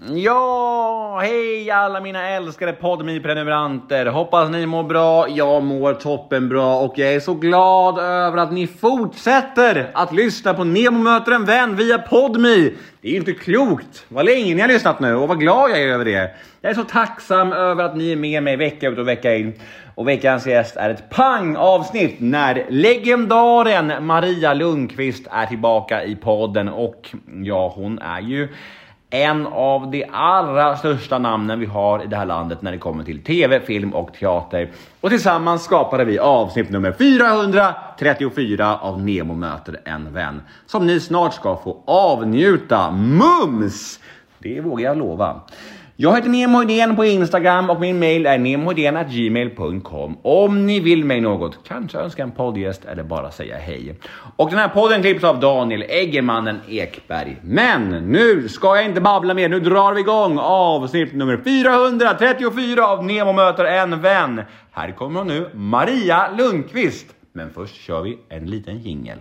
Ja, 0.00 1.18
hej 1.22 1.70
alla 1.70 2.00
mina 2.00 2.28
älskade 2.28 2.72
PodMe-prenumeranter! 2.72 4.06
Hoppas 4.06 4.50
ni 4.50 4.66
mår 4.66 4.82
bra, 4.82 5.28
jag 5.28 5.62
mår 5.62 5.94
toppenbra 5.94 6.74
och 6.76 6.98
jag 6.98 7.14
är 7.14 7.20
så 7.20 7.34
glad 7.34 7.98
över 7.98 8.38
att 8.38 8.52
ni 8.52 8.66
fortsätter 8.66 9.90
att 9.94 10.12
lyssna 10.12 10.54
på 10.54 10.64
Nemo 10.64 10.98
möter 10.98 11.32
en 11.32 11.44
vän 11.44 11.76
via 11.76 11.98
PodMe! 11.98 12.70
Det 13.00 13.08
är 13.08 13.12
ju 13.12 13.16
inte 13.16 13.32
klokt 13.32 14.04
vad 14.08 14.24
länge 14.24 14.54
ni 14.54 14.60
har 14.60 14.68
lyssnat 14.68 15.00
nu 15.00 15.14
och 15.14 15.28
vad 15.28 15.40
glad 15.40 15.70
jag 15.70 15.80
är 15.80 15.88
över 15.88 16.04
det. 16.04 16.30
Jag 16.60 16.70
är 16.70 16.74
så 16.74 16.84
tacksam 16.84 17.52
över 17.52 17.84
att 17.84 17.96
ni 17.96 18.12
är 18.12 18.16
med 18.16 18.42
mig 18.42 18.56
vecka 18.56 18.88
ut 18.88 18.98
och 18.98 19.08
vecka 19.08 19.34
in. 19.34 19.52
Och 19.94 20.08
veckans 20.08 20.46
gäst 20.46 20.76
är 20.76 20.90
ett 20.90 21.10
pang-avsnitt 21.10 22.16
när 22.18 22.66
legendaren 22.68 24.06
Maria 24.06 24.54
Lundqvist 24.54 25.26
är 25.30 25.46
tillbaka 25.46 26.04
i 26.04 26.16
podden 26.16 26.68
och 26.68 27.14
ja, 27.44 27.72
hon 27.76 27.98
är 27.98 28.20
ju 28.20 28.48
en 29.12 29.46
av 29.46 29.90
de 29.90 30.06
allra 30.12 30.76
största 30.76 31.18
namnen 31.18 31.60
vi 31.60 31.66
har 31.66 32.04
i 32.04 32.06
det 32.06 32.16
här 32.16 32.26
landet 32.26 32.62
när 32.62 32.72
det 32.72 32.78
kommer 32.78 33.04
till 33.04 33.22
tv, 33.22 33.60
film 33.60 33.94
och 33.94 34.14
teater. 34.14 34.70
Och 35.00 35.10
tillsammans 35.10 35.64
skapade 35.64 36.04
vi 36.04 36.18
avsnitt 36.18 36.70
nummer 36.70 36.92
434 36.92 38.78
av 38.78 39.02
Nemo 39.02 39.34
möter 39.34 39.80
en 39.84 40.12
vän 40.12 40.42
som 40.66 40.86
ni 40.86 41.00
snart 41.00 41.34
ska 41.34 41.56
få 41.56 41.82
avnjuta. 41.86 42.90
Mums! 42.90 44.00
Det 44.38 44.60
vågar 44.60 44.84
jag 44.88 44.98
lova. 44.98 45.40
Jag 46.02 46.16
heter 46.16 46.28
Nemo 46.28 46.58
Hedén 46.58 46.96
på 46.96 47.04
Instagram 47.04 47.70
och 47.70 47.80
min 47.80 47.98
mail 47.98 48.26
är 48.26 49.04
gmail.com 49.04 50.18
om 50.22 50.66
ni 50.66 50.80
vill 50.80 51.04
mig 51.04 51.20
något, 51.20 51.58
kanske 51.68 51.98
önska 51.98 52.22
en 52.22 52.30
poddgäst 52.30 52.84
eller 52.84 53.02
bara 53.02 53.30
säga 53.30 53.56
hej. 53.56 53.98
Och 54.36 54.50
den 54.50 54.58
här 54.58 54.68
podden 54.68 55.02
klipps 55.02 55.24
av 55.24 55.40
Daniel 55.40 55.82
Eggermannen 55.82 56.60
Ekberg. 56.68 57.36
Men 57.42 57.88
nu 57.88 58.48
ska 58.48 58.76
jag 58.76 58.84
inte 58.84 59.00
babbla 59.00 59.34
mer, 59.34 59.48
nu 59.48 59.60
drar 59.60 59.92
vi 59.92 60.00
igång 60.00 60.38
avsnitt 60.38 61.14
nummer 61.14 61.36
434 61.44 62.86
av 62.86 63.04
Nemo 63.04 63.32
möter 63.32 63.64
en 63.64 64.00
vän. 64.00 64.42
Här 64.72 64.92
kommer 64.92 65.18
hon 65.18 65.28
nu, 65.28 65.50
Maria 65.54 66.30
Lundqvist. 66.38 67.06
Men 67.32 67.50
först 67.50 67.74
kör 67.74 68.02
vi 68.02 68.18
en 68.28 68.46
liten 68.46 68.78
jingel. 68.78 69.18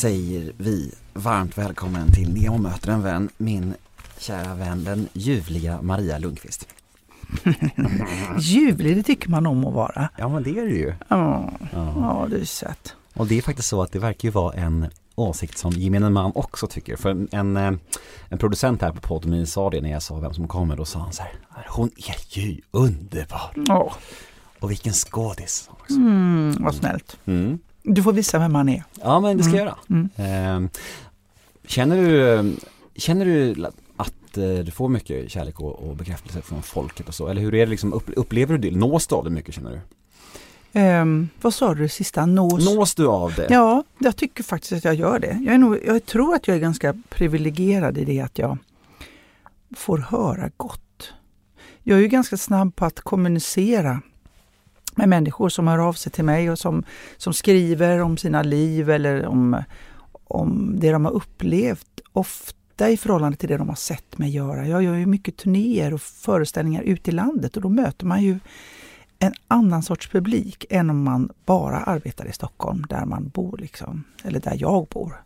Säger 0.00 0.52
vi 0.56 0.94
varmt 1.12 1.58
välkommen 1.58 2.12
till 2.12 2.34
Nemo 2.34 2.58
möter 2.58 2.92
en 2.92 3.02
vän, 3.02 3.28
min 3.36 3.74
kära 4.18 4.54
vän, 4.54 4.84
den 4.84 5.08
ljuvliga 5.12 5.82
Maria 5.82 6.18
Lundqvist. 6.18 6.68
Ljuvlig, 8.38 8.96
det 8.96 9.02
tycker 9.02 9.30
man 9.30 9.46
om 9.46 9.64
att 9.66 9.74
vara. 9.74 10.08
Ja 10.18 10.28
men 10.28 10.42
det 10.42 10.50
är 10.58 10.64
det 10.64 10.70
ju. 10.76 10.94
Ja, 11.08 11.52
ja 11.72 12.26
du 12.30 12.40
är 12.40 12.44
söt. 12.44 12.96
Och 13.14 13.26
det 13.26 13.38
är 13.38 13.42
faktiskt 13.42 13.68
så 13.68 13.82
att 13.82 13.92
det 13.92 13.98
verkar 13.98 14.28
ju 14.28 14.32
vara 14.32 14.54
en 14.54 14.86
åsikt 15.14 15.58
som 15.58 15.72
gemene 15.72 16.10
man 16.10 16.32
också 16.34 16.66
tycker. 16.66 16.96
För 16.96 17.26
en, 17.34 17.56
eh, 17.56 17.72
en 18.28 18.38
producent 18.38 18.82
här 18.82 18.92
på 18.92 19.00
podden 19.00 19.46
sa 19.46 19.70
det 19.70 19.80
när 19.80 19.90
jag 19.90 20.02
sa 20.02 20.18
vem 20.20 20.34
som 20.34 20.48
kommer. 20.48 20.76
Då 20.76 20.84
sa 20.84 20.98
han 20.98 21.12
så 21.12 21.22
här, 21.22 21.32
hon 21.68 21.90
är 21.96 22.38
ju 22.38 22.60
underbar. 22.70 23.52
Åh, 23.68 23.92
Och 24.60 24.70
vilken 24.70 24.92
skådis. 24.92 25.70
också. 25.70 25.94
mm, 25.94 26.56
vad 26.60 26.74
snällt. 26.74 27.16
Mm. 27.24 27.58
Du 27.82 28.02
får 28.02 28.12
visa 28.12 28.38
vem 28.38 28.52
man 28.52 28.68
är. 28.68 28.84
Ja 29.02 29.20
men 29.20 29.36
det 29.36 29.42
ska 29.44 29.52
Mm. 29.60 30.08
jag 30.16 30.26
göra. 30.28 30.54
Eh, 30.56 30.68
känner 31.66 31.96
du, 31.96 32.56
känner 32.94 33.24
du 33.24 33.66
att 33.96 34.38
eh, 34.38 34.44
du 34.64 34.70
får 34.70 34.88
mycket 34.88 35.30
kärlek 35.30 35.60
och, 35.60 35.88
och 35.88 35.96
bekräftelse 35.96 36.42
från 36.42 36.62
folket 36.62 37.08
och 37.08 37.14
så? 37.14 37.28
Eller 37.28 37.42
hur 37.42 37.54
är 37.54 37.66
det 37.66 37.70
liksom, 37.70 37.92
upp- 37.92 38.10
upplever 38.16 38.58
du 38.58 38.70
det? 38.70 38.76
Nås 38.76 39.06
du 39.06 39.14
av 39.14 39.24
det 39.24 39.30
mycket 39.30 39.54
känner 39.54 39.70
du? 39.70 39.80
Ehm, 40.72 41.28
vad 41.42 41.54
sa 41.54 41.74
du 41.74 41.88
sista? 41.88 42.26
Nås? 42.26 42.64
Nås 42.74 42.94
du 42.94 43.06
av 43.06 43.34
det? 43.34 43.46
Ja, 43.50 43.84
jag 43.98 44.16
tycker 44.16 44.42
faktiskt 44.42 44.72
att 44.72 44.84
jag 44.84 44.94
gör 44.94 45.18
det. 45.18 45.38
Jag, 45.46 45.60
nog, 45.60 45.78
jag 45.86 46.06
tror 46.06 46.34
att 46.34 46.48
jag 46.48 46.56
är 46.56 46.60
ganska 46.60 46.94
privilegierad 47.08 47.98
i 47.98 48.04
det 48.04 48.20
att 48.20 48.38
jag 48.38 48.58
får 49.76 49.98
höra 49.98 50.50
gott. 50.56 51.12
Jag 51.82 51.98
är 51.98 52.02
ju 52.02 52.08
ganska 52.08 52.36
snabb 52.36 52.76
på 52.76 52.84
att 52.84 53.00
kommunicera 53.00 54.00
med 54.94 55.08
människor 55.08 55.48
som 55.48 55.68
hör 55.68 55.78
av 55.78 55.92
sig 55.92 56.12
till 56.12 56.24
mig 56.24 56.50
och 56.50 56.58
som, 56.58 56.82
som 57.16 57.32
skriver 57.32 58.00
om 58.00 58.16
sina 58.16 58.42
liv 58.42 58.90
eller 58.90 59.26
om, 59.26 59.62
om 60.24 60.76
det 60.80 60.90
de 60.90 61.04
har 61.04 61.12
upplevt. 61.12 62.00
Ofta 62.12 62.90
i 62.90 62.96
förhållande 62.96 63.36
till 63.36 63.48
det 63.48 63.56
de 63.56 63.68
har 63.68 63.76
sett 63.76 64.18
mig 64.18 64.30
göra. 64.30 64.66
Jag 64.66 64.82
gör 64.82 64.94
ju 64.94 65.06
mycket 65.06 65.36
turnéer 65.36 65.94
och 65.94 66.00
föreställningar 66.00 66.82
ute 66.82 67.10
i 67.10 67.14
landet 67.14 67.56
och 67.56 67.62
då 67.62 67.68
möter 67.68 68.06
man 68.06 68.22
ju 68.22 68.38
en 69.18 69.32
annan 69.48 69.82
sorts 69.82 70.08
publik 70.08 70.64
än 70.70 70.90
om 70.90 71.02
man 71.02 71.30
bara 71.44 71.76
arbetar 71.76 72.26
i 72.26 72.32
Stockholm 72.32 72.86
där 72.88 73.04
man 73.04 73.28
bor, 73.28 73.58
liksom, 73.58 74.04
eller 74.24 74.40
där 74.40 74.56
jag 74.58 74.86
bor. 74.86 75.22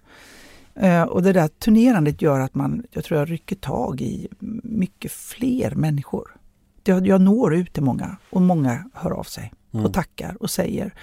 Eh, 0.75 1.03
och 1.03 1.23
det 1.23 1.33
där 1.33 1.49
turnerandet 1.49 2.23
gör 2.23 2.41
att 2.41 2.55
man, 2.55 2.83
jag 2.91 3.05
tror 3.05 3.19
jag 3.19 3.31
rycker 3.31 3.57
tag 3.57 4.01
i 4.01 4.29
mycket 4.63 5.13
fler 5.13 5.75
människor. 5.75 6.37
Jag, 6.85 7.07
jag 7.07 7.21
når 7.21 7.55
ut 7.55 7.73
till 7.73 7.83
många 7.83 8.17
och 8.31 8.43
många 8.43 8.85
hör 8.95 9.11
av 9.11 9.25
sig 9.25 9.53
Mm. 9.75 9.87
och 9.87 9.93
tackar 9.93 10.37
och 10.43 10.51
säger. 10.51 10.95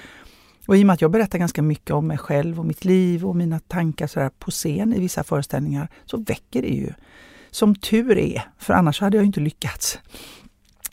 Och 0.67 0.77
i 0.77 0.81
och 0.83 0.87
med 0.87 0.93
att 0.93 1.01
jag 1.01 1.11
berättar 1.11 1.39
ganska 1.39 1.61
mycket 1.61 1.91
om 1.91 2.07
mig 2.07 2.17
själv 2.17 2.59
och 2.59 2.65
mitt 2.65 2.85
liv 2.85 3.25
och 3.25 3.35
mina 3.35 3.59
tankar 3.59 4.07
så 4.07 4.29
på 4.39 4.51
scen 4.51 4.93
i 4.93 4.99
vissa 4.99 5.23
föreställningar 5.23 5.87
så 6.05 6.17
väcker 6.17 6.61
det 6.61 6.67
ju, 6.67 6.93
som 7.51 7.75
tur 7.75 8.17
är, 8.17 8.41
för 8.57 8.73
annars 8.73 9.01
hade 9.01 9.17
jag 9.17 9.25
inte 9.25 9.39
lyckats, 9.39 9.99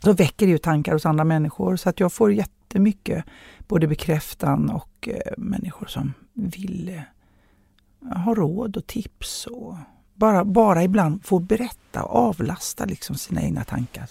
så 0.03 0.13
väcker 0.13 0.45
det 0.45 0.51
ju 0.51 0.57
tankar 0.57 0.93
hos 0.93 1.05
andra 1.05 1.23
människor 1.23 1.75
så 1.75 1.89
att 1.89 1.99
jag 1.99 2.13
får 2.13 2.33
jättemycket 2.33 3.25
både 3.67 3.87
bekräftan 3.87 4.69
och 4.69 5.09
eh, 5.11 5.33
människor 5.37 5.85
som 5.85 6.13
vill 6.33 6.89
eh, 6.89 8.17
ha 8.17 8.33
råd 8.33 8.77
och 8.77 8.87
tips 8.87 9.47
och 9.47 9.75
bara, 10.19 10.45
bara 10.45 10.83
ibland 10.83 11.25
få 11.25 11.39
berätta 11.39 12.03
och 12.03 12.15
avlasta 12.15 12.85
liksom 12.85 13.15
sina 13.15 13.41
egna 13.41 13.63
tankar. 13.63 14.05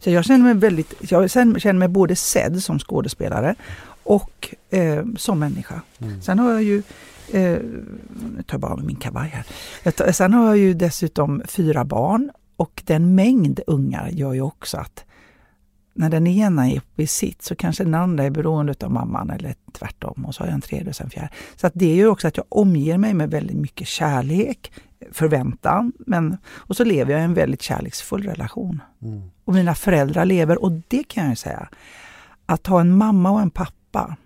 Så, 0.00 0.10
jag 0.10 0.24
känner 0.24 0.44
mig 0.44 0.54
väldigt, 0.54 0.94
jag 1.10 1.30
känner 1.30 1.72
mig 1.72 1.88
både 1.88 2.16
sedd 2.16 2.62
som 2.62 2.78
skådespelare 2.78 3.54
och 4.02 4.54
eh, 4.70 5.04
som 5.16 5.38
människa. 5.38 5.80
Mm. 5.98 6.22
Sen 6.22 6.38
har 6.38 6.52
jag 6.52 6.62
ju 6.62 6.82
Eh, 7.32 7.58
nu 8.36 8.42
tar 8.46 8.54
jag 8.54 8.60
bara 8.60 8.72
av 8.72 8.84
min 8.84 8.96
kavaj 8.96 9.28
här. 9.82 9.92
Tar- 9.92 10.12
Sen 10.12 10.34
har 10.34 10.46
jag 10.46 10.56
ju 10.58 10.74
dessutom 10.74 11.42
fyra 11.46 11.84
barn 11.84 12.30
och 12.56 12.82
den 12.86 13.14
mängd 13.14 13.60
ungar 13.66 14.08
gör 14.08 14.32
ju 14.32 14.40
också 14.40 14.76
att 14.76 15.04
när 15.94 16.10
den 16.10 16.26
ena 16.26 16.70
är 16.70 16.76
uppe 16.76 17.02
i 17.02 17.06
sitt 17.06 17.42
så 17.42 17.54
kanske 17.56 17.84
den 17.84 17.94
andra 17.94 18.24
är 18.24 18.30
beroende 18.30 18.74
av 18.80 18.90
mamman 18.92 19.30
eller 19.30 19.54
tvärtom 19.72 20.24
och 20.24 20.34
så 20.34 20.42
har 20.42 20.46
jag 20.46 20.54
en 20.54 20.60
tredje 20.60 20.88
och 20.88 20.96
sen 20.96 21.10
fjärde. 21.10 21.28
Så 21.56 21.66
att 21.66 21.72
det 21.76 21.94
gör 21.94 22.08
också 22.08 22.28
att 22.28 22.36
jag 22.36 22.46
omger 22.48 22.98
mig 22.98 23.14
med 23.14 23.30
väldigt 23.30 23.56
mycket 23.56 23.86
kärlek, 23.86 24.72
förväntan 25.12 25.92
men, 25.98 26.36
och 26.46 26.76
så 26.76 26.84
lever 26.84 27.12
jag 27.12 27.20
i 27.20 27.24
en 27.24 27.34
väldigt 27.34 27.62
kärleksfull 27.62 28.22
relation. 28.22 28.82
Mm. 29.02 29.22
Och 29.44 29.54
mina 29.54 29.74
föräldrar 29.74 30.24
lever 30.24 30.62
och 30.62 30.72
det 30.88 31.04
kan 31.04 31.24
jag 31.24 31.30
ju 31.30 31.36
säga, 31.36 31.68
att 32.46 32.66
ha 32.66 32.80
en 32.80 32.96
mamma 32.96 33.30
och 33.30 33.40
en 33.40 33.50
pappa 33.50 34.16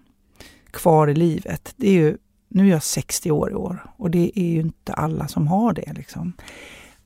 kvar 0.70 1.08
i 1.08 1.14
livet, 1.14 1.74
det 1.76 1.88
är 1.88 1.92
ju, 1.92 2.16
nu 2.48 2.66
är 2.66 2.70
jag 2.70 2.82
60 2.82 3.30
år 3.30 3.50
i 3.50 3.54
år 3.54 3.92
och 3.96 4.10
det 4.10 4.32
är 4.34 4.48
ju 4.48 4.60
inte 4.60 4.92
alla 4.92 5.28
som 5.28 5.46
har 5.46 5.72
det. 5.72 5.92
Liksom. 5.92 6.32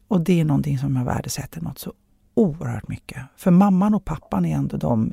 Och 0.08 0.20
det 0.20 0.40
är 0.40 0.44
någonting 0.44 0.78
som 0.78 0.96
jag 0.96 1.04
värdesätter 1.04 1.60
något 1.60 1.78
så 1.78 1.92
oerhört 2.34 2.88
mycket. 2.88 3.22
För 3.36 3.50
mamman 3.50 3.94
och 3.94 4.04
pappan 4.04 4.44
är 4.44 4.56
ändå 4.56 4.76
de, 4.76 5.12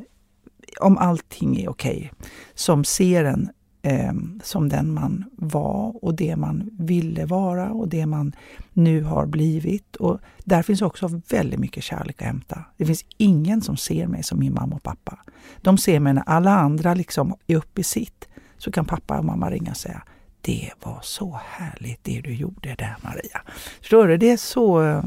om 0.80 0.98
allting 0.98 1.60
är 1.62 1.70
okej, 1.70 2.12
som 2.54 2.84
ser 2.84 3.26
en 3.26 3.50
eh, 3.82 4.14
som 4.44 4.70
den 4.70 4.94
man 4.94 5.26
var 5.36 6.04
och 6.06 6.16
det 6.16 6.36
man 6.36 6.70
ville 6.80 7.26
vara 7.26 7.72
och 7.72 7.88
det 7.88 8.06
man 8.06 8.36
nu 8.74 9.04
har 9.04 9.26
blivit. 9.26 9.96
Och 9.96 10.20
där 10.44 10.64
finns 10.64 10.82
också 10.82 11.22
väldigt 11.30 11.60
mycket 11.60 11.84
kärlek 11.84 12.22
att 12.22 12.28
hämta. 12.28 12.64
Det 12.78 12.86
finns 12.86 13.06
ingen 13.18 13.62
som 13.62 13.78
ser 13.78 14.08
mig 14.08 14.24
som 14.24 14.40
min 14.40 14.54
mamma 14.54 14.76
och 14.76 14.84
pappa. 14.84 15.20
De 15.62 15.78
ser 15.78 16.00
mig 16.00 16.14
när 16.14 16.24
alla 16.26 16.52
andra 16.52 16.94
liksom 16.94 17.36
är 17.48 17.56
uppe 17.56 17.82
i 17.82 17.84
sitt. 17.84 18.28
Så 18.58 18.72
kan 18.72 18.86
pappa 18.86 19.18
och 19.18 19.26
mamma 19.26 19.52
ringa 19.52 19.72
och 19.72 19.78
säga 19.78 20.04
det 20.42 20.72
var 20.84 21.00
så 21.02 21.40
härligt 21.46 22.04
det 22.04 22.22
du 22.22 22.34
gjorde 22.34 22.76
där 22.78 22.96
Maria. 23.04 23.42
Förstår 23.80 24.08
du? 24.08 24.18
Det 24.18 24.32
är 24.32 24.38
så, 24.38 24.84
eh, 24.84 25.04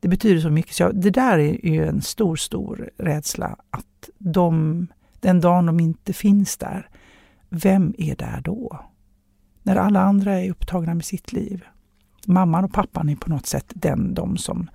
Det 0.00 0.08
betyder 0.08 0.40
så 0.40 0.50
mycket. 0.50 0.74
Så 0.74 0.82
jag, 0.82 1.00
det 1.00 1.10
där 1.10 1.38
är 1.38 1.66
ju 1.66 1.86
en 1.86 2.02
stor, 2.02 2.36
stor 2.36 2.90
rädsla 2.98 3.56
att 3.70 4.10
de, 4.18 4.86
den 5.20 5.40
dagen 5.40 5.66
de 5.66 5.80
inte 5.80 6.12
finns 6.12 6.56
där, 6.56 6.88
vem 7.48 7.94
är 7.98 8.16
där 8.16 8.40
då? 8.44 8.80
När 9.62 9.76
alla 9.76 10.00
andra 10.00 10.40
är 10.40 10.50
upptagna 10.50 10.94
med 10.94 11.04
sitt 11.04 11.32
liv. 11.32 11.64
Mamman 12.26 12.64
och 12.64 12.72
pappan 12.72 13.08
är 13.08 13.16
på 13.16 13.30
något 13.30 13.46
sätt 13.46 13.72
den, 13.74 14.14
de 14.14 14.36
som 14.36 14.70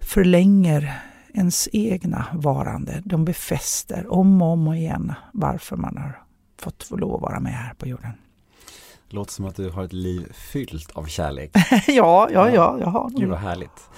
förlänger 0.00 1.02
ens 1.34 1.68
egna 1.72 2.26
varande. 2.32 3.02
De 3.04 3.24
befäster 3.24 4.12
om 4.12 4.42
och 4.42 4.48
om 4.48 4.72
igen 4.74 5.12
varför 5.32 5.76
man 5.76 5.96
har 5.96 6.22
fått 6.58 6.90
lov 6.90 7.14
att 7.14 7.22
vara 7.22 7.40
med 7.40 7.52
här 7.52 7.74
på 7.74 7.88
jorden. 7.88 8.10
Låter 9.08 9.32
som 9.32 9.44
att 9.44 9.56
du 9.56 9.70
har 9.70 9.84
ett 9.84 9.92
liv 9.92 10.32
fyllt 10.32 10.90
av 10.90 11.04
kärlek. 11.06 11.50
ja, 11.86 12.28
ja, 12.32 12.50
ja, 12.50 12.76
jag 12.80 12.86
har 12.86 13.10
Gud 13.10 13.28
vad 13.28 13.38
härligt. 13.38 13.88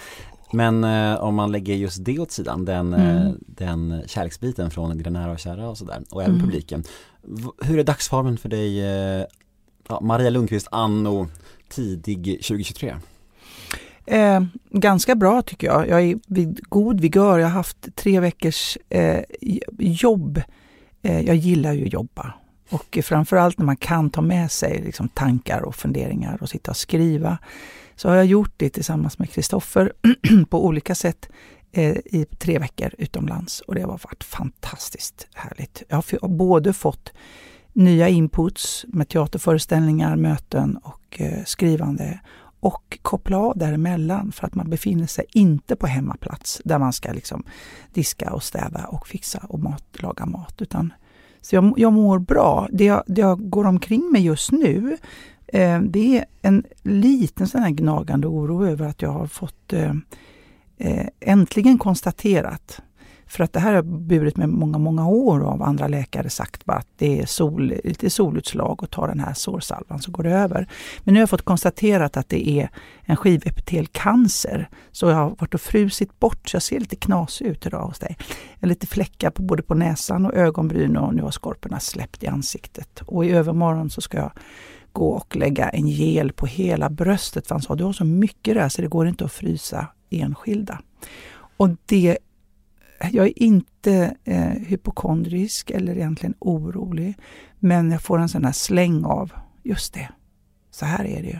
Men 0.53 0.85
eh, 0.85 1.15
om 1.21 1.35
man 1.35 1.53
lägger 1.53 1.75
just 1.75 2.05
det 2.05 2.19
åt 2.19 2.31
sidan, 2.31 2.65
den, 2.65 2.95
eh, 2.95 3.17
Mm. 3.17 3.39
den 3.47 4.03
kärleksbiten 4.07 4.71
från 4.71 4.99
dina 4.99 5.11
nära 5.11 5.33
och 5.33 5.39
kära 5.39 5.69
och 5.69 5.79
sådär, 5.79 6.03
och 6.11 6.23
även 6.23 6.35
Mm. 6.35 6.47
publiken. 6.47 6.85
Hur 7.63 7.79
är 7.79 7.85
dagsformen 7.85 8.39
för 8.39 8.49
dig, 8.49 8.81
eh, 8.81 9.25
ja, 9.89 10.01
Maria 10.01 10.31
Lundqvist 10.31 10.69
anno 10.71 11.29
tidig 11.69 12.25
2023? 12.25 12.95
Eh, 14.07 14.41
ganska 14.71 15.15
bra 15.15 15.43
tycker 15.43 15.67
jag. 15.67 15.89
Jag 15.89 16.03
är 16.03 16.19
vid 16.27 16.61
god 16.69 17.01
vigör. 17.01 17.39
Jag 17.39 17.47
har 17.47 17.53
haft 17.53 17.97
tre 17.97 18.21
veckors 18.21 18.79
eh, 18.89 19.21
jobb. 19.79 20.43
Eh, 21.03 21.21
jag 21.21 21.37
gillar 21.37 21.73
ju 21.73 21.87
att 21.87 21.93
jobba. 21.93 22.33
Och 22.71 22.99
framförallt 23.03 23.59
när 23.59 23.67
man 23.67 23.77
kan 23.77 24.11
ta 24.11 24.21
med 24.21 24.51
sig 24.51 24.83
liksom, 24.85 25.09
tankar 25.09 25.61
och 25.61 25.75
funderingar 25.75 26.39
och 26.41 26.49
sitta 26.49 26.71
och 26.71 26.77
skriva. 26.77 27.39
Så 27.97 28.09
har 28.09 28.17
jag 28.17 28.27
gjort 28.27 28.53
det 28.57 28.71
tillsammans 28.71 29.19
med 29.19 29.31
Kristoffer 29.31 29.93
på 30.51 30.67
olika 30.67 30.95
sätt 30.95 31.29
Eh, 31.77 31.97
i 32.05 32.27
tre 32.39 32.59
veckor 32.59 32.95
utomlands. 32.99 33.61
Och 33.61 33.75
det 33.75 33.81
har 33.81 33.89
varit 33.89 34.25
fantastiskt 34.25 35.29
härligt. 35.35 35.83
Jag 35.89 35.97
har 35.97 36.29
både 36.29 36.73
fått 36.73 37.13
nya 37.73 38.09
inputs 38.09 38.85
med 38.89 39.09
teaterföreställningar, 39.09 40.17
möten 40.17 40.77
och 40.77 41.21
eh, 41.21 41.45
skrivande 41.45 42.21
och 42.61 42.99
koppla 43.03 43.39
av 43.39 43.59
däremellan 43.59 44.33
för 44.33 44.47
att 44.47 44.55
man 44.55 44.71
befinner 44.71 45.07
sig 45.07 45.25
inte 45.33 45.77
på 45.77 45.87
hemmaplats 45.87 46.63
där 46.65 46.79
man 46.79 46.93
ska 46.93 47.13
liksom 47.13 47.45
diska 47.93 48.33
och 48.33 48.43
städa 48.43 48.85
och 48.85 49.09
fixa 49.09 49.39
och 49.49 49.61
mat, 49.61 49.85
laga 49.93 50.27
mat. 50.27 50.63
Utan, 50.63 50.93
så 51.41 51.57
jag, 51.57 51.75
jag 51.77 51.93
mår 51.93 52.19
bra. 52.19 52.69
Det 52.73 52.85
jag, 52.85 53.03
det 53.07 53.21
jag 53.21 53.51
går 53.51 53.65
omkring 53.67 54.13
med 54.13 54.23
just 54.23 54.53
nu 54.53 54.97
eh, 55.47 55.81
det 55.81 56.19
är 56.19 56.25
en 56.43 56.65
liten 56.83 57.49
sån 57.49 57.63
här 57.63 57.71
gnagande 57.71 58.27
oro 58.27 58.67
över 58.67 58.87
att 58.87 59.03
jag 59.03 59.11
har 59.11 59.27
fått 59.27 59.73
eh, 59.73 59.95
Eh, 60.79 61.07
äntligen 61.21 61.79
konstaterat 61.79 62.81
för 63.29 63.45
att 63.45 63.53
det 63.53 63.61
här 63.61 63.69
har 63.69 63.75
jag 63.75 63.87
burit 63.87 64.37
med 64.37 64.49
många, 64.49 64.79
många 64.79 65.09
år 65.09 65.45
av 65.45 65.63
andra 65.63 65.89
läkare 65.89 66.31
sagt 66.31 66.65
bara 66.65 66.77
att 66.77 66.89
det 66.97 67.21
är 67.21 67.27
sol, 67.27 67.75
lite 67.85 68.11
solutslag 68.11 68.83
och 68.83 68.91
ta 68.91 69.07
den 69.07 69.21
här 69.21 69.35
sårsalvan 69.35 70.03
så 70.03 70.11
går 70.11 70.23
det 70.23 70.31
över. 70.31 70.69
Men 71.05 71.15
nu 71.15 71.21
har 71.21 71.23
jag 71.23 71.31
fått 71.31 71.43
konstaterat 71.43 72.17
att 72.17 72.29
det 72.29 72.49
är 72.49 72.71
en 73.05 73.17
skivepitelcancer. 73.17 74.69
Så 74.93 75.07
jag 75.07 75.15
har 75.15 75.31
varit 75.31 75.55
och 75.55 75.61
frusit 75.61 76.21
bort 76.21 76.49
så 76.49 76.55
jag 76.55 76.63
ser 76.63 76.81
lite 76.81 76.97
knasig 76.97 77.47
ut 77.47 77.67
idag 77.67 77.87
hos 77.87 77.99
dig. 77.99 78.17
Jag 78.55 78.61
har 78.61 78.69
lite 78.69 78.87
fläckar 78.87 79.31
på 79.31 79.43
både 79.43 79.63
på 79.63 79.75
näsan 79.75 80.27
och 80.27 80.35
ögonbryn 80.35 80.97
och 80.97 81.15
nu 81.15 81.23
har 81.23 81.31
skorporna 81.31 81.81
släppt 81.81 82.23
i 82.23 82.27
ansiktet. 82.27 83.03
Och 83.07 83.25
i 83.25 83.31
övermorgon 83.31 83.91
så 83.91 84.01
ska 84.01 84.19
jag 84.19 84.33
gå 84.97 85.09
och 85.09 85.37
lägga 85.37 85.69
en 85.69 85.89
gel 85.89 86.33
på 86.33 86.47
hela 86.47 86.91
bröstet 86.91 87.47
för 87.47 87.55
han 87.55 87.63
sa 87.63 87.75
du 87.75 87.85
har 87.85 87.93
så 87.93 88.05
mycket 88.05 88.55
där 88.55 88.69
så 88.69 88.83
det 88.83 88.89
går 88.89 89.09
inte 89.09 89.25
att 89.25 89.33
frysa 89.33 89.87
enskilda. 90.11 90.81
Och 91.57 91.69
det 91.87 92.19
jag 93.13 93.27
är 93.27 93.43
inte 93.43 94.17
eh, 94.25 94.51
hypokondrisk 94.51 95.71
eller 95.71 95.97
egentligen 95.97 96.35
orolig. 96.39 97.15
Men 97.59 97.91
jag 97.91 98.03
får 98.03 98.19
en 98.19 98.29
sån 98.29 98.45
här 98.45 98.53
släng 98.53 99.05
av, 99.05 99.33
just 99.63 99.95
det, 99.95 100.09
så 100.71 100.87
här 100.87 101.05
är 101.05 101.23
det 101.23 101.29
ju. 101.29 101.39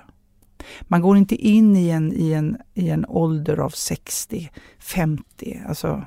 Man 0.83 1.01
går 1.01 1.17
inte 1.17 1.35
in 1.35 1.77
i 1.77 1.89
en, 1.89 2.13
i 2.13 2.33
en, 2.33 2.59
i 2.75 2.91
en 2.91 3.07
ålder 3.07 3.59
av 3.59 3.71
60, 3.71 4.51
50, 4.79 5.63
alltså, 5.69 6.05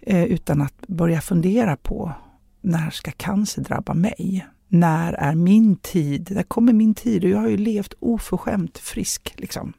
eh, 0.00 0.24
utan 0.24 0.62
att 0.62 0.86
börja 0.86 1.20
fundera 1.20 1.76
på 1.76 2.12
när 2.60 2.90
ska 2.90 3.10
cancer 3.10 3.62
drabba 3.62 3.94
mig? 3.94 4.46
När 4.74 5.12
är 5.12 5.34
min 5.34 5.76
tid? 5.76 6.28
När 6.34 6.42
kommer 6.42 6.72
min 6.72 6.94
tid? 6.94 7.24
Och 7.24 7.30
jag 7.30 7.38
har 7.38 7.48
ju 7.48 7.56
levt 7.56 7.94
oförskämt 8.00 8.78
frisk. 8.78 9.34
Liksom 9.36 9.72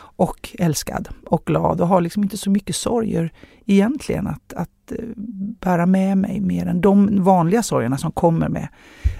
och 0.00 0.56
älskad 0.58 1.08
och 1.26 1.42
glad 1.46 1.80
och 1.80 1.88
har 1.88 2.00
liksom 2.00 2.22
inte 2.22 2.36
så 2.36 2.50
mycket 2.50 2.76
sorger 2.76 3.32
egentligen 3.66 4.26
att, 4.26 4.52
att 4.52 4.92
eh, 4.92 5.04
bära 5.60 5.86
med 5.86 6.18
mig 6.18 6.40
mer 6.40 6.66
än 6.66 6.80
de 6.80 7.22
vanliga 7.22 7.62
sorgerna 7.62 7.98
som 7.98 8.12
kommer 8.12 8.48
med 8.48 8.68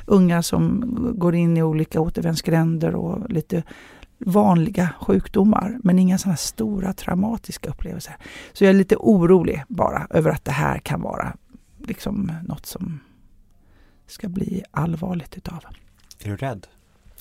ungar 0.06 0.42
som 0.42 0.84
går 1.18 1.34
in 1.34 1.56
i 1.56 1.62
olika 1.62 2.00
återvändsgränder 2.00 2.94
och 2.94 3.30
lite 3.30 3.62
vanliga 4.18 4.88
sjukdomar 5.00 5.78
men 5.82 5.98
inga 5.98 6.18
sådana 6.18 6.36
stora 6.36 6.92
traumatiska 6.92 7.70
upplevelser. 7.70 8.16
Så 8.52 8.64
jag 8.64 8.70
är 8.70 8.74
lite 8.74 8.96
orolig 8.96 9.62
bara 9.68 10.06
över 10.10 10.30
att 10.30 10.44
det 10.44 10.52
här 10.52 10.78
kan 10.78 11.00
vara 11.00 11.32
liksom 11.78 12.32
något 12.44 12.66
som 12.66 13.00
ska 14.08 14.28
bli 14.28 14.62
allvarligt 14.70 15.36
utav. 15.36 15.64
Är 16.24 16.30
du 16.30 16.36
rädd? 16.36 16.66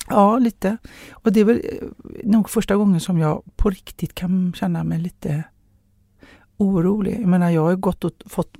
Ja, 0.08 0.38
lite. 0.38 0.76
Och 1.10 1.32
det 1.32 1.40
är 1.40 1.44
väl 1.44 1.60
eh, 1.64 1.88
nog 2.24 2.50
första 2.50 2.76
gången 2.76 3.00
som 3.00 3.18
jag 3.18 3.42
på 3.56 3.70
riktigt 3.70 4.14
kan 4.14 4.52
känna 4.56 4.84
mig 4.84 4.98
lite 4.98 5.44
orolig. 6.56 7.20
Jag 7.20 7.28
menar, 7.28 7.50
jag 7.50 7.62
har 7.62 7.76
gått 7.76 8.04
och 8.04 8.12
fått 8.26 8.56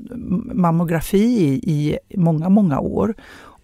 mammografi 0.55 1.61
i, 1.63 1.99
i 2.09 2.17
många, 2.17 2.49
många 2.49 2.81
år 2.81 3.15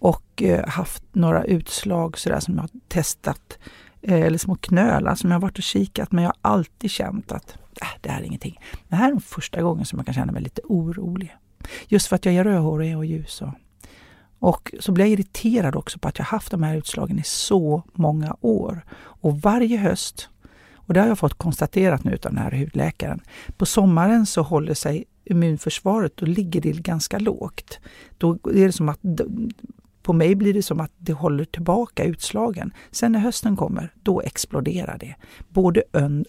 och 0.04 0.42
eh, 0.42 0.68
haft 0.68 1.04
några 1.12 1.44
utslag 1.44 2.18
sådär 2.18 2.40
som 2.40 2.54
jag 2.54 2.62
har 2.62 2.70
testat, 2.88 3.58
eh, 4.02 4.20
eller 4.20 4.38
små 4.38 4.56
knölar 4.56 5.14
som 5.14 5.30
jag 5.30 5.36
har 5.36 5.42
varit 5.42 5.58
och 5.58 5.64
kikat, 5.64 6.12
men 6.12 6.24
jag 6.24 6.28
har 6.28 6.52
alltid 6.52 6.90
känt 6.90 7.32
att 7.32 7.56
äh, 7.80 7.88
det 8.00 8.08
här 8.08 8.20
är 8.20 8.24
ingenting. 8.24 8.60
Det 8.88 8.96
här 8.96 9.08
är 9.08 9.12
den 9.12 9.20
första 9.20 9.62
gången 9.62 9.84
som 9.84 9.98
jag 9.98 10.06
kan 10.06 10.14
känna 10.14 10.32
mig 10.32 10.42
lite 10.42 10.60
orolig. 10.64 11.36
Just 11.88 12.06
för 12.06 12.16
att 12.16 12.24
jag 12.24 12.34
är 12.34 12.44
rödhårig 12.44 12.96
och 12.96 13.04
ljus. 13.04 13.42
Och, 13.42 13.48
och 14.44 14.74
så 14.80 14.92
blir 14.92 15.04
jag 15.04 15.12
irriterad 15.12 15.76
också 15.76 15.98
på 15.98 16.08
att 16.08 16.18
jag 16.18 16.26
haft 16.26 16.50
de 16.50 16.62
här 16.62 16.76
utslagen 16.76 17.18
i 17.18 17.22
så 17.24 17.82
många 17.92 18.36
år. 18.40 18.84
Och 18.96 19.40
varje 19.40 19.76
höst, 19.76 20.28
och 20.74 20.94
det 20.94 21.00
har 21.00 21.08
jag 21.08 21.18
fått 21.18 21.34
konstaterat 21.34 22.04
nu 22.04 22.12
av 22.12 22.18
den 22.18 22.38
här 22.38 22.50
hudläkaren, 22.50 23.20
på 23.56 23.66
sommaren 23.66 24.26
så 24.26 24.42
håller 24.42 24.74
sig 24.74 25.04
immunförsvaret, 25.24 26.16
då 26.16 26.26
ligger 26.26 26.60
det 26.60 26.72
ganska 26.72 27.18
lågt. 27.18 27.78
Då 28.18 28.32
är 28.32 28.66
det 28.66 28.72
som 28.72 28.88
att, 28.88 29.00
på 30.02 30.12
mig 30.12 30.34
blir 30.34 30.54
det 30.54 30.62
som 30.62 30.80
att 30.80 30.92
det 30.96 31.12
håller 31.12 31.44
tillbaka 31.44 32.04
utslagen. 32.04 32.72
Sen 32.90 33.12
när 33.12 33.20
hösten 33.20 33.56
kommer, 33.56 33.92
då 34.02 34.20
exploderar 34.20 34.98
det. 34.98 35.14
Både 35.48 35.82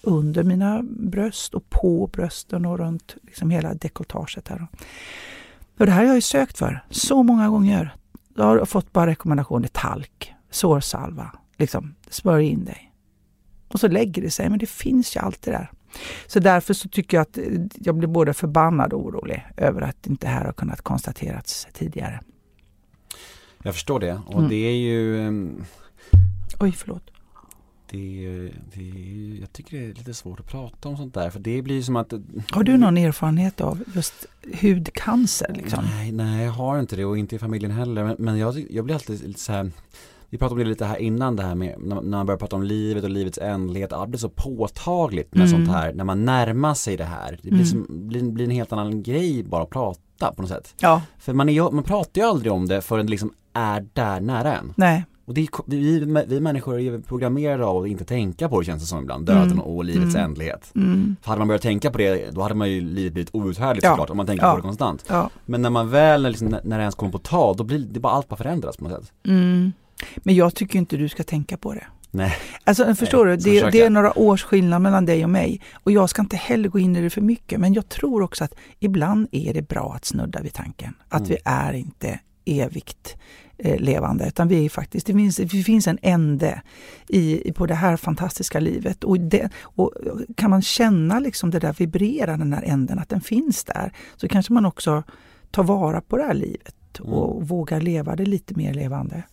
under 0.03 0.43
mina 0.43 0.84
bröst 0.84 1.53
och 1.53 1.69
på 1.69 2.07
brösten 2.07 2.65
och 2.65 2.77
runt 2.77 3.15
liksom 3.24 3.50
hela 3.50 3.74
dekolletaget. 3.74 4.48
Här. 4.48 4.67
Och 5.79 5.86
det 5.86 5.91
här 5.91 6.00
har 6.00 6.07
jag 6.07 6.15
ju 6.15 6.22
sökt 6.22 6.57
för 6.57 6.84
så 6.89 7.24
många 7.24 7.50
gånger. 7.50 7.95
Jag 8.38 8.46
har 8.46 8.65
fått 8.65 8.94
bara 8.94 9.08
rekommendationer 9.08 9.68
talk, 9.68 10.34
sårsalva, 10.50 11.32
liksom 11.58 11.96
smörj 12.10 12.46
in 12.48 12.65
dig. 12.65 12.92
Och 13.68 13.80
så 13.80 13.88
lägger 13.88 14.22
det 14.22 14.30
sig, 14.30 14.50
men 14.50 14.60
det 14.60 14.70
finns 14.70 15.15
ju 15.15 15.20
alltid 15.20 15.54
där. 15.54 15.72
Så 16.27 16.39
därför 16.39 16.74
så 16.74 16.89
tycker 16.89 17.18
jag 17.18 17.22
att 17.22 17.38
jag 17.75 17.96
blir 17.96 18.08
både 18.08 18.34
förbannad 18.34 18.94
och 18.94 19.06
orolig 19.06 19.46
över 19.58 19.82
att 19.82 20.08
inte 20.08 20.27
det 20.27 20.32
här 20.32 20.46
har 20.46 20.54
kunnat 20.54 20.82
konstaterats 20.82 21.68
tidigare. 21.74 22.22
Jag 23.63 23.74
förstår 23.74 24.00
det 24.00 24.22
och 24.27 24.34
Mm. 24.38 24.50
det 24.50 24.56
är 24.56 24.75
ju 24.77 25.27
ehm, 25.27 25.63
Oj, 26.60 26.72
förlåt. 26.72 27.12
Det, 27.89 28.50
det 28.74 29.38
jag 29.39 29.54
tycker 29.54 29.77
det 29.77 29.84
är 29.84 29.94
lite 29.94 30.13
svårt 30.13 30.39
att 30.39 30.48
prata 30.48 30.89
om 30.89 30.98
sånt 30.98 31.13
där 31.13 31.30
för 31.30 31.39
det 31.39 31.62
blir 31.62 31.82
som 31.82 31.96
att 31.96 32.13
Har 32.51 32.63
du 32.63 32.77
någon 32.77 32.98
erfarenhet 32.98 33.62
av 33.62 33.84
just 33.96 34.25
hudcancer? 34.62 35.54
Liksom? 35.56 35.84
Nej, 35.86 36.12
nej 36.12 36.46
jag 36.46 36.51
har 36.51 36.80
inte 36.80 36.96
det 36.96 37.06
och 37.06 37.18
inte 37.18 37.36
i 37.36 37.39
familjen 37.39 37.72
heller 37.72 38.04
men, 38.04 38.15
men 38.20 38.38
jag, 38.38 38.65
jag 38.70 38.86
blir 38.86 38.96
alltid 38.96 39.27
lite 39.27 39.39
så 39.39 39.51
här 39.51 39.72
vi 40.30 40.38
pratade 40.38 40.54
om 40.62 40.63
det 40.65 40.70
lite 40.70 40.86
här 40.86 40.98
innan 40.98 41.36
det 41.36 41.44
här 41.44 41.56
med 41.56 41.75
när, 41.80 42.01
man 42.01 42.25
börjar 42.25 42.38
prata 42.39 42.56
om 42.56 42.63
livet 42.63 43.04
och 43.04 43.10
livets 43.10 43.38
ändlighet, 43.38 43.89
det 43.89 44.08
blir 44.08 44.20
så 44.20 44.30
påtagligt 44.30 45.36
med 45.36 45.48
Mm. 45.48 45.65
sånt 45.65 45.77
här 45.77 45.94
när 45.94 46.04
man 46.04 46.25
närmar 46.25 46.74
sig 46.74 46.98
det 46.98 47.04
här. 47.04 47.32
Det 47.42 47.50
blir, 47.50 47.54
Mm. 47.54 47.65
som, 47.65 48.08
blir, 48.08 48.24
blir 48.32 48.46
en 48.46 48.51
helt 48.51 48.72
annan 48.72 49.04
grej 49.04 49.44
bara 49.44 49.63
att 49.63 49.70
prata 49.70 50.34
på 50.36 50.42
något 50.42 50.50
sätt. 50.51 50.74
Ja, 50.80 51.01
För 51.20 51.34
man, 51.34 51.50
är, 51.50 51.72
man 51.72 51.84
pratar 51.84 52.22
ju 52.22 52.27
aldrig 52.27 52.51
om 52.51 52.68
det 52.68 52.82
förrän 52.82 53.06
det 53.06 53.10
liksom 53.12 53.34
är 53.54 53.86
där 53.94 54.20
nära 54.22 54.56
en. 54.58 54.74
nej. 54.77 55.06
Och 55.25 55.34
det 55.34 55.41
är, 55.41 55.48
vi, 55.65 56.00
vi 56.27 56.39
människor 56.39 56.79
är 56.79 57.00
programmerade 57.00 57.65
av 57.65 57.82
att 57.84 57.88
inte 57.89 58.05
tänka 58.05 58.50
på 58.50 58.60
det 58.60 58.65
känns 58.65 58.82
det 58.84 58.88
som 58.88 59.00
ibland, 59.01 59.25
döden 59.25 59.44
Mm. 59.51 59.60
och 59.60 59.86
livets 59.86 60.15
Mm. 60.15 60.25
ändlighet. 60.25 60.72
Mm. 60.75 61.15
För 61.22 61.27
hade 61.29 61.39
man 61.39 61.48
börjat 61.48 61.62
tänka 61.62 61.91
på 61.91 61.98
det, 61.98 62.32
då 62.32 62.41
hade 62.41 62.55
man 62.55 62.72
ju 62.72 62.82
livet 62.82 63.13
blivit 63.13 63.36
outhärdligt 63.36 63.84
Ja. 63.84 63.89
såklart 63.91 64.10
om 64.10 64.17
man 64.17 64.25
tänker 64.25 64.46
Ja. 64.46 64.51
på 64.51 64.58
det 64.58 64.62
konstant. 64.62 65.05
Ja. 65.08 65.29
Men 65.46 65.62
när 65.62 65.70
man 65.70 65.89
väl, 65.89 66.22
liksom, 66.24 66.48
när 66.63 66.77
det 66.77 66.84
ens 66.84 66.96
kommer 66.96 67.12
på 67.12 67.20
tal, 67.20 67.55
då 67.58 67.63
blir 67.63 67.79
det 67.79 68.00
bara 68.00 68.13
allt 68.13 68.27
bara 68.29 68.36
förändras 68.36 68.77
på 68.77 68.84
något 68.84 69.03
sätt. 69.03 69.13
Mm. 69.27 69.72
Men 70.17 70.36
jag 70.36 70.55
tycker 70.55 70.79
inte 70.79 70.98
du 70.98 71.10
ska 71.10 71.24
tänka 71.24 71.58
på 71.58 71.74
det. 71.74 71.84
Nej. 72.12 72.36
Alltså 72.63 72.96
förstår 72.96 73.25
Nej, 73.25 73.38
du, 73.38 73.51
det, 73.62 73.70
det 73.72 73.82
är 73.82 73.89
några 73.89 74.20
års 74.20 74.44
skillnad 74.44 74.82
mellan 74.82 75.05
dig 75.05 75.24
och 75.24 75.29
mig. 75.29 75.62
Och 75.74 75.91
jag 75.91 76.10
ska 76.10 76.22
inte 76.22 76.36
heller 76.38 76.70
gå 76.70 76.79
in 76.79 76.96
i 76.96 77.01
det 77.01 77.10
för 77.10 77.22
mycket, 77.22 77.60
men 77.60 77.74
jag 77.74 77.89
tror 77.89 78.22
också 78.22 78.44
att 78.44 78.53
ibland 78.79 79.27
är 79.32 79.53
det 79.53 79.62
bra 79.67 79.94
att 79.96 80.05
snudda 80.05 80.41
vid 80.41 80.53
tanken. 80.53 80.94
Att 81.10 81.20
Mm. 81.22 81.29
vi 81.29 81.38
är 81.46 81.74
inte 81.74 82.20
evigt 82.46 83.15
levande, 83.57 84.27
utan 84.27 84.47
vi 84.47 84.65
är 84.65 84.69
faktiskt, 84.69 85.07
det 85.07 85.13
finns, 85.13 85.35
det 85.35 85.47
finns 85.47 85.88
en 85.88 86.00
ände 86.01 86.62
i, 87.07 87.51
på 87.51 87.65
det 87.65 87.75
här 87.75 87.97
fantastiska 87.97 88.59
livet. 88.59 89.03
Och, 89.03 89.19
det, 89.19 89.50
och 89.62 89.91
kan 90.38 90.50
man 90.50 90.62
känna 90.62 91.19
liksom 91.19 91.51
det 91.51 91.59
där 91.59 91.74
vibrera, 91.74 92.38
den 92.38 92.53
här 92.53 92.63
änden, 92.63 93.00
att 93.00 93.09
den 93.09 93.21
finns 93.21 93.63
där, 93.63 93.93
så 94.15 94.27
kanske 94.27 94.53
man 94.53 94.65
också 94.65 95.03
tar 95.51 95.63
vara 95.63 96.01
på 96.01 96.17
det 96.17 96.24
här 96.24 96.33
livet 96.33 97.00
och 97.00 97.47
vågar 97.47 97.81
leva 97.81 98.15
det 98.15 98.25
lite 98.25 98.55
mer 98.55 98.74
levande. 98.74 99.24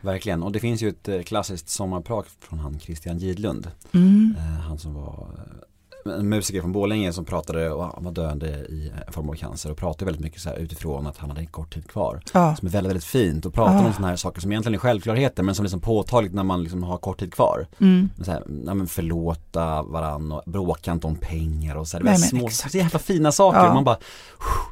Verkligen, 0.00 0.42
och 0.42 0.52
det 0.52 0.60
finns 0.60 0.82
ju 0.82 0.88
ett 0.88 1.08
eh, 1.08 1.22
klassiskt 1.22 1.68
sommarprat 1.68 2.26
från 2.40 2.58
han 2.58 2.80
Christian 2.80 3.18
Gidlund. 3.18 3.70
Mm. 3.92 4.34
Eh, 4.38 4.42
Han 4.44 4.78
som 4.78 4.94
var 4.94 5.28
eh, 5.38 5.61
en 6.04 6.28
musiker 6.28 6.60
från 6.60 6.72
Borlänge 6.72 7.12
som 7.12 7.24
pratade 7.24 7.70
och 7.70 7.84
han 7.84 8.04
var 8.04 8.12
döende 8.12 8.46
i 8.48 8.92
en 9.06 9.12
form 9.12 9.28
av 9.30 9.34
cancer 9.34 9.70
och 9.70 9.76
pratade 9.76 10.04
väldigt 10.04 10.22
mycket 10.24 10.40
så 10.40 10.48
här 10.48 10.56
utifrån 10.56 11.06
att 11.06 11.16
han 11.16 11.30
hade 11.30 11.40
en 11.40 11.46
kort 11.46 11.74
tid 11.74 11.88
kvar. 11.88 12.20
Ja. 12.32 12.56
Som 12.56 12.68
är 12.68 12.72
väldigt, 12.72 12.90
väldigt 12.90 13.04
fint 13.04 13.46
och 13.46 13.54
pratar 13.54 13.74
Ah. 13.74 13.86
om 13.86 13.92
sådana 13.92 14.08
här 14.08 14.16
saker 14.16 14.40
som 14.40 14.52
egentligen 14.52 14.74
är 14.74 14.78
självklarheter 14.78 15.42
men 15.42 15.54
som 15.54 15.62
liksom 15.64 15.80
påtagligt 15.80 16.34
när 16.34 16.42
man 16.42 16.62
liksom 16.62 16.82
har 16.82 16.98
kort 16.98 17.18
tid 17.20 17.34
kvar. 17.34 17.66
Mm. 17.80 18.10
Så 18.24 18.30
här, 18.30 18.42
ja, 18.66 18.74
men 18.74 18.86
förlåta 18.86 19.82
varann 19.82 20.32
och 20.32 20.42
bråka 20.46 20.92
inte 20.92 21.06
om 21.06 21.16
pengar 21.16 21.76
och 21.76 21.88
så 21.88 21.96
här, 21.96 22.04
det 22.04 22.10
är 22.10 22.14
små, 22.16 22.46
exakt. 22.46 22.72
så 22.72 22.78
jävla 22.78 22.98
fina 22.98 23.32
saker. 23.32 23.58
Ja. 23.64 23.74
Man 23.74 23.84
bara, 23.84 23.96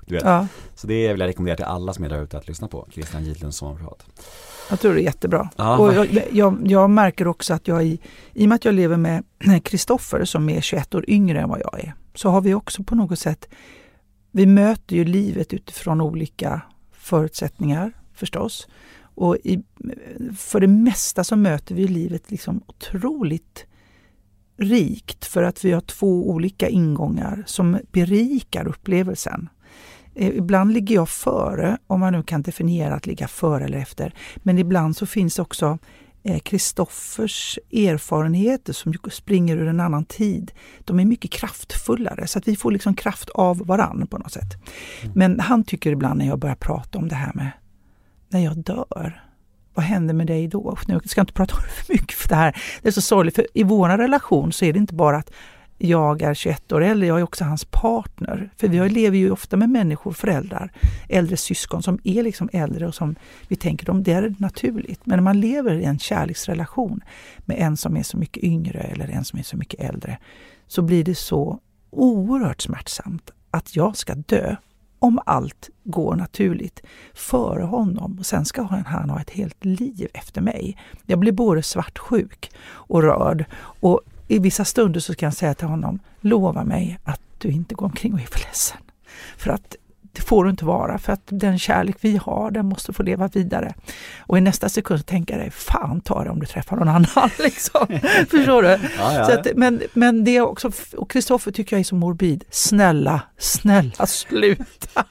du 0.07 0.15
vet. 0.15 0.25
Ja. 0.25 0.47
Så 0.75 0.87
det 0.87 1.09
vill 1.13 1.21
jag 1.21 1.29
rekommendera 1.29 1.57
till 1.57 1.65
alla 1.65 1.93
som 1.93 2.05
är 2.05 2.09
där 2.09 2.23
ute 2.23 2.39
att 2.39 2.49
lyssna 2.49 2.69
på, 2.69 2.87
Christian 2.93 3.25
Gidlunds 3.25 3.57
sommarprat. 3.57 4.07
Jag 4.71 4.81
tror 4.81 4.95
det 4.95 5.01
är 5.01 5.05
jättebra. 5.05 5.51
Och 5.79 5.95
jag, 5.95 6.29
jag, 6.33 6.59
jag 6.67 6.91
märker 6.91 7.27
också 7.27 7.55
att 7.55 7.69
jag 7.69 7.87
i, 7.87 8.01
i 8.33 8.45
och 8.45 8.49
med 8.49 8.57
att 8.57 8.65
jag 8.65 8.75
lever 8.75 8.97
med 8.97 9.25
Kristoffer 9.65 10.25
som 10.25 10.49
är 10.49 10.61
21 10.61 10.95
år 10.95 11.05
yngre 11.11 11.41
än 11.41 11.49
vad 11.49 11.61
jag 11.61 11.81
är, 11.81 11.95
så 12.15 12.29
har 12.29 12.41
vi 12.41 12.55
också 12.55 12.83
på 12.83 12.95
något 12.95 13.19
sätt, 13.19 13.49
vi 14.31 14.47
möter 14.47 14.97
ju 14.97 15.05
livet 15.05 15.53
utifrån 15.53 16.01
olika 16.01 16.63
förutsättningar 16.93 17.93
förstås. 18.15 18.69
Och 19.15 19.37
i, 19.37 19.63
för 20.39 20.61
det 20.61 20.67
mesta 20.67 21.25
så 21.25 21.37
möter 21.37 21.75
vi 21.75 21.89
livet 21.89 22.31
liksom 22.31 22.63
otroligt 22.67 23.67
rikt 24.57 25.25
för 25.25 25.43
att 25.43 25.65
vi 25.65 25.73
har 25.73 25.81
två 25.81 26.31
olika 26.31 26.69
ingångar 26.69 27.43
som 27.47 27.79
berikar 27.93 28.69
upplevelsen. 28.69 29.49
Eh, 30.15 30.29
Ibland 30.29 30.73
ligger 30.73 30.95
jag 30.95 31.09
före, 31.09 31.79
om 31.87 32.01
man 32.01 32.13
nu 32.13 32.23
kan 32.23 32.43
definiera 32.43 32.95
att 32.95 33.07
ligga 33.07 33.29
före 33.29 33.65
eller 33.65 33.79
efter. 33.79 34.15
Men 34.37 34.59
ibland 34.59 34.97
så 34.97 35.07
finns 35.07 35.39
också 35.39 35.79
eh, 36.23 36.39
Kristoffers 36.39 37.59
erfarenheter 37.73 38.73
som 38.73 38.95
springer 39.11 39.57
ur 39.57 39.69
en 39.69 39.81
annan 39.81 40.05
tid. 40.05 40.53
De 40.85 41.01
är 41.01 41.05
mycket 41.05 41.31
kraftfullare 41.31 42.27
så 42.27 42.39
att 42.39 42.49
vi 42.49 42.57
får 42.57 42.71
liksom 42.71 42.95
kraft 42.95 43.31
av 43.31 43.59
varann 43.59 44.07
på 44.07 44.19
något 44.19 44.33
sätt. 44.33 44.57
Men 45.15 45.41
han 45.41 45.65
tycker 45.65 45.93
ibland 45.93 46.19
när 46.19 46.27
jag 46.27 46.39
börjar 46.39 46.57
prata 46.57 46.99
om 46.99 47.09
det 47.09 47.15
här 47.15 47.33
med 47.35 47.51
när 48.29 48.41
jag 48.41 48.59
dör. 48.59 49.25
Vad 49.75 49.85
händer 49.85 50.15
med 50.15 50.27
dig 50.27 50.49
då? 50.49 50.79
Nu 50.87 51.01
ska 51.05 51.19
jag 51.19 51.23
inte 51.23 51.33
prata 51.33 51.55
för 51.85 51.93
mycket 51.93 52.13
för 52.13 52.29
det 52.29 52.35
här. 52.35 52.57
Det 52.83 52.89
är 52.89 52.93
så 52.93 53.01
sorgligt 53.01 53.35
för 53.35 53.47
i 53.55 53.63
vår 53.63 53.89
relation 53.89 54.53
så 54.53 54.65
är 54.65 54.73
det 54.73 54.79
inte 54.79 54.95
bara 54.95 55.17
att 55.17 55.33
jag 55.83 56.23
är 56.23 56.35
21 56.35 56.73
år 56.73 56.83
äldre, 56.83 57.07
jag 57.07 57.19
är 57.19 57.23
också 57.23 57.45
hans 57.45 57.65
partner. 57.65 58.51
För 58.57 58.69
vi 58.69 58.89
lever 58.89 59.19
ju 59.19 59.31
ofta 59.31 59.57
med 59.57 59.71
människor, 59.71 60.13
föräldrar, 60.13 60.73
äldre 61.09 61.37
syskon 61.37 61.83
som 61.83 61.99
är 62.05 62.23
liksom 62.23 62.51
äldre 62.53 62.87
och 62.87 62.95
som 62.95 63.15
vi 63.49 63.57
tänker 63.57 63.87
dem, 63.87 64.03
det 64.03 64.13
är 64.13 64.35
naturligt. 64.39 65.07
Men 65.07 65.17
när 65.17 65.23
man 65.23 65.41
lever 65.41 65.75
i 65.75 65.85
en 65.85 65.99
kärleksrelation 65.99 67.01
med 67.39 67.57
en 67.61 67.77
som 67.77 67.97
är 67.97 68.03
så 68.03 68.17
mycket 68.17 68.43
yngre 68.43 68.79
eller 68.79 69.09
en 69.09 69.25
som 69.25 69.39
är 69.39 69.43
så 69.43 69.57
mycket 69.57 69.81
äldre 69.81 70.19
så 70.67 70.83
blir 70.83 71.05
det 71.05 71.15
så 71.15 71.61
oerhört 71.91 72.61
smärtsamt 72.61 73.31
att 73.51 73.77
jag 73.77 73.97
ska 73.97 74.15
dö 74.15 74.57
om 74.99 75.21
allt 75.27 75.71
går 75.85 76.17
naturligt 76.17 76.83
före 77.15 77.63
honom 77.63 78.19
och 78.19 78.27
sen 78.27 78.45
ska 78.45 78.63
han, 78.63 78.85
han 78.85 79.11
ha 79.11 79.21
ett 79.21 79.31
helt 79.31 79.65
liv 79.65 80.09
efter 80.15 80.41
mig. 80.41 80.79
Jag 81.07 81.19
blir 81.19 81.33
både 81.33 81.63
svartsjuk 81.63 82.51
och 82.69 83.03
rörd 83.03 83.45
och 83.81 84.01
i 84.31 84.39
vissa 84.39 84.65
stunder 84.65 85.01
så 85.01 85.15
kan 85.15 85.27
jag 85.27 85.35
säga 85.35 85.55
till 85.55 85.67
honom, 85.67 85.99
lova 86.21 86.65
mig 86.65 86.99
att 87.05 87.21
du 87.39 87.49
inte 87.49 87.75
går 87.75 87.87
omkring 87.87 88.15
och 88.15 88.21
är 88.21 88.27
för 88.27 88.39
ledsen. 88.39 88.79
För 89.37 89.51
att 89.51 89.77
det 90.13 90.23
får 90.23 90.45
du 90.45 90.51
inte 90.51 90.65
vara, 90.65 90.99
för 90.99 91.13
att 91.13 91.23
den 91.27 91.59
kärlek 91.59 91.97
vi 92.01 92.17
har, 92.17 92.51
den 92.51 92.67
måste 92.67 92.93
få 92.93 93.03
leva 93.03 93.29
vidare. 93.29 93.75
Och 94.19 94.39
i 94.39 94.41
nästa 94.41 94.69
sekund 94.69 95.07
tänker 95.07 95.35
jag 95.35 95.43
dig, 95.43 95.51
fan 95.51 96.01
ta 96.01 96.25
det 96.25 96.31
om 96.31 96.41
du 96.41 96.47
träffar 96.47 96.77
någon 96.77 96.89
annan. 96.89 97.31
Liksom. 97.39 97.87
Förstår 98.31 98.63
du? 98.63 98.69
Ja, 98.69 98.79
ja. 99.15 99.25
Så 99.25 99.33
att, 99.33 99.47
men, 99.57 99.83
men 99.93 100.25
det 100.25 100.37
är 100.37 100.41
också, 100.41 100.71
och 100.97 101.11
Kristoffer 101.11 101.53
tycker 101.53 101.77
jag 101.77 101.81
är 101.81 101.85
så 101.85 101.95
morbid. 101.95 102.45
Snälla, 102.51 103.23
snälla 103.39 104.07
sluta. 104.07 105.05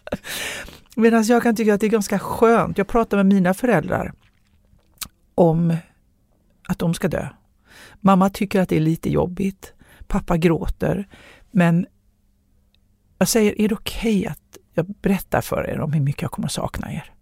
Medan 0.96 1.24
jag 1.24 1.44
kan 1.44 1.56
tycka 1.56 1.74
att 1.74 1.80
det 1.80 1.88
är 1.88 1.92
ganska 1.92 2.20
skönt. 2.20 2.78
Jag 2.78 2.88
pratar 2.88 3.18
med 3.18 3.26
mina 3.26 3.54
föräldrar 3.54 4.14
om 5.36 5.78
att 6.68 6.80
de 6.80 6.94
ska 6.94 7.08
dö. 7.08 7.28
Mamma 8.00 8.30
tycker 8.30 8.62
att 8.62 8.70
det 8.70 8.76
är 8.76 8.80
lite 8.82 9.10
jobbigt. 9.10 9.74
Pappa 10.08 10.38
gråter. 10.38 11.08
Men 11.52 11.86
jag 13.18 13.28
säger, 13.28 13.62
är 13.62 13.68
det 13.70 13.76
okej 13.76 14.28
att 14.28 14.58
jag 14.74 14.86
berättar 15.02 15.42
för 15.42 15.70
er 15.70 15.80
om 15.80 15.94
hur 15.94 16.02
mycket 16.02 16.22
jag 16.22 16.32
kommer 16.32 16.48
att 16.48 16.52
sakna 16.52 16.94
er? 16.94 17.14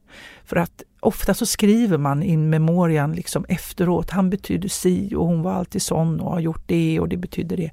För 0.43 0.55
att 0.55 0.83
ofta 0.99 1.33
så 1.33 1.45
skriver 1.45 1.97
man 1.97 2.23
in 2.23 2.49
memorian 2.49 3.13
liksom 3.13 3.45
efteråt. 3.49 4.09
Han 4.09 4.29
betydde 4.29 4.69
si 4.69 5.15
och 5.15 5.27
hon 5.27 5.41
var 5.41 5.53
alltid 5.53 5.81
sån 5.81 6.19
och 6.19 6.31
har 6.31 6.39
gjort 6.39 6.63
det 6.67 6.99
och 6.99 7.09
det 7.09 7.17
betydde 7.17 7.55
det. 7.55 7.71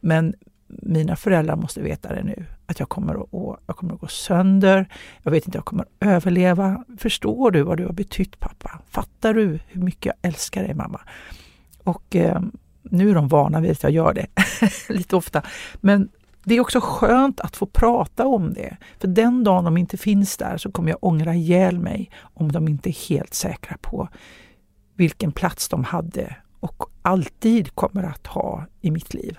Men 0.00 0.34
mina 0.66 1.16
föräldrar 1.16 1.56
måste 1.56 1.80
veta 1.82 2.14
det 2.14 2.22
nu. 2.22 2.44
Att 2.66 2.78
jag 2.78 2.88
kommer 2.88 3.14
att, 3.14 3.28
å- 3.34 3.56
jag 3.66 3.76
kommer 3.76 3.94
att 3.94 4.00
gå 4.00 4.06
sönder. 4.06 4.88
Jag 5.22 5.30
vet 5.30 5.46
inte, 5.46 5.58
jag 5.58 5.64
kommer 5.64 5.82
att 5.84 5.90
överleva. 6.00 6.84
Förstår 6.98 7.50
du 7.50 7.62
vad 7.62 7.76
du 7.76 7.84
har 7.86 7.92
betytt 7.92 8.40
pappa? 8.40 8.80
Fattar 8.90 9.34
du 9.34 9.58
hur 9.68 9.82
mycket 9.82 10.06
jag 10.06 10.14
älskar 10.30 10.62
dig 10.62 10.74
mamma? 10.74 11.00
Och 11.90 12.16
eh, 12.16 12.40
nu 12.82 13.10
är 13.10 13.14
de 13.14 13.28
vana 13.28 13.60
vid 13.60 13.70
att 13.70 13.82
jag 13.82 13.92
gör 13.92 14.14
det 14.14 14.26
lite 14.92 15.16
ofta. 15.16 15.42
Men 15.80 16.08
det 16.44 16.54
är 16.54 16.60
också 16.60 16.80
skönt 16.82 17.40
att 17.40 17.56
få 17.56 17.66
prata 17.66 18.26
om 18.26 18.54
det. 18.54 18.76
För 18.98 19.08
den 19.08 19.44
dagen 19.44 19.64
de 19.64 19.76
inte 19.76 19.96
finns 19.96 20.36
där 20.36 20.56
så 20.56 20.72
kommer 20.72 20.90
jag 20.90 20.98
ångra 21.00 21.34
ihjäl 21.34 21.78
mig 21.78 22.10
om 22.20 22.52
de 22.52 22.68
inte 22.68 22.90
är 22.90 23.08
helt 23.08 23.34
säkra 23.34 23.76
på 23.80 24.08
vilken 24.94 25.32
plats 25.32 25.68
de 25.68 25.84
hade 25.84 26.36
och 26.60 26.82
alltid 27.02 27.74
kommer 27.74 28.02
att 28.02 28.26
ha 28.26 28.66
i 28.80 28.90
mitt 28.90 29.14
liv. 29.14 29.38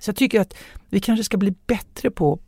Så 0.00 0.08
jag 0.08 0.16
tycker 0.16 0.40
att 0.40 0.54
vi 0.88 1.00
kanske 1.00 1.24
ska 1.24 1.36
bli 1.36 1.54
bättre 1.66 2.10
på 2.10 2.32
att 2.32 2.40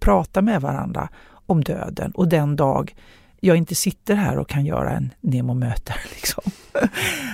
prata 0.00 0.42
med 0.42 0.60
varandra 0.60 1.08
om 1.46 1.64
döden 1.64 2.12
och 2.12 2.28
den 2.28 2.56
dag 2.56 2.94
jag 3.40 3.56
inte 3.56 3.74
sitter 3.74 4.14
här 4.14 4.38
och 4.38 4.48
kan 4.48 4.66
göra 4.66 4.90
en 4.90 5.10
Nemo-möte. 5.20 5.94
Liksom. 6.14 6.42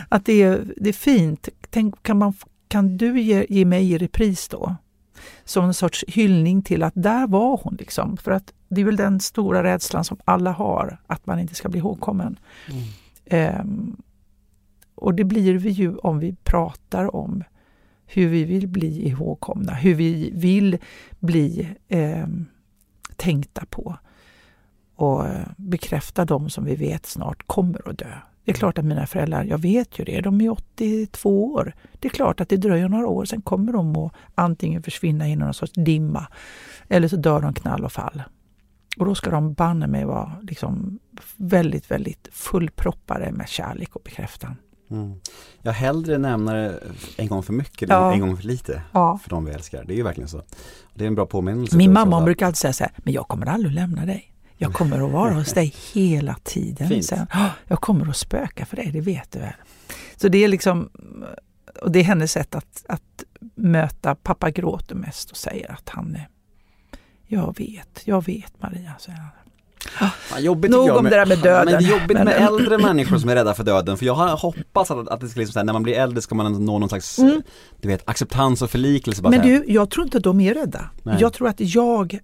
Att 0.08 0.24
det 0.24 0.42
är, 0.42 0.64
det 0.76 0.88
är 0.88 0.92
fint. 0.92 1.48
Tänk, 1.70 2.02
kan, 2.02 2.18
man, 2.18 2.34
kan 2.68 2.96
du 2.96 3.20
ge, 3.20 3.46
ge 3.48 3.64
mig 3.64 3.92
i 3.92 3.98
repris 3.98 4.48
då? 4.48 4.76
Som 5.44 5.64
en 5.64 5.74
sorts 5.74 6.04
hyllning 6.08 6.62
till 6.62 6.82
att 6.82 6.92
där 6.96 7.26
var 7.26 7.60
hon. 7.62 7.76
Liksom. 7.78 8.16
För 8.16 8.30
att 8.30 8.52
det 8.68 8.80
är 8.80 8.84
väl 8.84 8.96
den 8.96 9.20
stora 9.20 9.62
rädslan 9.62 10.04
som 10.04 10.18
alla 10.24 10.50
har, 10.50 10.98
att 11.06 11.26
man 11.26 11.38
inte 11.38 11.54
ska 11.54 11.68
bli 11.68 11.78
ihågkommen. 11.78 12.38
Ehm, 13.26 13.96
och 14.94 15.14
det 15.14 15.24
blir 15.24 15.54
vi 15.54 15.70
ju 15.70 15.96
om 15.96 16.18
vi 16.18 16.36
pratar 16.44 17.16
om 17.16 17.44
hur 18.06 18.28
vi 18.28 18.44
vill 18.44 18.68
bli 18.68 19.08
ihågkomna, 19.08 19.74
hur 19.74 19.94
vi 19.94 20.30
vill 20.34 20.78
bli 21.20 21.68
eh, 21.88 22.26
tänkta 23.16 23.66
på 23.70 23.96
och 24.96 25.26
eh, 25.26 25.46
bekräfta 25.56 26.24
dem 26.24 26.50
som 26.50 26.64
vi 26.64 26.76
vet 26.76 27.06
snart 27.06 27.46
kommer 27.46 27.88
att 27.88 27.98
dö. 27.98 28.12
Det 28.44 28.50
är 28.52 28.54
klart 28.56 28.78
att 28.78 28.84
mina 28.84 29.06
föräldrar, 29.06 29.44
jag 29.44 29.58
vet 29.58 29.98
ju 29.98 30.04
det, 30.04 30.20
de 30.20 30.40
är 30.40 30.50
82 30.50 31.52
år. 31.52 31.74
Det 32.00 32.08
är 32.08 32.10
klart 32.12 32.40
att 32.40 32.48
det 32.48 32.56
dröjer 32.56 32.88
några 32.88 33.06
år, 33.06 33.24
sen 33.24 33.42
kommer 33.42 33.72
de 33.72 33.96
att 33.96 34.12
antingen 34.34 34.82
försvinna 34.82 35.26
in 35.26 35.32
i 35.32 35.36
någon 35.36 35.54
sorts 35.54 35.72
dimma 35.72 36.26
eller 36.88 37.08
så 37.08 37.16
dör 37.16 37.40
de 37.40 37.54
knall 37.54 37.84
och 37.84 37.92
fall. 37.92 38.22
Och 38.98 39.06
då 39.06 39.14
ska 39.14 39.30
de 39.30 39.52
banne 39.54 39.86
mig 39.86 40.04
vara 40.04 40.32
liksom 40.42 40.98
väldigt, 41.36 41.90
väldigt 41.90 42.28
fullproppade 42.32 43.32
med 43.32 43.48
kärlek 43.48 43.96
och 43.96 44.02
bekräftan. 44.04 44.56
Mm. 44.90 45.20
Jag 45.62 45.72
hellre 45.72 46.18
nämna 46.18 46.52
det 46.54 46.80
en 47.16 47.28
gång 47.28 47.42
för 47.42 47.52
mycket 47.52 47.88
Ja. 47.88 48.06
än 48.08 48.12
en 48.12 48.20
gång 48.20 48.36
för 48.36 48.44
lite 48.44 48.82
Ja. 48.92 49.18
för 49.22 49.30
de 49.30 49.44
vi 49.44 49.52
älskar. 49.52 49.84
Det 49.84 49.92
är 49.94 49.96
ju 49.96 50.02
verkligen 50.02 50.28
så. 50.28 50.42
Det 50.94 51.04
är 51.04 51.08
en 51.08 51.14
bra 51.14 51.26
påminnelse. 51.26 51.76
Min 51.76 51.92
mamma 51.92 52.20
brukar 52.24 52.46
alltid 52.46 52.56
säga 52.58 52.72
så 52.72 52.84
här, 52.84 52.92
men 52.96 53.14
jag 53.14 53.28
kommer 53.28 53.46
aldrig 53.46 53.72
lämna 53.72 54.06
dig. 54.06 54.32
Jag 54.58 54.72
kommer 54.72 55.06
att 55.06 55.12
vara 55.12 55.32
hos 55.34 55.52
dig 55.52 55.74
hela 55.92 56.36
tiden. 56.44 56.88
Fint. 56.88 57.04
Sen, 57.04 57.26
"Åh, 57.34 57.46
jag 57.64 57.80
kommer 57.80 58.08
att 58.08 58.16
spöka 58.16 58.66
för 58.66 58.76
dig, 58.76 58.90
det 58.92 59.00
vet 59.00 59.32
du 59.32 59.38
väl. 59.38 59.52
Så 60.16 60.28
det 60.28 60.44
är 60.44 60.48
liksom, 60.48 60.90
och 61.82 61.90
det 61.90 61.98
är 61.98 62.02
hennes 62.04 62.32
sätt 62.32 62.54
att, 62.54 62.84
att 62.88 63.24
möta, 63.54 64.14
pappa 64.14 64.50
gråter 64.50 64.94
mest 64.94 65.30
och 65.30 65.36
säger 65.36 65.72
att 65.72 65.88
han 65.88 66.14
är, 66.16 66.28
jag 67.26 67.54
vet, 67.58 68.02
jag 68.04 68.24
vet 68.24 68.62
Maria, 68.62 68.92
säger 68.98 69.18
han. 69.18 69.30
Fan, 70.10 70.44
jobbigt 70.44 70.70
Nog 70.70 70.90
om 70.90 71.04
det 71.04 71.10
där 71.10 71.26
med 71.26 71.38
döden. 71.38 71.64
Men 71.72 71.82
det 71.82 71.88
är 71.88 72.00
jobbigt 72.00 72.16
Men- 72.16 72.24
med 72.24 72.34
äldre 72.34 72.78
människor 72.78 73.18
som 73.18 73.28
är 73.30 73.34
rädda 73.34 73.54
för 73.54 73.64
döden. 73.64 73.96
För 73.96 74.06
jag 74.06 74.14
har 74.14 74.36
hoppats 74.36 74.90
att, 74.90 75.08
att 75.08 75.20
det 75.20 75.28
ska 75.28 75.40
liksom, 75.40 75.52
så 75.52 75.58
här, 75.58 75.64
när 75.64 75.72
man 75.72 75.82
blir 75.82 75.94
äldre 75.94 76.22
ska 76.22 76.34
man 76.34 76.64
nå 76.64 76.78
någon 76.78 76.88
slags, 76.88 77.16
du 77.80 77.88
vet, 77.88 78.08
acceptans 78.08 78.62
och 78.62 78.70
förlikelse. 78.70 79.20
Mm. 79.20 79.30
Men 79.30 79.48
du, 79.48 79.64
jag 79.72 79.90
tror 79.90 80.04
inte 80.06 80.16
att 80.18 80.24
de 80.24 80.40
är 80.40 80.54
rädda. 80.54 80.90
Nej. 81.02 81.16
Jag 81.20 81.32
tror 81.32 81.48
att 81.48 81.60
jag 81.60 82.18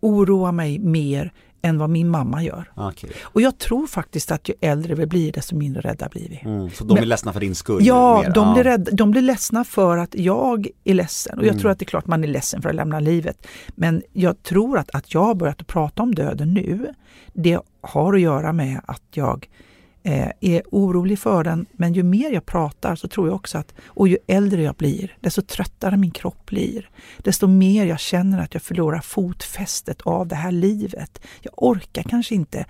oroar 0.00 0.52
mig 0.52 0.78
mer 0.78 1.32
än 1.66 1.78
vad 1.78 1.90
min 1.90 2.08
mamma 2.08 2.42
gör. 2.42 2.70
Okej. 2.74 3.10
Och 3.22 3.40
jag 3.40 3.58
tror 3.58 3.86
faktiskt 3.86 4.30
att 4.32 4.48
ju 4.48 4.54
äldre 4.60 4.94
vi 4.94 5.06
blir 5.06 5.32
desto 5.32 5.56
mindre 5.56 5.80
rädda 5.80 6.08
blir 6.08 6.28
vi. 6.28 6.40
Mm, 6.44 6.70
så 6.70 6.84
de 6.84 6.94
Men- 6.94 7.08
ledsna 7.08 7.32
för 7.32 7.40
din 7.40 7.54
skull? 7.54 7.86
Ja, 7.86 8.22
mer. 8.22 8.30
de 8.30 8.52
blir, 8.54 8.64
rädda, 8.64 8.90
de 8.92 9.10
blir 9.10 9.22
ledsna 9.22 9.64
för 9.64 9.96
att 9.98 10.14
jag 10.14 10.68
är 10.84 10.94
ledsen. 10.94 11.38
Och 11.38 11.44
jag 11.44 11.50
Mm. 11.50 11.60
tror 11.60 11.70
att 11.70 11.78
det 11.78 11.82
är 11.82 11.86
klart 11.86 12.06
man 12.06 12.24
är 12.24 12.28
ledsen 12.28 12.62
för 12.62 12.68
att 12.68 12.74
lämna 12.74 13.00
livet. 13.00 13.46
Men 13.74 14.02
jag 14.12 14.42
tror 14.42 14.78
att, 14.78 14.90
att 14.94 15.14
jag 15.14 15.22
har 15.24 15.34
börjat 15.34 15.66
prata 15.66 16.02
om 16.02 16.14
döden 16.14 16.54
nu, 16.54 16.86
det 17.32 17.58
har 17.80 18.14
att 18.14 18.20
göra 18.20 18.52
med 18.52 18.80
att 18.86 19.02
jag 19.10 19.48
Eh, 20.06 20.30
är 20.40 20.62
orolig 20.70 21.18
för 21.18 21.44
den. 21.44 21.66
Men 21.72 21.92
ju 21.92 22.02
mer 22.02 22.30
jag 22.30 22.46
pratar 22.46 22.96
så 22.96 23.08
tror 23.08 23.28
jag 23.28 23.34
också 23.34 23.58
att, 23.58 23.74
och 23.86 24.08
ju 24.08 24.18
äldre 24.26 24.62
jag 24.62 24.74
blir, 24.74 25.16
desto 25.20 25.42
tröttare 25.42 25.96
min 25.96 26.10
kropp 26.10 26.46
blir. 26.46 26.90
Desto 27.18 27.46
mer 27.46 27.86
jag 27.86 28.00
känner 28.00 28.42
att 28.42 28.54
jag 28.54 28.62
förlorar 28.62 29.00
fotfästet 29.00 30.00
av 30.02 30.26
det 30.26 30.34
här 30.34 30.52
livet. 30.52 31.20
Jag 31.40 31.52
orkar 31.56 32.02
kanske 32.02 32.34
inte 32.34 32.66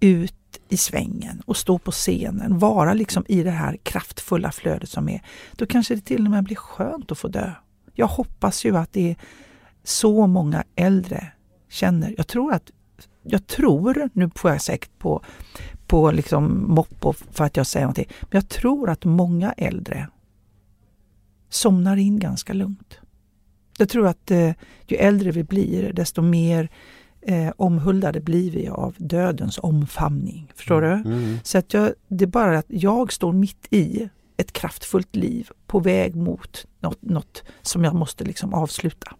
ut 0.00 0.60
i 0.68 0.76
svängen 0.76 1.42
och 1.46 1.56
stå 1.56 1.78
på 1.78 1.90
scenen, 1.90 2.58
vara 2.58 2.94
liksom 2.94 3.24
i 3.28 3.42
det 3.42 3.50
här 3.50 3.76
kraftfulla 3.82 4.52
flödet 4.52 4.88
som 4.88 5.08
är. 5.08 5.22
Då 5.56 5.66
kanske 5.66 5.94
det 5.94 6.00
till 6.00 6.24
och 6.24 6.30
med 6.30 6.44
blir 6.44 6.56
skönt 6.56 7.12
att 7.12 7.18
få 7.18 7.28
dö. 7.28 7.52
Jag 7.94 8.06
hoppas 8.06 8.64
ju 8.64 8.76
att 8.76 8.92
det 8.92 9.10
är 9.10 9.16
så 9.84 10.26
många 10.26 10.64
äldre 10.76 11.26
känner. 11.68 12.14
Jag 12.16 12.26
tror 12.26 12.52
att, 12.52 12.70
jag 13.22 13.46
tror, 13.46 14.08
nu 14.12 14.30
får 14.34 14.50
jag 14.50 14.62
säkert 14.62 14.98
på, 14.98 15.24
på 15.88 16.10
liksom 16.10 16.74
moppo 16.74 17.12
för 17.12 17.44
att 17.44 17.56
jag 17.56 17.66
säger 17.66 17.86
någonting, 17.86 18.08
men 18.20 18.28
jag 18.30 18.48
tror 18.48 18.90
att 18.90 19.04
många 19.04 19.52
äldre 19.52 20.08
somnar 21.48 21.96
in 21.96 22.18
ganska 22.18 22.52
lugnt. 22.52 22.98
Jag 23.78 23.88
tror 23.88 24.06
att 24.06 24.30
eh, 24.30 24.52
ju 24.86 24.96
äldre 24.96 25.30
vi 25.30 25.44
blir, 25.44 25.92
desto 25.92 26.22
mer 26.22 26.68
eh, 27.20 27.50
omhuldade 27.56 28.20
blir 28.20 28.50
vi 28.50 28.68
av 28.68 28.94
dödens 28.98 29.58
omfamning. 29.62 30.52
Förstår 30.54 30.82
du? 30.82 30.92
Mm. 30.92 31.38
Så 31.42 31.58
att 31.58 31.74
jag, 31.74 31.92
det 32.08 32.24
är 32.24 32.28
bara 32.28 32.58
att 32.58 32.66
jag 32.68 33.12
står 33.12 33.32
mitt 33.32 33.66
i 33.70 34.08
ett 34.36 34.52
kraftfullt 34.52 35.16
liv 35.16 35.48
på 35.66 35.80
väg 35.80 36.16
mot 36.16 36.66
något, 36.80 37.02
något 37.02 37.42
som 37.62 37.84
jag 37.84 37.94
måste 37.94 38.24
liksom 38.24 38.54
avsluta. 38.54 39.14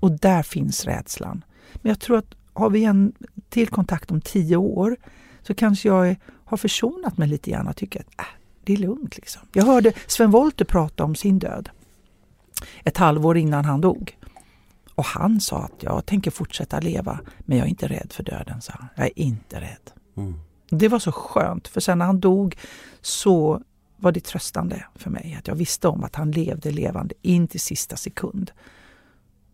Och 0.00 0.12
där 0.12 0.42
finns 0.42 0.84
rädslan. 0.84 1.44
Men 1.74 1.90
jag 1.90 2.00
tror 2.00 2.18
att 2.18 2.34
har 2.52 2.70
vi 2.70 2.84
en 2.84 3.12
till 3.48 3.68
kontakt 3.68 4.10
om 4.10 4.20
tio 4.20 4.56
år 4.56 4.96
så 5.42 5.54
kanske 5.54 5.88
jag 5.88 6.08
är, 6.08 6.16
har 6.44 6.56
försonat 6.56 7.18
mig 7.18 7.28
lite 7.28 7.50
grann 7.50 7.68
och 7.68 7.76
tycker 7.76 8.00
att 8.00 8.20
äh, 8.20 8.26
det 8.64 8.72
är 8.72 8.76
lugnt. 8.76 9.16
Liksom. 9.16 9.42
Jag 9.52 9.64
hörde 9.64 9.92
Sven 10.06 10.30
Wollter 10.30 10.64
prata 10.64 11.04
om 11.04 11.14
sin 11.14 11.38
död 11.38 11.70
ett 12.84 12.96
halvår 12.96 13.36
innan 13.36 13.64
han 13.64 13.80
dog. 13.80 14.18
Och 14.94 15.04
han 15.04 15.40
sa 15.40 15.58
att 15.58 15.82
jag 15.82 16.06
tänker 16.06 16.30
fortsätta 16.30 16.80
leva 16.80 17.20
men 17.38 17.58
jag 17.58 17.66
är 17.66 17.70
inte 17.70 17.88
rädd 17.88 18.12
för 18.12 18.22
döden. 18.22 18.60
Sa 18.60 18.72
han. 18.78 18.88
Jag 18.96 19.06
är 19.06 19.18
inte 19.18 19.60
rädd. 19.60 19.90
Mm. 20.16 20.34
Det 20.70 20.88
var 20.88 20.98
så 20.98 21.12
skönt 21.12 21.68
för 21.68 21.80
sen 21.80 21.98
när 21.98 22.06
han 22.06 22.20
dog 22.20 22.56
så 23.00 23.62
var 23.96 24.12
det 24.12 24.20
tröstande 24.20 24.84
för 24.94 25.10
mig 25.10 25.36
att 25.38 25.48
jag 25.48 25.54
visste 25.54 25.88
om 25.88 26.04
att 26.04 26.14
han 26.14 26.30
levde 26.30 26.70
levande 26.70 27.14
in 27.22 27.48
till 27.48 27.60
sista 27.60 27.96
sekund. 27.96 28.50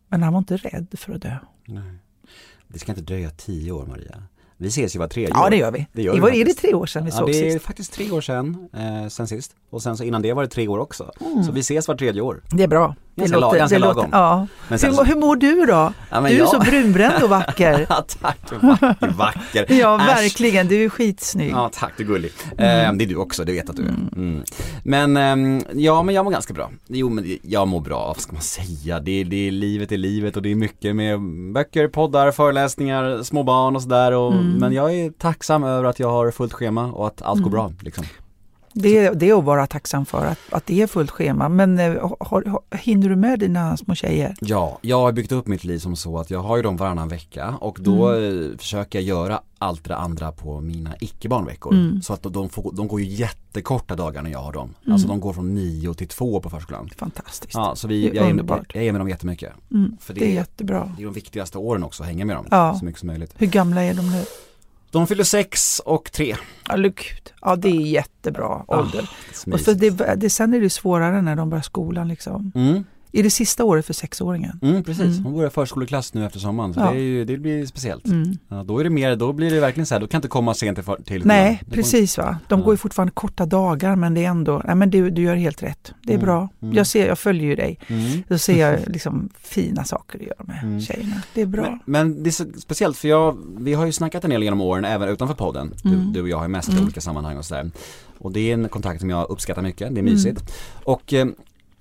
Men 0.08 0.22
han 0.22 0.32
var 0.32 0.38
inte 0.38 0.56
rädd 0.56 0.86
för 0.98 1.14
att 1.14 1.22
dö. 1.22 1.36
Nej. 1.64 1.94
Det 2.68 2.78
ska 2.78 2.92
inte 2.92 3.02
dröja 3.02 3.30
tio 3.30 3.72
år 3.72 3.86
Maria. 3.86 4.22
Vi 4.60 4.68
ses 4.68 4.94
ju 4.94 4.98
var 4.98 5.08
tredje 5.08 5.30
Ja 5.34 5.46
år. 5.46 5.50
det 5.50 5.56
gör 5.56 5.70
vi. 5.70 5.86
Det 5.92 6.02
gör 6.02 6.12
det 6.12 6.16
vi 6.16 6.20
var, 6.22 6.30
är 6.30 6.44
det 6.44 6.54
tre 6.54 6.74
år 6.74 6.86
sedan 6.86 7.04
vi 7.04 7.10
Ja, 7.10 7.16
såg 7.16 7.26
det 7.28 7.46
är 7.48 7.50
sist? 7.52 7.64
faktiskt 7.64 7.92
tre 7.92 8.10
år 8.10 8.20
sedan, 8.20 8.68
eh, 8.74 9.08
sen 9.08 9.28
sist. 9.28 9.52
Och 9.70 9.82
sen 9.82 9.96
så 9.96 10.04
innan 10.04 10.22
det 10.22 10.32
var 10.32 10.42
det 10.42 10.48
tre 10.48 10.68
år 10.68 10.78
också. 10.78 11.12
Mm. 11.20 11.44
Så 11.44 11.52
vi 11.52 11.60
ses 11.60 11.88
var 11.88 11.94
tredje 11.94 12.22
år. 12.22 12.42
Det 12.50 12.62
är 12.62 12.68
bra. 12.68 12.94
Det 13.18 13.30
Ganska 13.30 13.38
la- 13.38 13.54
ganska 13.54 13.78
det 13.78 13.84
lagom. 13.84 14.08
ja. 14.12 14.46
Men 14.68 14.78
hur, 14.82 14.92
så- 14.92 15.04
hur 15.04 15.16
mår 15.16 15.36
du 15.36 15.66
då? 15.66 15.92
Ja, 16.10 16.20
du 16.20 16.26
är 16.26 16.30
jag- 16.38 16.48
så 16.48 16.58
brunbränd 16.58 17.22
och 17.22 17.28
vacker. 17.30 17.86
Ja, 17.88 18.04
tack, 18.20 18.38
vacker, 18.62 19.08
vacker. 19.16 19.66
ja, 19.74 20.00
Äsch. 20.00 20.08
verkligen. 20.08 20.68
Du 20.68 20.84
är 20.84 20.88
skitsnygg. 20.88 21.50
Ja, 21.52 21.70
tack, 21.74 21.92
du 21.96 22.02
är 22.02 22.06
gullig. 22.08 22.30
Eh, 22.50 22.56
det 22.92 23.04
är 23.04 23.06
du 23.06 23.16
också, 23.16 23.44
det 23.44 23.52
vet 23.52 23.70
att 23.70 23.76
du 23.76 23.82
är. 23.82 23.88
Mm. 24.16 24.42
Men, 24.84 25.16
ehm, 25.16 25.62
ja 25.74 26.02
men 26.02 26.14
jag 26.14 26.24
mår 26.24 26.32
ganska 26.32 26.54
bra. 26.54 26.70
Jo 26.86 27.08
men 27.08 27.38
jag 27.42 27.68
mår 27.68 27.80
bra, 27.80 28.06
vad 28.06 28.20
ska 28.20 28.32
man 28.32 28.42
säga? 28.42 29.00
Det 29.00 29.24
det 29.24 29.48
är 29.48 29.50
livet 29.50 29.92
är 29.92 29.96
livet 29.96 30.36
och 30.36 30.42
det 30.42 30.50
är 30.50 30.54
mycket 30.54 30.96
med 30.96 31.20
böcker, 31.52 31.88
poddar, 31.88 32.30
föreläsningar, 32.30 33.22
små 33.22 33.42
barn 33.42 33.76
och 33.76 33.82
sådär. 33.82 34.12
Och, 34.12 34.34
Men 34.34 34.72
jag 34.72 34.94
är 34.94 35.10
tacksam 35.10 35.64
över 35.64 35.84
att 35.84 36.00
jag 36.00 36.10
har 36.10 36.30
fullt 36.30 36.52
schema 36.52 36.92
och 36.92 37.06
att 37.06 37.22
allt 37.22 37.42
går 37.42 37.50
bra 37.50 37.72
liksom. 37.80 38.04
Det, 38.72 38.98
är- 38.98 39.14
det 39.14 39.28
är 39.30 39.38
att 39.38 39.44
vara 39.44 39.66
tacksam 39.66 40.06
för 40.06 40.26
att, 40.26 40.38
att 40.50 40.66
det 40.66 40.82
är 40.82 40.86
fullt 40.86 41.10
schema. 41.10 41.48
Men 41.48 41.78
eh, 41.78 41.92
har, 42.20 42.44
har, 42.44 42.76
hinner 42.76 43.08
du 43.08 43.16
med 43.16 43.38
dina 43.38 43.76
små 43.76 43.94
tjejer? 43.94 44.34
Ja, 44.40 44.78
jag 44.82 45.00
har 45.00 45.12
byggt 45.12 45.32
upp 45.32 45.46
mitt 45.46 45.64
liv 45.64 45.78
som 45.78 45.96
så 45.96 46.18
att 46.18 46.30
jag 46.30 46.40
har 46.40 46.56
ju 46.56 46.62
dem 46.62 46.76
varannan 46.76 47.08
vecka 47.08 47.54
och 47.60 47.78
då 47.80 48.08
Mm. 48.08 48.50
eh, 48.52 48.58
försöker 48.58 48.98
jag 48.98 49.06
göra 49.06 49.40
allt 49.58 49.84
det 49.84 49.96
andra 49.96 50.32
på 50.32 50.60
mina 50.60 50.90
icke-barnveckor. 51.00 51.72
Mm. 51.74 52.02
Så 52.02 52.12
att 52.12 52.22
de, 52.22 52.48
får, 52.48 52.72
de 52.74 52.88
går 52.88 53.00
ju 53.00 53.06
jättekorta 53.06 53.96
dagar 53.96 54.22
när 54.22 54.30
jag 54.30 54.38
har 54.38 54.52
dem. 54.52 54.74
Alltså 54.90 55.08
de 55.08 55.20
går 55.20 55.32
från 55.32 55.54
nio 55.54 55.94
till 55.94 56.08
två 56.08 56.40
på 56.40 56.50
förskolan. 56.50 56.90
Fantastiskt. 56.96 57.54
Ja, 57.54 57.72
så 57.76 57.88
vi, 57.88 58.06
jag, 58.14 58.26
är, 58.26 58.30
underbart. 58.30 58.74
jag 58.74 58.84
är 58.84 58.92
med 58.92 59.00
dem 59.00 59.08
jättemycket. 59.08 59.52
Mm, 59.72 59.96
För 60.00 60.14
det, 60.14 60.20
det- 60.20 60.26
är 60.26 60.34
jättebra. 60.34 60.92
Det 60.96 61.02
är 61.02 61.04
de 61.04 61.14
viktigaste 61.14 61.58
åren 61.58 61.82
också, 61.84 62.02
hänga 62.02 62.24
med 62.24 62.36
dem 62.36 62.46
Ja. 62.50 62.76
så 62.78 62.84
mycket 62.84 63.00
som 63.00 63.06
möjligt. 63.06 63.34
Hur 63.36 63.46
gamla 63.46 63.82
är 63.84 63.94
de 63.94 64.10
nu? 64.10 64.24
De 64.90 65.06
fyller 65.06 65.24
sex 65.24 65.80
och 65.84 66.12
tre. 66.12 66.36
Ja, 66.68 66.76
gud. 66.76 67.32
ja 67.40 67.56
det 67.56 67.68
är 67.68 67.80
jättebra 67.80 68.64
ålder. 68.66 69.10
Ah, 69.46 69.52
och 69.52 69.60
så 69.60 69.72
det, 69.72 69.90
det, 70.16 70.30
sen 70.30 70.54
är 70.54 70.60
det 70.60 70.70
svårare 70.70 71.22
när 71.22 71.36
de 71.36 71.50
börjar 71.50 71.62
skolan. 71.62 72.08
Liksom. 72.08 72.52
mm, 72.54 72.84
Är 73.12 73.22
det 73.22 73.30
sista 73.30 73.64
året 73.64 73.86
för 73.86 73.92
sexåringen? 73.94 74.58
mm, 74.62 74.84
precis, 74.84 75.04
Mm. 75.04 75.24
hon 75.24 75.34
börjar 75.34 75.50
förskoleklass 75.50 76.14
nu 76.14 76.26
efter 76.26 76.38
sommaren 76.40 76.74
så 76.74 76.80
Ja. 76.80 76.90
det, 76.92 77.00
ju, 77.00 77.24
det 77.24 77.36
blir 77.36 77.66
speciellt. 77.66 78.06
Mm. 78.06 78.38
Ja, 78.48 78.62
då 78.64 78.78
är 78.78 78.84
det 78.84 78.90
mer, 78.90 79.16
då 79.16 79.32
blir 79.32 79.50
det 79.50 79.60
verkligen 79.60 79.86
så 79.86 79.94
här, 79.94 80.00
då 80.00 80.06
kan 80.06 80.18
inte 80.18 80.28
komma 80.28 80.54
sent 80.54 80.78
till, 80.84 81.04
till 81.04 81.26
Nej, 81.26 81.62
precis 81.70 82.18
va. 82.18 82.38
De 82.48 82.58
Ja. 82.60 82.64
går 82.64 82.74
ju 82.74 82.78
fortfarande 82.78 83.12
korta 83.12 83.46
dagar 83.46 83.96
men 83.96 84.14
det 84.14 84.24
är 84.24 84.28
ändå, 84.28 84.62
nej 84.66 84.74
men 84.76 84.90
du, 84.90 85.10
du 85.10 85.22
gör 85.22 85.34
helt 85.34 85.62
rätt. 85.62 85.92
Det 86.02 86.12
är 86.12 86.14
Mm, 86.14 86.24
bra. 86.26 86.48
mm. 86.62 86.74
Jag, 86.74 86.86
ser, 86.86 87.06
jag 87.06 87.18
följer 87.18 87.44
ju 87.44 87.54
dig. 87.56 87.78
Mm. 87.86 88.22
Då 88.28 88.38
ser 88.38 88.60
jag 88.70 88.80
liksom 88.88 89.28
fina 89.40 89.84
saker 89.84 90.18
du 90.18 90.24
gör 90.24 90.44
med 90.44 90.58
Mm. 90.62 90.80
tjejerna. 90.80 91.22
Det 91.34 91.42
är 91.42 91.46
bra. 91.46 91.78
Men, 91.84 92.08
men 92.08 92.22
det 92.22 92.30
är 92.30 92.32
så 92.32 92.44
speciellt 92.58 92.96
för 92.96 93.08
jag, 93.08 93.38
vi 93.58 93.74
har 93.74 93.86
ju 93.86 93.92
snackat 93.92 94.24
en 94.24 94.30
del 94.30 94.42
genom 94.42 94.60
åren 94.60 94.84
även 94.84 95.08
utanför 95.08 95.34
podden. 95.34 95.74
Du, 95.82 95.94
Mm. 95.94 96.12
du 96.12 96.22
och 96.22 96.28
jag 96.28 96.36
har 96.36 96.44
ju 96.44 96.48
mest 96.48 96.68
i 96.68 96.72
Mm. 96.72 96.84
olika 96.84 97.00
sammanhang 97.00 97.36
och 97.36 97.44
sådär. 97.44 97.70
Och 98.18 98.32
det 98.32 98.40
är 98.50 98.54
en 98.54 98.68
kontakt 98.68 99.00
som 99.00 99.10
jag 99.10 99.30
uppskattar 99.30 99.62
mycket, 99.62 99.94
det 99.94 100.00
är 100.00 100.02
mysigt. 100.02 100.52
Och 100.84 101.12
eh, 101.12 101.26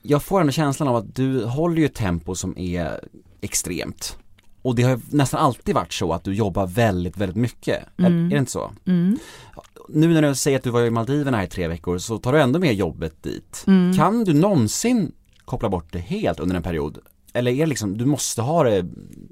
jag 0.01 0.23
får 0.23 0.41
ändå 0.41 0.51
känslan 0.51 0.87
av 0.89 0.95
att 0.95 1.15
du 1.15 1.43
håller 1.45 1.77
ju 1.77 1.85
ett 1.85 1.95
tempo 1.95 2.35
som 2.35 2.57
är 2.57 2.99
extremt. 3.41 4.17
Och 4.61 4.75
det 4.75 4.83
har 4.83 4.89
ju 4.91 4.99
nästan 5.09 5.39
alltid 5.39 5.75
varit 5.75 5.93
så 5.93 6.13
att 6.13 6.23
du 6.23 6.33
jobbar 6.33 6.67
väldigt, 6.67 7.17
väldigt 7.17 7.35
mycket. 7.37 7.83
Är, 7.97 8.05
Mm. 8.05 8.25
är 8.25 8.29
det 8.29 8.37
inte 8.37 8.51
så? 8.51 8.71
Mm. 8.85 9.17
Nu 9.89 10.07
när 10.13 10.21
du 10.21 10.35
säger 10.35 10.57
att 10.57 10.63
du 10.63 10.69
var 10.69 10.81
i 10.81 10.89
Maldiverna 10.89 11.37
här 11.37 11.43
i 11.43 11.47
tre 11.49 11.67
veckor 11.67 11.97
så 11.97 12.17
tar 12.17 12.33
du 12.33 12.41
ändå 12.41 12.59
med 12.59 12.73
jobbet 12.75 13.23
dit. 13.23 13.63
Mm. 13.67 13.93
Kan 13.97 14.23
du 14.23 14.33
någonsin 14.33 15.11
koppla 15.45 15.69
bort 15.69 15.87
det 15.91 15.99
helt 15.99 16.39
under 16.39 16.55
en 16.55 16.63
period? 16.63 16.97
Eller 17.33 17.51
är 17.51 17.55
det 17.59 17.65
liksom, 17.65 17.97
du 17.97 18.05
måste 18.05 18.41
ha 18.41 18.63
det 18.63 18.85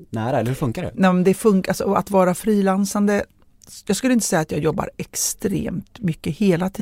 nära, 0.09 0.39
eller 0.39 0.47
hur 0.49 0.55
funkar 0.55 0.83
det? 0.83 0.91
Nej, 0.95 1.13
men 1.13 1.23
det 1.23 1.33
funkar, 1.33 1.69
alltså, 1.71 1.93
att 1.93 2.11
vara 2.11 2.35
frilansande, 2.35 3.25
jag 3.87 3.97
skulle 3.97 4.13
inte 4.13 4.25
säga 4.25 4.39
att 4.41 4.51
jag 4.51 4.61
jobbar 4.61 4.89
extremt 4.97 5.99
mycket 5.99 6.37
hela 6.37 6.69
tiden. 6.69 6.81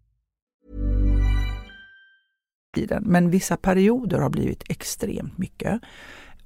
Men 3.01 3.29
vissa 3.29 3.57
perioder 3.57 4.19
har 4.19 4.29
blivit 4.29 4.63
extremt 4.69 5.37
mycket. 5.37 5.81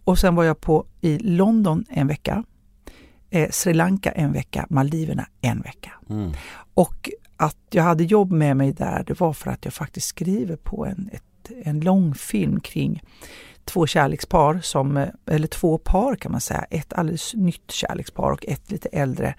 Och 0.03 0.19
sen 0.19 0.35
var 0.35 0.43
jag 0.43 0.61
på 0.61 0.85
i 1.01 1.17
London 1.17 1.85
en 1.89 2.07
vecka, 2.07 2.43
eh, 3.29 3.49
Sri 3.49 3.73
Lanka 3.73 4.11
en 4.11 4.33
vecka, 4.33 4.67
Maldiverna 4.69 5.27
en 5.41 5.61
vecka. 5.61 5.91
Mm. 6.09 6.31
Och 6.73 7.09
att 7.37 7.57
jag 7.69 7.83
hade 7.83 8.03
jobb 8.03 8.31
med 8.31 8.57
mig 8.57 8.73
där, 8.73 9.03
det 9.07 9.19
var 9.19 9.33
för 9.33 9.51
att 9.51 9.65
jag 9.65 9.73
faktiskt 9.73 10.07
skriver 10.07 10.55
på 10.55 10.85
en, 10.85 11.09
ett, 11.13 11.51
en 11.63 11.79
långfilm 11.79 12.59
kring 12.59 13.01
två 13.65 13.87
kärlekspar, 13.87 14.59
som, 14.63 14.97
eh, 14.97 15.07
eller 15.25 15.47
två 15.47 15.77
par 15.77 16.15
kan 16.15 16.31
man 16.31 16.41
säga, 16.41 16.65
ett 16.69 16.93
alldeles 16.93 17.33
nytt 17.33 17.71
kärlekspar 17.71 18.31
och 18.31 18.45
ett 18.47 18.71
lite 18.71 18.89
äldre 18.89 19.35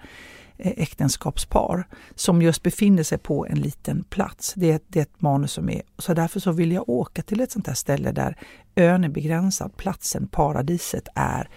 äktenskapspar 0.57 1.87
som 2.15 2.41
just 2.41 2.63
befinner 2.63 3.03
sig 3.03 3.17
på 3.17 3.45
en 3.45 3.59
liten 3.59 4.03
plats. 4.03 4.53
Det 4.55 4.71
är, 4.71 4.79
det 4.87 4.99
är 4.99 5.03
ett 5.03 5.21
manus 5.21 5.51
som 5.51 5.69
är, 5.69 5.81
så 5.97 6.13
därför 6.13 6.39
så 6.39 6.51
vill 6.51 6.71
jag 6.71 6.89
åka 6.89 7.21
till 7.21 7.41
ett 7.41 7.51
sånt 7.51 7.67
här 7.67 7.73
ställe 7.73 8.11
där 8.11 8.37
ön 8.75 9.03
är 9.03 9.09
begränsad, 9.09 9.77
platsen, 9.77 10.27
paradiset 10.27 11.07
är 11.15 11.49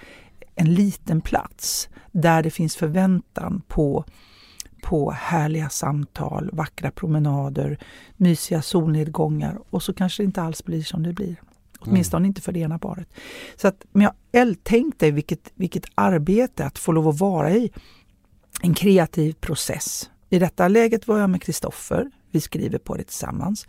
en 0.55 0.75
liten 0.75 1.21
plats 1.21 1.89
där 2.13 2.43
det 2.43 2.51
finns 2.51 2.77
förväntan 2.77 3.63
på 3.69 4.05
på 4.83 5.11
härliga 5.11 5.69
samtal, 5.69 6.51
vackra 6.53 6.91
promenader, 6.91 7.79
mysiga 8.17 8.63
solnedgångar 8.63 9.59
och 9.71 9.83
så 9.83 9.95
kanske 9.95 10.23
det 10.23 10.25
inte 10.25 10.43
alls 10.43 10.65
blir 10.65 10.83
som 10.83 11.03
det 11.03 11.13
blir. 11.13 11.37
Åtminstone 11.81 12.21
mm. 12.21 12.27
inte 12.27 12.41
för 12.41 12.53
det 12.53 12.61
ena 12.61 12.79
paret. 12.79 13.09
Så 13.57 13.69
att, 13.69 13.85
men 13.93 14.09
jag 14.33 14.57
tänk 14.63 14.99
dig 14.99 15.11
vilket, 15.11 15.53
vilket 15.55 15.85
arbete 15.95 16.65
att 16.65 16.79
få 16.79 16.93
lov 16.93 17.09
att 17.09 17.21
vara 17.21 17.51
i 17.51 17.71
en 18.63 18.75
kreativ 18.75 19.33
process. 19.33 20.11
I 20.31 20.39
detta 20.39 20.69
läget 20.69 21.09
var 21.09 21.19
jag 21.19 21.31
med 21.31 21.43
Kristoffer. 21.43 22.11
Vi 22.31 22.41
skriver 22.41 22.79
på 22.79 22.97
det 22.97 23.05
tillsammans. 23.05 23.67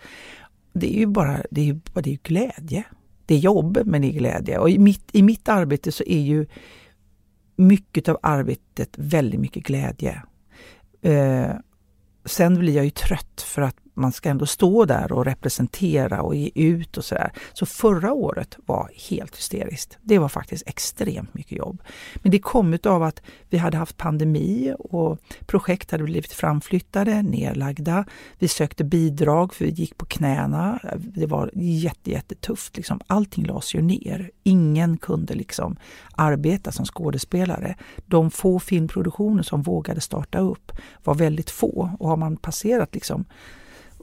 Det 0.73 0.95
är 0.95 0.99
ju 0.99 1.05
bara 1.05 1.37
det 1.51 1.69
är, 1.69 2.01
det 2.01 2.13
är 2.13 2.19
glädje. 2.23 2.83
Det 3.25 3.35
är 3.35 3.39
jobb 3.39 3.79
men 3.85 4.01
det 4.01 4.07
är 4.07 4.13
glädje. 4.13 4.57
Och 4.57 4.69
i 4.69 4.79
mitt, 4.79 5.09
i 5.11 5.21
mitt 5.21 5.49
arbete 5.49 5.91
så 5.91 6.03
är 6.03 6.19
ju 6.19 6.45
mycket 7.55 8.09
av 8.09 8.19
arbetet 8.21 8.89
väldigt 8.97 9.39
mycket 9.39 9.63
glädje. 9.63 10.21
Eh, 11.01 11.51
sen 12.25 12.59
blir 12.59 12.75
jag 12.75 12.85
ju 12.85 12.91
trött 12.91 13.41
för 13.41 13.61
att 13.61 13.75
man 13.93 14.11
ska 14.11 14.29
ändå 14.29 14.45
stå 14.45 14.85
där 14.85 15.11
och 15.11 15.25
representera 15.25 16.21
och 16.21 16.35
ge 16.35 16.51
ut 16.55 16.97
och 16.97 17.05
sådär. 17.05 17.31
Så 17.53 17.65
förra 17.65 18.13
året 18.13 18.57
var 18.65 18.89
helt 19.09 19.37
hysteriskt. 19.37 19.97
Det 20.01 20.19
var 20.19 20.29
faktiskt 20.29 20.63
extremt 20.67 21.33
mycket 21.33 21.57
jobb. 21.57 21.81
Men 22.15 22.31
det 22.31 22.39
kom 22.39 22.77
av 22.83 23.03
att 23.03 23.21
vi 23.49 23.57
hade 23.57 23.77
haft 23.77 23.97
pandemi 23.97 24.73
och 24.79 25.19
projekt 25.45 25.91
hade 25.91 26.03
blivit 26.03 26.33
framflyttade, 26.33 27.21
nedlagda. 27.21 28.05
Vi 28.39 28.47
sökte 28.47 28.83
bidrag 28.83 29.53
för 29.53 29.65
vi 29.65 29.71
gick 29.71 29.97
på 29.97 30.05
knäna. 30.05 30.79
Det 30.97 31.25
var 31.25 31.51
jätte, 31.53 32.11
jättetufft. 32.11 32.77
Liksom. 32.77 33.01
Allting 33.07 33.45
lades 33.45 33.75
ju 33.75 33.81
ner. 33.81 34.31
Ingen 34.43 34.97
kunde 34.97 35.33
liksom 35.33 35.77
arbeta 36.15 36.71
som 36.71 36.85
skådespelare. 36.85 37.75
De 38.05 38.31
få 38.31 38.59
filmproduktioner 38.59 39.43
som 39.43 39.61
vågade 39.61 40.01
starta 40.01 40.39
upp 40.39 40.71
var 41.03 41.15
väldigt 41.15 41.49
få 41.49 41.89
och 41.99 42.09
har 42.09 42.17
man 42.17 42.37
passerat 42.37 42.93
liksom 42.93 43.25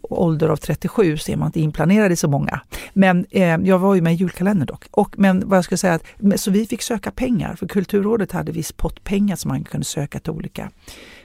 ålder 0.08 0.48
av 0.48 0.56
37 0.56 1.16
så 1.16 1.32
är 1.32 1.36
man 1.36 1.48
inte 1.48 1.60
inplanerad 1.60 2.12
i 2.12 2.16
så 2.16 2.28
många. 2.28 2.60
Men 2.92 3.26
eh, 3.30 3.42
jag 3.42 3.78
var 3.78 3.94
ju 3.94 4.00
med 4.00 4.12
i 4.12 4.16
julkalendern 4.16 4.66
dock. 4.66 4.84
Och, 4.90 5.18
men 5.18 5.48
vad 5.48 5.56
jag 5.56 5.64
skulle 5.64 5.78
säga, 5.78 5.94
att, 5.94 6.40
så 6.40 6.50
vi 6.50 6.66
fick 6.66 6.82
söka 6.82 7.10
pengar 7.10 7.54
för 7.54 7.68
Kulturrådet 7.68 8.32
hade 8.32 8.52
viss 8.52 8.72
pott 8.72 9.04
pengar 9.04 9.36
som 9.36 9.48
man 9.48 9.64
kunde 9.64 9.84
söka 9.84 10.20
till 10.20 10.32
olika 10.32 10.70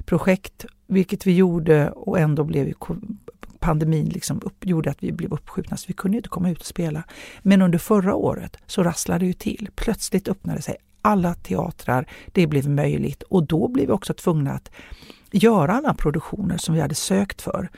projekt, 0.05 0.65
vilket 0.87 1.27
vi 1.27 1.35
gjorde 1.35 1.89
och 1.91 2.19
ändå 2.19 2.43
blev 2.43 2.73
pandemin 3.59 4.09
liksom 4.09 4.41
upp, 4.43 4.65
gjorde 4.65 4.91
att 4.91 5.03
vi 5.03 5.11
blev 5.11 5.33
uppskjutna 5.33 5.77
så 5.77 5.85
vi 5.87 5.93
kunde 5.93 6.17
inte 6.17 6.29
komma 6.29 6.49
ut 6.49 6.59
och 6.59 6.65
spela. 6.65 7.03
Men 7.41 7.61
under 7.61 7.79
förra 7.79 8.15
året 8.15 8.57
så 8.65 8.83
rasslade 8.83 9.19
det 9.19 9.25
ju 9.25 9.33
till. 9.33 9.69
Plötsligt 9.75 10.27
öppnade 10.27 10.61
sig 10.61 10.75
alla 11.01 11.33
teatrar, 11.33 12.05
det 12.31 12.47
blev 12.47 12.69
möjligt 12.69 13.23
och 13.23 13.43
då 13.43 13.67
blev 13.67 13.87
vi 13.87 13.93
också 13.93 14.13
tvungna 14.13 14.51
att 14.51 14.71
göra 15.31 15.73
alla 15.73 15.93
produktioner 15.93 16.57
som 16.57 16.75
vi 16.75 16.81
hade 16.81 16.95
sökt 16.95 17.41
för 17.41 17.69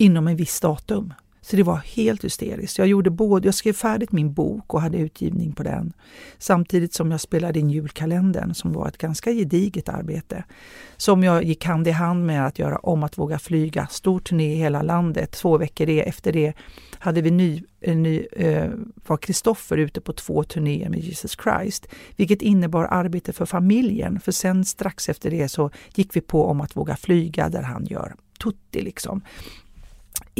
inom 0.00 0.28
en 0.28 0.36
viss 0.36 0.60
datum. 0.60 1.14
Så 1.42 1.56
det 1.56 1.62
var 1.62 1.76
helt 1.76 2.24
hysteriskt. 2.24 2.78
Jag, 2.78 2.86
gjorde 2.86 3.10
både, 3.10 3.48
jag 3.48 3.54
skrev 3.54 3.72
färdigt 3.72 4.12
min 4.12 4.32
bok 4.32 4.74
och 4.74 4.80
hade 4.80 4.98
utgivning 4.98 5.52
på 5.52 5.62
den. 5.62 5.92
Samtidigt 6.38 6.94
som 6.94 7.10
jag 7.10 7.20
spelade 7.20 7.58
in 7.58 7.70
julkalendern 7.70 8.54
som 8.54 8.72
var 8.72 8.88
ett 8.88 8.98
ganska 8.98 9.32
gediget 9.32 9.88
arbete. 9.88 10.44
Som 10.96 11.22
jag 11.22 11.44
gick 11.44 11.64
hand 11.64 11.88
i 11.88 11.90
hand 11.90 12.26
med 12.26 12.46
att 12.46 12.58
göra 12.58 12.78
om 12.78 13.02
att 13.02 13.18
våga 13.18 13.38
flyga. 13.38 13.86
Stor 13.86 14.20
turné 14.20 14.52
i 14.52 14.56
hela 14.56 14.82
landet. 14.82 15.32
Två 15.32 15.58
veckor 15.58 15.88
efter 15.88 16.32
det 16.32 16.52
hade 16.98 17.22
vi 17.22 17.30
ny, 17.30 17.62
ny, 17.86 18.26
eh, 18.32 18.70
var 19.06 19.16
Kristoffer 19.16 19.76
ute 19.76 20.00
på 20.00 20.12
två 20.12 20.44
turnéer 20.44 20.88
med 20.88 21.00
Jesus 21.00 21.36
Christ. 21.42 21.86
Vilket 22.16 22.42
innebar 22.42 22.84
arbete 22.84 23.32
för 23.32 23.46
familjen. 23.46 24.20
För 24.20 24.32
sen 24.32 24.64
strax 24.64 25.08
efter 25.08 25.30
det 25.30 25.48
så 25.48 25.70
gick 25.94 26.16
vi 26.16 26.20
på 26.20 26.46
om 26.46 26.60
att 26.60 26.76
våga 26.76 26.96
flyga 26.96 27.48
där 27.48 27.62
han 27.62 27.86
gör 27.86 28.14
Tutti 28.42 28.82
liksom 28.82 29.22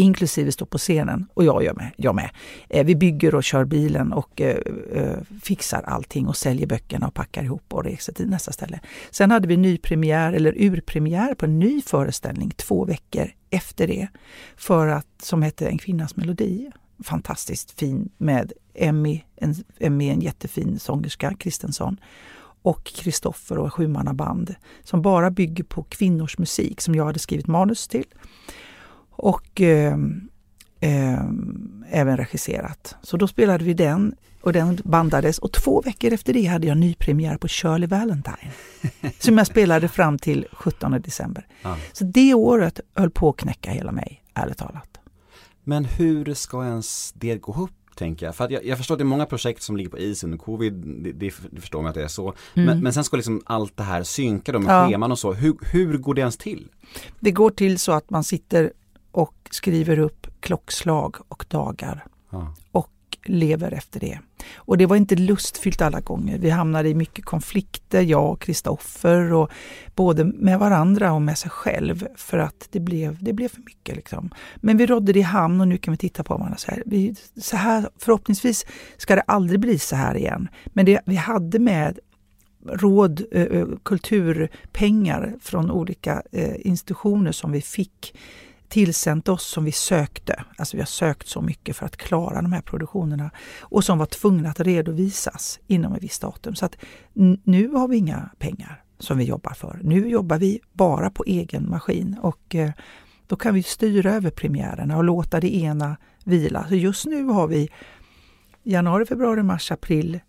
inklusive 0.01 0.53
stå 0.53 0.67
på 0.67 0.79
scenen 0.79 1.27
och 1.35 1.45
jag 1.45 1.65
gör 1.65 1.75
med. 1.75 1.91
Jag 1.97 2.15
med. 2.15 2.31
Eh, 2.69 2.87
vi 2.87 2.97
bygger 2.97 3.35
och 3.35 3.45
kör 3.45 3.65
bilen 3.65 4.13
och 4.13 4.41
eh, 4.41 4.57
eh, 4.93 5.19
fixar 5.43 5.83
allting 5.83 6.27
och 6.27 6.37
säljer 6.37 6.67
böckerna 6.67 7.07
och 7.07 7.15
packar 7.15 7.43
ihop 7.43 7.75
och 7.75 7.85
reser 7.85 8.13
till 8.13 8.29
nästa 8.29 8.53
ställe. 8.53 8.81
Sen 9.11 9.31
hade 9.31 9.49
vi 9.49 9.57
nypremiär 9.57 10.33
eller 10.33 10.55
urpremiär 10.63 11.35
på 11.35 11.45
en 11.45 11.59
ny 11.59 11.83
föreställning 11.83 12.51
två 12.51 12.85
veckor 12.85 13.31
efter 13.51 13.87
det 13.87 14.09
för 14.57 14.87
att, 14.87 15.07
som 15.23 15.43
hette 15.43 15.69
En 15.69 15.79
kvinnas 15.79 16.17
melodi. 16.17 16.71
Fantastiskt 17.05 17.71
fin 17.71 18.09
med 18.19 18.53
Emmy, 18.75 19.23
en, 19.37 19.55
Emmy, 19.79 20.09
en 20.09 20.21
jättefin 20.21 20.79
sångerska, 20.79 21.35
Kristensson 21.35 21.97
och 22.63 22.85
Kristoffer 22.85 23.59
och 23.59 23.75
Sjumannaband 23.75 24.55
som 24.85 25.03
bara 25.03 25.31
bygger 25.31 25.65
på 25.65 25.83
kvinnors 25.83 26.39
musik 26.39 26.81
som 26.81 26.95
jag 26.95 27.05
hade 27.05 27.19
skrivit 27.19 27.47
manus 27.47 27.89
till 27.89 28.05
och 29.21 29.61
eh, 29.61 29.97
eh, 30.81 31.25
även 31.91 32.17
regisserat. 32.17 32.97
Så 33.03 33.17
då 33.17 33.29
spelade 33.29 33.65
vi 33.65 33.75
den 33.75 34.15
och 34.41 34.53
den 34.53 34.79
bandades 34.85 35.39
och 35.39 35.53
två 35.53 35.81
veckor 35.81 36.13
efter 36.13 36.33
det 36.33 36.45
hade 36.45 36.67
jag 36.67 36.77
nypremiär 36.77 37.37
på 37.37 37.49
Shirley 37.49 37.89
Valentine 37.89 38.53
som 39.19 39.39
jag 39.39 39.47
spelade 39.47 39.89
fram 39.89 40.19
till 40.19 40.47
17 40.53 41.03
december. 41.03 41.47
Ja. 41.63 41.77
Så 41.93 42.05
det 42.05 42.35
året 42.35 42.81
höll 42.95 43.11
på 43.11 43.29
att 43.29 43.37
knäcka 43.37 43.71
hela 43.71 43.93
mig, 43.93 44.23
ärligt 44.35 44.59
talat. 44.59 45.01
Men 45.65 45.85
hur 45.85 46.35
ska 46.35 46.65
ens 46.65 47.13
det 47.13 47.37
gå 47.37 47.53
ihop? 47.53 47.71
tänker 47.95 48.27
jag. 48.27 48.37
För 48.37 48.51
jag, 48.51 48.65
jag, 48.65 48.79
förstår 48.79 48.95
att 48.95 48.99
det 48.99 49.03
är 49.03 49.07
många 49.07 49.27
projekt 49.27 49.63
som 49.63 49.77
ligger 49.77 49.91
på 49.91 49.99
is 49.99 50.25
under 50.25 50.39
covid, 50.39 50.73
det, 50.73 51.13
det, 51.13 51.35
det 51.51 51.61
förstår 51.61 51.83
man 51.83 51.89
att 51.89 51.95
det 51.95 52.03
är 52.03 52.09
så. 52.09 52.35
Mm. 52.55 52.67
Men, 52.67 52.81
men, 52.83 52.93
sen 52.93 53.05
ska 53.05 53.17
liksom 53.17 53.43
allt 53.45 53.77
det 53.77 53.83
här 53.83 54.03
synka 54.03 54.53
då 54.53 54.59
med 54.59 54.75
ja. 54.75 54.89
scheman 54.89 55.13
och 55.13 55.19
så. 55.19 55.33
Hur, 55.33 55.55
hur 55.73 55.99
går 55.99 56.15
det 56.15 56.21
ens 56.21 56.37
till? 56.37 56.69
Det 57.21 57.31
går 57.31 57.51
till 57.51 57.79
så 57.79 57.93
att 57.93 58.11
man 58.11 58.25
sitter 58.25 58.73
och 59.13 59.49
skriver 59.51 59.99
upp 59.99 60.27
klockslag 60.41 61.17
och 61.29 61.45
dagar. 61.49 62.05
Ja. 62.31 62.55
Och 62.73 62.91
lever 63.25 63.73
efter 63.73 64.01
det. 64.01 64.19
Och 64.55 64.79
det 64.79 64.87
var 64.87 64.97
inte 64.97 65.17
lustfyllt 65.17 65.83
alla 65.83 66.01
gånger. 66.01 66.39
Vi 66.39 66.51
hamnade 66.51 66.89
i 66.89 66.95
mycket 66.95 67.25
konflikter, 67.25 68.03
jag 68.03 68.31
och 68.31 68.41
Kristoffer, 68.41 69.33
och 69.33 69.51
både 69.95 70.25
med 70.25 70.59
varandra 70.59 71.13
och 71.13 71.23
med 71.23 71.39
sig 71.39 71.51
själv 71.51 72.07
för 72.17 72.39
att 72.39 72.69
det 72.71 72.81
blev, 72.81 73.25
det 73.25 73.33
blev 73.33 73.49
för 73.49 73.61
mycket. 73.61 73.97
Liksom. 73.97 74.31
Men 74.57 74.77
vi 74.77 74.87
rådde 74.87 75.13
det 75.13 75.19
i 75.19 75.23
hamn 75.23 75.61
och 75.61 75.69
nu 75.69 75.79
kan 75.79 75.93
vi 75.93 75.99
titta 75.99 76.25
på 76.25 76.35
varandra 76.35 76.57
så 76.57 76.71
här. 76.71 76.83
Vi, 76.87 77.15
så 77.37 77.57
här. 77.57 77.89
Förhoppningsvis 77.99 78.67
ska 78.97 79.15
det 79.15 79.23
aldrig 79.23 79.61
bli 79.61 79.79
så 79.79 79.97
här 79.97 80.17
igen. 80.17 80.49
Men 80.67 80.87
det 80.87 81.01
vi 81.07 81.17
hade 81.17 81.59
med 81.59 81.99
råd, 82.67 83.23
kulturpengar 83.83 85.35
från 85.41 85.71
olika 85.71 86.23
institutioner 86.59 87.33
som 87.33 87.53
vi 87.53 87.63
fick 87.63 88.15
tillsänt 88.71 89.29
oss 89.29 89.47
som 89.47 89.65
vi 89.65 89.73
sökte. 89.73 90.45
Alltså 90.57 90.77
vi 90.77 90.81
har 90.81 90.87
sökt 90.87 91.29
så 91.29 91.41
mycket 91.41 91.77
för 91.77 91.87
att 91.87 91.97
klara 91.97 92.43
de 92.43 92.53
här 92.53 92.61
produktionerna 92.61 93.31
och 93.61 93.85
som 93.85 93.99
var 93.99 94.07
tvungna 94.07 94.51
att 94.51 94.61
redovisas 94.61 95.61
inom 95.67 95.95
ett 95.95 96.03
visst 96.03 96.23
datum. 96.23 96.55
Så 96.55 96.67
att 96.67 96.77
nu 97.45 97.69
har 97.69 97.89
vi 97.89 97.97
inga 97.97 98.31
pengar 98.39 98.83
som 98.99 99.19
vi 99.19 99.25
jobbar 99.25 99.53
för. 99.53 99.81
Nu 99.83 100.09
jobbar 100.09 100.39
vi 100.39 100.61
bara 100.73 101.11
på 101.11 101.25
egen 101.27 101.71
maskin 101.71 102.17
och 102.23 102.55
eh, 102.55 102.71
då 103.27 103.37
kan 103.37 103.55
vi 103.55 103.63
styra 103.63 104.13
över 104.13 104.31
premiärerna 104.31 104.97
och 104.97 105.05
låta 105.05 105.41
det 105.41 105.57
ena 105.57 105.97
vila. 106.25 106.69
Så 106.69 106.75
just 106.75 107.07
nu 107.07 107.25
har 107.25 107.47
vi 107.47 107.71
januari, 108.63 109.07
februari, 109.07 109.43
mars, 109.43 109.73
april, 109.73 110.21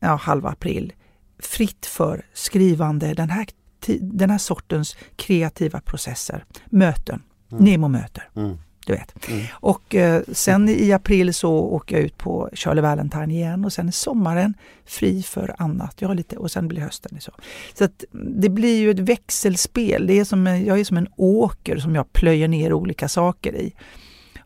ja 0.00 0.14
halva 0.14 0.48
april 0.48 0.92
fritt 1.38 1.86
för 1.86 2.26
skrivande, 2.32 3.14
den 3.14 3.30
här, 3.30 3.46
den 4.00 4.30
här 4.30 4.38
sortens 4.38 4.96
kreativa 5.16 5.80
processer, 5.80 6.44
möten. 6.66 7.22
Mm. 7.58 7.64
Nemo-möter. 7.64 8.28
Mm. 8.36 8.58
Du 8.86 8.92
vet. 8.92 9.28
Mm. 9.28 9.44
Och 9.52 9.94
eh, 9.94 10.22
sen 10.32 10.68
i 10.68 10.92
april 10.92 11.34
så 11.34 11.52
åker 11.52 11.96
jag 11.96 12.04
ut 12.04 12.18
på 12.18 12.50
Charlie 12.52 12.80
Valentine 12.80 13.30
igen 13.30 13.64
och 13.64 13.72
sen 13.72 13.88
är 13.88 13.92
sommaren 13.92 14.54
fri 14.84 15.22
för 15.22 15.54
annat. 15.58 15.94
Jag 15.98 16.08
har 16.08 16.14
lite, 16.14 16.36
och 16.36 16.50
sen 16.50 16.68
blir 16.68 16.80
hösten 16.80 17.20
så. 17.20 17.32
Så 17.74 17.84
att 17.84 18.04
det 18.12 18.48
blir 18.48 18.78
ju 18.78 18.90
ett 18.90 18.98
växelspel. 18.98 20.06
Det 20.06 20.18
är 20.18 20.24
som, 20.24 20.46
jag 20.46 20.80
är 20.80 20.84
som 20.84 20.96
en 20.96 21.08
åker 21.16 21.76
som 21.76 21.94
jag 21.94 22.12
plöjer 22.12 22.48
ner 22.48 22.72
olika 22.72 23.08
saker 23.08 23.56
i 23.56 23.72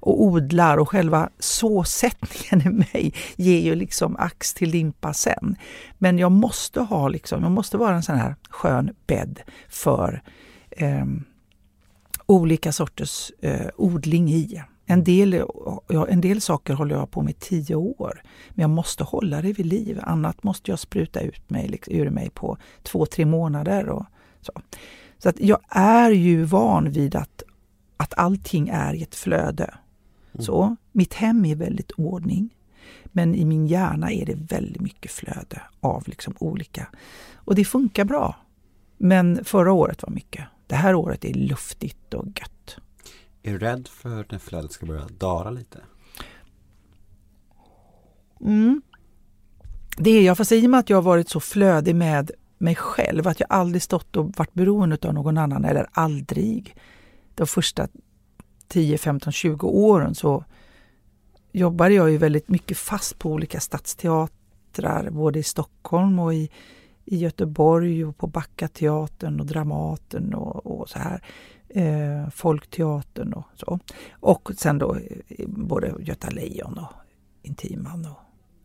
och 0.01 0.23
odlar 0.23 0.79
och 0.79 0.88
själva 0.88 1.29
såsättningen 1.38 2.66
i 2.66 2.70
mig 2.70 3.14
ger 3.37 3.61
ju 3.61 3.75
liksom 3.75 4.16
ax 4.16 4.55
till 4.55 4.70
limpa 4.70 5.12
sen. 5.12 5.57
Men 5.99 6.18
jag 6.18 6.33
måste 6.33 6.81
ha 6.81 7.09
liksom, 7.09 7.42
jag 7.42 7.53
måste 7.53 7.77
vara 7.77 7.94
en 7.94 8.03
sån 8.03 8.16
här 8.16 8.35
skön 8.51 8.90
bädd 9.07 9.40
för 9.68 10.23
um, 10.81 11.25
olika 12.31 12.73
sorters 12.73 13.33
eh, 13.40 13.66
odling 13.77 14.31
i. 14.31 14.62
En 14.87 15.05
del, 15.05 15.45
ja, 15.88 16.07
en 16.09 16.21
del 16.21 16.40
saker 16.40 16.75
håller 16.75 16.95
jag 16.95 17.11
på 17.11 17.23
med 17.23 17.31
i 17.31 17.37
tio 17.40 17.75
år. 17.75 18.23
Men 18.51 18.62
jag 18.62 18.71
måste 18.71 19.05
hålla 19.05 19.43
det 19.43 19.53
vid 19.53 19.66
liv. 19.66 20.01
Annat 20.03 20.43
måste 20.43 20.71
jag 20.71 20.79
spruta 20.79 21.21
ut 21.21 21.51
mig, 21.51 21.69
liksom, 21.69 21.95
ur 21.95 22.11
mig 22.11 22.31
på 22.31 22.59
två, 22.83 23.07
tre 23.07 23.25
månader. 23.25 23.88
Och 23.88 24.05
så 24.40 24.53
så 25.19 25.29
att 25.29 25.40
jag 25.40 25.59
är 25.69 26.11
ju 26.11 26.45
van 26.45 26.90
vid 26.90 27.14
att, 27.14 27.43
att 27.97 28.19
allting 28.19 28.69
är 28.69 28.95
i 28.95 29.03
ett 29.03 29.14
flöde. 29.14 29.75
Så 30.38 30.77
Mitt 30.93 31.14
hem 31.14 31.45
är 31.45 31.55
väldigt 31.55 31.90
ordning. 31.90 32.55
Men 33.05 33.35
i 33.35 33.45
min 33.45 33.66
hjärna 33.66 34.12
är 34.12 34.27
det 34.27 34.35
väldigt 34.35 34.83
mycket 34.83 35.11
flöde 35.11 35.62
av 35.81 36.03
liksom 36.07 36.35
olika. 36.38 36.87
Och 37.35 37.55
det 37.55 37.64
funkar 37.64 38.05
bra. 38.05 38.37
Men 38.97 39.45
förra 39.45 39.73
året 39.73 40.03
var 40.03 40.11
mycket. 40.11 40.45
Det 40.70 40.76
här 40.76 40.94
året 40.94 41.24
är 41.24 41.35
luftigt 41.35 42.14
och 42.14 42.26
gött. 42.26 42.76
Är 43.42 43.52
du 43.52 43.59
rädd 43.59 43.88
för 43.88 44.26
när 44.30 44.38
flödet 44.38 44.72
ska 44.72 44.87
börja 44.87 45.06
dara 45.18 45.50
lite? 45.50 45.80
Mm. 48.40 48.83
Det 49.96 50.11
är 50.11 50.22
jag, 50.22 50.37
fast 50.37 50.52
i 50.52 50.66
och 50.66 50.70
med 50.70 50.80
att 50.80 50.90
jag 50.90 50.96
har 50.96 51.02
varit 51.02 51.28
så 51.28 51.40
flödig 51.40 51.94
med 51.94 52.30
mig 52.59 52.74
själv, 52.74 53.28
att 53.28 53.40
jag 53.40 53.46
aldrig 53.52 53.83
stått 53.83 54.16
och 54.16 54.33
varit 54.37 54.52
beroende 54.52 54.98
av 55.02 55.14
någon 55.14 55.38
annan, 55.38 55.64
eller 55.64 55.87
aldrig. 55.92 56.76
De 57.35 57.46
första 57.46 57.88
10, 58.68 58.98
15, 58.98 59.33
20 59.33 59.66
åren 59.66 60.14
så 60.14 60.44
jobbade 61.52 61.94
jag 61.94 62.11
ju 62.11 62.16
väldigt 62.16 62.48
mycket 62.48 62.78
fast 62.78 63.18
på 63.18 63.30
olika 63.30 63.61
stadsteatrar, 63.61 65.11
både 65.11 65.38
i 65.38 65.42
Stockholm 65.42 66.18
och 66.18 66.35
i, 66.35 66.50
i 67.11 67.16
Göteborg 67.16 68.05
och 68.05 68.16
på 68.16 68.27
Backateatern 68.27 69.40
och 69.40 69.46
Dramaten 69.46 70.35
och, 70.35 70.81
och 70.81 70.88
så 70.88 70.99
här. 70.99 71.23
Eh, 71.68 72.31
Folkteatern 72.31 73.33
och 73.33 73.44
så. 73.55 73.79
Och 74.12 74.51
sen 74.57 74.79
då 74.79 74.96
eh, 75.29 75.49
både 75.49 75.94
Göta 76.01 76.31
Lejon 76.31 76.79
och 76.79 76.92
Intiman 77.42 78.07
och 78.07 78.18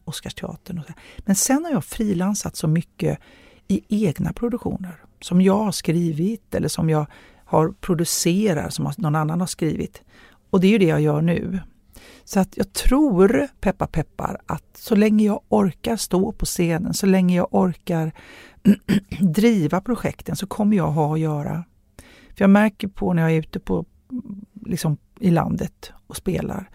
Oscarsteatern. 0.06 0.80
Och 0.80 0.86
så. 0.86 0.94
Men 1.18 1.36
sen 1.36 1.66
har 1.66 1.72
jag 1.72 1.84
frilansat 1.86 2.56
så 2.56 2.68
mycket 2.68 3.20
i 3.68 4.06
egna 4.06 4.34
produktioner 4.34 4.96
som 5.22 5.42
jag 5.42 5.58
har 5.58 5.72
skrivit 5.72 6.56
eller 6.56 6.68
som 6.68 6.90
jag 6.90 7.06
har 7.46 7.74
producerat 7.82 8.74
som 8.74 8.92
någon 8.98 9.16
annan 9.16 9.40
har 9.40 9.48
skrivit. 9.48 10.02
Och 10.50 10.62
det 10.62 10.68
är 10.68 10.72
ju 10.72 10.78
det 10.78 10.86
jag 10.86 11.02
gör 11.02 11.22
nu. 11.22 11.60
Så 12.26 12.40
att 12.40 12.58
jag 12.58 12.74
tror, 12.74 13.48
peppar 13.60 13.88
peppar, 13.88 14.42
att 14.46 14.78
så 14.78 14.96
länge 14.96 15.26
jag 15.26 15.42
orkar 15.50 15.96
stå 15.96 16.32
på 16.32 16.46
scenen, 16.46 16.94
så 16.94 17.06
länge 17.06 17.36
jag 17.36 17.48
orkar 17.52 18.12
driva 19.20 19.82
projekten 19.82 20.36
så 20.36 20.48
kommer 20.48 20.78
jag 20.78 20.92
ha 20.92 21.14
att 21.14 21.20
göra. 21.20 21.64
För 22.36 22.44
jag 22.44 22.50
märker 22.50 22.88
på 22.88 23.14
när 23.14 23.22
jag 23.22 23.32
är 23.32 23.40
ute 23.40 23.60
på, 23.60 23.86
liksom, 24.66 24.98
i 25.20 25.32
landet 25.32 25.92
och 26.08 26.18
spelar 26.18 26.70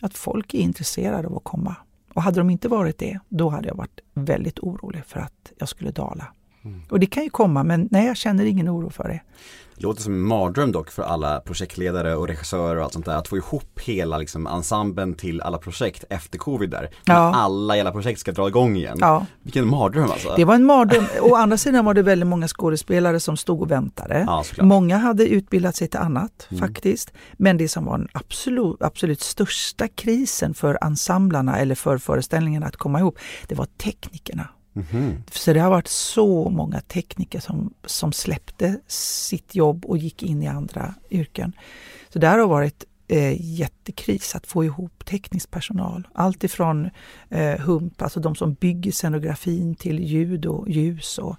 att 0.00 0.14
folk 0.14 0.54
är 0.54 0.58
intresserade 0.58 1.28
av 1.28 1.36
att 1.36 1.44
komma. 1.44 1.76
Och 2.14 2.22
hade 2.22 2.40
de 2.40 2.50
inte 2.50 2.68
varit 2.68 2.98
det, 2.98 3.18
då 3.28 3.48
hade 3.48 3.68
jag 3.68 3.74
varit 3.74 4.00
väldigt 4.14 4.58
orolig 4.58 5.04
för 5.06 5.20
att 5.20 5.52
jag 5.58 5.68
skulle 5.68 5.90
dala. 5.90 6.32
Mm. 6.62 6.82
Och 6.90 7.00
det 7.00 7.06
kan 7.06 7.24
ju 7.24 7.30
komma, 7.30 7.64
men 7.64 7.88
nej, 7.90 8.06
jag 8.06 8.16
känner 8.16 8.44
ingen 8.44 8.68
oro 8.68 8.90
för 8.90 9.08
det. 9.08 9.20
Det 9.80 9.86
låter 9.86 10.02
som 10.02 10.14
en 10.14 10.20
mardröm 10.20 10.72
dock 10.72 10.90
för 10.90 11.02
alla 11.02 11.40
projektledare 11.40 12.16
och 12.16 12.28
regissörer 12.28 12.76
och 12.76 12.84
allt 12.84 12.92
sånt 12.92 13.06
där 13.06 13.16
att 13.16 13.28
få 13.28 13.36
ihop 13.36 13.80
hela 13.80 14.18
liksom 14.18 14.46
ensemblen 14.46 15.14
till 15.14 15.40
alla 15.40 15.58
projekt 15.58 16.04
efter 16.10 16.38
covid 16.38 16.70
där. 16.70 16.90
Ja. 17.04 17.34
alla 17.34 17.74
hela 17.74 17.92
projekt 17.92 18.20
ska 18.20 18.32
dra 18.32 18.48
igång 18.48 18.76
igen. 18.76 18.96
Ja. 19.00 19.26
Vilken 19.42 19.68
mardröm 19.68 20.10
alltså. 20.10 20.34
Det 20.36 20.44
var 20.44 20.54
en 20.54 20.64
mardröm. 20.64 21.04
Å 21.20 21.34
andra 21.34 21.56
sidan 21.56 21.84
var 21.84 21.94
det 21.94 22.02
väldigt 22.02 22.28
många 22.28 22.48
skådespelare 22.48 23.20
som 23.20 23.36
stod 23.36 23.62
och 23.62 23.70
väntade. 23.70 24.24
Ja, 24.26 24.44
många 24.60 24.98
hade 24.98 25.26
utbildat 25.26 25.76
sig 25.76 25.88
till 25.88 26.00
annat 26.00 26.48
mm. 26.50 26.60
faktiskt. 26.60 27.12
Men 27.32 27.56
det 27.56 27.68
som 27.68 27.84
var 27.84 27.98
den 27.98 28.08
absolut, 28.12 28.82
absolut 28.82 29.20
största 29.20 29.88
krisen 29.88 30.54
för 30.54 30.78
ensemblarna 30.82 31.58
eller 31.58 31.74
för 31.74 31.98
föreställningarna 31.98 32.66
att 32.66 32.76
komma 32.76 32.98
ihop, 32.98 33.18
det 33.48 33.54
var 33.54 33.66
teknikerna. 33.78 34.48
Mm. 34.74 35.22
Så 35.30 35.52
det 35.52 35.60
har 35.60 35.70
varit 35.70 35.88
så 35.88 36.50
många 36.50 36.80
tekniker 36.80 37.40
som, 37.40 37.74
som 37.84 38.12
släppte 38.12 38.80
sitt 38.86 39.54
jobb 39.54 39.84
och 39.84 39.98
gick 39.98 40.22
in 40.22 40.42
i 40.42 40.48
andra 40.48 40.94
yrken. 41.10 41.52
Så 42.08 42.18
det 42.18 42.26
har 42.26 42.46
varit 42.46 42.84
eh, 43.08 43.58
jättekris 43.58 44.34
att 44.34 44.46
få 44.46 44.64
ihop 44.64 45.04
teknisk 45.04 45.50
personal. 45.50 46.08
Allt 46.12 46.44
ifrån 46.44 46.90
eh, 47.28 47.60
HUMP, 47.60 48.02
alltså 48.02 48.20
de 48.20 48.34
som 48.34 48.54
bygger 48.54 48.92
scenografin, 48.92 49.74
till 49.74 50.00
ljud 50.00 50.46
och 50.46 50.68
ljus 50.68 51.18
och, 51.18 51.36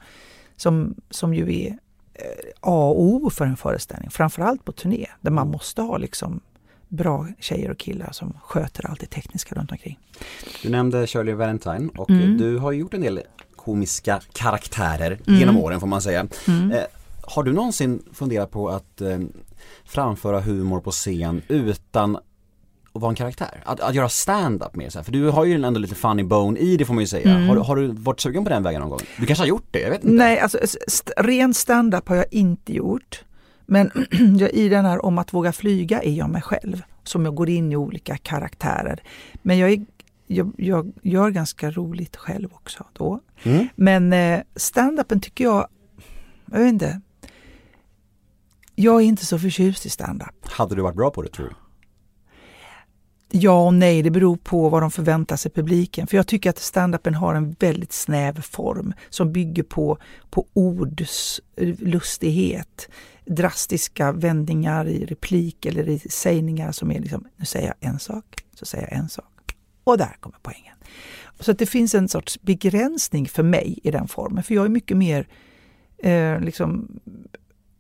som, 0.56 0.96
som 1.10 1.34
ju 1.34 1.64
är 1.66 1.68
eh, 2.14 2.52
A 2.60 2.90
och 2.90 3.02
O 3.02 3.30
för 3.30 3.46
en 3.46 3.58
föreställning, 3.58 4.10
framförallt 4.10 4.66
på 4.66 4.72
turné 4.72 5.08
där 5.22 5.32
man 5.32 5.48
måste 5.48 5.82
ha 5.82 5.98
liksom 5.98 6.42
bra 6.92 7.28
tjejer 7.40 7.72
och 7.72 7.78
killar 7.78 8.10
som 8.12 8.34
sköter 8.44 8.90
allt 8.90 9.00
det 9.00 9.06
tekniska 9.06 9.56
runt 9.56 9.72
omkring. 9.72 10.00
Du 10.64 10.70
nämnde 10.70 11.08
Shirley 11.08 11.34
Valentine 11.34 11.90
och 11.98 12.10
mm. 12.10 12.38
du 12.38 12.58
har 12.58 12.72
gjort 12.72 12.94
en 12.94 13.02
del 13.02 13.22
komiska 13.56 14.22
karaktärer 14.34 15.20
mm. 15.28 15.40
genom 15.40 15.58
åren 15.58 15.80
får 15.80 15.88
man 15.88 16.02
säga. 16.02 16.28
Mm. 16.48 16.72
Eh, 16.72 16.84
har 17.22 17.44
du 17.44 17.54
någonsin 17.54 18.04
funderat 18.14 18.52
på 18.52 18.70
att 18.70 19.02
eh, 19.02 19.20
framföra 19.86 20.40
humor 20.40 20.80
på 20.80 20.92
scen 20.92 21.42
utan 21.48 22.16
att 22.16 23.02
vara 23.02 23.10
en 23.10 23.16
karaktär? 23.16 23.64
Att, 23.66 23.80
att 23.80 23.96
göra 23.96 24.10
stand-up 24.10 24.76
mer 24.76 24.90
så 24.90 25.00
här. 25.00 25.04
för 25.04 25.12
du 25.12 25.30
har 25.30 25.46
ju 25.46 25.64
ändå 25.64 25.80
lite 25.80 25.96
funny 25.96 26.24
bone 26.24 26.60
i 26.60 26.78
det 26.78 26.86
får 26.86 26.94
man 26.94 27.04
ju 27.04 27.08
säga. 27.08 27.30
Mm. 27.30 27.48
Har, 27.48 27.56
har, 27.56 27.76
du 27.76 27.88
varit 27.88 28.20
sugen 28.20 28.44
på 28.44 28.50
den 28.50 28.64
vägen 28.64 28.82
någon 28.82 28.90
gång? 28.90 29.02
Du 29.18 29.26
kanske 29.26 29.42
har 29.42 29.48
gjort 29.48 29.68
det, 29.72 29.80
jag 29.80 29.90
vet 29.90 30.04
inte. 30.04 30.16
Nej, 30.16 30.40
alltså 30.40 30.58
st 30.58 31.12
ren 31.18 31.54
stand-up 31.54 32.08
har 32.08 32.16
jag 32.16 32.26
inte 32.32 32.74
gjort. 32.74 33.24
Men 33.72 33.92
i 34.54 34.70
den 34.70 34.86
här 34.86 35.06
om 35.06 35.18
att 35.18 35.34
våga 35.34 35.52
flyga 35.52 36.02
är 36.02 36.12
jag 36.12 36.30
mig 36.30 36.42
själv, 36.42 36.84
som 37.04 37.26
jag 37.26 37.36
går 37.36 37.50
in 37.50 37.72
i 37.72 37.76
olika 37.76 38.18
karaktärer. 38.18 39.04
Men 39.42 39.58
jag, 39.58 39.72
är, 39.72 39.86
jag, 40.28 40.54
jag 40.58 40.92
gör 41.02 41.30
ganska 41.30 41.72
roligt 41.72 42.16
själv 42.16 42.50
också 42.54 42.86
då. 42.94 43.20
Mm. 43.44 43.68
Men 43.76 44.14
eh, 44.14 44.42
stand-upen 44.56 45.22
tycker 45.22 45.44
jag, 45.44 45.68
jag 46.52 46.60
vet 46.60 46.70
inte, 46.70 47.02
jag 48.76 49.02
är 49.02 49.06
inte 49.06 49.26
så 49.26 49.40
förtjust 49.40 49.86
i 49.86 49.90
stand-up. 49.90 50.36
Hade 50.44 50.76
du 50.76 50.82
varit 50.82 50.96
bra 50.96 51.12
på 51.12 51.22
det 51.22 51.30
tror 51.30 51.46
du? 51.46 51.56
Ja 53.34 53.66
och 53.66 53.74
nej, 53.74 54.02
det 54.02 54.12
beror 54.12 54.38
på 54.38 54.70
vad 54.70 54.84
de 54.84 54.92
förväntar 54.92 55.36
sig 55.36 55.52
publiken. 55.52 56.08
För 56.08 56.18
jag 56.18 56.28
tycker 56.28 56.50
att 56.50 56.60
standupen 56.60 57.16
har 57.16 57.36
en 57.36 57.56
väldigt 57.60 57.94
snäv 57.94 58.42
form 58.42 58.94
som 59.10 59.32
bygger 59.32 59.64
på, 59.64 59.98
på 60.30 60.46
ords 60.54 61.42
lustighet. 61.80 62.90
Drastiska 63.26 64.12
vändningar 64.12 64.88
i 64.88 65.06
replik 65.06 65.66
eller 65.66 65.90
i 65.90 66.00
sägningar 66.00 66.72
som 66.72 66.92
är 66.92 67.00
liksom, 67.00 67.28
nu 67.38 67.46
säger 67.46 67.68
jag 67.68 67.90
en 67.90 68.00
sak, 68.00 68.26
så 68.54 68.66
säger 68.66 68.88
jag 68.92 69.00
en 69.00 69.10
sak. 69.10 69.56
Och 69.84 69.98
där 69.98 70.16
kommer 70.20 70.38
poängen. 70.42 70.76
Så 71.40 71.52
att 71.52 71.60
det 71.60 71.66
finns 71.66 71.96
en 71.96 72.08
sorts 72.08 72.42
begränsning 72.42 73.28
för 73.28 73.44
mig 73.44 73.80
i 73.84 73.92
den 73.92 74.08
formen. 74.08 74.44
För 74.44 74.54
jag 74.54 74.66
är 74.66 74.70
mycket 74.70 74.98
mer 74.98 75.28
eh, 75.98 76.40
liksom, 76.40 77.00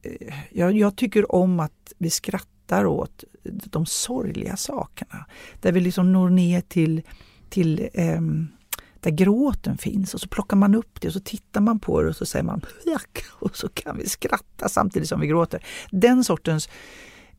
eh, 0.02 0.34
jag, 0.52 0.78
jag 0.78 0.96
tycker 0.96 1.36
om 1.36 1.60
att 1.60 1.94
vi 1.98 2.10
skrattar 2.10 2.86
åt 2.86 3.24
de 3.44 3.86
sorgliga 3.86 4.58
sakerna. 4.58 5.26
Där 5.62 5.72
vi 5.72 5.80
liksom 5.80 6.14
når 6.14 6.30
ner 6.30 6.62
till, 6.62 7.02
till 7.50 7.90
eh, 7.94 8.22
där 9.02 9.12
gråten 9.12 9.78
finns 9.78 10.14
och 10.14 10.22
så 10.22 10.28
plockar 10.28 10.58
man 10.58 10.76
upp 10.76 11.02
det 11.02 11.08
och 11.08 11.14
så 11.14 11.20
tittar 11.20 11.62
man 11.62 11.80
på 11.80 12.02
det 12.02 12.10
och 12.10 12.16
så 12.16 12.26
säger 12.26 12.44
man 12.44 12.62
och 13.30 13.58
så 13.58 13.70
kan 13.70 13.98
vi 13.98 14.10
skratta 14.10 14.70
samtidigt 14.70 15.10
som 15.10 15.20
vi 15.20 15.28
gråter. 15.28 15.66
Den 15.92 16.24
sortens 16.24 16.70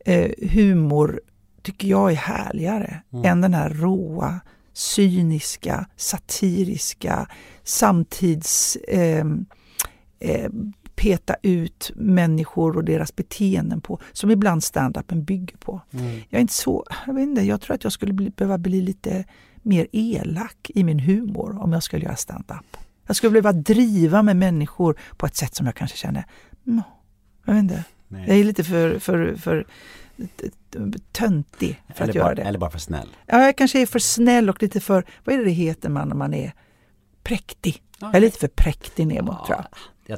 eh, 0.04 0.30
humor 0.50 1.20
tycker 1.62 1.88
jag 1.88 2.12
är 2.12 2.16
härligare 2.16 3.02
mm. 3.12 3.24
än 3.24 3.40
den 3.40 3.54
här 3.54 3.70
råa, 3.70 4.40
cyniska, 4.72 5.86
satiriska, 5.96 7.28
samtids 7.64 8.76
eh, 8.76 9.26
eh, 10.20 10.50
peta 11.02 11.36
ut 11.42 11.90
människor 11.94 12.76
och 12.76 12.84
deras 12.84 13.16
beteenden 13.16 13.80
på, 13.80 14.00
som 14.12 14.30
ibland 14.30 14.64
standupen 14.64 15.24
bygger 15.24 15.56
på. 15.56 15.80
Mm. 15.90 16.14
Jag 16.28 16.38
är 16.38 16.40
inte 16.40 16.52
så, 16.52 16.84
jag 17.06 17.14
vet 17.14 17.22
inte, 17.22 17.42
jag 17.42 17.60
tror 17.60 17.74
att 17.74 17.84
jag 17.84 17.92
skulle 17.92 18.12
bli, 18.12 18.30
behöva 18.30 18.58
bli 18.58 18.80
lite 18.80 19.24
mer 19.62 19.86
elak 19.92 20.70
i 20.74 20.84
min 20.84 20.98
humor 20.98 21.58
om 21.62 21.72
jag 21.72 21.82
skulle 21.82 22.04
göra 22.04 22.16
standup. 22.16 22.76
Jag 23.06 23.16
skulle 23.16 23.30
behöva 23.30 23.52
driva 23.52 24.22
med 24.22 24.36
människor 24.36 24.98
på 25.16 25.26
ett 25.26 25.36
sätt 25.36 25.54
som 25.54 25.66
jag 25.66 25.74
kanske 25.74 25.96
känner, 25.96 26.24
no, 26.62 26.82
jag 27.44 27.54
vet 27.54 27.62
inte, 27.62 27.84
Nej. 28.08 28.24
jag 28.28 28.38
är 28.38 28.44
lite 28.44 28.64
för, 28.64 28.98
för, 28.98 29.34
för 29.34 29.66
töntig 31.12 31.82
för 31.94 32.02
eller 32.02 32.10
att 32.10 32.14
göra 32.14 32.26
bara, 32.26 32.34
det. 32.34 32.42
Eller 32.42 32.58
bara 32.58 32.70
för 32.70 32.78
snäll. 32.78 33.08
Ja, 33.26 33.44
jag 33.44 33.56
kanske 33.56 33.82
är 33.82 33.86
för 33.86 33.98
snäll 33.98 34.50
och 34.50 34.62
lite 34.62 34.80
för, 34.80 35.04
vad 35.24 35.34
är 35.34 35.38
det 35.38 35.44
det 35.44 35.50
heter 35.50 35.88
man 35.88 36.08
när 36.08 36.16
man 36.16 36.34
är 36.34 36.52
präktig? 37.22 37.82
Okay. 37.96 38.08
Jag 38.08 38.14
är 38.14 38.20
lite 38.20 38.38
för 38.38 38.48
präktig 38.48 39.06
Nemo 39.06 39.36
ja. 39.40 39.46
tror 39.46 39.58
jag 39.58 39.66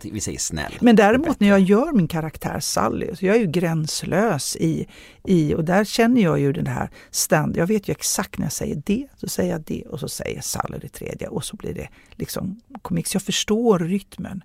vi 0.02 0.20
säger 0.20 0.38
snäll. 0.38 0.72
Men 0.80 0.96
däremot 0.96 1.40
när 1.40 1.48
jag 1.48 1.60
gör 1.60 1.92
min 1.92 2.08
karaktär 2.08 2.60
Sally, 2.60 3.16
så 3.16 3.26
jag 3.26 3.36
är 3.36 3.40
ju 3.40 3.46
gränslös 3.46 4.56
i, 4.56 4.86
i 5.24 5.54
och 5.54 5.64
där 5.64 5.84
känner 5.84 6.22
jag 6.22 6.40
ju 6.40 6.52
den 6.52 6.66
här 6.66 6.90
stand. 7.10 7.56
Jag 7.56 7.66
vet 7.66 7.88
ju 7.88 7.92
exakt 7.92 8.38
när 8.38 8.46
jag 8.46 8.52
säger 8.52 8.82
det, 8.86 9.06
så 9.16 9.28
säger 9.28 9.52
jag 9.52 9.60
det 9.60 9.82
och 9.82 10.00
så 10.00 10.08
säger 10.08 10.40
Sally 10.40 10.78
det 10.78 10.88
tredje 10.88 11.28
och 11.28 11.44
så 11.44 11.56
blir 11.56 11.74
det 11.74 11.88
liksom 12.10 12.60
komik. 12.82 13.14
Jag 13.14 13.22
förstår 13.22 13.78
rytmen. 13.78 14.44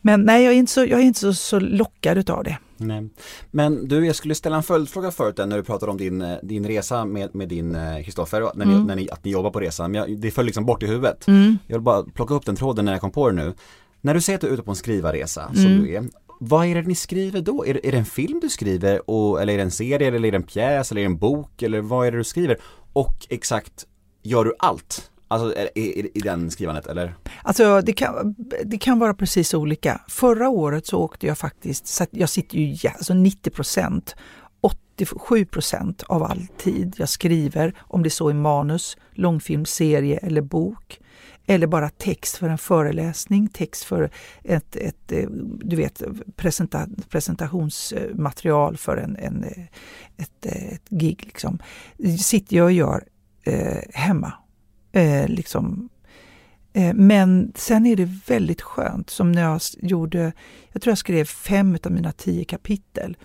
Men 0.00 0.22
nej, 0.22 0.44
jag 0.44 0.52
är 0.52 0.56
inte 0.58 0.72
så, 0.72 0.80
jag 0.80 1.00
är 1.00 1.04
inte 1.04 1.20
så, 1.20 1.34
så 1.34 1.60
lockad 1.60 2.18
utav 2.18 2.44
det. 2.44 2.58
Nej. 2.76 3.08
Men 3.50 3.88
du, 3.88 4.06
jag 4.06 4.16
skulle 4.16 4.34
ställa 4.34 4.56
en 4.56 4.62
följdfråga 4.62 5.10
förut 5.10 5.36
när 5.36 5.56
du 5.56 5.62
pratade 5.62 5.92
om 5.92 5.98
din, 5.98 6.22
eh, 6.22 6.36
din 6.42 6.66
resa 6.66 7.04
med, 7.04 7.34
med 7.34 7.48
din 7.48 7.76
Kristoffer, 8.04 8.50
när, 8.54 8.64
Mm. 8.64 8.86
när 8.86 8.96
ni, 8.96 9.10
att 9.10 9.24
ni 9.24 9.30
jobbar 9.30 9.50
på 9.50 9.60
resan. 9.60 9.90
Men 9.90 10.00
jag, 10.00 10.18
det 10.18 10.30
föll 10.30 10.46
liksom 10.46 10.64
bort 10.66 10.82
i 10.82 10.86
huvudet. 10.86 11.26
Mm. 11.26 11.58
Jag 11.66 11.76
vill 11.76 11.82
bara 11.82 12.02
plocka 12.02 12.34
upp 12.34 12.46
den 12.46 12.56
tråden 12.56 12.84
när 12.84 12.92
jag 12.92 13.00
kom 13.00 13.10
på 13.10 13.30
det 13.30 13.34
nu. 13.36 13.54
När 14.04 14.14
du 14.14 14.20
säger 14.20 14.36
att 14.36 14.40
du 14.40 14.46
är 14.48 14.52
ute 14.52 14.62
på 14.62 14.70
en 14.70 14.76
skrivarresa, 14.76 15.50
som 15.54 15.64
Mm. 15.66 15.82
du 15.82 15.94
är, 15.94 16.04
vad 16.40 16.66
är 16.66 16.74
det 16.74 16.82
ni 16.82 16.94
skriver 16.94 17.40
då? 17.40 17.66
Är, 17.66 17.74
det- 17.74 17.88
är 17.88 17.92
det 17.92 17.98
en 17.98 18.04
film 18.04 18.40
du 18.42 18.48
skriver, 18.48 19.10
och, 19.10 19.42
eller 19.42 19.52
är 19.52 19.56
det 19.56 19.62
en 19.62 19.70
serie, 19.70 20.08
eller 20.08 20.24
är 20.28 20.32
det 20.32 20.36
en 20.38 20.42
pjäs, 20.42 20.90
eller 20.90 21.00
är 21.00 21.04
det 21.04 21.12
en 21.12 21.18
bok, 21.18 21.62
eller 21.62 21.80
vad 21.80 22.06
är 22.06 22.12
det 22.12 22.18
du 22.18 22.24
skriver? 22.24 22.56
Och 22.92 23.26
exakt, 23.30 23.86
gör 24.22 24.44
du 24.44 24.54
allt? 24.58 25.10
Alltså 25.28 25.58
i, 25.74 26.10
den 26.24 26.50
skrivandet, 26.50 26.86
eller? 26.86 27.14
Alltså 27.42 27.80
det 27.80 27.92
kan, 27.92 28.34
det 28.64 28.78
kan 28.78 28.98
vara 28.98 29.14
precis 29.14 29.54
olika. 29.54 30.00
Förra 30.08 30.48
året 30.48 30.86
så 30.86 30.98
åkte 30.98 31.26
jag 31.26 31.38
faktiskt, 31.38 31.86
så 31.86 32.06
jag 32.10 32.28
sitter 32.28 32.58
ju 32.58 32.88
alltså 32.88 33.14
90 33.14 33.50
procent, 33.50 34.14
87 34.60 35.44
procent 35.44 36.02
av 36.02 36.22
all 36.22 36.46
tid 36.58 36.94
jag 36.98 37.08
skriver, 37.08 37.74
om 37.80 38.02
det 38.02 38.10
så 38.10 38.28
är 38.28 38.34
manus, 38.34 38.96
långfilm, 39.12 39.64
serie 39.64 40.16
eller 40.18 40.40
bok. 40.42 41.00
Eller 41.46 41.66
bara 41.66 41.88
text 41.88 42.36
för 42.36 42.48
en 42.48 42.58
föreläsning, 42.58 43.48
text 43.48 43.84
för 43.84 44.10
ett, 44.42 44.76
ett 44.76 45.12
eh, 45.12 45.28
du 45.58 45.76
vet, 45.76 46.02
presenta, 46.36 46.86
presentationsmaterial 47.08 48.76
för 48.76 48.96
en, 48.96 49.16
en, 49.16 49.44
ett, 50.16 50.46
ett 50.46 50.88
gig. 50.88 51.22
Liksom. 51.24 51.58
sitter 52.20 52.56
jag 52.56 52.64
och 52.64 52.72
gör 52.72 53.04
eh, 53.42 53.78
hemma. 53.92 54.32
Eh, 54.92 55.28
liksom 55.28 55.88
Eh, 56.76 56.94
Men 56.94 57.52
sen 57.54 57.86
är 57.86 57.96
det 57.96 58.08
väldigt 58.26 58.62
skönt, 58.62 59.10
som 59.10 59.32
när 59.32 59.42
jag 59.42 59.60
gjorde, 59.78 60.32
jag 60.72 60.82
tror 60.82 60.90
jag 60.90 60.98
skrev 60.98 61.24
fem 61.24 61.78
av 61.84 61.92
mina 61.92 62.12
tio 62.12 62.44
kapitel. 62.44 63.16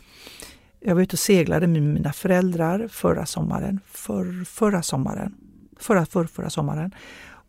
Jag 0.79 0.95
var 0.95 1.01
ute 1.01 1.13
och 1.13 1.19
seglade 1.19 1.67
med 1.67 1.83
mina 1.83 2.13
föräldrar 2.13 2.87
förra 2.87 3.25
sommaren, 3.25 3.79
för, 3.85 4.45
förra 4.45 4.81
sommaren, 4.81 5.35
förra, 5.79 6.05
för, 6.05 6.25
förra 6.25 6.49
sommaren. 6.49 6.91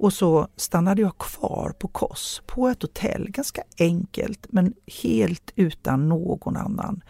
Och 0.01 0.13
så 0.13 0.49
stannade 0.57 1.03
jag 1.03 1.19
kvar 1.19 1.75
på 1.79 1.89
Kos, 1.89 2.43
på 2.47 2.69
ett 2.69 2.83
hotell, 2.83 3.31
ganska 3.31 3.63
enkelt 3.79 4.47
men 4.51 4.75
helt 5.03 5.53
utan 5.57 6.09
någon 6.09 6.57
annan. 6.57 7.03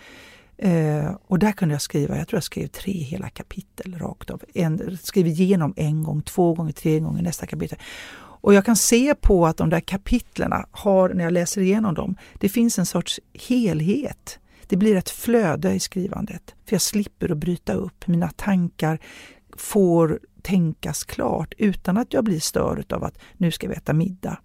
Eh, 0.56 1.10
och 1.26 1.38
där 1.38 1.52
kunde 1.52 1.74
jag 1.74 1.82
skriva, 1.82 2.18
jag 2.18 2.28
tror 2.28 2.36
jag 2.36 2.44
skrev 2.44 2.66
tre 2.66 2.92
hela 2.92 3.28
kapitel 3.28 3.98
rakt 3.98 4.30
av. 4.30 4.42
En, 4.54 4.98
skrev 5.02 5.26
igenom 5.26 5.74
en 5.76 6.02
gång, 6.02 6.22
två 6.22 6.54
gånger, 6.54 6.72
tre 6.72 7.00
gånger 7.00 7.22
nästa 7.22 7.46
kapitel. 7.46 7.78
Och 8.42 8.54
jag 8.54 8.64
kan 8.64 8.76
se 8.76 9.14
på 9.14 9.46
att 9.46 9.56
de 9.56 9.70
där 9.70 9.80
kapitlerna 9.80 10.66
har, 10.70 11.08
när 11.08 11.24
jag 11.24 11.32
läser 11.32 11.60
igenom 11.60 11.94
dem, 11.94 12.16
det 12.38 12.48
finns 12.48 12.78
en 12.78 12.86
sorts 12.86 13.20
helhet. 13.48 14.38
Det 14.66 14.76
blir 14.76 14.96
ett 14.96 15.10
flöde 15.10 15.72
i 15.72 15.80
skrivandet. 15.80 16.54
För 16.66 16.74
jag 16.74 16.82
slipper 16.82 17.32
att 17.32 17.38
bryta 17.38 17.72
upp. 17.72 18.06
Mina 18.06 18.30
tankar 18.30 18.98
får 19.56 20.20
tänkas 20.40 21.04
klart 21.04 21.54
utan 21.58 21.96
att 21.96 22.12
jag 22.12 22.24
blir 22.24 22.40
störd 22.40 22.92
av 22.92 23.04
att 23.04 23.18
nu 23.36 23.50
ska 23.50 23.68
vi 23.68 23.74
äta 23.74 23.92
middag. 23.92 24.38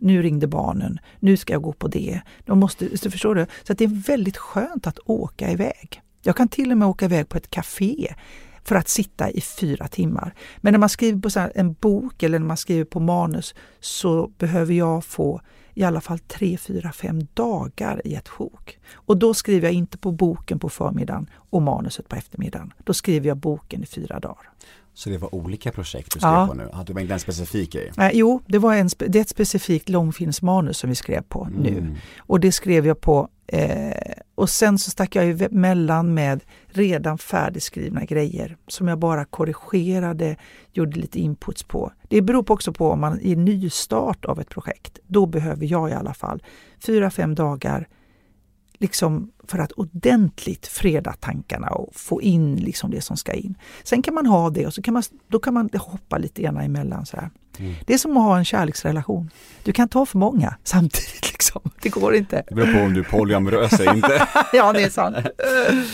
Nu 0.00 0.22
ringde 0.22 0.46
barnen, 0.46 0.98
nu 1.18 1.36
ska 1.36 1.52
jag 1.52 1.62
gå 1.62 1.72
på 1.72 1.88
det. 1.88 2.20
De 2.44 2.58
måste, 2.58 2.98
så 2.98 3.10
förstår 3.10 3.34
du? 3.34 3.46
Så 3.62 3.72
att 3.72 3.78
det 3.78 3.84
är 3.84 4.06
väldigt 4.06 4.36
skönt 4.36 4.86
att 4.86 4.98
åka 5.04 5.50
iväg. 5.50 6.02
Jag 6.22 6.36
kan 6.36 6.48
till 6.48 6.72
och 6.72 6.78
med 6.78 6.88
åka 6.88 7.04
iväg 7.04 7.28
på 7.28 7.36
ett 7.36 7.50
café 7.50 8.14
för 8.64 8.76
att 8.76 8.88
sitta 8.88 9.30
i 9.30 9.40
fyra 9.40 9.88
timmar. 9.88 10.34
Men 10.56 10.72
när 10.72 10.78
man 10.78 10.88
skriver 10.88 11.20
på 11.20 11.30
så 11.30 11.40
här 11.40 11.52
en 11.54 11.72
bok 11.72 12.22
eller 12.22 12.38
när 12.38 12.46
man 12.46 12.56
skriver 12.56 12.84
på 12.84 13.00
manus 13.00 13.54
så 13.80 14.28
behöver 14.38 14.74
jag 14.74 15.04
få 15.04 15.40
i 15.74 15.82
alla 15.82 16.00
fall 16.00 16.18
tre, 16.18 16.56
fyra, 16.56 16.92
fem 16.92 17.26
dagar 17.34 18.02
i 18.04 18.14
ett 18.14 18.28
sjok. 18.28 18.78
Och 18.92 19.16
då 19.16 19.34
skriver 19.34 19.68
jag 19.68 19.74
inte 19.74 19.98
på 19.98 20.12
boken 20.12 20.58
på 20.58 20.68
förmiddagen 20.68 21.30
och 21.34 21.62
manuset 21.62 22.08
på 22.08 22.16
eftermiddagen. 22.16 22.72
Då 22.84 22.94
skriver 22.94 23.28
jag 23.28 23.36
boken 23.36 23.82
i 23.82 23.86
fyra 23.86 24.20
dagar. 24.20 24.50
Så 24.94 25.10
det 25.10 25.18
var 25.18 25.34
olika 25.34 25.72
projekt 25.72 26.12
du 26.12 26.18
skrev 26.18 26.32
Ja. 26.32 26.46
på 26.46 26.54
nu? 26.54 26.68
Ah, 26.72 26.84
det 26.84 26.92
var 26.92 27.00
inte 27.00 27.14
en 27.14 27.20
specifik 27.20 27.72
grej? 27.72 27.92
Nej, 27.96 28.10
jo, 28.14 28.40
det, 28.46 28.58
var 28.58 28.74
en, 28.74 28.88
det 28.98 29.18
är 29.18 29.22
ett 29.22 29.28
specifikt 29.28 29.88
långfilmsmanus 29.88 30.78
som 30.78 30.90
vi 30.90 30.96
skrev 30.96 31.22
på 31.22 31.48
nu. 31.58 31.78
Mm. 31.78 31.96
Och 32.18 32.40
det 32.40 32.52
skrev 32.52 32.86
jag 32.86 33.00
på 33.00 33.28
eh, 33.46 33.92
och 34.34 34.50
sen 34.50 34.78
så 34.78 34.90
stack 34.90 35.16
jag 35.16 35.42
emellan 35.42 36.14
med 36.14 36.40
redan 36.66 37.18
färdigskrivna 37.18 38.04
grejer 38.04 38.56
som 38.66 38.88
jag 38.88 38.98
bara 38.98 39.24
korrigerade, 39.24 40.36
gjorde 40.72 41.00
lite 41.00 41.20
inputs 41.20 41.62
på. 41.62 41.92
Det 42.08 42.22
beror 42.22 42.42
på 42.42 42.54
också 42.54 42.72
på 42.72 42.90
om 42.90 43.00
man 43.00 43.20
är 43.20 43.36
nystart 43.36 44.24
av 44.24 44.40
ett 44.40 44.48
projekt. 44.48 44.98
Då 45.06 45.26
behöver 45.26 45.66
jag 45.66 45.90
i 45.90 45.92
alla 45.92 46.14
fall 46.14 46.42
fyra, 46.78 47.10
fem 47.10 47.34
dagar 47.34 47.88
liksom 48.78 49.32
för 49.48 49.58
att 49.58 49.72
ordentligt 49.72 50.66
freda 50.66 51.12
tankarna 51.12 51.68
och 51.68 51.94
få 51.94 52.22
in 52.22 52.56
liksom 52.56 52.90
det 52.90 53.00
som 53.00 53.16
ska 53.16 53.32
in. 53.32 53.54
Sen 53.84 54.02
kan 54.02 54.14
man 54.14 54.26
ha 54.26 54.50
det 54.50 54.66
och 54.66 54.74
så 54.74 54.82
kan 54.82 54.94
man, 54.94 55.02
då 55.28 55.38
kan 55.38 55.54
man 55.54 55.70
hoppa 55.74 56.18
lite 56.18 56.42
gärna 56.42 56.62
emellan. 56.62 57.06
Så 57.06 57.16
här. 57.16 57.30
Mm. 57.58 57.74
Det 57.86 57.94
är 57.94 57.98
som 57.98 58.16
att 58.16 58.22
ha 58.22 58.38
en 58.38 58.44
kärleksrelation. 58.44 59.30
Du 59.64 59.72
kan 59.72 59.88
ta 59.88 60.06
för 60.06 60.18
många 60.18 60.56
samtidigt. 60.64 61.32
Liksom. 61.32 61.70
Det 61.82 61.88
går 61.88 62.14
inte. 62.14 62.42
Det 62.48 62.54
beror 62.54 62.74
på 62.74 62.80
om 62.80 62.94
du 62.94 63.00
är 63.00 63.04
polyamorös 63.04 63.80
eller 63.80 63.94
inte. 63.94 64.28
Ja, 64.52 64.72
det 64.72 64.82
är 64.82 64.90
sant. 64.90 65.16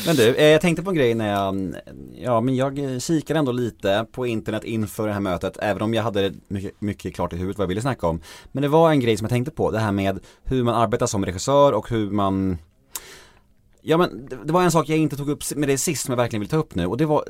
Men 0.07 0.17
du, 0.17 0.35
eh, 0.35 0.45
jag 0.45 0.61
tänkte 0.61 0.83
på 0.83 0.91
en 0.91 0.97
grej 0.97 1.15
när 1.15 1.29
jag, 1.29 1.75
ja 2.15 2.41
men 2.41 2.57
jag 2.57 2.79
eh, 2.79 2.99
kikade 2.99 3.39
ändå 3.39 3.53
lite 3.53 4.07
på 4.13 4.27
internet 4.27 4.65
inför 4.65 5.07
det 5.07 5.13
här 5.13 5.21
mötet, 5.21 5.57
även 5.61 5.83
om 5.83 5.95
jag 5.95 6.03
hade 6.03 6.33
mycket, 6.49 6.81
mycket 6.81 7.15
klart 7.15 7.33
i 7.33 7.37
huvudet 7.37 7.59
vad 7.59 7.65
jag 7.65 7.69
ville 7.69 7.81
snacka 7.81 8.07
om. 8.07 8.21
Men 8.53 8.63
det 8.63 8.69
var 8.69 8.91
en 8.91 9.01
grej 9.01 9.17
som 9.17 9.25
jag 9.25 9.31
tänkte 9.31 9.51
på, 9.51 9.71
det 9.71 9.79
här 9.79 9.93
med 9.93 10.19
hur 10.45 10.65
man 10.65 10.75
arbetar 10.75 11.07
som 11.07 11.25
regissör 11.25 11.73
och 11.73 11.91
hur 11.91 12.11
man 12.11 12.59
Ja 13.89 13.97
men 13.97 14.27
det- 14.47 14.53
var 14.53 14.63
en 14.63 14.71
sak 14.71 14.89
jag 14.89 14.99
inte 14.99 15.17
tog 15.17 15.29
upp 15.29 15.43
med 15.57 15.69
det 15.69 15.79
sist 15.79 16.05
som 16.05 16.13
jag 16.13 16.17
verkligen 16.17 16.41
vill 16.41 16.49
ta 16.49 16.57
upp 16.57 16.75
nu 16.75 16.87
och 16.87 16.97
det 16.97 17.07
var 17.07 17.25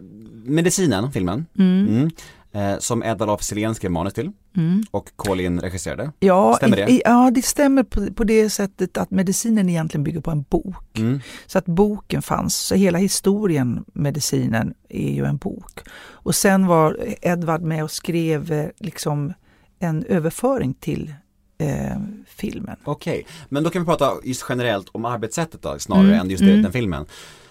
Medicinen, 0.45 1.13
filmen, 1.13 1.47
Mm. 1.59 1.87
mm. 1.89 2.11
Eh, 2.53 2.79
som 2.79 3.03
Edda 3.03 3.25
af 3.25 3.41
Sillén 3.43 3.75
skrev 3.75 3.91
manus 3.91 4.15
till 4.15 4.33
Mm. 4.57 4.83
och 4.91 5.11
Colin 5.17 5.61
regisserade. 5.61 6.13
Ja, 6.21 6.55
Stämmer 6.57 6.77
det? 6.77 6.91
I, 6.93 7.03
ja, 7.05 7.31
det 7.35 7.43
stämmer 7.45 7.83
på, 7.83 8.07
på 8.15 8.25
det 8.25 8.51
sättet 8.51 8.97
att 8.97 9.11
medicinen 9.11 9.69
egentligen 9.69 10.05
bygger 10.05 10.21
på 10.21 10.31
en 10.31 10.43
bok. 10.43 10.99
Mm. 10.99 11.21
Så 11.47 11.59
att 11.59 11.65
boken 11.67 12.23
fanns, 12.23 12.57
så 12.57 12.75
hela 12.75 12.99
historien, 12.99 13.85
medicinen, 13.93 14.75
är 14.89 15.11
ju 15.13 15.25
en 15.25 15.37
bok. 15.37 15.81
Och 16.11 16.35
sen 16.35 16.67
var 16.67 16.97
Edvard 17.23 17.63
med 17.63 17.85
och 17.85 17.91
skrev 17.91 18.53
eh, 18.53 18.67
liksom 18.79 19.33
en 19.79 20.05
överföring 20.05 20.75
till 20.75 21.15
eh, 21.59 21.97
filmen. 22.27 22.77
Okej, 22.85 23.27
men 23.49 23.63
då 23.65 23.71
kan 23.71 23.83
vi 23.83 23.87
prata 23.87 24.13
just 24.25 24.45
generellt 24.49 24.89
om 24.93 25.05
arbetssättet 25.05 25.63
då, 25.63 25.79
snarare 25.79 26.07
Mm, 26.07 26.21
än 26.21 26.31
just 26.31 26.43
mm. 26.43 26.63
den 26.63 26.73
filmen. 26.73 27.07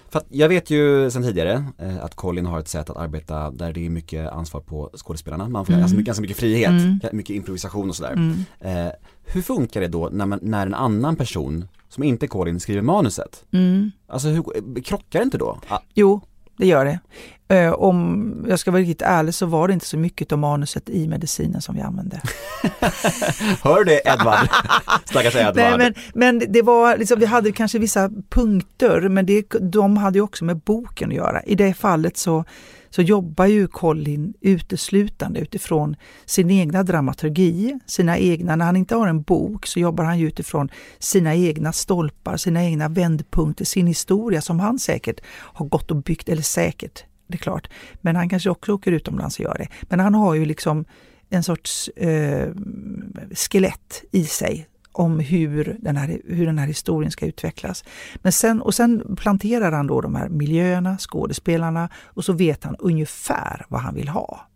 För 0.09 0.19
att 0.19 0.25
jag 0.29 0.49
vet 0.49 0.69
ju 0.69 1.11
sedan 1.11 1.23
tidigare 1.23 1.65
eh, 1.77 2.03
att 2.03 2.15
Colin 2.15 2.45
har 2.45 2.59
ett 2.59 2.67
sätt 2.67 2.89
att 2.89 2.97
arbeta 2.97 3.51
där 3.51 3.73
det 3.73 3.85
är 3.85 3.89
mycket 3.89 4.31
ansvar 4.31 4.61
på 4.61 4.89
skådespelarna. 4.97 5.49
Man 5.49 5.65
får 5.65 5.73
Mm. 5.73 5.81
ganska, 5.81 5.95
mycket, 5.97 6.05
ganska 6.07 6.21
mycket 6.21 6.37
frihet, 6.37 6.69
Mm. 6.69 6.99
mycket 7.11 7.35
improvisation 7.35 7.89
och 7.89 7.95
sådär. 7.95 8.11
Mm. 8.13 8.37
Eh, 8.59 8.91
hur 9.25 9.41
funkar 9.41 9.81
det 9.81 9.87
då 9.87 10.09
när, 10.11 10.25
man, 10.25 10.39
när 10.41 10.65
en 10.67 10.73
annan 10.73 11.15
person 11.15 11.67
som 11.89 12.03
inte 12.03 12.25
är 12.25 12.27
Colin 12.27 12.59
skriver 12.59 12.81
manuset? 12.81 13.43
Mm. 13.51 13.91
Alltså 14.07 14.27
hur, 14.27 14.43
krockar 14.83 15.19
det 15.19 15.23
inte 15.23 15.37
då? 15.37 15.59
Ah, 15.67 15.79
Jo, 15.93 16.21
det 16.57 16.67
gör 16.67 16.85
det. 16.85 16.99
Eh, 17.47 17.71
om 17.73 18.45
jag 18.49 18.59
ska 18.59 18.71
vara 18.71 18.81
riktigt 18.81 19.01
ärlig 19.01 19.33
så 19.33 19.45
var 19.45 19.67
det 19.67 19.73
inte 19.73 19.85
så 19.85 19.97
mycket 19.97 20.31
av 20.31 20.39
manuset 20.39 20.89
i 20.89 21.07
medicinen 21.07 21.61
som 21.61 21.75
vi 21.75 21.81
använde. 21.81 22.21
hör 23.63 23.77
du 23.77 23.83
det 23.83 24.01
Edvard? 24.05 24.47
Stackars 25.05 25.35
Edvard. 25.35 25.55
Nej, 25.55 25.77
men, 25.77 25.93
men 26.13 26.53
det 26.53 26.61
var 26.61 26.97
liksom, 26.97 27.19
vi 27.19 27.25
hade 27.25 27.51
kanske 27.51 27.79
vissa 27.79 28.11
punkter, 28.29 29.09
men 29.09 29.25
det, 29.25 29.49
de 29.49 29.97
hade 29.97 30.17
ju 30.17 30.21
också 30.21 30.45
med 30.45 30.57
boken 30.57 31.09
att 31.09 31.15
göra. 31.15 31.43
I 31.43 31.55
det 31.55 31.73
fallet 31.73 32.17
så, 32.17 32.45
så 32.89 33.01
jobbar 33.01 33.45
ju 33.45 33.67
Colin 33.67 34.33
uteslutande 34.41 35.39
utifrån 35.39 35.95
sin 36.25 36.51
egna 36.51 36.83
dramaturgi, 36.83 37.79
sina 37.85 38.17
egna, 38.17 38.55
när 38.55 38.65
han 38.65 38.75
inte 38.75 38.95
har 38.95 39.07
en 39.07 39.21
bok 39.21 39.65
så 39.65 39.79
jobbar 39.79 40.03
han 40.03 40.19
ju 40.19 40.27
utifrån 40.27 40.69
sina 40.99 41.35
egna 41.35 41.73
stolpar, 41.73 42.37
sina 42.37 42.63
egna 42.63 42.89
vändpunkter, 42.89 43.65
sin 43.65 43.87
historia 43.87 44.41
som 44.41 44.59
han 44.59 44.79
säkert 44.79 45.19
har 45.27 45.65
gått 45.65 45.91
och 45.91 45.97
byggt, 45.97 46.29
eller 46.29 46.41
säkert, 46.41 47.03
det 47.27 47.35
är 47.35 47.39
klart, 47.39 47.69
men 48.01 48.15
han 48.15 48.29
kanske 48.29 48.49
också 48.49 48.73
åker 48.73 48.91
utomlands 48.91 49.39
och 49.39 49.43
gör 49.43 49.55
det. 49.57 49.67
Men 49.81 49.99
han 49.99 50.13
har 50.13 50.33
ju 50.33 50.45
liksom 50.45 50.85
en 51.29 51.43
sorts 51.43 51.87
eh, 51.87 52.49
skelett 53.31 54.03
i 54.11 54.25
sig 54.25 54.67
om 54.91 55.19
hur 55.19 55.77
den, 55.79 55.97
här, 55.97 56.21
hur 56.25 56.45
den 56.45 56.57
här 56.57 56.67
historien 56.67 57.11
ska 57.11 57.25
utvecklas. 57.25 57.83
Men 58.15 58.31
sen, 58.31 58.61
och 58.61 58.75
sen 58.75 59.15
planterar 59.15 59.71
han 59.71 59.87
då 59.87 60.01
de 60.01 60.15
här 60.15 60.29
miljöerna, 60.29 60.97
skådespelarna 60.97 61.89
och 62.03 62.25
så 62.25 62.33
vet 62.33 62.63
han 62.63 62.75
ungefär 62.79 63.65
vad 63.69 63.81
han 63.81 63.95
vill 63.95 64.07
ha. 64.07 64.47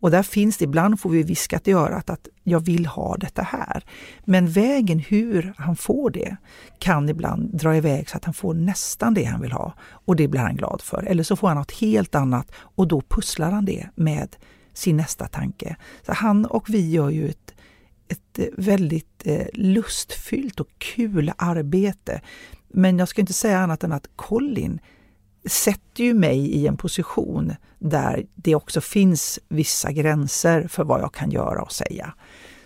Och 0.00 0.10
där 0.10 0.22
finns 0.22 0.56
det, 0.56 0.64
ibland 0.64 1.00
får 1.00 1.10
vi 1.10 1.22
viskat 1.22 1.68
i 1.68 1.72
örat 1.72 2.10
att 2.10 2.28
jag 2.44 2.60
vill 2.60 2.86
ha 2.86 3.16
detta 3.16 3.42
här. 3.42 3.84
Men 4.24 4.48
vägen 4.48 4.98
hur 4.98 5.54
han 5.56 5.76
får 5.76 6.10
det 6.10 6.36
kan 6.78 7.08
ibland 7.08 7.56
dra 7.56 7.76
iväg 7.76 8.08
så 8.08 8.16
att 8.16 8.24
han 8.24 8.34
får 8.34 8.54
nästan 8.54 9.14
det 9.14 9.24
han 9.24 9.40
vill 9.40 9.52
ha. 9.52 9.74
Och 9.80 10.16
det 10.16 10.28
blir 10.28 10.40
han 10.40 10.56
glad 10.56 10.82
för. 10.82 11.02
Eller 11.02 11.22
så 11.22 11.36
får 11.36 11.48
han 11.48 11.56
något 11.56 11.72
helt 11.72 12.14
annat 12.14 12.52
och 12.56 12.88
då 12.88 13.00
pusslar 13.00 13.50
han 13.50 13.64
det 13.64 13.86
med 13.94 14.36
sin 14.72 14.96
nästa 14.96 15.26
tanke. 15.26 15.76
Så 16.06 16.12
han 16.12 16.46
och 16.46 16.70
vi 16.70 16.90
gör 16.90 17.10
ju 17.10 17.28
ett 17.28 17.54
ett 18.10 18.38
väldigt 18.56 19.22
eh, 19.24 19.46
lustfyllt 19.52 20.60
och 20.60 20.68
kul 20.78 21.32
arbete. 21.36 22.20
Men 22.68 22.98
jag 22.98 23.08
ska 23.08 23.20
inte 23.20 23.32
säga 23.32 23.58
annat 23.58 23.84
än 23.84 23.92
att 23.92 24.08
Colin 24.16 24.80
sätter 25.48 26.04
ju 26.04 26.14
mig 26.14 26.38
i 26.38 26.66
en 26.66 26.76
position 26.76 27.52
där 27.78 28.26
det 28.34 28.54
också 28.54 28.80
finns 28.80 29.38
vissa 29.48 29.92
gränser 29.92 30.68
för 30.68 30.84
vad 30.84 31.00
jag 31.00 31.14
kan 31.14 31.30
göra 31.30 31.62
och 31.62 31.72
säga. 31.72 32.14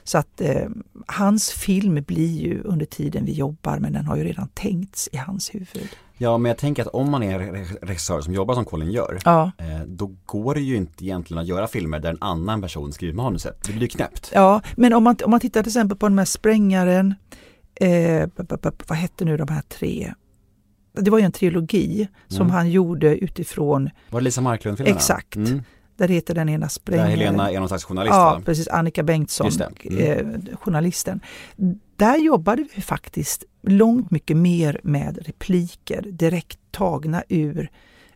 Så 0.04 0.18
att 0.18 0.40
eh, 0.40 0.68
hans 1.06 1.50
film 1.50 2.02
blir 2.06 2.40
ju 2.40 2.62
under 2.62 2.86
tiden 2.86 3.24
vi 3.24 3.32
jobbar, 3.32 3.78
men 3.78 3.92
den 3.92 4.04
har 4.06 4.16
ju 4.16 4.24
redan 4.24 4.48
tänkts 4.54 5.08
i 5.12 5.16
hans 5.16 5.54
huvud. 5.54 5.88
Ja, 6.18 6.38
men 6.38 6.48
jag 6.48 6.58
tänker 6.58 6.82
att 6.82 6.88
om 6.88 7.10
man 7.10 7.22
är 7.22 7.38
regissör 7.86 8.20
som 8.20 8.34
jobbar 8.34 8.54
som 8.54 8.64
Colin 8.64 8.90
gör, 8.90 9.18
Ja. 9.24 9.50
eh, 9.58 9.80
då 9.86 10.10
går 10.26 10.54
det 10.54 10.60
ju 10.60 10.76
inte 10.76 11.04
egentligen 11.04 11.40
att 11.40 11.46
göra 11.46 11.66
filmer 11.66 11.98
där 12.00 12.10
en 12.10 12.18
annan 12.20 12.62
person 12.62 12.92
skriver 12.92 13.14
manuset. 13.14 13.64
Det 13.66 13.72
blir 13.72 13.88
knäppt. 13.88 14.30
Ja, 14.34 14.60
men 14.76 14.92
om 14.92 15.04
man, 15.04 15.16
om 15.24 15.30
man 15.30 15.40
tittar 15.40 15.62
till 15.62 15.70
exempel 15.70 15.98
på 15.98 16.08
den 16.08 16.18
här 16.18 16.24
Sprängaren, 16.24 17.14
eh, 17.74 18.28
vad 18.88 18.98
hette 18.98 19.24
nu 19.24 19.36
de 19.36 19.48
här 19.48 19.62
tre? 19.68 20.14
Det 20.94 21.10
var 21.10 21.18
ju 21.18 21.24
en 21.24 21.32
trilogi 21.32 22.08
som 22.28 22.40
Mm. 22.42 22.50
han 22.50 22.70
gjorde 22.70 23.16
utifrån, 23.18 23.90
Var 24.10 24.20
det 24.20 24.24
Lisa 24.24 24.40
Marklund-filmerna? 24.40 24.96
Exakt. 24.96 25.36
Mm. 25.36 25.62
där 25.96 26.08
heter 26.08 26.34
den 26.34 26.48
ena 26.48 26.60
Där 26.66 26.68
Sprängaren. 26.68 27.10
Helena 27.10 27.50
är 27.50 27.58
någon 27.58 27.68
slags 27.68 27.84
journalist 27.84 28.14
Ja, 28.14 28.34
va? 28.34 28.42
precis. 28.44 28.68
Annika 28.68 29.02
Bengtsson. 29.02 29.50
Mm. 29.84 29.98
eh, 29.98 30.56
journalisten. 30.56 31.20
Där 31.96 32.18
jobbade 32.18 32.66
vi 32.76 32.82
faktiskt 32.82 33.44
långt 33.62 34.10
mycket 34.10 34.36
mer 34.36 34.80
med 34.82 35.18
repliker 35.26 36.02
direkt 36.02 36.58
tagna 36.70 37.22
ur, 37.28 37.70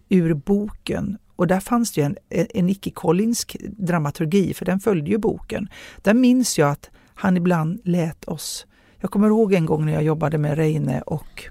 ur 0.09 0.35
boken. 0.35 1.19
Och 1.37 1.47
där 1.47 1.61
fanns 1.61 1.93
det 1.93 2.03
en, 2.03 2.17
en 2.31 2.69
icke-collinsk 2.69 3.57
dramaturgi, 3.63 4.55
för 4.55 4.65
den 4.65 4.81
följde 4.81 5.11
ju 5.11 5.19
boken. 5.19 5.69
Där 6.03 6.15
minns 6.15 6.59
jag 6.59 6.71
att 6.71 6.91
han 7.15 7.37
ibland 7.37 7.81
lät 7.85 8.25
oss... 8.25 8.67
Jag 9.01 9.11
kommer 9.11 9.29
ihåg 9.29 9.53
en 9.55 9.67
gång 9.67 9.87
när 9.87 9.93
jag 9.93 10.03
jobbade 10.03 10.39
med 10.39 10.57
Reine 10.57 11.01
och 11.03 11.45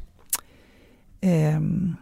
ehm, 1.22 1.96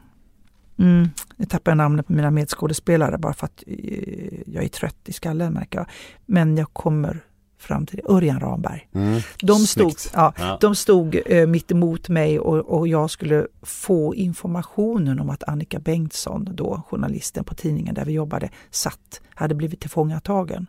Mm, 0.77 1.09
nu 1.35 1.45
tappar 1.45 1.71
jag 1.71 1.77
namnet 1.77 2.07
på 2.07 2.13
mina 2.13 2.31
medskådespelare 2.31 3.17
bara 3.17 3.33
för 3.33 3.45
att 3.45 3.63
eh, 3.67 4.39
jag 4.45 4.63
är 4.63 4.67
trött 4.67 4.97
i 5.05 5.13
skallen 5.13 5.53
märker 5.53 5.79
jag. 5.79 5.87
Men 6.25 6.57
jag 6.57 6.73
kommer 6.73 7.23
fram 7.59 7.85
till 7.85 7.97
det. 7.97 8.11
Örjan 8.13 8.39
Ramberg. 8.39 8.89
Mm. 8.93 9.21
De 9.41 9.59
stod, 9.59 9.93
ja, 10.13 10.33
Ja. 10.37 10.57
de 10.61 10.75
stod 10.75 11.21
eh, 11.25 11.47
mitt 11.47 11.71
emot 11.71 12.09
mig 12.09 12.39
och, 12.39 12.79
och 12.79 12.87
jag 12.87 13.09
skulle 13.09 13.47
få 13.61 14.15
informationen 14.15 15.19
om 15.19 15.29
att 15.29 15.43
Annika 15.43 15.79
Bengtsson, 15.79 16.49
då 16.51 16.81
journalisten 16.89 17.43
på 17.43 17.55
tidningen 17.55 17.95
där 17.95 18.05
vi 18.05 18.11
jobbade, 18.13 18.49
satt, 18.69 19.21
hade 19.29 19.55
blivit 19.55 19.79
tillfångatagen. 19.79 20.67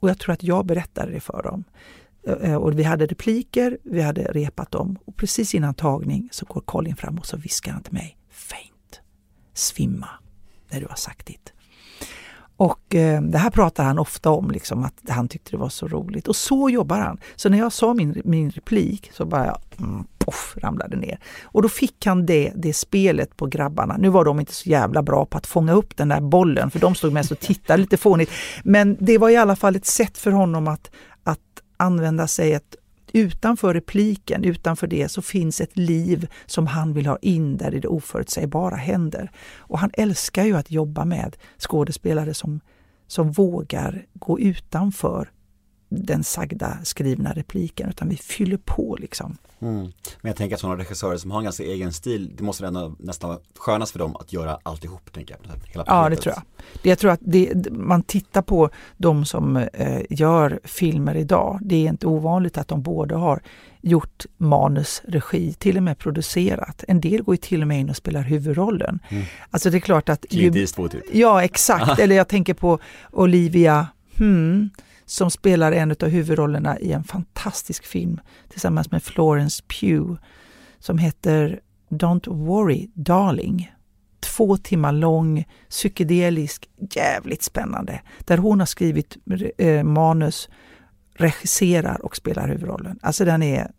Och 0.00 0.10
jag 0.10 0.18
tror 0.18 0.32
att 0.32 0.42
jag 0.42 0.66
berättade 0.66 1.12
det 1.12 1.20
för 1.20 1.42
dem. 1.42 1.64
Eh, 2.26 2.50
eh, 2.50 2.54
och 2.54 2.78
vi 2.78 2.82
hade 2.82 3.06
repliker, 3.06 3.78
vi 3.82 4.02
hade 4.02 4.22
repat 4.22 4.70
dem 4.70 4.98
och 5.04 5.16
precis 5.16 5.54
innan 5.54 5.74
tagning 5.74 6.28
så 6.32 6.46
går 6.46 6.60
Colin 6.60 6.96
fram 6.96 7.18
och 7.18 7.26
så 7.26 7.36
viskar 7.36 7.72
han 7.72 7.82
till 7.82 7.92
mig, 7.92 8.18
faint, 8.30 9.00
svimma 9.54 10.08
när 10.70 10.80
du 10.80 10.86
har 10.86 10.96
sagt 10.96 11.26
ditt. 11.26 11.52
Och 12.60 12.94
eh, 12.94 13.22
det 13.22 13.38
här 13.38 13.50
pratar 13.50 13.84
han 13.84 13.98
ofta 13.98 14.30
om, 14.30 14.50
liksom, 14.50 14.84
att 14.84 14.94
han 15.08 15.28
tyckte 15.28 15.50
det 15.50 15.56
var 15.56 15.68
så 15.68 15.88
roligt. 15.88 16.28
Och 16.28 16.36
så 16.36 16.70
jobbar 16.70 16.98
han. 16.98 17.18
Så 17.36 17.48
när 17.48 17.58
jag 17.58 17.72
sa 17.72 17.94
min, 17.94 18.22
min 18.24 18.50
replik 18.50 19.10
så 19.12 19.24
bara 19.24 19.56
mm, 19.78 20.04
poff, 20.18 20.56
ramlade 20.62 20.96
ner. 20.96 21.18
Och 21.42 21.62
då 21.62 21.68
fick 21.68 22.06
han 22.06 22.26
det, 22.26 22.52
det 22.54 22.72
spelet 22.72 23.36
på 23.36 23.46
grabbarna. 23.46 23.96
Nu 23.96 24.08
var 24.08 24.24
de 24.24 24.40
inte 24.40 24.54
så 24.54 24.68
jävla 24.68 25.02
bra 25.02 25.26
på 25.26 25.38
att 25.38 25.46
fånga 25.46 25.72
upp 25.72 25.96
den 25.96 26.08
där 26.08 26.20
bollen, 26.20 26.70
för 26.70 26.78
de 26.78 26.94
stod 26.94 27.12
mest 27.12 27.32
och 27.32 27.40
tittade 27.40 27.80
lite 27.80 27.96
fånigt. 27.96 28.30
Men 28.64 28.96
det 29.00 29.18
var 29.18 29.30
i 29.30 29.36
alla 29.36 29.56
fall 29.56 29.76
ett 29.76 29.86
sätt 29.86 30.18
för 30.18 30.30
honom 30.30 30.68
att 30.68 30.90
använda 31.80 32.26
sig 32.26 32.52
ett 32.52 32.76
Utanför 33.12 33.74
repliken, 33.74 34.44
utanför 34.44 34.86
det, 34.86 35.08
så 35.08 35.22
finns 35.22 35.60
ett 35.60 35.76
liv 35.76 36.28
som 36.46 36.66
han 36.66 36.92
vill 36.92 37.06
ha 37.06 37.16
in 37.22 37.56
där 37.56 37.70
det 37.70 37.88
oförutsägbara 37.88 38.76
händer. 38.76 39.30
Och 39.56 39.78
han 39.78 39.90
älskar 39.92 40.44
ju 40.44 40.56
att 40.56 40.70
jobba 40.70 41.04
med 41.04 41.36
skådespelare 41.58 42.34
som, 42.34 42.60
som 43.06 43.32
vågar 43.32 44.06
gå 44.14 44.40
utanför 44.40 45.30
den 45.90 46.24
sagda 46.24 46.78
skrivna 46.84 47.32
repliken, 47.32 47.88
utan 47.88 48.08
vi 48.08 48.16
fyller 48.16 48.56
på 48.56 48.96
liksom. 49.00 49.36
Mm. 49.60 49.92
Men 50.20 50.28
jag 50.30 50.36
tänker 50.36 50.54
att 50.54 50.60
sådana 50.60 50.78
regissörer 50.78 51.16
som 51.16 51.30
har 51.30 51.38
en 51.38 51.44
ganska 51.44 51.62
egen 51.62 51.92
stil, 51.92 52.32
det 52.36 52.42
måste 52.42 52.66
ändå 52.66 52.94
nästan 52.98 53.30
vara 53.30 53.40
skönast 53.58 53.92
för 53.92 53.98
dem 53.98 54.16
att 54.16 54.32
göra 54.32 54.58
alltihop, 54.62 55.12
tänker 55.12 55.36
jag. 55.42 55.54
Hela 55.72 55.84
Ja, 55.86 56.08
det 56.08 56.16
tror 56.16 56.34
jag. 56.34 56.42
Det, 56.82 56.88
jag 56.88 56.98
tror 56.98 57.10
att 57.10 57.20
det, 57.22 57.70
man 57.70 58.02
tittar 58.02 58.42
på 58.42 58.70
de 58.96 59.24
som 59.24 59.56
eh, 59.56 60.02
gör 60.10 60.60
filmer 60.64 61.14
idag. 61.14 61.58
Det 61.62 61.76
är 61.76 61.88
inte 61.88 62.06
ovanligt 62.06 62.58
att 62.58 62.68
de 62.68 62.82
både 62.82 63.14
har 63.14 63.42
gjort 63.80 64.26
manus, 64.36 65.02
regi, 65.04 65.52
till 65.52 65.76
och 65.76 65.82
med 65.82 65.98
producerat. 65.98 66.84
En 66.88 67.00
del 67.00 67.22
går 67.22 67.34
ju 67.34 67.36
till 67.36 67.62
och 67.62 67.68
med 67.68 67.80
in 67.80 67.90
och 67.90 67.96
spelar 67.96 68.22
huvudrollen. 68.22 68.98
Mm. 69.08 69.24
Alltså 69.50 69.70
det 69.70 69.78
är 69.78 69.80
klart 69.80 70.08
att... 70.08 70.26
Clint 70.30 70.56
Eastwood 70.56 70.90
typ. 70.90 71.04
Ja, 71.12 71.44
exakt. 71.44 71.98
Eller 71.98 72.16
jag 72.16 72.28
tänker 72.28 72.54
på 72.54 72.78
Olivia 73.10 73.86
hmm, 74.16 74.70
som 75.10 75.30
spelar 75.30 75.72
en 75.72 75.90
av 75.90 76.08
huvudrollerna 76.08 76.78
i 76.78 76.92
en 76.92 77.04
fantastisk 77.04 77.86
film 77.86 78.20
tillsammans 78.48 78.90
med 78.90 79.02
Florence 79.02 79.62
Pugh 79.80 80.20
som 80.78 80.98
heter 80.98 81.60
Don't 81.88 82.28
worry 82.46 82.90
darling. 82.94 83.72
Två 84.20 84.56
timmar 84.56 84.92
lång, 84.92 85.44
psykedelisk, 85.68 86.68
jävligt 86.90 87.42
spännande. 87.42 88.00
Där 88.18 88.38
hon 88.38 88.60
har 88.60 88.66
skrivit 88.66 89.16
eh, 89.58 89.82
manus, 89.84 90.48
regisserar 91.14 92.04
och 92.04 92.16
spelar 92.16 92.48
huvudrollen. 92.48 92.98
Alltså 93.02 93.24
den 93.24 93.42
är 93.42 93.70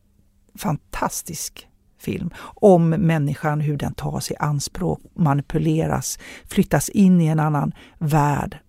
fantastisk 0.56 1.68
film 2.00 2.30
om 2.56 2.90
människan, 2.90 3.62
hur 3.62 3.78
den 3.78 3.94
tas 3.94 4.32
i 4.32 4.36
anspråk, 4.40 5.00
manipuleras, 5.14 6.20
flyttas 6.46 6.90
in 6.90 7.22
i 7.22 7.28
en 7.28 7.40
annan 7.40 7.74
värld 8.00 8.60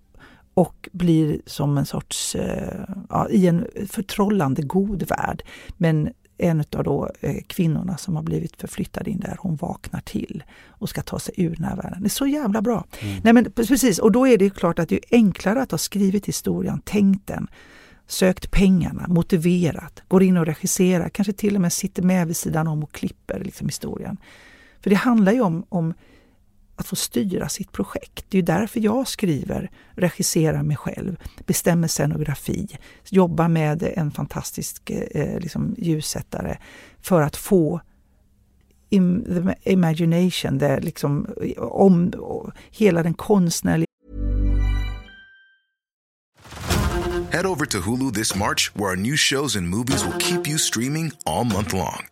och 0.54 0.88
blir 0.92 1.40
som 1.46 1.78
en 1.78 1.86
sorts, 1.86 2.34
eh, 2.34 2.84
ja, 3.08 3.28
i 3.28 3.46
en 3.46 3.66
förtrollande 3.88 4.62
god 4.62 5.02
värld. 5.02 5.42
Men 5.76 6.12
en 6.38 6.64
av 6.76 6.84
då 6.84 7.10
eh, 7.20 7.36
kvinnorna 7.46 7.96
som 7.96 8.16
har 8.16 8.22
blivit 8.22 8.56
förflyttad 8.56 9.08
in 9.08 9.20
där, 9.20 9.36
hon 9.40 9.56
vaknar 9.56 10.00
till 10.00 10.42
och 10.68 10.88
ska 10.88 11.02
ta 11.02 11.18
sig 11.18 11.34
ur 11.36 11.56
den 11.56 11.64
här 11.64 11.76
världen. 11.76 12.02
Det 12.02 12.06
är 12.06 12.10
så 12.10 12.26
jävla 12.26 12.62
bra. 12.62 12.84
Nej 13.22 13.32
men 13.32 13.52
precis, 13.52 13.98
och 13.98 14.12
då 14.12 14.28
är 14.28 14.38
det 14.38 14.44
ju 14.44 14.50
klart 14.50 14.78
att 14.78 14.88
det 14.88 14.94
är 14.94 15.16
enklare 15.16 15.62
att 15.62 15.70
ha 15.70 15.78
skrivit 15.78 16.28
historien, 16.28 16.80
tänkt 16.84 17.26
den, 17.26 17.48
sökt 18.06 18.50
pengarna, 18.50 19.06
motiverat, 19.08 20.02
går 20.08 20.22
in 20.22 20.36
och 20.36 20.46
regisserar, 20.46 21.08
kanske 21.08 21.32
till 21.32 21.54
och 21.54 21.60
med 21.60 21.72
sitter 21.72 22.02
med 22.02 22.26
vid 22.26 22.36
sidan 22.36 22.66
om 22.66 22.82
och 22.82 22.92
klipper 22.92 23.40
liksom, 23.44 23.66
historien. 23.66 24.16
För 24.80 24.90
det 24.90 24.96
handlar 24.96 25.32
ju 25.32 25.40
om, 25.40 25.64
om 25.68 25.94
att 26.82 26.88
få 26.88 26.96
styra 26.96 27.48
sitt 27.48 27.72
projekt. 27.72 28.24
Det 28.28 28.36
är 28.36 28.40
ju 28.40 28.46
därför 28.46 28.80
jag 28.80 29.08
skriver, 29.08 29.70
regisserar 29.92 30.62
mig 30.62 30.76
själv, 30.76 31.16
bestämmer 31.46 31.88
scenografi, 31.88 32.78
jobbar 33.10 33.48
med 33.48 33.82
en 33.96 34.10
fantastisk 34.10 34.90
eh, 34.90 35.38
liksom, 35.38 35.74
ljussättare 35.78 36.58
för 37.00 37.22
att 37.22 37.36
få 37.36 37.80
im, 38.90 39.24
the 39.24 39.72
imagination, 39.72 40.58
det 40.58 40.80
liksom, 40.80 41.26
om 41.58 42.12
hela 42.70 43.02
den 43.02 43.14
konstnärliga 43.14 43.86
Head 47.32 47.46
over 47.46 47.66
to 47.66 47.80
Hulu 47.80 48.12
this 48.12 48.36
March, 48.36 48.76
where 48.76 48.90
our 48.90 48.96
new 48.96 49.16
shows 49.16 49.56
and 49.56 49.68
movies 49.68 50.04
will 50.04 50.18
keep 50.18 50.48
you 50.48 50.58
streaming 50.58 51.12
all 51.24 51.44
month 51.44 51.72
long. 51.72 52.11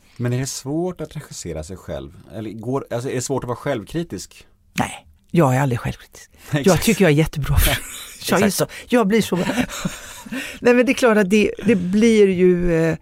Men 0.21 0.33
är 0.33 0.39
det 0.39 0.45
svårt 0.45 1.01
att 1.01 1.15
regissera 1.15 1.63
sig 1.63 1.77
själv? 1.77 2.11
Eller 2.33 2.51
går, 2.51 2.85
alltså 2.91 3.09
är 3.09 3.15
det 3.15 3.21
svårt 3.21 3.43
att 3.43 3.47
vara 3.47 3.57
självkritisk? 3.57 4.47
Nej, 4.73 5.07
jag 5.31 5.55
är 5.55 5.59
aldrig 5.59 5.79
självkritisk. 5.79 6.31
Jag 6.51 6.81
tycker 6.81 7.05
jag 7.05 7.11
är 7.11 7.15
jättebra. 7.15 7.55
Jag, 8.29 8.41
är 8.41 8.49
så, 8.49 8.67
jag 8.89 9.07
blir 9.07 9.21
så 9.21 9.35
bra. 9.35 9.45
Nej 10.59 10.73
men 10.73 10.85
det 10.85 10.91
är 10.91 10.93
klart 10.93 11.17
att 11.17 11.29
det, 11.29 11.51
det 11.65 11.75
blir 11.75 12.27
ju 12.27 12.73
eh, 12.73 12.97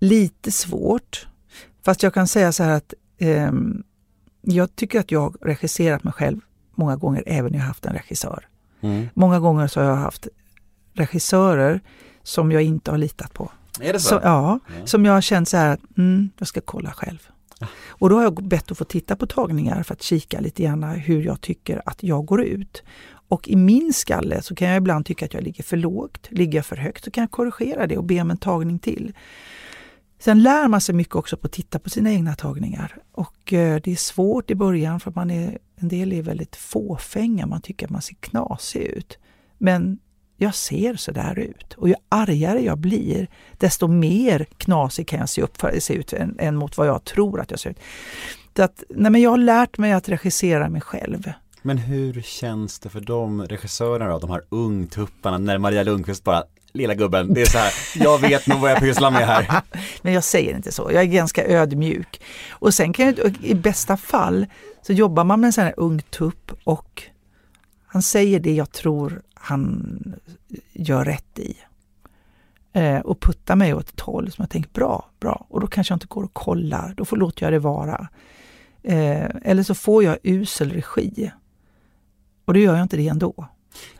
lite 0.00 0.52
svårt. 0.52 1.26
Fast 1.84 2.02
jag 2.02 2.14
kan 2.14 2.28
säga 2.28 2.52
så 2.52 2.62
här 2.62 2.70
att 2.70 2.94
ehm, 3.18 3.82
jag 4.42 4.76
tycker 4.76 5.00
att 5.00 5.10
jag 5.10 5.36
regisserat 5.40 6.04
mig 6.04 6.12
själv 6.12 6.40
många 6.74 6.96
gånger 6.96 7.22
även 7.26 7.52
när 7.52 7.58
jag 7.58 7.66
haft 7.66 7.86
en 7.86 7.92
regissör. 7.92 8.48
Mm. 8.80 9.08
Många 9.14 9.40
gånger 9.40 9.66
så 9.66 9.80
har 9.80 9.88
jag 9.88 9.96
haft 9.96 10.28
regissörer 10.94 11.80
som 12.22 12.52
jag 12.52 12.62
inte 12.62 12.90
har 12.90 12.98
litat 12.98 13.34
på. 13.34 13.50
Är 13.82 13.92
det 13.92 14.00
så? 14.00 14.08
Så, 14.08 14.20
ja, 14.22 14.58
som 14.84 15.04
jag 15.04 15.12
har 15.12 15.20
känt 15.20 15.48
så 15.48 15.56
här 15.56 15.68
att 15.70 15.98
mm, 15.98 16.30
jag 16.38 16.48
ska 16.48 16.60
kolla 16.60 16.90
själv. 16.92 17.18
Och 17.88 18.10
då 18.10 18.16
har 18.16 18.22
jag 18.22 18.34
bett 18.34 18.70
att 18.70 18.78
få 18.78 18.84
titta 18.84 19.16
på 19.16 19.26
tagningar 19.26 19.82
för 19.82 19.94
att 19.94 20.02
kika 20.02 20.40
lite 20.40 20.62
grann 20.62 20.82
hur 20.84 21.22
jag 21.22 21.40
tycker 21.40 21.82
att 21.86 22.02
jag 22.02 22.26
går 22.26 22.42
ut. 22.42 22.82
Och 23.28 23.48
i 23.48 23.56
min 23.56 23.92
skalle 23.92 24.42
så 24.42 24.54
kan 24.54 24.68
jag 24.68 24.76
ibland 24.76 25.06
tycka 25.06 25.24
att 25.24 25.34
jag 25.34 25.42
ligger 25.42 25.64
för 25.64 25.76
lågt. 25.76 26.28
Ligger 26.30 26.58
jag 26.58 26.66
för 26.66 26.76
högt 26.76 27.04
så 27.04 27.10
kan 27.10 27.22
jag 27.22 27.30
korrigera 27.30 27.86
det 27.86 27.98
och 27.98 28.04
be 28.04 28.20
om 28.20 28.30
en 28.30 28.36
tagning 28.36 28.78
till. 28.78 29.12
Sen 30.18 30.42
lär 30.42 30.68
man 30.68 30.80
sig 30.80 30.94
mycket 30.94 31.14
också 31.14 31.36
på 31.36 31.46
att 31.46 31.52
titta 31.52 31.78
på 31.78 31.90
sina 31.90 32.12
egna 32.12 32.34
tagningar. 32.34 32.96
Och 33.12 33.52
eh, 33.52 33.80
det 33.84 33.92
är 33.92 33.96
svårt 33.96 34.50
i 34.50 34.54
början 34.54 35.00
för 35.00 35.12
man 35.14 35.30
är, 35.30 35.58
en 35.76 35.88
del 35.88 36.12
är 36.12 36.22
väldigt 36.22 36.56
fåfänga, 36.56 37.46
man 37.46 37.60
tycker 37.60 37.86
att 37.86 37.90
man 37.90 38.02
ser 38.02 38.14
knasig 38.14 38.80
ut. 38.80 39.18
Men 39.58 39.98
jag 40.42 40.54
ser 40.54 40.96
så 40.96 41.12
där 41.12 41.38
ut. 41.38 41.74
Och 41.76 41.88
ju 41.88 41.94
argare 42.08 42.60
jag 42.60 42.78
blir, 42.78 43.28
desto 43.58 43.88
mer 43.88 44.46
knasig 44.56 45.08
kan 45.08 45.18
jag 45.18 45.28
se, 45.28 45.42
upp 45.42 45.60
för, 45.60 45.80
se 45.80 45.94
ut 45.94 46.12
än, 46.12 46.36
än 46.38 46.56
mot 46.56 46.76
vad 46.76 46.86
jag 46.86 47.04
tror 47.04 47.40
att 47.40 47.50
jag 47.50 47.60
ser 47.60 47.70
ut. 47.70 47.78
Så 48.56 48.62
att, 48.62 48.82
nej 48.88 49.12
men 49.12 49.20
jag 49.20 49.30
har 49.30 49.38
lärt 49.38 49.78
mig 49.78 49.92
att 49.92 50.08
regissera 50.08 50.68
mig 50.68 50.80
själv. 50.80 51.32
Men 51.62 51.78
hur 51.78 52.22
känns 52.22 52.78
det 52.78 52.88
för 52.88 53.00
de 53.00 53.42
regissörerna 53.42 54.12
då, 54.12 54.18
de 54.18 54.30
här 54.30 54.42
ungtupparna, 54.48 55.38
när 55.38 55.58
Maria 55.58 55.82
Lundqvist 55.82 56.24
bara 56.24 56.44
Lilla 56.72 56.94
gubben, 56.94 57.34
det 57.34 57.42
är 57.42 57.46
så 57.46 57.58
här, 57.58 57.72
jag 57.94 58.18
vet 58.18 58.46
nog 58.46 58.60
vad 58.60 58.70
jag 58.70 58.80
pysslar 58.80 59.10
med 59.10 59.26
här. 59.26 59.62
Men 60.02 60.12
jag 60.12 60.24
säger 60.24 60.56
inte 60.56 60.72
så, 60.72 60.90
jag 60.92 61.02
är 61.02 61.06
ganska 61.06 61.46
ödmjuk. 61.46 62.22
Och 62.50 62.74
sen 62.74 62.92
kan 62.92 63.06
jag, 63.06 63.36
i 63.42 63.54
bästa 63.54 63.96
fall 63.96 64.46
så 64.82 64.92
jobbar 64.92 65.24
man 65.24 65.40
med 65.40 65.48
en 65.48 65.52
sån 65.52 65.64
här 65.64 65.74
ung 65.76 66.02
tupp 66.02 66.52
och 66.64 67.02
han 67.86 68.02
säger 68.02 68.40
det 68.40 68.54
jag 68.54 68.72
tror 68.72 69.22
han 69.40 70.14
gör 70.72 71.04
rätt 71.04 71.38
i. 71.38 71.56
Eh, 72.72 72.98
och 72.98 73.20
puttar 73.20 73.56
mig 73.56 73.74
åt 73.74 73.88
ett 73.88 74.00
håll 74.00 74.32
som 74.32 74.42
jag 74.42 74.50
tänker 74.50 74.70
bra, 74.70 75.10
bra. 75.20 75.46
Och 75.48 75.60
då 75.60 75.66
kanske 75.66 75.92
jag 75.92 75.96
inte 75.96 76.06
går 76.06 76.22
och 76.24 76.34
kollar, 76.34 76.94
då 76.96 77.04
får 77.04 77.16
låter 77.16 77.46
jag 77.46 77.52
det 77.52 77.58
vara. 77.58 78.08
Eh, 78.82 79.30
eller 79.42 79.62
så 79.62 79.74
får 79.74 80.04
jag 80.04 80.18
usel 80.22 80.70
regi. 80.70 81.32
Och 82.44 82.54
då 82.54 82.60
gör 82.60 82.74
jag 82.74 82.82
inte 82.82 82.96
det 82.96 83.08
ändå. 83.08 83.48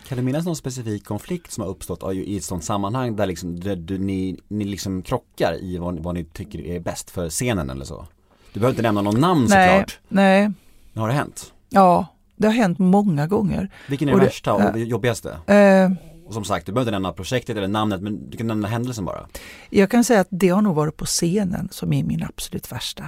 Kan 0.09 0.19
du 0.19 0.25
minnas 0.25 0.45
någon 0.45 0.57
specifik 0.57 1.05
konflikt 1.05 1.53
som 1.53 1.63
har 1.63 1.71
uppstått 1.71 2.15
i 2.15 2.37
ett 2.37 2.45
sådant 2.45 2.65
sammanhang 2.65 3.17
där, 3.17 3.27
liksom, 3.27 3.61
där 3.61 3.77
du, 3.77 3.99
ni, 3.99 4.41
ni 4.49 4.65
liksom 4.65 5.03
krockar 5.03 5.63
i 5.63 5.79
vad, 5.79 5.99
vad 5.99 6.15
ni 6.15 6.25
tycker 6.25 6.61
är 6.61 6.81
bäst 6.81 7.11
för 7.11 7.31
scenen 7.31 7.71
eller 7.71 7.85
så? 7.85 8.07
Du 8.53 8.61
behöver 8.61 8.73
inte 8.73 8.83
nämna 8.83 9.03
någon 9.03 9.21
namn 9.21 9.47
nej, 9.49 9.69
såklart. 9.69 9.99
Nej, 10.09 10.51
Har 10.95 11.09
det 11.09 11.15
hänt? 11.15 11.53
ja, 11.69 12.07
det 12.41 12.47
har 12.49 12.55
hänt 12.55 12.79
många 12.79 13.27
gånger. 13.27 13.71
Vilken 13.89 14.09
är 14.09 14.13
det- 14.13 14.25
värsta 14.25 14.53
och 14.55 14.61
äh, 14.61 14.73
det 14.73 14.81
jobbigaste? 14.81 15.31
Eh, 15.47 15.91
Och 16.27 16.35
som 16.35 16.45
sagt, 16.45 16.67
du 16.67 16.73
behöver 16.73 16.89
inte 16.89 16.95
nämna 16.97 17.13
projektet 17.13 17.57
eller 17.57 17.69
namnet 17.69 18.01
men 18.03 18.31
du 18.31 18.37
kan 18.37 18.47
nämna 18.47 18.69
händelsen 18.69 19.05
bara. 19.05 19.27
Jag 19.71 19.91
kan 19.91 20.05
säga 20.05 20.21
att 20.21 20.29
det 20.31 20.49
har 20.49 20.63
nog 20.63 20.75
varit 20.75 20.97
på 20.97 21.05
scenen 21.05 21.69
som 21.73 21.93
är 21.93 22.05
min 22.05 22.23
absolut 22.23 22.73
värsta. 22.73 23.05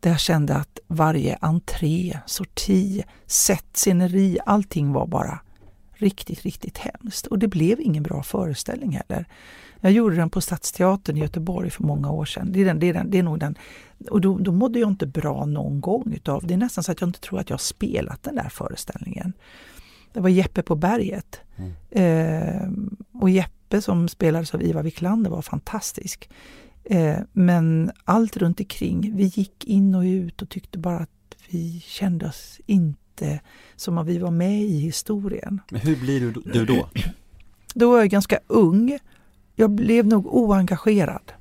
Där 0.00 0.10
jag 0.10 0.20
kände 0.20 0.54
att 0.54 0.78
varje 0.88 1.38
entré, 1.40 2.18
sorti, 2.26 3.02
sätt, 3.26 3.66
sceneri, 3.74 4.38
allting 4.46 4.92
var 4.92 5.06
bara 5.06 5.40
riktigt, 5.94 6.42
riktigt 6.42 6.78
hemskt. 6.78 7.26
Och 7.26 7.38
det 7.38 7.48
blev 7.48 7.80
ingen 7.80 8.02
bra 8.02 8.22
föreställning 8.22 9.00
heller. 9.08 9.26
Jag 9.84 9.92
gjorde 9.92 10.16
den 10.16 10.30
på 10.30 10.40
Stadsteatern 10.40 11.16
i 11.16 11.20
Göteborg 11.20 11.70
för 11.70 11.82
många 11.82 12.10
år 12.10 12.24
sedan. 12.24 12.52
Det 12.52 12.60
är, 12.60 12.64
den, 12.64 12.78
det 12.78 12.88
är, 12.88 12.94
den, 12.94 13.10
det 13.10 13.18
är 13.18 13.22
nog 13.22 13.38
den. 13.38 13.54
Och 14.10 14.20
då, 14.20 14.38
då 14.38 14.52
mådde 14.52 14.78
jag 14.78 14.88
inte 14.88 15.06
bra 15.06 15.44
någon 15.46 15.80
gång 15.80 16.12
utav 16.16 16.46
det. 16.46 16.54
är 16.54 16.58
nästan 16.58 16.84
så 16.84 16.92
att 16.92 17.00
jag 17.00 17.08
inte 17.08 17.20
tror 17.20 17.40
att 17.40 17.50
jag 17.50 17.54
har 17.54 17.58
spelat 17.58 18.22
den 18.22 18.34
där 18.34 18.48
föreställningen. 18.48 19.32
Det 20.12 20.20
var 20.20 20.28
Jeppe 20.28 20.62
på 20.62 20.74
berget. 20.74 21.40
Eh, 21.90 22.70
och 23.12 23.30
Jeppe 23.30 23.82
som 23.82 24.08
spelades 24.08 24.54
av 24.54 24.62
Ivar 24.62 24.82
Wiklander 24.82 25.30
var 25.30 25.42
fantastisk. 25.42 26.30
Eh, 26.84 27.18
men 27.32 27.90
allt 28.04 28.36
runt 28.36 28.60
omkring, 28.60 29.16
vi 29.16 29.24
gick 29.24 29.64
in 29.64 29.94
och 29.94 30.02
ut 30.02 30.42
och 30.42 30.48
tyckte 30.48 30.78
bara 30.78 30.98
att 30.98 31.36
vi 31.48 31.80
kände 31.80 32.26
oss 32.26 32.60
inte 32.66 33.40
som 33.76 33.98
att 33.98 34.06
vi 34.06 34.18
var 34.18 34.30
med 34.30 34.62
i 34.62 34.78
historien. 34.78 35.60
Men 35.70 35.80
hur 35.80 35.96
blir 35.96 36.20
du, 36.20 36.30
du 36.52 36.64
då? 36.64 36.88
Då 37.74 37.90
var 37.90 37.98
jag 37.98 38.08
ganska 38.08 38.38
ung. 38.46 38.98
Jag 39.54 39.70
blev 39.70 40.06
nog 40.06 40.26
oengagerad. 40.34 41.32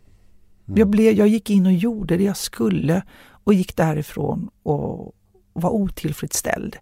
Jag, 0.65 0.87
blev, 0.87 1.13
jag 1.13 1.27
gick 1.27 1.49
in 1.49 1.65
och 1.65 1.73
gjorde 1.73 2.17
det 2.17 2.23
jag 2.23 2.37
skulle 2.37 3.03
och 3.43 3.53
gick 3.53 3.75
därifrån 3.75 4.49
och 4.63 5.13
var 5.53 5.69
otillfredsställd. 5.69 6.77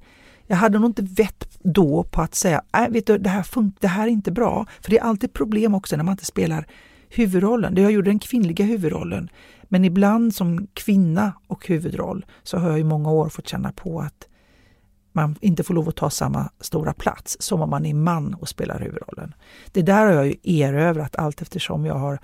Jag 0.47 0.57
hade 0.57 0.80
nog 0.80 0.89
inte 0.89 1.01
vett 1.01 1.57
då 1.63 2.03
på 2.03 2.21
att 2.21 2.36
säga, 2.36 2.61
nej 2.73 2.91
vet 2.91 3.07
du, 3.07 3.17
det 3.17 3.30
här, 3.30 3.43
fun- 3.43 3.71
det 3.80 3.88
här 3.88 4.07
är 4.07 4.11
inte 4.11 4.32
bra. 4.32 4.65
För 4.82 4.91
det 4.91 4.97
är 4.97 5.03
alltid 5.03 5.34
problem 5.34 5.75
också 5.75 5.97
när 5.97 6.03
man 6.03 6.11
inte 6.11 6.25
spelar 6.25 6.67
huvudrollen. 7.09 7.75
Jag 7.75 7.91
gjorde 7.91 8.09
den 8.09 8.19
kvinnliga 8.19 8.65
huvudrollen. 8.65 9.30
Men 9.63 9.86
ibland 9.86 10.36
som 10.36 10.67
kvinna 10.73 11.34
och 11.47 11.67
huvudroll 11.67 12.25
så 12.43 12.57
har 12.57 12.69
jag 12.69 12.80
i 12.80 12.84
många 12.84 13.11
år 13.11 13.30
fått 13.30 13.47
känna 13.47 13.71
på 13.71 14.01
att 14.01 14.28
man 15.12 15.36
inte 15.41 15.64
får 15.64 15.74
lov 15.74 15.89
att 15.89 15.95
ta 15.95 16.10
samma 16.10 16.49
stora 16.60 16.93
plats 16.93 17.38
som 17.39 17.62
om 17.62 17.70
man 17.70 17.86
är 17.86 17.93
man 17.93 18.34
och 18.34 18.49
spelar 18.49 18.80
huvudrollen. 18.80 19.34
Det 19.72 19.82
där 19.82 20.05
har 20.05 20.14
jag 20.14 20.28
ju 20.28 20.36
erövrat 20.43 21.16
allt 21.16 21.41
eftersom 21.41 21.86
jag 21.86 21.95
har 21.95 22.20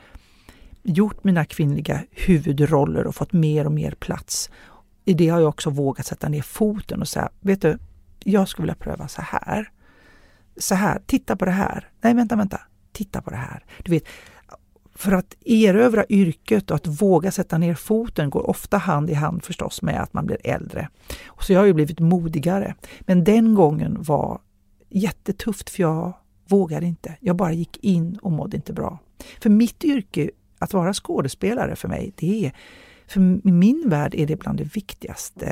gjort 0.84 1.24
mina 1.24 1.46
kvinnliga 1.46 2.04
huvudroller 2.12 3.08
och 3.08 3.16
fått 3.16 3.34
mer 3.34 3.66
och 3.66 3.72
mer 3.72 3.92
plats. 3.92 4.50
I 5.06 5.14
det 5.14 5.28
har 5.28 5.40
jag 5.40 5.50
också 5.50 5.70
vågat 5.70 6.06
sätta 6.06 6.30
ner 6.30 6.42
foten 6.42 7.02
och 7.02 7.08
säga, 7.08 7.30
vet 7.40 7.62
du, 7.62 7.78
jag 8.24 8.48
skulle 8.48 8.64
vilja 8.64 8.76
pröva 8.76 9.08
så 9.08 9.22
här. 9.22 9.72
Så 10.58 10.76
här, 10.76 11.02
titta 11.06 11.36
på 11.36 11.46
det 11.46 11.52
här. 11.52 11.90
Nej, 12.02 12.14
vänta, 12.14 12.36
vänta, 12.36 12.62
titta 12.92 13.22
på 13.22 13.30
det 13.30 13.36
här. 13.36 13.66
Du 13.84 13.92
vet, 13.92 14.04
för 14.96 15.12
att 15.12 15.36
erövra 15.46 16.06
yrket 16.10 16.72
och 16.72 16.76
att 16.76 16.88
våga 16.88 17.32
sätta 17.32 17.58
ner 17.58 17.76
foten 17.76 18.30
går 18.30 18.50
ofta 18.50 18.78
hand 18.78 19.10
i 19.10 19.14
hand 19.14 19.44
förstås 19.44 19.82
med 19.82 20.02
att 20.02 20.14
man 20.14 20.26
blir 20.26 20.38
äldre. 20.44 20.90
Och 21.28 21.44
så 21.44 21.54
jag 21.54 21.60
har 21.60 21.66
ju 21.66 21.74
blivit 21.74 22.00
modigare. 22.00 22.76
Men 23.00 23.24
den 23.24 23.56
gången 23.56 23.98
var 24.00 24.42
jättetufft 24.90 25.70
för 25.70 25.82
jag 25.82 26.14
vågade 26.48 26.86
inte. 26.86 27.18
Jag 27.20 27.36
bara 27.36 27.54
gick 27.54 27.84
in 27.84 28.16
och 28.22 28.32
mådde 28.32 28.58
inte 28.58 28.74
bra. 28.74 29.00
För 29.42 29.50
mitt 29.50 29.84
yrke, 29.84 30.30
att 30.60 30.74
vara 30.74 30.94
skådespelare 30.94 31.76
för 31.76 31.88
mig, 31.88 32.14
det 32.16 32.46
är, 32.46 32.52
för 33.08 33.48
i 33.48 33.52
min 33.52 33.84
värld 33.90 34.16
är 34.16 34.28
det 34.28 34.36
bland 34.36 34.58
det 34.58 34.76
viktigaste 34.76 35.46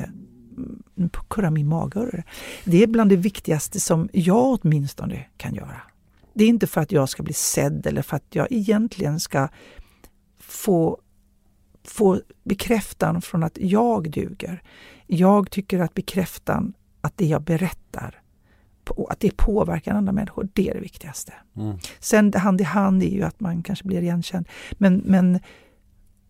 mm, 0.58 0.84
nu 0.96 1.10
kurrar 1.28 1.50
min 1.50 1.68
mage. 1.68 2.24
Det 2.66 2.84
är 2.84 2.88
bland 2.88 3.10
det 3.10 3.16
viktigaste 3.16 3.80
som 3.80 4.10
jag 4.14 4.60
åtminstone 4.62 5.26
kan 5.38 5.54
göra. 5.54 5.82
Det 6.34 6.44
är 6.44 6.50
inte 6.50 6.68
för 6.68 6.82
att 6.82 6.92
jag 6.92 7.10
ska 7.10 7.24
bli 7.24 7.34
sedd 7.34 7.88
eller 7.88 8.02
för 8.02 8.16
att 8.16 8.36
jag 8.36 8.48
egentligen 8.52 9.20
ska 9.20 9.50
få, 10.40 11.00
få 11.84 12.22
bekräftan 12.44 13.22
från 13.22 13.44
att 13.44 13.58
jag 13.58 14.12
duger. 14.12 14.64
Jag 15.08 15.52
tycker 15.52 15.80
att 15.80 15.94
bekräftan 15.94 16.74
att 17.02 17.18
det 17.18 17.26
jag 17.26 17.42
berättar, 17.42 18.22
att 19.10 19.20
det 19.20 19.38
påverkar 19.38 19.94
andra 19.94 20.12
människor, 20.12 20.50
det 20.54 20.70
är 20.70 20.74
det 20.74 20.80
viktigaste. 20.80 21.34
Mm. 21.56 21.78
Sen 22.00 22.34
hand 22.34 22.62
i 22.62 22.64
hand 22.64 23.04
är 23.04 23.08
ju 23.08 23.24
att 23.24 23.40
man 23.40 23.64
kanske 23.64 23.88
blir 23.88 24.02
igenkänd. 24.02 24.48
Men, 24.72 25.02
men 25.06 25.40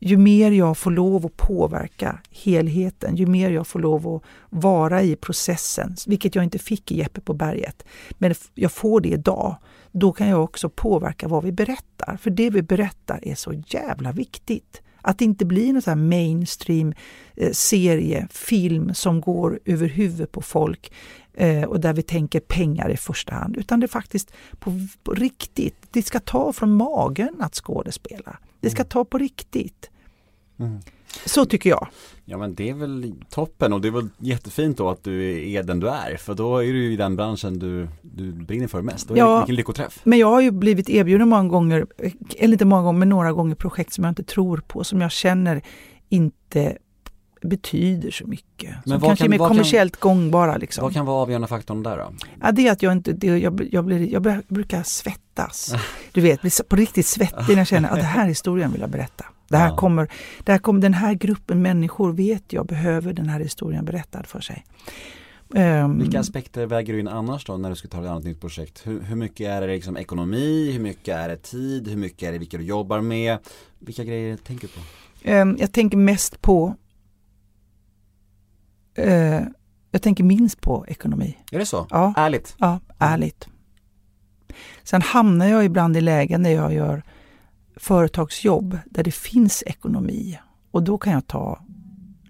ju 0.06 0.18
mer 0.18 0.52
jag 0.52 0.78
får 0.78 0.92
lov 0.92 1.26
att 1.26 1.38
påverka 1.38 2.20
helheten, 2.32 3.16
ju 3.16 3.26
mer 3.26 3.50
jag 3.50 3.68
får 3.68 3.80
lov 3.80 4.08
att 4.08 4.24
vara 4.50 5.02
i 5.02 5.16
processen, 5.16 5.96
vilket 6.08 6.36
jag 6.36 6.44
inte 6.44 6.60
fick 6.60 6.92
i 6.92 6.98
Jeppe 6.98 7.22
på 7.22 7.34
berget, 7.34 7.84
men 8.10 8.36
jag 8.54 8.72
får 8.72 9.02
det 9.02 9.10
idag, 9.10 9.56
då 9.92 10.12
kan 10.12 10.28
jag 10.28 10.44
också 10.44 10.70
påverka 10.70 11.28
vad 11.28 11.44
vi 11.44 11.52
berättar. 11.52 12.18
För 12.18 12.30
det 12.30 12.50
vi 12.50 12.62
berättar 12.62 13.20
är 13.22 13.36
så 13.36 13.64
jävla 13.68 14.12
viktigt. 14.12 14.82
Att 15.02 15.18
det 15.18 15.26
inte 15.26 15.46
blir 15.46 15.74
någon 15.74 15.82
här 15.86 15.96
mainstream 15.96 16.94
eh, 17.36 17.52
serie, 17.52 18.28
film 18.32 18.94
som 18.94 19.22
går 19.22 19.60
över 19.66 19.88
huvudet 19.88 20.32
på 20.32 20.42
folk 20.42 20.94
eh, 21.34 21.64
och 21.64 21.80
där 21.80 21.94
vi 21.94 22.02
tänker 22.02 22.40
pengar 22.40 22.90
i 22.90 22.98
första 22.98 23.34
hand, 23.36 23.58
utan 23.58 23.80
det 23.80 23.86
är 23.86 23.88
faktiskt 23.88 24.34
på, 24.60 24.72
på 25.04 25.14
riktigt. 25.14 25.76
Det 25.92 26.02
ska 26.02 26.20
ta 26.20 26.54
från 26.54 26.76
magen 26.76 27.36
att 27.40 27.56
skådespela. 27.56 28.38
Det 28.60 28.70
ska 28.70 28.84
ta 28.84 29.06
på 29.06 29.18
riktigt. 29.18 29.90
Så 31.26 31.46
tycker 31.46 31.70
jag. 31.70 31.88
Ja 32.26 32.38
men 32.38 32.56
det 32.56 32.70
är 32.70 32.74
väl 32.74 33.14
toppen 33.30 33.74
och 33.74 33.82
det 33.82 33.88
är 33.88 33.92
väl 33.92 34.10
jättefint 34.18 34.78
då 34.78 34.90
att 34.90 35.04
du 35.04 35.42
är 35.54 35.64
den 35.64 35.80
du 35.80 35.90
är 35.90 36.18
för 36.18 36.34
då 36.34 36.58
är 36.58 36.74
du 36.74 36.94
i 36.94 36.96
den 36.96 37.16
branschen 37.16 37.60
du, 37.60 37.88
du 38.02 38.32
brinner 38.32 38.68
för 38.68 38.82
mest. 38.82 39.08
Då 39.08 39.14
är 39.14 39.18
Ja. 39.18 39.32
det, 39.34 39.40
vilken 39.40 39.56
lyckoträff. 39.56 40.00
Men 40.04 40.20
jag 40.20 40.28
har 40.28 40.42
ju 40.42 40.52
blivit 40.52 40.90
erbjuden 40.90 41.30
många 41.30 41.50
gånger, 41.50 41.86
eller 42.38 42.52
inte 42.54 42.66
många 42.66 42.82
gånger, 42.84 43.00
men 43.00 43.10
några 43.10 43.32
gånger 43.34 43.56
projekt 43.56 43.94
som 43.94 44.04
jag 44.04 44.12
inte 44.12 44.24
tror 44.24 44.58
på, 44.68 44.84
som 44.84 45.02
jag 45.02 45.12
känner 45.12 45.62
inte 46.10 46.78
betyder 47.42 48.12
så 48.12 48.28
mycket. 48.28 48.70
Men 48.86 49.00
Som 49.00 49.08
kanske 49.08 49.18
kan- 49.24 49.26
är 49.26 49.30
mer 49.30 49.38
vad 49.40 49.48
kan- 49.50 49.56
kommersiellt 49.56 50.00
gångbara. 50.00 50.58
Liksom. 50.58 50.82
Vad 50.84 50.94
kan 50.94 51.06
vara 51.06 51.18
avgörande 51.22 51.48
faktorn 51.48 51.84
där 51.84 51.98
då? 51.98 52.14
Ja, 52.42 52.52
det 52.52 52.68
är 52.68 52.72
att 52.72 52.82
jag 52.82 52.92
inte, 52.94 53.12
det, 53.14 53.28
jag, 53.28 53.68
jag, 53.72 53.86
blir, 53.86 54.00
jag 54.14 54.44
brukar 54.48 54.84
svettas. 54.84 55.74
Du 56.12 56.22
vet, 56.22 56.42
blir 56.42 56.64
på 56.64 56.76
riktigt 56.76 57.06
svettig 57.06 57.48
när 57.50 57.58
jag 57.58 57.68
känner 57.68 57.90
att 57.90 57.96
den 57.96 58.06
här 58.06 58.28
historien 58.28 58.72
vill 58.72 58.82
jag 58.82 58.90
berätta. 58.90 59.26
Det 59.54 59.58
här 59.60 59.70
Ja. 59.70 59.76
kommer, 59.78 60.08
det 60.44 60.52
här 60.52 60.60
kommer, 60.60 60.82
den 60.82 60.94
här 60.94 61.14
gruppen 61.14 61.62
människor 61.62 62.14
vet 62.14 62.54
jag 62.54 62.66
behöver 62.66 63.14
den 63.14 63.30
här 63.30 63.40
historien 63.40 63.86
berättad 63.86 64.24
för 64.24 64.40
sig. 64.42 64.66
Ehm, 65.56 66.00
Vilka 66.00 66.20
aspekter 66.20 66.66
väger 66.66 66.94
du 66.94 67.00
in 67.00 67.08
annars 67.08 67.46
då 67.46 67.58
när 67.58 67.70
du 67.70 67.76
ska 67.76 67.88
ta 67.88 68.02
ett 68.04 68.10
annat 68.10 68.24
nytt 68.24 68.42
projekt? 68.42 68.82
Hur, 68.88 69.02
hur 69.02 69.16
mycket 69.16 69.48
är 69.48 69.62
det 69.62 69.68
liksom 69.68 69.98
ekonomi, 69.98 70.72
hur 70.72 70.80
mycket 70.80 71.16
är 71.16 71.30
det 71.30 71.38
tid, 71.38 71.88
hur 71.88 71.98
mycket 71.98 72.28
är 72.28 72.32
det 72.32 72.38
vilka 72.38 72.58
du 72.58 72.64
jobbar 72.64 73.02
med? 73.02 73.38
Vilka 73.80 74.04
grejer 74.04 74.38
tänker 74.38 74.68
du 74.68 74.74
på? 74.74 74.80
ehm, 75.24 75.58
jag 75.60 75.72
tänker 75.72 75.98
mest 75.98 76.42
på 76.42 76.76
eh, 78.96 79.42
jag 79.92 80.02
tänker 80.02 80.24
minst 80.24 80.62
på 80.62 80.86
ekonomi. 80.88 81.38
Är 81.52 81.60
det 81.60 81.66
så? 81.66 81.88
Ja. 81.90 82.14
Ärligt? 82.18 82.56
Ja, 82.60 82.80
ärligt. 83.00 83.48
Sen 84.84 85.02
hamnar 85.02 85.46
jag 85.48 85.66
ibland 85.66 85.98
i 85.98 86.02
lägen 86.02 86.42
när 86.42 86.50
jag 86.50 86.74
gör 86.74 87.04
företagsjobb 87.76 88.78
där 88.86 89.04
det 89.04 89.12
finns 89.12 89.64
ekonomi 89.66 90.40
och 90.72 90.84
då 90.84 90.98
kan 90.98 91.14
jag 91.14 91.28
ta 91.28 91.60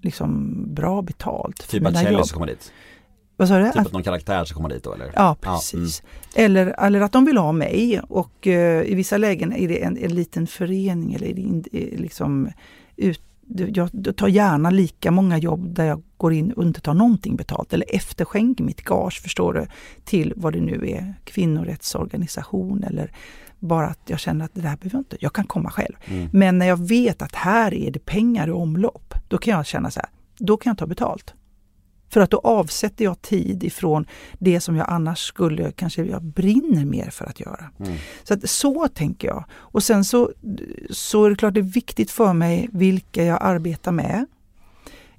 liksom 0.02 0.56
bra 0.74 1.02
betalt 1.02 1.64
för 1.64 1.72
Typ 1.72 1.88
att 1.88 2.02
Kjell 2.02 2.26
ska 2.26 2.34
komma 2.34 2.46
dit? 2.46 2.74
Vad 3.38 3.48
sa 3.48 3.58
du? 3.58 3.72
Typ 3.72 3.82
att 3.82 3.92
någon 3.92 4.04
karaktär 4.04 4.46
ska 4.46 4.56
komma 4.56 4.70
dit 4.70 4.84
då 4.84 4.94
eller? 4.94 5.12
Ja, 5.16 5.36
precis. 5.42 6.04
Eller, 6.36 6.68
eller 6.86 7.02
att 7.02 7.12
de 7.12 7.26
vill 7.26 7.38
ha 7.38 7.52
mig 7.52 8.00
och 8.00 8.48
eh, 8.48 8.84
i 8.84 8.96
vissa 8.96 9.18
lägen 9.18 9.54
är 9.54 9.68
det 9.68 9.84
en, 9.84 9.98
en 9.98 10.16
liten 10.16 10.48
förening 10.48 11.14
eller 11.14 11.28
är 11.28 11.34
det 11.34 11.42
in, 11.42 11.64
eh, 11.72 12.00
liksom 12.00 12.50
ut, 12.96 13.22
jag, 13.48 13.90
jag 13.94 14.16
tar 14.16 14.28
gärna 14.28 14.70
lika 14.70 15.12
många 15.12 15.38
jobb 15.38 15.76
där 15.76 15.86
jag 15.86 16.04
går 16.18 16.34
in 16.34 16.52
och 16.52 16.64
inte 16.64 16.82
tar 16.82 16.94
någonting 16.94 17.36
betalt 17.36 17.74
eller 17.74 17.96
efterskänker 17.96 18.64
mitt 18.64 18.82
gage, 18.82 19.22
förstår 19.22 19.54
du, 19.54 19.68
till 20.04 20.34
vad 20.36 20.54
det 20.54 20.62
nu 20.62 20.90
är, 20.90 21.14
kvinnorättsorganisation 21.24 22.84
eller 22.84 23.12
bara 23.64 23.88
att 23.88 24.00
jag 24.06 24.20
känner 24.20 24.46
att 24.46 24.54
det 24.54 24.62
där 24.62 24.78
behöver 24.78 24.90
jag 24.92 25.00
inte, 25.00 25.18
jag 25.20 25.34
kan 25.34 25.46
komma 25.46 25.72
själv. 25.72 25.96
Mm. 26.06 26.30
Men 26.34 26.58
när 26.58 26.66
jag 26.66 26.88
vet 26.88 27.22
att 27.22 27.36
här 27.36 27.74
är 27.74 27.92
det 27.92 28.06
pengar 28.06 28.48
i 28.48 28.52
omlopp, 28.52 29.14
då 29.28 29.38
kan 29.38 29.54
jag 29.54 29.66
känna 29.66 29.92
så 29.92 30.00
här, 30.00 30.10
då 30.38 30.58
kan 30.58 30.70
jag 30.70 30.78
ta 30.78 30.88
betalt. 30.88 31.34
För 32.10 32.22
att 32.22 32.32
då 32.32 32.42
avsätter 32.44 33.06
jag 33.06 33.22
tid 33.22 33.64
ifrån 33.64 34.06
det 34.40 34.60
som 34.60 34.76
jag 34.76 34.90
annars 34.90 35.20
skulle, 35.20 35.72
kanske 35.72 36.04
jag 36.04 36.24
brinner 36.24 36.86
mer 36.86 37.10
för 37.10 37.26
att 37.26 37.40
göra. 37.40 37.70
Mm. 37.80 37.94
Så 38.24 38.34
att 38.34 38.50
så 38.50 38.88
tänker 38.88 39.28
jag. 39.28 39.46
Och 39.54 39.84
sen 39.84 40.06
så, 40.06 40.32
så 40.90 41.26
är 41.26 41.30
det 41.30 41.36
klart 41.36 41.54
det 41.54 41.60
är 41.60 41.62
viktigt 41.62 42.12
för 42.12 42.34
mig 42.34 42.70
vilka 42.72 43.24
jag 43.24 43.38
arbetar 43.42 43.92
med. 43.92 44.26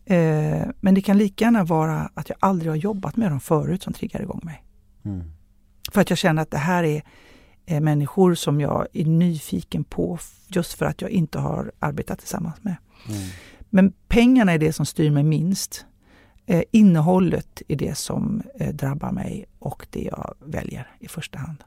Eh, 0.05 0.69
men 0.81 0.95
det 0.95 1.01
kan 1.01 1.19
lika 1.19 1.45
gärna 1.45 1.65
vara 1.65 2.11
att 2.15 2.29
jag 2.29 2.39
aldrig 2.41 2.73
har 2.73 2.77
jobbat 2.77 3.17
med 3.17 3.31
dem 3.31 3.41
förut 3.41 3.83
som 3.83 3.93
triggar 3.93 4.23
igång 4.23 4.41
mig. 4.43 4.65
Mm. 5.05 5.23
För 5.93 6.01
att 6.01 6.11
jag 6.11 6.19
känner 6.19 6.43
att 6.43 6.51
det 6.51 6.59
här 6.59 6.85
är 6.85 7.03
människor 7.67 8.35
som 8.35 8.61
jag 8.61 8.87
är 8.93 9.05
nyfiken 9.05 9.85
på 9.85 10.19
just 10.49 10.75
för 10.75 10.87
att 10.87 11.03
jag 11.03 11.11
inte 11.11 11.39
har 11.39 11.73
arbetat 11.79 12.19
tillsammans 12.19 12.57
med. 12.63 12.77
Mm. 13.09 13.21
Men 13.71 13.93
pengarna 14.09 14.53
är 14.53 14.59
det 14.59 14.73
som 14.73 14.87
styr 14.87 15.11
mig 15.11 15.23
minst. 15.23 15.87
Eh, 16.47 16.63
innehållet 16.71 17.63
är 17.69 17.77
det 17.77 17.99
som 17.99 18.43
eh, 18.61 18.75
drabbar 18.75 19.13
mig 19.13 19.47
och 19.59 19.87
det 19.91 20.03
jag 20.03 20.35
väljer 20.41 20.89
i 21.01 21.09
första 21.09 21.39
hand. 21.39 21.65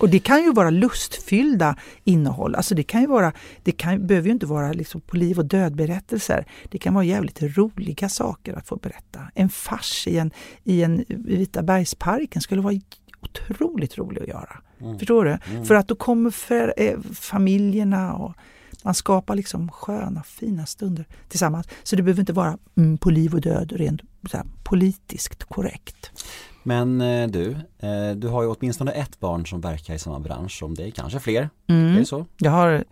Och 0.00 0.08
det 0.08 0.18
kan 0.18 0.42
ju 0.42 0.52
vara 0.52 0.70
lustfyllda 0.70 1.76
innehåll. 2.04 2.54
Alltså 2.54 2.74
det 2.74 2.82
kan 2.82 3.00
ju 3.00 3.06
vara, 3.06 3.32
det 3.62 3.72
kan, 3.72 4.06
behöver 4.06 4.26
ju 4.26 4.32
inte 4.32 4.46
vara 4.46 4.72
liksom 4.72 5.00
på 5.00 5.16
liv 5.16 5.38
och 5.38 5.44
död 5.44 5.76
berättelser. 5.76 6.46
Det 6.68 6.78
kan 6.78 6.94
vara 6.94 7.04
jävligt 7.04 7.42
roliga 7.42 8.08
saker 8.08 8.54
att 8.54 8.68
få 8.68 8.76
berätta. 8.76 9.20
En 9.34 9.48
fars 9.48 10.06
i 10.06 10.18
en, 10.18 10.30
i 10.64 10.82
en 10.82 11.04
Vita 11.08 11.62
bergsparken 11.62 12.42
skulle 12.42 12.62
vara 12.62 12.80
otroligt 13.20 13.98
rolig 13.98 14.22
att 14.22 14.28
göra. 14.28 14.60
Förstår 14.98 15.24
du? 15.24 15.64
För 15.64 15.74
att 15.74 15.88
då 15.88 15.94
kommer 15.94 16.30
för, 16.30 16.74
eh, 16.76 16.98
familjerna 17.14 18.14
och 18.14 18.34
man 18.84 18.94
skapar 18.94 19.34
liksom 19.34 19.70
sköna, 19.72 20.22
fina 20.22 20.66
stunder 20.66 21.04
tillsammans. 21.28 21.68
Så 21.82 21.96
det 21.96 22.02
behöver 22.02 22.20
inte 22.20 22.32
vara 22.32 22.58
mm, 22.76 22.98
på 22.98 23.10
liv 23.10 23.34
och 23.34 23.40
död 23.40 23.72
rent 23.72 24.02
här, 24.32 24.44
politiskt 24.62 25.44
korrekt. 25.44 26.10
Men 26.62 27.00
eh, 27.00 27.28
du, 27.28 27.50
eh, 27.78 28.10
du 28.16 28.28
har 28.28 28.42
ju 28.42 28.48
åtminstone 28.48 28.92
ett 28.92 29.20
barn 29.20 29.46
som 29.46 29.60
verkar 29.60 29.94
i 29.94 29.98
samma 29.98 30.20
bransch 30.20 30.58
som 30.58 30.74
dig, 30.74 30.90
kanske 30.90 31.20
fler? 31.20 31.50
Mm. 31.66 31.94
Är 31.94 31.98
det 31.98 32.04
så? 32.04 32.26
Jag 32.38 32.50
har 32.50 32.84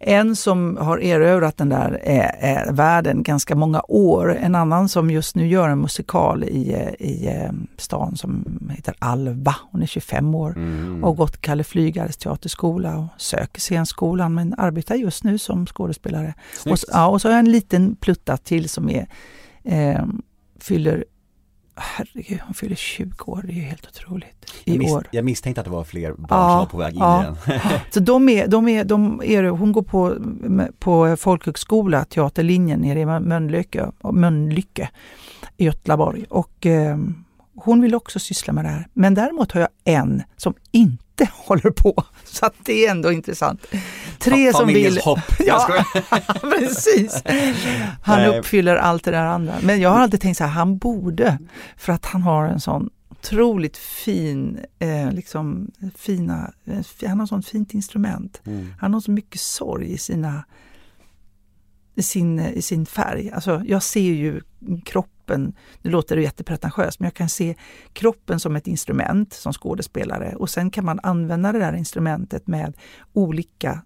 en 0.00 0.36
som 0.36 0.76
har 0.80 0.98
erövrat 0.98 1.56
den 1.56 1.68
där 1.68 2.00
eh, 2.02 2.52
eh, 2.56 2.72
världen 2.72 3.22
ganska 3.22 3.54
många 3.54 3.82
år. 3.88 4.36
En 4.36 4.54
annan 4.54 4.88
som 4.88 5.10
just 5.10 5.36
nu 5.36 5.46
gör 5.46 5.68
en 5.68 5.78
musikal 5.80 6.44
i, 6.44 6.72
eh, 6.74 7.06
i 7.06 7.26
eh, 7.26 7.52
stan 7.76 8.16
som 8.16 8.44
heter 8.76 8.94
Alva. 8.98 9.54
Hon 9.70 9.82
är 9.82 9.86
25 9.86 10.34
år 10.34 10.56
Mm. 10.56 11.04
och 11.04 11.08
har 11.10 11.16
gått 11.16 11.40
Kalle 11.40 11.64
Flygares 11.64 12.16
teaterskola 12.16 12.96
och 12.98 13.06
söker 13.20 13.60
scenskolan 13.60 14.34
men 14.34 14.54
arbetar 14.58 14.94
just 14.94 15.24
nu 15.24 15.38
som 15.38 15.66
skådespelare. 15.66 16.34
Och, 16.66 16.78
ja, 16.92 17.06
och 17.08 17.22
så 17.22 17.28
har 17.28 17.32
jag 17.32 17.38
en 17.40 17.52
liten 17.52 17.96
plutta 17.96 18.36
till 18.36 18.68
som 18.68 18.90
är, 18.90 19.06
eh, 19.64 20.04
fyller 20.60 21.04
Herregud, 21.80 22.40
hon 22.44 22.54
fyller 22.54 22.76
20 22.76 23.24
år. 23.26 23.42
Det 23.46 23.52
är 23.52 23.54
ju 23.56 23.60
helt 23.62 23.86
otroligt. 23.86 24.52
I 24.64 24.74
jag, 24.74 24.82
mis- 24.82 24.92
år. 24.96 25.06
jag 25.10 25.24
misstänkte 25.24 25.60
att 25.60 25.64
det 25.64 25.70
var 25.70 25.84
fler 25.84 26.12
barn 26.12 26.26
Ja, 26.30 26.48
som 26.50 26.58
var 26.58 26.66
på 26.66 26.76
väg 26.76 26.92
in 26.94 27.00
ja. 27.00 27.22
i 27.22 27.50
den. 27.50 27.60
Så 27.90 28.00
de 28.00 28.28
är, 28.28 28.46
de 28.48 28.68
är, 28.68 28.84
de 28.84 29.22
är, 29.24 29.44
hon 29.44 29.72
går 29.72 29.82
på, 29.82 30.16
på 30.78 31.16
folkhögskola, 31.16 32.04
teaterlinjen 32.04 32.80
nere 32.80 33.00
i 33.00 33.06
Mölnlycke, 33.06 33.90
Mölnlycke 34.12 34.88
i 35.56 35.64
Götlaborg. 35.64 36.24
Och 36.30 36.66
eh, 36.66 36.98
hon 37.64 37.80
vill 37.80 37.94
också 37.94 38.18
syssla 38.18 38.52
med 38.52 38.64
det 38.64 38.68
här. 38.68 38.88
Men 38.92 39.14
däremot 39.14 39.52
har 39.52 39.60
jag 39.60 39.70
en 39.84 40.22
som 40.36 40.54
inte 40.70 41.28
håller 41.32 41.70
på. 41.70 42.04
Så 42.24 42.46
att 42.46 42.54
det 42.64 42.86
är 42.86 42.90
ändå 42.90 43.12
intressant. 43.12 43.66
Tre 44.18 44.52
som 44.52 44.68
vill... 44.68 45.00
hopp. 45.00 45.18
Ja, 45.38 45.84
precis. 46.40 47.22
Han 48.02 48.18
Nej. 48.18 48.38
uppfyller 48.38 48.76
allt 48.76 49.04
det 49.04 49.10
där 49.10 49.24
andra. 49.24 49.54
Men 49.62 49.80
jag 49.80 49.90
har 49.90 50.00
alltid 50.00 50.20
tänkt 50.20 50.36
så 50.36 50.44
här, 50.44 50.50
han 50.50 50.78
borde, 50.78 51.38
för 51.76 51.92
att 51.92 52.06
han 52.06 52.22
har 52.22 52.44
en 52.44 52.60
sån 52.60 52.90
otroligt 53.08 53.76
fin, 53.76 54.58
eh, 54.78 55.12
liksom 55.12 55.70
fina, 55.96 56.52
eh, 56.64 57.08
han 57.08 57.20
har 57.20 57.26
sånt 57.26 57.48
fint 57.48 57.74
instrument. 57.74 58.40
Mm. 58.46 58.74
Han 58.80 58.94
har 58.94 59.00
så 59.00 59.10
mycket 59.10 59.40
sorg 59.40 59.92
i 59.92 59.98
sina 59.98 60.44
i 61.94 62.02
sin, 62.02 62.40
i 62.40 62.62
sin 62.62 62.86
färg. 62.86 63.30
Alltså 63.30 63.62
jag 63.66 63.82
ser 63.82 64.00
ju 64.00 64.40
kroppen, 65.28 65.52
nu 65.82 65.90
låter 65.90 66.16
det 66.16 66.22
jättepretentiöst, 66.22 67.00
men 67.00 67.06
jag 67.06 67.14
kan 67.14 67.28
se 67.28 67.54
kroppen 67.92 68.40
som 68.40 68.56
ett 68.56 68.66
instrument 68.66 69.32
som 69.32 69.52
skådespelare 69.52 70.34
och 70.36 70.50
sen 70.50 70.70
kan 70.70 70.84
man 70.84 71.00
använda 71.02 71.52
det 71.52 71.58
där 71.58 71.72
instrumentet 71.72 72.46
med 72.46 72.74
olika, 73.12 73.82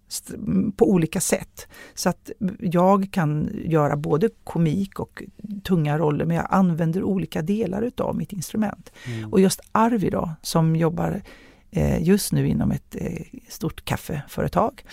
på 0.77 0.91
olika 0.91 1.21
sätt. 1.21 1.69
Så 1.95 2.09
att 2.09 2.31
jag 2.61 3.09
kan 3.13 3.51
göra 3.65 3.97
både 3.97 4.29
komik 4.45 5.01
och 5.01 5.23
tunga 5.65 5.99
roller 5.99 6.25
men 6.25 6.37
jag 6.37 6.47
använder 6.51 7.03
olika 7.03 7.43
delar 7.43 7.83
utav 7.83 8.17
mitt 8.17 8.33
instrument. 8.33 8.93
Och 9.31 9.41
just 9.41 9.61
Arvid 9.73 10.13
då, 10.13 10.31
som 10.43 10.77
jobbar 10.77 11.23
eh, 11.73 12.03
just 12.03 12.33
nu 12.33 12.49
inom 12.49 12.73
ett 12.73 12.97
eh, 12.99 13.41
stort 13.49 13.85
kaffeföretag. 13.85 14.85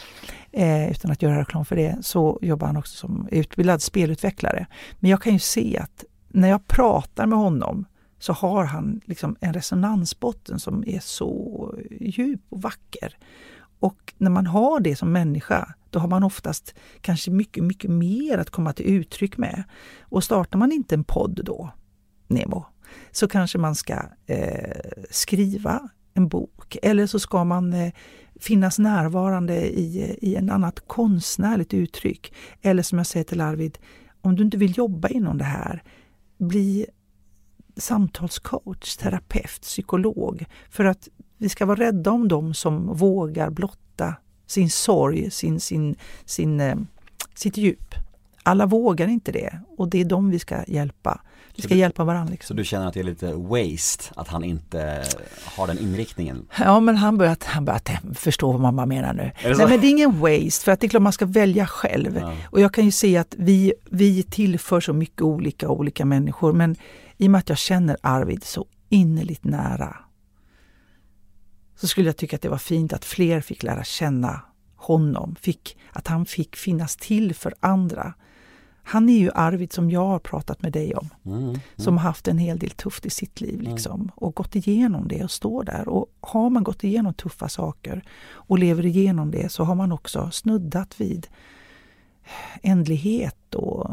Eh, 0.51 0.91
utan 0.91 1.11
att 1.11 1.21
göra 1.21 1.39
reklam 1.39 1.65
för 1.65 1.75
det 1.75 1.97
så 2.01 2.39
jobbar 2.41 2.67
han 2.67 2.77
också 2.77 2.97
som 2.97 3.27
utbildad 3.31 3.81
spelutvecklare. 3.81 4.67
Men 4.99 5.11
jag 5.11 5.21
kan 5.21 5.33
ju 5.33 5.39
se 5.39 5.77
att 5.77 6.05
när 6.29 6.49
jag 6.49 6.67
pratar 6.67 7.25
med 7.25 7.39
honom 7.39 7.85
så 8.19 8.33
har 8.33 8.63
han 8.63 9.01
liksom 9.05 9.35
en 9.39 9.53
resonansbotten 9.53 10.59
som 10.59 10.83
är 10.87 10.99
så 10.99 11.75
djup 11.99 12.41
och 12.49 12.61
vacker. 12.61 13.17
Och 13.79 14.13
när 14.17 14.29
man 14.29 14.47
har 14.47 14.79
det 14.79 14.95
som 14.95 15.11
människa, 15.11 15.73
då 15.89 15.99
har 15.99 16.07
man 16.07 16.23
oftast 16.23 16.75
kanske 17.01 17.31
mycket, 17.31 17.63
mycket 17.63 17.91
mer 17.91 18.37
att 18.37 18.49
komma 18.49 18.73
till 18.73 18.85
uttryck 18.85 19.37
med. 19.37 19.63
Och 20.01 20.23
startar 20.23 20.59
man 20.59 20.71
inte 20.71 20.95
en 20.95 21.03
podd 21.03 21.41
då, 21.45 21.71
Nemo, 22.27 22.65
så 23.11 23.27
kanske 23.27 23.57
man 23.57 23.75
ska 23.75 23.93
eh, 24.25 25.03
skriva 25.09 25.89
en 26.13 26.27
bok 26.27 26.77
eller 26.81 27.07
så 27.07 27.19
ska 27.19 27.43
man 27.43 27.73
eh, 27.73 27.93
finnas 28.39 28.79
närvarande 28.79 29.79
i, 29.79 30.17
i 30.21 30.35
en 30.35 30.49
annat 30.49 30.87
konstnärligt 30.87 31.73
uttryck. 31.73 32.33
Eller 32.61 32.83
som 32.83 32.97
jag 32.97 33.07
säger 33.07 33.23
till 33.23 33.41
Arvid, 33.41 33.77
om 34.21 34.35
du 34.35 34.43
inte 34.43 34.57
vill 34.57 34.77
jobba 34.77 35.07
inom 35.07 35.37
det 35.37 35.43
här, 35.43 35.83
bli 36.39 36.85
samtalscoach, 37.77 38.95
terapeut, 38.97 39.61
psykolog. 39.61 40.45
För 40.69 40.85
att 40.85 41.07
vi 41.37 41.49
ska 41.49 41.65
vara 41.65 41.79
rädda 41.79 42.11
om 42.11 42.27
dem 42.27 42.53
som 42.53 42.97
vågar 42.97 43.49
blotta 43.49 44.15
sin 44.47 44.69
sorg, 44.69 45.31
sin, 45.31 45.59
sin, 45.59 45.95
sin, 46.25 46.59
eh, 46.59 46.75
sitt 47.35 47.57
djup. 47.57 47.95
Alla 48.43 48.65
vågar 48.65 49.07
inte 49.07 49.31
det 49.31 49.59
och 49.77 49.89
det 49.89 50.01
är 50.01 50.05
dem 50.05 50.29
vi 50.29 50.39
ska 50.39 50.63
hjälpa. 50.67 51.21
Vi 51.59 51.63
ska 51.63 51.73
Så 51.73 51.77
hjälpa 51.77 52.03
varandra. 52.03 52.27
Så 52.27 52.31
Liksom. 52.31 52.57
du 52.57 52.65
känner 52.65 52.87
att 52.87 52.93
det 52.93 52.99
är 52.99 53.03
lite 53.03 53.33
waste 53.33 54.03
att 54.15 54.27
han 54.27 54.43
inte 54.43 55.03
har 55.45 55.67
den 55.67 55.79
inriktningen? 55.79 56.47
Ja, 56.59 56.79
men 56.79 56.95
han 56.95 57.17
börjat, 57.17 57.43
han 57.43 57.65
börjat 57.65 57.89
förstå 58.15 58.51
vad 58.51 58.61
mamma 58.61 58.85
menar 58.85 59.13
nu. 59.13 59.31
så? 59.41 59.47
Nej, 59.47 59.67
men 59.67 59.81
det 59.81 59.87
är 59.87 59.89
ingen 59.89 60.19
waste, 60.19 60.65
för 60.65 60.71
att 60.71 60.79
det 60.79 60.87
är 60.87 60.89
klart 60.89 61.03
man 61.03 61.13
ska 61.13 61.25
välja 61.25 61.67
själv. 61.67 62.17
Ja. 62.17 62.35
Och 62.51 62.61
jag 62.61 62.73
kan 62.73 62.85
ju 62.85 62.91
se 62.91 63.17
att 63.17 63.35
vi, 63.37 63.73
vi 63.85 64.23
tillför 64.23 64.79
så 64.79 64.93
mycket 64.93 65.21
olika 65.21 65.69
olika 65.69 66.05
människor, 66.05 66.53
men 66.53 66.75
i 67.17 67.27
och 67.27 67.31
med 67.31 67.39
att 67.39 67.49
jag 67.49 67.57
känner 67.57 67.97
Arvid 68.01 68.43
så 68.43 68.65
innerligt 68.89 69.43
nära 69.43 69.95
så 71.75 71.87
skulle 71.87 72.07
jag 72.07 72.17
tycka 72.17 72.35
att 72.35 72.41
det 72.41 72.49
var 72.49 72.57
fint 72.57 72.93
att 72.93 73.05
fler 73.05 73.41
fick 73.41 73.63
lära 73.63 73.83
känna 73.83 74.41
honom, 74.75 75.35
fick, 75.41 75.77
att 75.91 76.07
han 76.07 76.25
fick 76.25 76.55
finnas 76.55 76.95
till 76.95 77.35
för 77.35 77.53
andra. 77.59 78.13
Han 78.89 79.09
är 79.09 79.17
ju 79.17 79.31
Arvid 79.35 79.73
som 79.73 79.91
jag 79.91 80.05
har 80.05 80.19
pratat 80.19 80.61
med 80.61 80.71
dig 80.71 80.95
om. 80.95 81.09
Mm. 81.25 81.59
Som 81.75 81.97
har 81.97 82.03
haft 82.03 82.27
en 82.27 82.37
hel 82.37 82.59
del 82.59 82.69
tufft 82.69 83.05
i 83.05 83.09
sitt 83.09 83.41
liv 83.41 83.61
liksom, 83.61 84.11
och 84.15 84.35
gått 84.35 84.55
igenom 84.55 85.07
det 85.07 85.23
och 85.23 85.31
står 85.31 85.63
där. 85.63 85.87
Och 85.89 86.07
har 86.21 86.49
man 86.49 86.63
gått 86.63 86.83
igenom 86.83 87.13
tuffa 87.13 87.49
saker 87.49 88.03
och 88.31 88.59
lever 88.59 88.85
igenom 88.85 89.31
det 89.31 89.51
så 89.51 89.63
har 89.63 89.75
man 89.75 89.91
också 89.91 90.29
snuddat 90.31 91.01
vid 91.01 91.27
ändlighet 92.61 93.55
och 93.55 93.89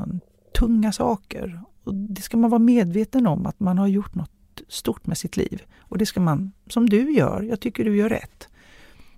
tunga 0.59 0.93
saker. 0.93 1.61
Och 1.85 1.95
det 1.95 2.23
ska 2.23 2.37
man 2.37 2.51
vara 2.51 2.59
medveten 2.59 3.27
om 3.27 3.47
att 3.47 3.61
man 3.61 3.79
har 3.79 3.87
gjort 3.87 4.15
något 4.15 4.63
stort 4.69 5.07
med 5.07 5.19
sitt 5.19 5.37
liv. 5.37 5.63
Och 5.79 5.99
det 5.99 6.07
ska 6.07 6.21
man, 6.21 6.53
som 6.67 6.89
du 6.89 7.13
gör, 7.13 7.43
jag 7.43 7.61
tycker 7.61 7.85
du 7.85 7.97
gör 7.97 8.09
rätt. 8.09 8.49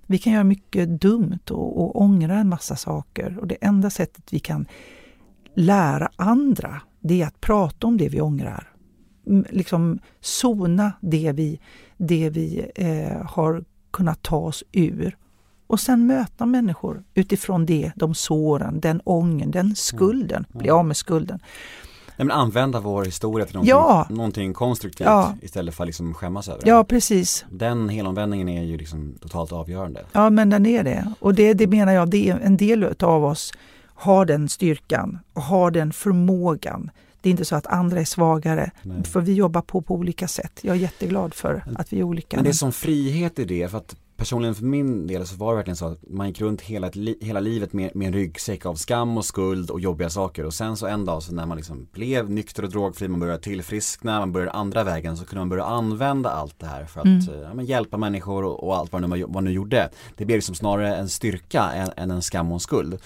Vi 0.07 0.19
kan 0.19 0.33
göra 0.33 0.45
mycket 0.45 1.01
dumt 1.01 1.51
och, 1.51 1.81
och 1.83 2.01
ångra 2.01 2.35
en 2.35 2.49
massa 2.49 2.77
saker 2.77 3.39
och 3.41 3.47
det 3.47 3.57
enda 3.61 3.91
sättet 3.91 4.25
vi 4.33 4.39
kan 4.39 4.67
lära 5.59 6.11
andra, 6.17 6.81
det 7.01 7.23
är 7.23 7.27
att 7.27 7.41
prata 7.41 7.87
om 7.87 7.97
det 7.97 8.09
vi 8.09 8.21
ångrar. 8.21 8.73
Liksom 9.51 9.99
sona 10.21 10.93
det 11.01 11.33
vi, 11.33 11.61
det 11.97 12.31
vi 12.31 12.71
eh, 12.75 13.27
har 13.27 13.65
kunnat 13.91 14.23
ta 14.23 14.37
oss 14.37 14.65
ur. 14.73 15.17
Och 15.67 15.81
sen 15.81 16.07
möta 16.07 16.47
människor 16.47 17.05
utifrån 17.15 17.67
det, 17.67 17.93
de 17.97 18.15
såren, 18.15 18.81
den 18.81 19.01
ången, 19.05 19.51
den 19.51 19.75
skulden. 19.77 20.45
Bli 20.53 20.71
av 20.71 20.85
med 20.85 20.97
skulden. 20.97 21.39
Nej, 22.17 22.27
men 22.27 22.31
använda 22.37 22.81
vår 22.81 23.05
historia 23.05 23.47
till 23.47 23.55
någonting, 23.55 23.71
Ja. 23.71 24.07
någonting 24.11 24.53
konstruktivt 24.55 25.07
Ja. 25.07 25.35
istället 25.43 25.75
för 25.75 25.85
att 25.85 25.89
liksom 25.89 26.15
skämmas 26.15 26.49
över 26.49 26.63
Ja, 26.67 26.77
den. 26.77 26.85
precis. 26.85 27.45
Den 27.51 27.89
helomvändningen 27.89 28.49
är 28.49 28.63
ju 28.65 28.77
liksom 28.77 29.15
totalt 29.21 29.53
avgörande. 29.53 30.05
Ja, 30.13 30.31
men 30.31 30.51
den 30.51 30.67
är 30.67 30.85
det. 30.85 31.13
Och 31.21 31.35
det, 31.35 31.55
det 31.55 31.67
menar 31.67 31.93
jag, 31.93 32.11
det 32.11 32.29
är 32.31 32.39
en 32.39 32.57
del 32.57 32.95
av 33.01 33.25
oss 33.25 33.53
har 34.01 34.25
den 34.25 34.49
styrkan, 34.49 35.19
har 35.35 35.71
den 35.71 35.93
förmågan. 35.93 36.91
Det 37.21 37.29
är 37.29 37.31
inte 37.31 37.45
så 37.45 37.57
att 37.57 37.67
andra 37.67 38.01
är 38.01 38.05
svagare, 38.05 38.71
Nej. 38.83 39.05
för 39.05 39.21
vi 39.21 39.35
jobbar 39.35 39.61
på 39.63 39.83
på 39.83 39.95
olika 39.95 40.29
sätt. 40.29 40.61
Jag 40.63 40.77
är 40.77 40.81
jätteglad 40.81 41.35
för 41.35 41.65
att 41.77 41.93
vi 41.93 41.99
är 41.99 42.03
olika. 42.03 42.37
Men 42.37 42.45
det 42.45 42.51
är 42.51 42.53
som 42.53 42.73
frihet 42.73 43.39
i 43.39 43.45
det, 43.45 43.69
för 43.71 43.79
att 43.79 43.97
personligen 44.17 44.55
för 44.55 44.65
min 44.65 45.07
del 45.07 45.27
så 45.27 45.37
var 45.37 45.53
det 45.53 45.57
verkligen 45.57 45.77
så 45.77 45.87
att 45.87 45.99
man 46.11 46.27
gick 46.29 46.41
runt 46.41 46.61
hela, 46.61 46.91
hela 47.21 47.41
livet 47.41 47.73
med, 47.73 47.97
med 47.97 48.07
en 48.07 48.13
ryggsäck 48.13 48.67
av 48.67 48.75
skam 48.75 49.17
och 49.17 49.25
skuld 49.25 49.71
och 49.71 49.81
jobbiga 49.81 50.11
saker 50.11 50.45
och 50.45 50.55
sen 50.55 50.77
så 50.77 50.87
en 50.87 51.05
dag 51.05 51.23
så 51.23 51.35
när 51.35 51.47
man 51.47 51.57
liksom 51.57 51.89
blev 51.93 52.31
nykter 52.31 52.63
och 52.63 52.71
drogfri, 52.71 53.09
man 53.09 53.21
började 53.21 53.43
tillfriskna, 53.43 54.19
man 54.19 54.33
började 54.33 54.53
andra 54.53 54.85
vägen 54.85 55.17
så 55.17 55.25
kunde 55.25 55.41
man 55.41 55.49
börja 55.49 55.65
använda 55.65 56.31
allt 56.31 56.59
det 56.59 56.67
här 56.67 56.85
för 56.85 57.01
att 57.01 57.07
Mm. 57.07 57.19
eh, 57.29 57.51
ja, 57.57 57.63
hjälpa 57.63 57.97
människor 57.97 58.45
och, 58.45 58.65
och 58.65 58.77
allt 58.77 58.93
vad 58.93 59.01
man 59.01 59.11
nu, 59.11 59.23
vad 59.25 59.35
man 59.35 59.45
nu 59.45 59.53
gjorde. 59.53 59.91
Det 60.17 60.25
blev 60.25 60.37
liksom 60.37 60.55
snarare 60.55 60.97
en 60.97 61.09
styrka 61.09 61.63
än, 61.63 61.91
än 61.97 62.11
en 62.11 62.23
skam 62.23 62.49
och 62.49 62.55
en 62.55 62.61
skuld. 62.61 62.99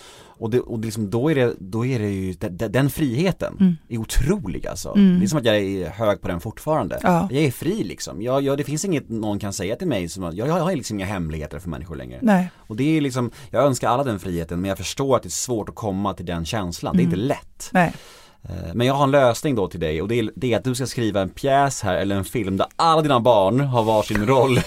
Och, 0.43 0.51
det, 0.51 0.61
och 0.61 0.79
liksom, 0.85 1.11
då, 1.11 1.31
är 1.31 1.35
det, 1.35 1.55
då 1.59 1.87
är 1.87 1.99
det 1.99 2.09
ju, 2.11 2.33
de- 2.33 2.49
de- 2.49 2.69
den 2.69 2.91
friheten 2.91 3.57
Mm. 3.61 3.77
är 3.89 3.99
otrolig 3.99 4.67
alltså. 4.67 4.93
Det 4.95 5.25
är 5.25 5.27
som 5.29 5.39
att 5.39 5.45
jag 5.45 5.57
är 5.57 5.89
hög 5.91 6.21
på 6.21 6.29
den 6.29 6.41
fortfarande. 6.41 6.99
Ja. 7.03 7.29
Jag 7.31 7.43
är 7.45 7.51
fri 7.51 7.85
liksom. 7.85 8.23
Jag, 8.23 8.43
jag, 8.43 8.59
det 8.59 8.65
finns 8.65 8.85
inget 8.85 9.09
någon 9.09 9.39
kan 9.39 9.53
säga 9.53 9.77
till 9.77 9.87
mig 9.89 10.09
som 10.09 10.23
jag, 10.23 10.35
jag 10.49 10.55
har 10.55 10.77
liksom 10.77 10.97
inga 10.99 11.07
hemligheter 11.07 11.59
för 11.59 11.69
människor 11.71 11.97
längre. 11.97 12.19
Nej. 12.23 12.51
Och 12.57 12.77
det 12.77 12.97
är 12.97 13.01
liksom, 13.01 13.31
jag 13.51 13.65
önskar 13.65 13.89
alla 13.89 14.05
den 14.05 14.19
friheten 14.19 14.61
men 14.61 14.69
jag 14.69 14.79
förstår 14.79 15.17
att 15.17 15.23
det 15.23 15.29
är 15.29 15.31
svårt 15.31 15.69
att 15.69 15.75
komma 15.75 16.15
till 16.15 16.27
den 16.27 16.45
känslan. 16.45 16.97
Det 16.97 17.03
är 17.03 17.05
inte 17.05 17.17
lätt. 17.17 17.69
Nej. 17.73 17.93
Eh, 18.49 18.75
Men 18.75 18.87
jag 18.87 18.95
har 18.95 19.05
en 19.05 19.11
lösning 19.11 19.55
då 19.55 19.69
till 19.69 19.81
dig 19.81 20.03
och 20.03 20.09
det 20.09 20.19
är, 20.19 20.31
det 20.37 20.53
är 20.53 20.57
att 20.59 20.65
du 20.65 20.75
ska 20.75 20.87
skriva 20.87 21.21
en 21.21 21.29
pjäs 21.29 21.83
här 21.83 21.95
eller 21.97 22.17
en 22.17 22.25
film 22.25 22.57
där 22.57 22.67
alla 22.77 23.03
dina 23.03 23.21
barn 23.21 23.61
har 23.61 23.83
varsin 23.83 24.27
roll. 24.27 24.55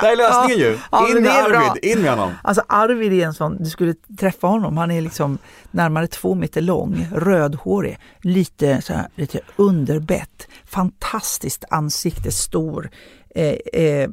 det 0.00 0.06
är 0.06 0.16
lösningen 0.16 0.58
ju! 0.58 0.78
Ja, 0.92 1.08
In 1.08 1.22
med 1.22 1.32
är 1.32 1.48
bra. 1.48 1.58
Arvid, 1.58 1.84
in 1.84 2.02
med 2.02 2.10
honom! 2.10 2.32
Alltså 2.44 2.62
Arvid 2.68 3.12
är 3.12 3.26
en 3.26 3.34
sån, 3.34 3.56
du 3.62 3.70
skulle 3.70 3.94
träffa 4.18 4.46
honom, 4.46 4.76
han 4.76 4.90
är 4.90 5.00
liksom 5.00 5.38
närmare 5.70 6.06
två 6.06 6.34
meter 6.34 6.60
lång, 6.60 7.06
rödhårig, 7.12 7.98
lite, 8.22 8.82
så 8.82 8.92
här, 8.92 9.08
lite 9.14 9.40
underbett, 9.56 10.48
fantastiskt 10.64 11.64
ansikte, 11.70 12.30
stor. 12.30 12.90
Eh, 13.34 13.82
eh, 13.82 14.10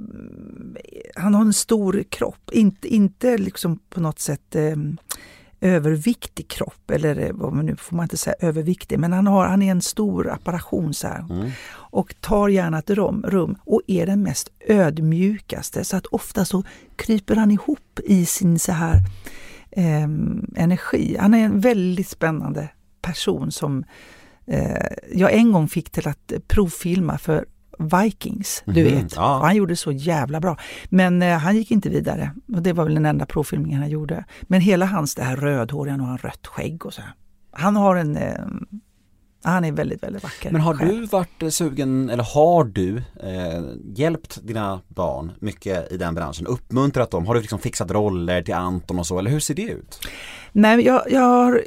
han 1.16 1.34
har 1.34 1.42
en 1.42 1.54
stor 1.54 2.04
kropp, 2.10 2.50
inte, 2.52 2.88
inte 2.88 3.38
liksom 3.38 3.80
på 3.90 4.00
något 4.02 4.20
sätt 4.20 4.56
eh, 4.56 4.76
överviktig 5.62 6.48
kropp, 6.48 6.92
eller 6.92 7.20
eh, 7.20 7.30
vad 7.34 7.66
nu 7.66 7.76
får 7.76 7.96
man 7.96 8.04
inte 8.04 8.18
säga 8.18 8.36
överviktig, 8.40 9.00
men 9.00 9.14
han, 9.14 9.28
har, 9.28 9.48
han 9.48 9.62
är 9.62 9.72
en 9.72 9.82
stor 9.82 10.30
apparation 10.30 10.94
så 10.94 11.08
här. 11.08 11.26
Och 11.74 12.16
tar 12.22 12.50
gärna 12.50 12.80
ett 12.80 12.90
rum, 12.90 13.26
rum 13.28 13.58
och 13.66 13.82
är 13.88 14.06
den 14.06 14.24
mest 14.24 14.50
ödmjukaste 14.68 15.84
så 15.84 15.98
att 15.98 16.06
ofta 16.06 16.46
så 16.46 16.64
kryper 16.96 17.36
han 17.36 17.52
ihop 17.52 18.00
i 18.04 18.26
sin 18.26 18.60
så 18.60 18.72
här 18.72 19.02
ehm, 19.72 20.54
energi. 20.56 21.18
Han 21.20 21.34
är 21.34 21.46
en 21.46 21.60
väldigt 21.60 22.08
spännande 22.08 22.70
person 23.02 23.52
som 23.52 23.84
eh, 24.46 24.88
jag 25.14 25.34
en 25.34 25.52
gång 25.52 25.68
fick 25.68 25.90
till 25.90 26.08
att 26.08 26.34
provfilma 26.48 27.18
för 27.18 27.46
Vikings, 27.78 28.64
du 28.66 28.84
Mhm, 28.86 28.96
vet. 28.96 29.16
ja. 29.16 29.40
Han 29.44 29.56
gjorde 29.56 29.76
så 29.76 29.92
jävla 29.92 30.40
bra. 30.40 30.58
Men 30.90 31.22
eh, 31.22 31.38
han 31.38 31.56
gick 31.56 31.72
inte 31.72 31.90
vidare. 31.90 32.32
Och 32.56 32.62
det 32.62 32.74
var 32.74 32.84
väl 32.84 32.94
den 32.94 33.06
enda 33.06 33.26
provfilmningen 33.26 33.80
han 33.82 33.90
gjorde. 33.90 34.26
Men 34.44 34.62
hela 34.62 34.86
hans 34.86 35.16
det 35.16 35.24
här 35.24 35.36
rödhåriga 35.36 35.96
och 35.96 36.02
han 36.02 36.18
rött 36.18 36.48
skägg 36.48 36.86
och 36.86 36.94
så 36.94 37.02
här. 37.02 37.14
Han 37.52 37.76
har 37.76 37.96
en... 37.96 38.18
Eh, 38.18 38.34
han 39.44 39.66
är 39.66 39.72
väldigt, 39.72 40.04
väldigt 40.04 40.24
vacker. 40.24 40.52
Men 40.52 40.62
har 40.62 40.74
själv. 40.74 40.92
du 40.92 41.06
varit 41.06 41.44
eh, 41.44 41.50
sugen, 41.50 42.10
eller 42.10 42.24
har 42.24 42.64
du 42.64 42.98
eh, 42.98 43.64
hjälpt 43.96 44.48
dina 44.48 44.82
barn 44.88 45.32
mycket 45.40 45.92
i 45.92 45.98
den 45.98 46.16
branschen? 46.16 46.48
Uppmuntrat 46.48 47.12
dem? 47.12 47.26
Har 47.28 47.34
du 47.36 47.42
liksom 47.42 47.60
fixat 47.60 47.92
roller 47.92 48.42
till 48.42 48.54
Anton 48.54 49.00
och 49.00 49.08
så, 49.08 49.20
eller 49.20 49.32
hur 49.32 49.40
ser 49.40 49.54
det 49.56 49.62
ut? 49.62 50.00
Nej, 50.52 50.86
jag, 50.86 51.02
jag, 51.12 51.22
har, 51.22 51.62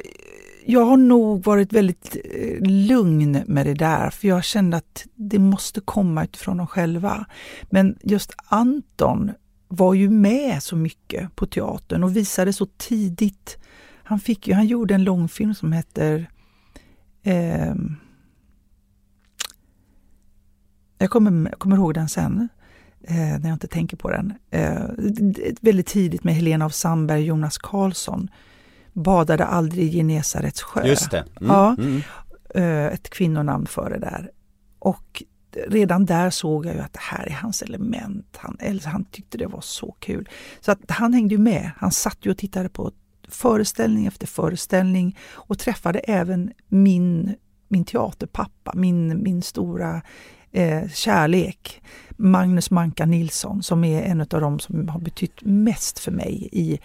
jag 0.65 0.85
har 0.85 0.97
nog 0.97 1.43
varit 1.43 1.73
väldigt 1.73 2.17
eh, 2.25 2.61
lugn 2.61 3.43
med 3.47 3.65
det 3.65 3.73
där, 3.73 4.09
för 4.09 4.27
jag 4.27 4.43
kände 4.43 4.77
att 4.77 5.05
det 5.15 5.39
måste 5.39 5.81
komma 5.81 6.23
utifrån 6.23 6.57
dem 6.57 6.67
själva. 6.67 7.25
Men 7.69 7.97
just 8.03 8.31
Anton 8.45 9.31
var 9.67 9.93
ju 9.93 10.09
med 10.09 10.63
så 10.63 10.75
mycket 10.75 11.35
på 11.35 11.45
teatern 11.45 12.03
och 12.03 12.15
visade 12.15 12.53
så 12.53 12.65
tidigt. 12.65 13.57
Han, 14.03 14.19
fick 14.19 14.47
ju, 14.47 14.53
han 14.53 14.67
gjorde 14.67 14.95
en 14.95 15.03
långfilm 15.03 15.53
som 15.53 15.73
heter 15.73 16.29
eh, 17.23 17.75
jag 20.97 21.09
kommer, 21.09 21.49
jag 21.49 21.59
kommer 21.59 21.75
ihåg 21.75 21.93
den 21.93 22.09
sen, 22.09 22.49
eh, 23.03 23.15
när 23.15 23.49
jag 23.49 23.55
inte 23.55 23.67
tänker 23.67 23.97
på 23.97 24.09
den. 24.09 24.33
Eh, 24.49 24.81
väldigt 25.61 25.87
tidigt 25.87 26.23
med 26.23 26.35
Helena 26.35 26.65
av 26.65 26.69
Sandberg 26.69 27.19
och 27.19 27.27
Jonas 27.27 27.57
Karlsson. 27.57 28.29
Badade 28.93 29.45
aldrig 29.45 29.87
i 29.87 29.91
Genesarets 29.97 30.61
sjö. 30.61 30.87
Just 30.87 31.11
det. 31.11 31.17
Mm, 31.41 31.55
Ja. 31.55 31.75
Mm. 31.79 32.01
Eh, 32.55 32.93
ett 32.93 33.09
kvinnonamn 33.09 33.65
före 33.67 33.99
där. 33.99 34.31
Och 34.79 35.23
redan 35.67 36.05
där 36.05 36.29
såg 36.29 36.65
jag 36.65 36.75
ju 36.75 36.81
att 36.81 36.93
det 36.93 36.99
här 37.01 37.27
är 37.27 37.33
hans 37.33 37.61
element. 37.61 38.37
Han, 38.37 38.57
eller 38.59 38.85
han 38.87 39.05
tyckte 39.05 39.37
det 39.37 39.47
var 39.47 39.61
så 39.61 39.95
kul. 39.99 40.29
Så 40.59 40.71
att 40.71 40.79
han 40.87 41.13
hängde 41.13 41.37
med. 41.37 41.71
Han 41.77 41.91
satt 41.91 42.17
ju 42.21 42.31
och 42.31 42.37
tittade 42.37 42.69
på 42.69 42.91
föreställning 43.27 44.05
efter 44.05 44.27
föreställning 44.27 45.17
och 45.31 45.59
träffade 45.59 45.99
även 45.99 46.51
min, 46.67 47.35
min 47.67 47.85
teaterpappa, 47.85 48.71
min, 48.75 49.23
min 49.23 49.41
stora 49.41 50.01
eh, 50.51 50.89
kärlek. 50.89 51.81
Magnus 52.17 52.71
Manka 52.71 53.05
Nilsson 53.05 53.63
som 53.63 53.83
är 53.83 54.03
en 54.03 54.21
av 54.21 54.27
de 54.27 54.59
som 54.59 54.89
har 54.89 54.99
betytt 54.99 55.41
mest 55.41 55.99
för 55.99 56.11
mig. 56.11 56.49
I, 56.51 56.79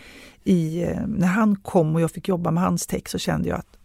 i, 0.45 0.83
eh, 0.83 1.07
när 1.07 1.27
han 1.27 1.57
kom 1.57 1.95
och 1.95 2.01
jag 2.01 2.11
fick 2.11 2.29
jobba 2.29 2.51
med 2.51 2.63
hans 2.63 2.87
text 2.87 3.13
så 3.13 3.19
kände 3.19 3.49
jag 3.49 3.59
att 3.59 3.79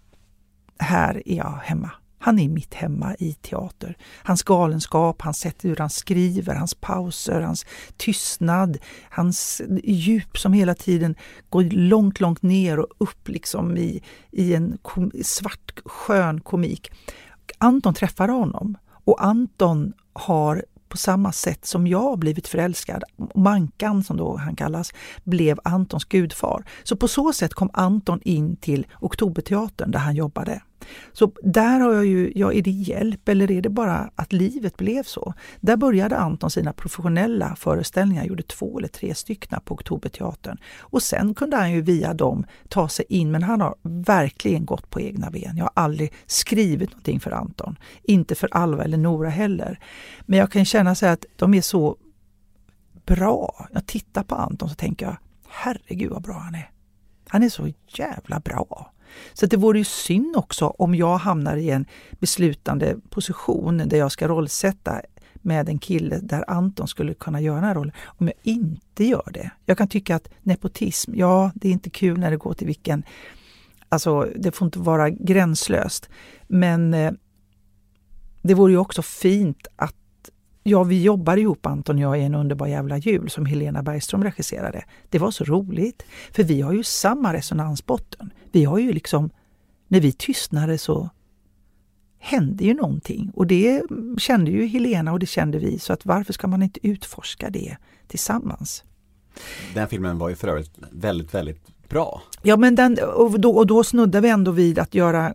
här 0.80 1.22
är 1.26 1.38
jag 1.38 1.60
hemma. 1.64 1.92
Han 2.20 2.40
är 2.40 2.50
mitt 2.50 2.74
hemma 2.74 3.16
i 3.20 3.34
teater. 3.34 3.98
Hans 4.24 4.44
galenskap, 4.44 5.22
hans 5.22 5.40
sätt 5.40 5.66
hur 5.66 5.76
han 5.76 5.90
skriver, 5.90 6.56
hans 6.56 6.76
pauser, 6.76 7.42
hans 7.42 7.66
tystnad, 7.98 8.78
hans 9.10 9.62
djup 9.84 10.38
som 10.38 10.54
hela 10.54 10.76
tiden 10.76 11.16
går 11.50 11.64
långt, 11.64 12.20
långt 12.20 12.42
ner 12.42 12.80
och 12.80 12.88
upp 12.98 13.28
liksom 13.28 13.78
i, 13.78 14.04
i 14.32 14.54
en 14.54 14.78
kom, 14.82 15.12
svart 15.24 15.82
skön 15.86 16.42
komik. 16.42 16.92
Anton 17.58 17.94
träffade 17.94 18.34
honom 18.34 18.78
och 19.06 19.24
Anton 19.24 19.94
har 20.14 20.66
på 20.90 20.98
samma 20.98 21.32
sätt 21.32 21.66
som 21.66 21.88
jag 21.88 22.20
blivit 22.20 22.48
förälskad, 22.48 23.04
Mankan 23.36 24.04
som 24.04 24.18
då 24.18 24.38
han 24.38 24.56
kallas, 24.56 24.94
blev 25.24 25.60
Antons 25.64 26.06
gudfar. 26.06 26.64
Så 26.84 26.96
på 26.96 27.08
så 27.08 27.34
sätt 27.34 27.54
kom 27.54 27.70
Anton 27.74 28.22
in 28.22 28.56
till 28.56 28.88
Oktoberteatern 29.00 29.92
där 29.92 30.00
han 30.00 30.16
jobbade. 30.16 30.62
Så 31.14 31.32
där 31.44 31.80
har 31.80 31.94
jag 31.94 32.06
ju, 32.06 32.32
ja 32.36 32.54
är 32.54 32.62
det 32.62 32.72
hjälp 32.72 33.30
eller 33.30 33.52
är 33.52 33.62
det 33.62 33.70
bara 33.70 34.12
att 34.16 34.34
livet 34.34 34.78
blev 34.78 35.04
så? 35.04 35.34
Där 35.60 35.78
började 35.78 36.18
Anton 36.18 36.52
sina 36.52 36.74
professionella 36.74 37.56
föreställningar, 37.56 38.26
gjorde 38.26 38.44
två 38.44 38.78
eller 38.78 38.88
tre 38.88 39.16
stycken 39.16 39.60
på 39.66 39.74
Oktoberteatern. 39.74 40.58
Och 40.80 41.04
sen 41.04 41.34
kunde 41.34 41.58
han 41.58 41.72
ju 41.72 41.82
via 41.82 42.14
dem 42.14 42.46
ta 42.70 42.90
sig 42.90 43.06
in, 43.10 43.32
men 43.32 43.44
han 43.44 43.62
har 43.62 43.76
verkligen 43.84 44.66
gått 44.66 44.90
på 44.90 45.02
egna 45.02 45.32
ben. 45.32 45.58
Jag 45.58 45.64
har 45.64 45.72
aldrig 45.74 46.14
skrivit 46.26 46.90
någonting 46.90 47.20
för 47.20 47.32
Anton, 47.32 47.76
inte 48.04 48.36
för 48.36 48.50
Alva 48.52 48.84
eller 48.84 48.98
Nora 48.98 49.30
heller. 49.30 49.80
Men 50.22 50.40
jag 50.40 50.52
kan 50.52 50.66
känna 50.66 50.96
så 50.96 51.06
att 51.06 51.26
de 51.36 51.54
är 51.54 51.62
så 51.62 51.98
bra. 53.06 53.68
Jag 53.74 53.86
tittar 53.86 54.24
på 54.24 54.36
Anton 54.36 54.70
så 54.70 54.76
tänker 54.76 55.06
jag, 55.06 55.18
herregud 55.50 56.12
vad 56.12 56.22
bra 56.22 56.38
han 56.38 56.56
är. 56.56 56.72
Han 57.28 57.44
är 57.44 57.50
så 57.50 57.72
jävla 57.88 58.40
bra. 58.40 58.92
Så 59.34 59.46
det 59.46 59.58
vore 59.58 59.78
ju 59.78 59.84
synd 59.84 60.36
också 60.36 60.68
om 60.68 60.96
jag 60.96 61.18
hamnar 61.18 61.58
i 61.58 61.70
en 61.70 61.86
beslutande 62.20 62.96
position 63.10 63.78
där 63.78 63.98
jag 63.98 64.12
ska 64.12 64.28
rollsätta 64.28 65.02
med 65.34 65.70
en 65.70 65.80
kille 65.80 66.20
där 66.20 66.46
Anton 66.48 66.88
skulle 66.88 67.14
kunna 67.14 67.42
göra 67.42 67.56
den 67.56 67.64
här 67.64 67.76
rollen, 67.76 67.94
om 68.06 68.28
jag 68.28 68.36
inte 68.44 69.04
gör 69.04 69.30
det. 69.34 69.52
Jag 69.66 69.78
kan 69.78 69.88
tycka 69.88 70.16
att 70.16 70.30
nepotism, 70.42 71.12
ja 71.16 71.52
det 71.56 71.68
är 71.68 71.72
inte 71.72 71.90
kul 71.90 72.20
när 72.20 72.32
det 72.32 72.38
går 72.38 72.54
till 72.54 72.68
vilken 72.68 73.04
Alltså 73.94 74.28
det 74.36 74.52
får 74.52 74.66
inte 74.66 74.80
vara 74.80 75.10
gränslöst. 75.10 76.10
Men 76.48 76.94
eh, 76.94 77.12
det 78.42 78.54
vore 78.54 78.72
ju 78.72 78.78
också 78.78 79.02
fint 79.02 79.68
att 79.76 79.96
Ja, 80.64 80.84
vi 80.84 81.04
jobbar 81.04 81.38
ihop 81.38 81.66
Anton 81.66 81.96
och 81.96 82.02
jag 82.02 82.20
i 82.20 82.24
En 82.24 82.36
underbar 82.36 82.68
jävla 82.68 82.98
jul 82.98 83.30
som 83.30 83.46
Helena 83.46 83.84
Bergström 83.84 84.24
regisserade. 84.24 84.84
Det 85.10 85.20
var 85.20 85.32
så 85.32 85.44
roligt, 85.44 86.06
för 86.32 86.44
vi 86.44 86.62
har 86.62 86.74
ju 86.74 86.84
samma 86.84 87.34
resonansbotten. 87.34 88.34
Vi 88.52 88.64
har 88.64 88.80
ju 88.80 88.94
liksom, 88.94 89.30
när 89.88 90.00
vi 90.00 90.12
tystnade 90.12 90.78
så 90.78 91.10
hände 92.20 92.64
ju 92.64 92.74
någonting 92.74 93.32
och 93.34 93.48
det 93.48 93.82
kände 94.18 94.52
ju 94.52 94.66
Helena 94.66 95.12
och 95.12 95.20
det 95.20 95.26
kände 95.26 95.60
vi 95.60 95.80
så 95.80 95.94
att 95.94 96.06
varför 96.06 96.34
ska 96.34 96.48
man 96.48 96.64
inte 96.64 96.88
utforska 96.88 97.50
det 97.50 97.78
tillsammans? 98.08 98.84
Den 99.74 99.88
filmen 99.88 100.18
var 100.18 100.30
ju 100.30 100.36
för 100.36 100.48
övrigt 100.48 100.72
väldigt, 100.92 101.34
väldigt 101.34 101.90
bra. 101.90 102.22
Ja 102.42 102.58
men 102.58 102.76
den, 102.76 102.98
och, 103.16 103.40
då, 103.40 103.52
och 103.52 103.68
då 103.68 103.84
snuddar 103.84 104.22
vi 104.22 104.30
ändå 104.30 104.52
vid 104.52 104.80
att 104.80 104.96
göra 104.96 105.34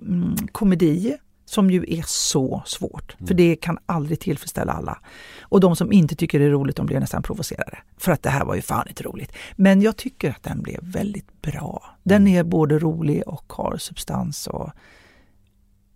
mm, 0.00 0.36
komedi 0.52 1.16
som 1.48 1.70
ju 1.70 1.84
är 1.88 2.04
så 2.06 2.62
svårt, 2.66 3.16
för 3.26 3.34
det 3.34 3.56
kan 3.56 3.78
aldrig 3.86 4.20
tillfredsställa 4.20 4.72
alla. 4.72 4.98
Och 5.40 5.60
de 5.60 5.76
som 5.76 5.92
inte 5.92 6.16
tycker 6.16 6.38
det 6.38 6.44
är 6.44 6.50
roligt, 6.50 6.76
de 6.76 6.86
blir 6.86 7.00
nästan 7.00 7.22
provocerade. 7.22 7.78
För 7.96 8.12
att 8.12 8.22
det 8.22 8.30
här 8.30 8.44
var 8.44 8.54
ju 8.54 8.62
fan 8.62 8.88
inte 8.88 9.02
roligt. 9.02 9.32
Men 9.56 9.82
jag 9.82 9.96
tycker 9.96 10.30
att 10.30 10.42
den 10.42 10.62
blev 10.62 10.80
väldigt 10.82 11.42
bra. 11.42 11.96
Den 12.02 12.28
är 12.28 12.44
både 12.44 12.78
rolig 12.78 13.22
och 13.26 13.52
har 13.52 13.76
substans. 13.76 14.46
Och 14.46 14.70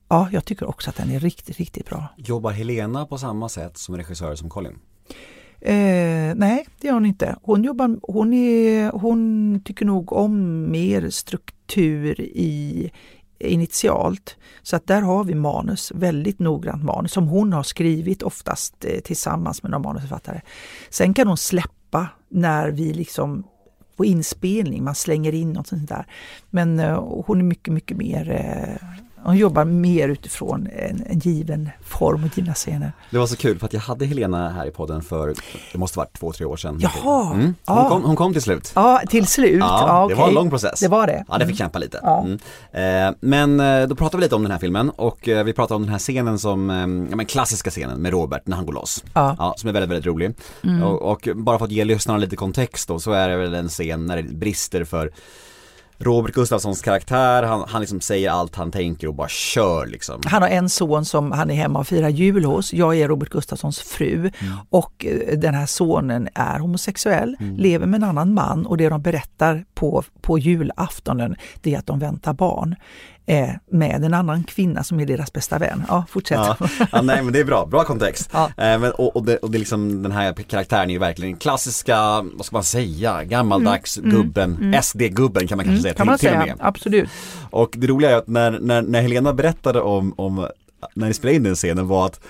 Ja, 0.08 0.28
jag 0.32 0.44
tycker 0.44 0.68
också 0.68 0.90
att 0.90 0.96
den 0.96 1.10
är 1.10 1.20
riktigt, 1.20 1.58
riktigt 1.58 1.86
bra. 1.86 2.08
Jobbar 2.16 2.50
Helena 2.50 3.06
på 3.06 3.18
samma 3.18 3.48
sätt 3.48 3.78
som 3.78 3.96
regissör 3.96 4.34
som 4.34 4.50
Colin? 4.50 4.78
Eh, 5.60 6.34
nej, 6.34 6.66
det 6.80 6.86
gör 6.86 6.94
hon 6.94 7.06
inte. 7.06 7.36
Hon, 7.42 7.64
jobbar, 7.64 7.98
hon, 8.02 8.32
är, 8.32 8.90
hon 8.90 9.60
tycker 9.64 9.86
nog 9.86 10.12
om 10.12 10.70
mer 10.70 11.10
struktur 11.10 12.20
i 12.20 12.90
initialt. 13.48 14.36
Så 14.62 14.76
att 14.76 14.86
där 14.86 15.02
har 15.02 15.24
vi 15.24 15.34
manus, 15.34 15.92
väldigt 15.94 16.38
noggrant 16.38 16.84
manus 16.84 17.12
som 17.12 17.28
hon 17.28 17.52
har 17.52 17.62
skrivit 17.62 18.22
oftast 18.22 18.84
eh, 18.84 19.00
tillsammans 19.00 19.62
med 19.62 19.70
någon 19.70 19.82
manusförfattare. 19.82 20.40
Sen 20.90 21.14
kan 21.14 21.28
hon 21.28 21.36
släppa 21.36 22.08
när 22.28 22.70
vi 22.70 22.92
liksom 22.92 23.44
på 23.96 24.04
inspelning, 24.04 24.84
man 24.84 24.94
slänger 24.94 25.34
in 25.34 25.52
något 25.52 25.66
sånt 25.66 25.88
där. 25.88 26.06
Men 26.50 26.80
eh, 26.80 27.22
hon 27.26 27.38
är 27.38 27.44
mycket, 27.44 27.74
mycket 27.74 27.96
mer 27.96 28.30
eh, 28.30 28.88
hon 29.24 29.36
jobbar 29.36 29.64
mer 29.64 30.08
utifrån 30.08 30.68
en, 30.76 31.02
en 31.06 31.18
given 31.18 31.70
form 31.84 32.24
och 32.24 32.38
givna 32.38 32.54
scener. 32.54 32.92
Det 33.10 33.18
var 33.18 33.26
så 33.26 33.36
kul 33.36 33.58
för 33.58 33.66
att 33.66 33.72
jag 33.72 33.80
hade 33.80 34.06
Helena 34.06 34.50
här 34.50 34.66
i 34.66 34.70
podden 34.70 35.02
för, 35.02 35.34
det 35.72 35.78
måste 35.78 35.98
varit 35.98 36.18
två, 36.18 36.32
tre 36.32 36.46
år 36.46 36.56
sedan. 36.56 36.78
Jaha! 36.80 37.34
Mm. 37.34 37.44
Hon, 37.44 37.54
ja. 37.76 37.88
kom, 37.88 38.04
hon 38.04 38.16
kom 38.16 38.32
till 38.32 38.42
slut. 38.42 38.72
Ja, 38.74 39.02
till 39.08 39.26
slut. 39.26 39.60
Ja, 39.60 39.84
ja 39.86 39.98
det 39.98 40.04
okay. 40.04 40.16
var 40.16 40.28
en 40.28 40.34
lång 40.34 40.50
process. 40.50 40.80
Det 40.80 40.88
var 40.88 41.06
det. 41.06 41.24
Ja, 41.28 41.38
det 41.38 41.46
fick 41.46 41.58
kämpa 41.58 41.78
lite. 41.78 42.00
Ja. 42.02 42.26
Mm. 42.26 43.08
Eh, 43.08 43.14
men 43.20 43.60
eh, 43.60 43.88
då 43.88 43.94
pratade 43.94 44.16
vi 44.16 44.22
lite 44.22 44.34
om 44.34 44.42
den 44.42 44.52
här 44.52 44.58
filmen 44.58 44.90
och 44.90 45.28
eh, 45.28 45.44
vi 45.44 45.52
pratade 45.52 45.76
om 45.76 45.82
den 45.82 45.92
här 45.92 45.98
scenen 45.98 46.38
som, 46.38 46.70
ja 47.10 47.16
men 47.16 47.26
klassiska 47.26 47.70
scenen 47.70 48.02
med 48.02 48.12
Robert 48.12 48.42
när 48.44 48.56
han 48.56 48.66
går 48.66 48.72
loss. 48.72 49.04
Ja. 49.14 49.36
ja 49.38 49.54
som 49.56 49.68
är 49.68 49.72
väldigt, 49.72 49.90
väldigt 49.90 50.06
rolig. 50.06 50.34
Mm. 50.64 50.82
Och, 50.82 51.02
och 51.02 51.28
bara 51.36 51.58
för 51.58 51.64
att 51.64 51.72
ge 51.72 51.84
lyssnarna 51.84 52.18
lite 52.18 52.36
kontext 52.36 52.88
då 52.88 52.98
så 52.98 53.12
är 53.12 53.28
det 53.28 53.36
väl 53.36 53.54
en 53.54 53.68
scen 53.68 54.06
när 54.06 54.16
det 54.16 54.22
brister 54.22 54.84
för 54.84 55.10
Robert 56.02 56.34
Gustafssons 56.34 56.82
karaktär, 56.82 57.42
han, 57.42 57.64
han 57.68 57.80
liksom 57.80 58.00
säger 58.00 58.30
allt 58.30 58.56
han 58.56 58.70
tänker 58.70 59.08
och 59.08 59.14
bara 59.14 59.28
kör 59.28 59.86
liksom. 59.86 60.20
Han 60.24 60.42
har 60.42 60.48
en 60.48 60.68
son 60.68 61.04
som 61.04 61.32
han 61.32 61.50
är 61.50 61.54
hemma 61.54 61.78
och 61.78 61.86
firar 61.86 62.08
jul 62.08 62.44
hos. 62.44 62.72
Jag 62.72 62.96
är 62.96 63.08
Robert 63.08 63.28
Gustafssons 63.28 63.80
fru 63.80 64.12
Mm. 64.12 64.54
och 64.70 65.06
eh, 65.06 65.38
den 65.38 65.54
här 65.54 65.66
sonen 65.66 66.28
är 66.34 66.58
homosexuell, 66.58 67.36
lever 67.56 67.86
med 67.86 68.02
en 68.02 68.08
annan 68.08 68.34
man 68.34 68.66
och 68.66 68.76
det 68.76 68.88
de 68.88 69.02
berättar 69.02 69.64
på, 69.74 70.02
på 70.20 70.38
julaftonen 70.38 71.36
det 71.60 71.74
är 71.74 71.78
att 71.78 71.86
de 71.86 71.98
väntar 71.98 72.32
barn 72.32 72.76
eh, 73.26 73.48
med 73.70 74.04
en 74.04 74.14
annan 74.14 74.44
kvinna 74.44 74.82
som 74.84 75.00
är 75.00 75.06
deras 75.06 75.32
bästa 75.32 75.58
vän. 75.58 75.82
Ja, 75.88 76.04
fortsätt. 76.08 76.38
Ja, 76.38 76.56
ja 76.92 77.02
nej 77.02 77.22
men 77.22 77.32
det 77.32 77.40
är 77.40 77.44
bra, 77.44 77.66
bra 77.66 77.84
kontext. 77.84 78.30
Ja. 78.32 78.44
Eh, 78.46 78.78
men, 78.78 78.92
och, 78.92 79.16
och, 79.16 79.24
det, 79.24 79.36
och 79.36 79.50
det 79.50 79.56
är 79.56 79.58
liksom 79.58 80.02
den 80.02 80.12
här 80.12 80.32
karaktären 80.32 80.88
är 80.90 80.92
ju 80.92 80.98
verkligen 80.98 81.36
klassiska, 81.36 82.22
vad 82.34 82.46
ska 82.46 82.56
man 82.56 82.64
säga, 82.64 83.24
gammaldags 83.24 83.96
gubben, 83.96 84.76
SD-gubben 84.82 85.46
kan 85.48 85.56
man 85.56 85.64
kanske 85.66 85.82
säga 85.82 85.94
Mm. 85.94 85.96
kan 85.96 86.04
till, 86.06 86.10
man 86.10 86.18
till 86.18 86.38
och 86.38 86.44
säga, 86.44 86.56
med. 86.56 86.66
absolut. 86.66 87.10
Och 87.50 87.74
det 87.78 87.86
roliga 87.86 88.10
är 88.10 88.16
att 88.16 88.28
när, 88.28 88.50
när, 88.50 88.82
när 88.82 89.02
Helena 89.02 89.32
berättade 89.32 89.80
om, 89.80 90.14
om, 90.16 90.48
när 90.94 91.06
ni 91.08 91.14
spelade 91.14 91.36
in 91.36 91.42
den 91.42 91.54
scenen 91.54 91.88
var 91.88 92.06
att 92.06 92.20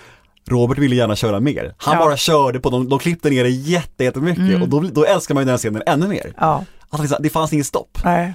Robert 0.48 0.78
ville 0.78 0.96
gärna 0.96 1.16
köra 1.16 1.40
mer. 1.40 1.74
Han 1.76 1.92
Ja. 1.92 1.92
Mm. 1.92 2.04
bara 2.04 2.16
körde 2.16 2.60
på, 2.60 2.70
de, 2.70 2.88
de 2.88 2.98
klippte 2.98 3.30
ner 3.30 3.44
det 3.44 3.50
jätte, 3.50 4.04
jättemycket 4.04 4.62
och 4.62 4.68
då, 4.68 4.80
då 4.80 5.04
älskar 5.04 5.34
man 5.34 5.42
ju 5.42 5.46
den 5.48 5.58
scenen 5.58 5.82
ännu 5.86 6.08
mer. 6.08 6.32
Ja, 6.38 6.64
liksom, 6.98 7.18
det 7.20 7.30
fanns 7.30 7.52
inget 7.52 7.66
stopp. 7.66 7.98
nej. 8.04 8.34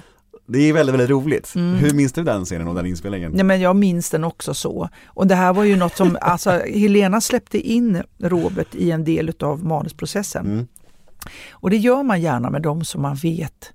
Det 0.50 0.58
är 0.58 0.72
väldigt, 0.72 0.92
väldigt 0.92 1.10
roligt. 1.10 1.54
Mm. 1.54 1.74
Hur 1.74 1.94
minns 1.94 2.12
du 2.12 2.24
den 2.24 2.44
scenen 2.44 2.68
och 2.68 2.74
den 2.74 2.86
inspelningen? 2.86 3.32
Nej, 3.32 3.44
men 3.44 3.60
jag 3.60 3.76
minns 3.76 4.10
den 4.10 4.24
också 4.24 4.54
så. 4.54 4.88
Och 5.06 5.26
det 5.26 5.34
här 5.34 5.52
var 5.52 5.64
ju 5.64 5.76
något 5.76 5.96
som, 5.96 6.18
alltså 6.20 6.50
Helena 6.50 7.20
släppte 7.20 7.58
in 7.58 8.02
Robert 8.18 8.74
i 8.74 8.90
en 8.90 9.04
del 9.04 9.32
av 9.40 9.64
manusprocessen. 9.64 10.46
Mm. 10.46 10.66
Och 11.50 11.70
det 11.70 11.76
gör 11.76 12.02
man 12.02 12.20
gärna 12.20 12.50
med 12.50 12.62
de 12.62 12.84
som 12.84 13.02
man 13.02 13.14
vet 13.14 13.72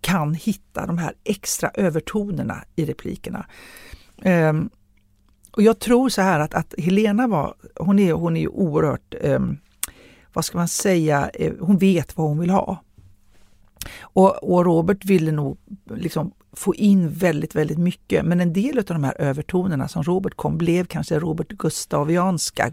kan 0.00 0.34
hitta 0.34 0.86
de 0.86 0.98
här 0.98 1.12
extra 1.24 1.70
övertonerna 1.74 2.64
i 2.76 2.84
replikerna. 2.84 3.46
Ehm, 4.22 4.70
och 5.52 5.62
jag 5.62 5.78
tror 5.78 6.08
så 6.08 6.22
här 6.22 6.40
att, 6.40 6.54
att 6.54 6.74
Helena 6.78 7.26
var, 7.26 7.54
hon 7.76 7.98
är, 7.98 8.12
hon 8.12 8.36
är 8.36 8.40
ju 8.40 8.48
oerhört, 8.48 9.14
ehm, 9.20 9.56
vad 10.32 10.44
ska 10.44 10.58
man 10.58 10.68
säga, 10.68 11.30
eh, 11.34 11.52
hon 11.60 11.78
vet 11.78 12.16
vad 12.16 12.28
hon 12.28 12.38
vill 12.38 12.50
ha. 12.50 12.84
Och, 14.00 14.52
och 14.52 14.64
Robert 14.64 15.04
ville 15.04 15.32
nog 15.32 15.58
liksom 15.94 16.32
få 16.52 16.74
in 16.74 17.08
väldigt, 17.08 17.54
väldigt 17.54 17.78
mycket. 17.78 18.24
Men 18.24 18.40
en 18.40 18.52
del 18.52 18.78
av 18.78 18.84
de 18.84 19.04
här 19.04 19.20
övertonerna 19.20 19.88
som 19.88 20.02
Robert 20.02 20.34
kom 20.36 20.58
blev 20.58 20.84
kanske 20.86 21.18
Robert 21.18 21.48
Gustavianska, 21.48 22.70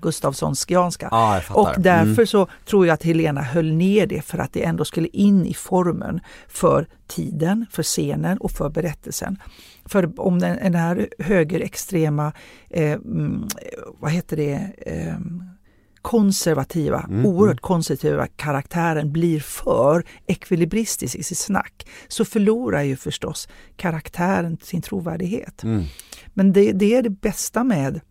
jag 1.35 1.43
fattar. 1.43 1.61
och 1.61 1.81
därför 1.81 2.07
Mm. 2.11 2.27
så 2.27 2.47
tror 2.65 2.87
jag 2.87 2.93
att 2.93 3.03
Helena 3.03 3.41
höll 3.41 3.73
ner 3.73 4.07
det 4.07 4.21
för 4.21 4.37
att 4.37 4.53
det 4.53 4.63
ändå 4.63 4.85
skulle 4.85 5.07
in 5.07 5.45
i 5.45 5.53
formen 5.53 6.19
för 6.47 6.87
tiden, 7.07 7.65
för 7.71 7.83
scenen 7.83 8.37
och 8.37 8.51
för 8.51 8.69
berättelsen. 8.69 9.37
För 9.85 10.19
om 10.21 10.39
den, 10.39 10.57
den 10.57 10.75
här 10.75 11.07
högerextrema, 11.19 12.33
eh, 12.69 12.91
mm, 12.91 13.47
vad 13.99 14.11
heter 14.11 14.37
det, 14.37 14.71
eh, 14.77 15.15
konservativa, 16.07 17.05
Mm, 17.09 17.25
oerhört 17.25 17.61
konservativa 17.61 18.27
karaktären 18.27 19.11
blir 19.11 19.39
för 19.39 20.03
ekvilibristisk 20.27 21.15
i 21.15 21.23
sitt 21.23 21.37
snack 21.37 21.87
så 22.07 22.25
förlorar 22.25 22.81
ju 22.81 22.95
förstås 22.95 23.47
karaktären 23.75 24.57
sin 24.61 24.81
trovärdighet. 24.81 25.63
Mm. 25.63 25.83
Men 26.33 26.53
det, 26.53 26.71
det 26.71 26.95
är 26.95 27.01
det 27.01 27.09
bästa 27.09 27.63
med 27.63 28.01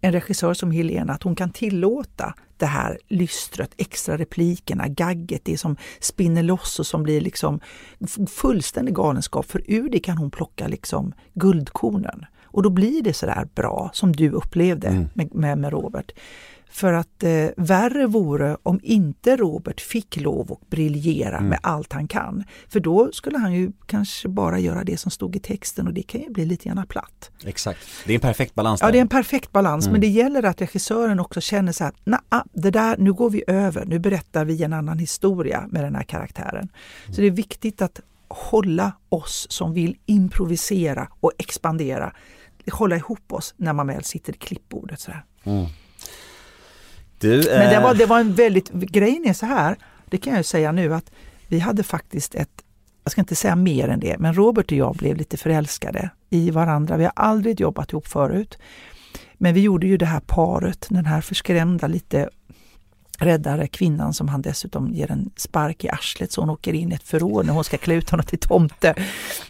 en 0.00 0.12
regissör 0.12 0.54
som 0.54 0.70
Helena, 0.70 1.12
att 1.12 1.22
hon 1.22 1.36
kan 1.36 1.50
tillåta 1.50 2.34
det 2.56 2.66
här 2.66 2.98
lystret, 3.08 3.70
extra 3.76 4.16
replikerna, 4.16 4.88
gagget, 4.88 5.44
det 5.44 5.58
som 5.58 5.76
spinner 6.00 6.42
loss 6.42 6.78
och 6.78 6.86
som 6.86 7.02
blir 7.02 7.20
liksom 7.20 7.60
fullständig 8.28 8.94
galenskap. 8.94 9.46
För 9.46 9.62
ur 9.66 9.88
det 9.90 10.00
kan 10.00 10.18
hon 10.18 10.30
plocka 10.30 10.68
liksom 10.68 11.12
guldkornen. 11.34 12.26
Och 12.54 12.62
då 12.62 12.70
blir 12.70 13.02
det 13.02 13.12
sådär 13.12 13.48
bra 13.54 13.90
som 13.92 14.12
du 14.12 14.30
upplevde 14.30 14.88
Mm. 14.88 15.08
med, 15.14 15.34
med, 15.34 15.58
med 15.58 15.72
Robert. 15.72 16.12
För 16.70 16.92
att 16.92 17.22
eh, 17.22 17.46
värre 17.56 18.06
vore 18.06 18.56
om 18.62 18.80
inte 18.82 19.36
Robert 19.36 19.80
fick 19.80 20.16
lov 20.20 20.52
att 20.52 20.70
briljera 20.70 21.36
Mm. 21.36 21.48
med 21.48 21.58
allt 21.62 21.92
han 21.92 22.08
kan. 22.08 22.44
För 22.68 22.80
då 22.80 23.10
skulle 23.12 23.38
han 23.38 23.52
ju 23.52 23.72
kanske 23.86 24.28
bara 24.28 24.58
göra 24.58 24.84
det 24.84 24.96
som 24.96 25.10
stod 25.10 25.36
i 25.36 25.38
texten 25.38 25.86
och 25.86 25.94
det 25.94 26.02
kan 26.02 26.20
ju 26.20 26.30
bli 26.30 26.44
lite 26.46 26.68
grann 26.68 26.86
platt. 26.86 27.30
Exakt. 27.44 27.78
Det 28.06 28.12
är 28.12 28.14
en 28.14 28.20
perfekt 28.20 28.54
balans 28.54 28.80
Ja, 28.80 28.86
där. 28.86 28.92
det 28.92 28.98
är 28.98 29.02
en 29.02 29.08
perfekt 29.08 29.52
balans, 29.52 29.88
men 29.88 30.00
det 30.00 30.06
gäller 30.08 30.42
att 30.42 30.60
regissören 30.60 31.20
också 31.20 31.40
känner 31.40 31.72
så 31.72 31.84
här, 31.84 31.92
"Nja, 32.04 32.44
det 32.52 32.70
där, 32.70 32.96
nu 32.98 33.12
går 33.12 33.30
vi 33.30 33.44
över, 33.46 33.84
nu 33.86 33.98
berättar 33.98 34.44
vi 34.44 34.62
en 34.62 34.72
annan 34.72 34.98
historia 34.98 35.66
med 35.70 35.84
den 35.84 35.94
här 35.94 36.02
karaktären. 36.02 36.68
Så 37.10 37.20
det 37.20 37.26
är 37.26 37.30
viktigt 37.30 37.82
att 37.82 38.00
hålla 38.28 38.92
oss 39.08 39.46
som 39.50 39.72
vill 39.74 39.96
improvisera 40.06 41.08
och 41.20 41.32
expandera, 41.38 42.12
hålla 42.72 42.96
ihop 42.96 43.32
oss 43.32 43.54
när 43.56 43.72
man 43.72 43.86
väl 43.86 44.04
sitter 44.04 44.32
i 44.32 44.36
klippbordet. 44.36 45.00
Så 45.00 45.10
här. 45.10 45.24
Du, 47.18 47.36
Men 47.36 47.70
det 47.70 47.76
eh, 47.76 47.82
var, 47.82 47.94
det 47.94 48.06
var 48.06 48.20
en 48.20 48.34
väldigt, 48.34 48.70
grejen 48.70 49.24
är 49.24 49.32
så 49.32 49.46
här, 49.46 49.76
det 50.06 50.18
kan 50.18 50.32
jag 50.32 50.40
ju 50.40 50.44
säga 50.44 50.72
nu 50.72 50.94
att 50.94 51.10
vi 51.48 51.58
hade 51.58 51.82
faktiskt 51.82 52.34
ett, 52.34 52.62
jag 53.04 53.12
ska 53.12 53.20
inte 53.20 53.36
säga 53.36 53.56
mer 53.56 53.88
än 53.88 54.00
det, 54.00 54.18
men 54.18 54.34
Robert 54.34 54.72
och 54.72 54.78
jag 54.78 54.96
blev 54.96 55.16
lite 55.16 55.36
förälskade 55.36 56.10
i 56.30 56.50
varandra. 56.50 56.96
Vi 56.96 57.04
har 57.04 57.12
aldrig 57.16 57.60
jobbat 57.60 57.92
ihop 57.92 58.06
förut. 58.06 58.58
Men 59.34 59.54
vi 59.54 59.60
gjorde 59.60 59.86
ju 59.86 59.96
det 59.96 60.06
här 60.06 60.20
paret, 60.20 60.86
den 60.90 61.06
här 61.06 61.20
förskrämda, 61.20 61.86
lite 61.86 62.30
räddar 63.18 63.66
kvinnan 63.66 64.14
som 64.14 64.28
han 64.28 64.42
dessutom 64.42 64.92
ger 64.92 65.10
en 65.10 65.30
spark 65.36 65.84
i 65.84 65.88
arslet 65.88 66.32
så 66.32 66.40
hon 66.40 66.50
åker 66.50 66.72
in 66.72 66.92
i 66.92 66.94
ett 66.94 67.02
förråd 67.02 67.46
när 67.46 67.52
hon 67.52 67.64
ska 67.64 67.78
klä 67.78 67.94
ut 67.94 68.10
honom 68.10 68.26
till 68.26 68.38
tomte. 68.38 68.94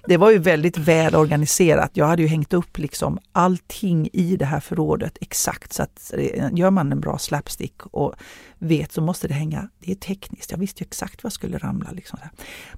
Det 0.07 0.17
var 0.17 0.31
ju 0.31 0.39
väldigt 0.39 0.79
väl 0.79 1.15
organiserat. 1.15 1.91
Jag 1.93 2.07
hade 2.07 2.23
ju 2.23 2.29
hängt 2.29 2.53
upp 2.53 2.79
liksom 2.79 3.19
allting 3.33 4.09
i 4.13 4.37
det 4.37 4.45
här 4.45 4.61
förrådet 4.61 5.19
exakt 5.21 5.73
så 5.73 5.83
att 5.83 6.13
eh, 6.19 6.49
gör 6.53 6.71
man 6.71 6.93
en 6.93 7.01
bra 7.01 7.19
slapstick 7.19 7.87
och 7.87 8.15
vet 8.59 8.93
så 8.93 9.01
måste 9.01 9.29
det 9.29 9.35
hänga, 9.35 9.69
det 9.79 9.91
är 9.91 9.97
tekniskt, 9.97 10.51
jag 10.51 10.59
visste 10.59 10.83
ju 10.83 10.87
exakt 10.87 11.23
vad 11.23 11.33
skulle 11.33 11.59
ramla. 11.59 11.91
Liksom. 11.91 12.19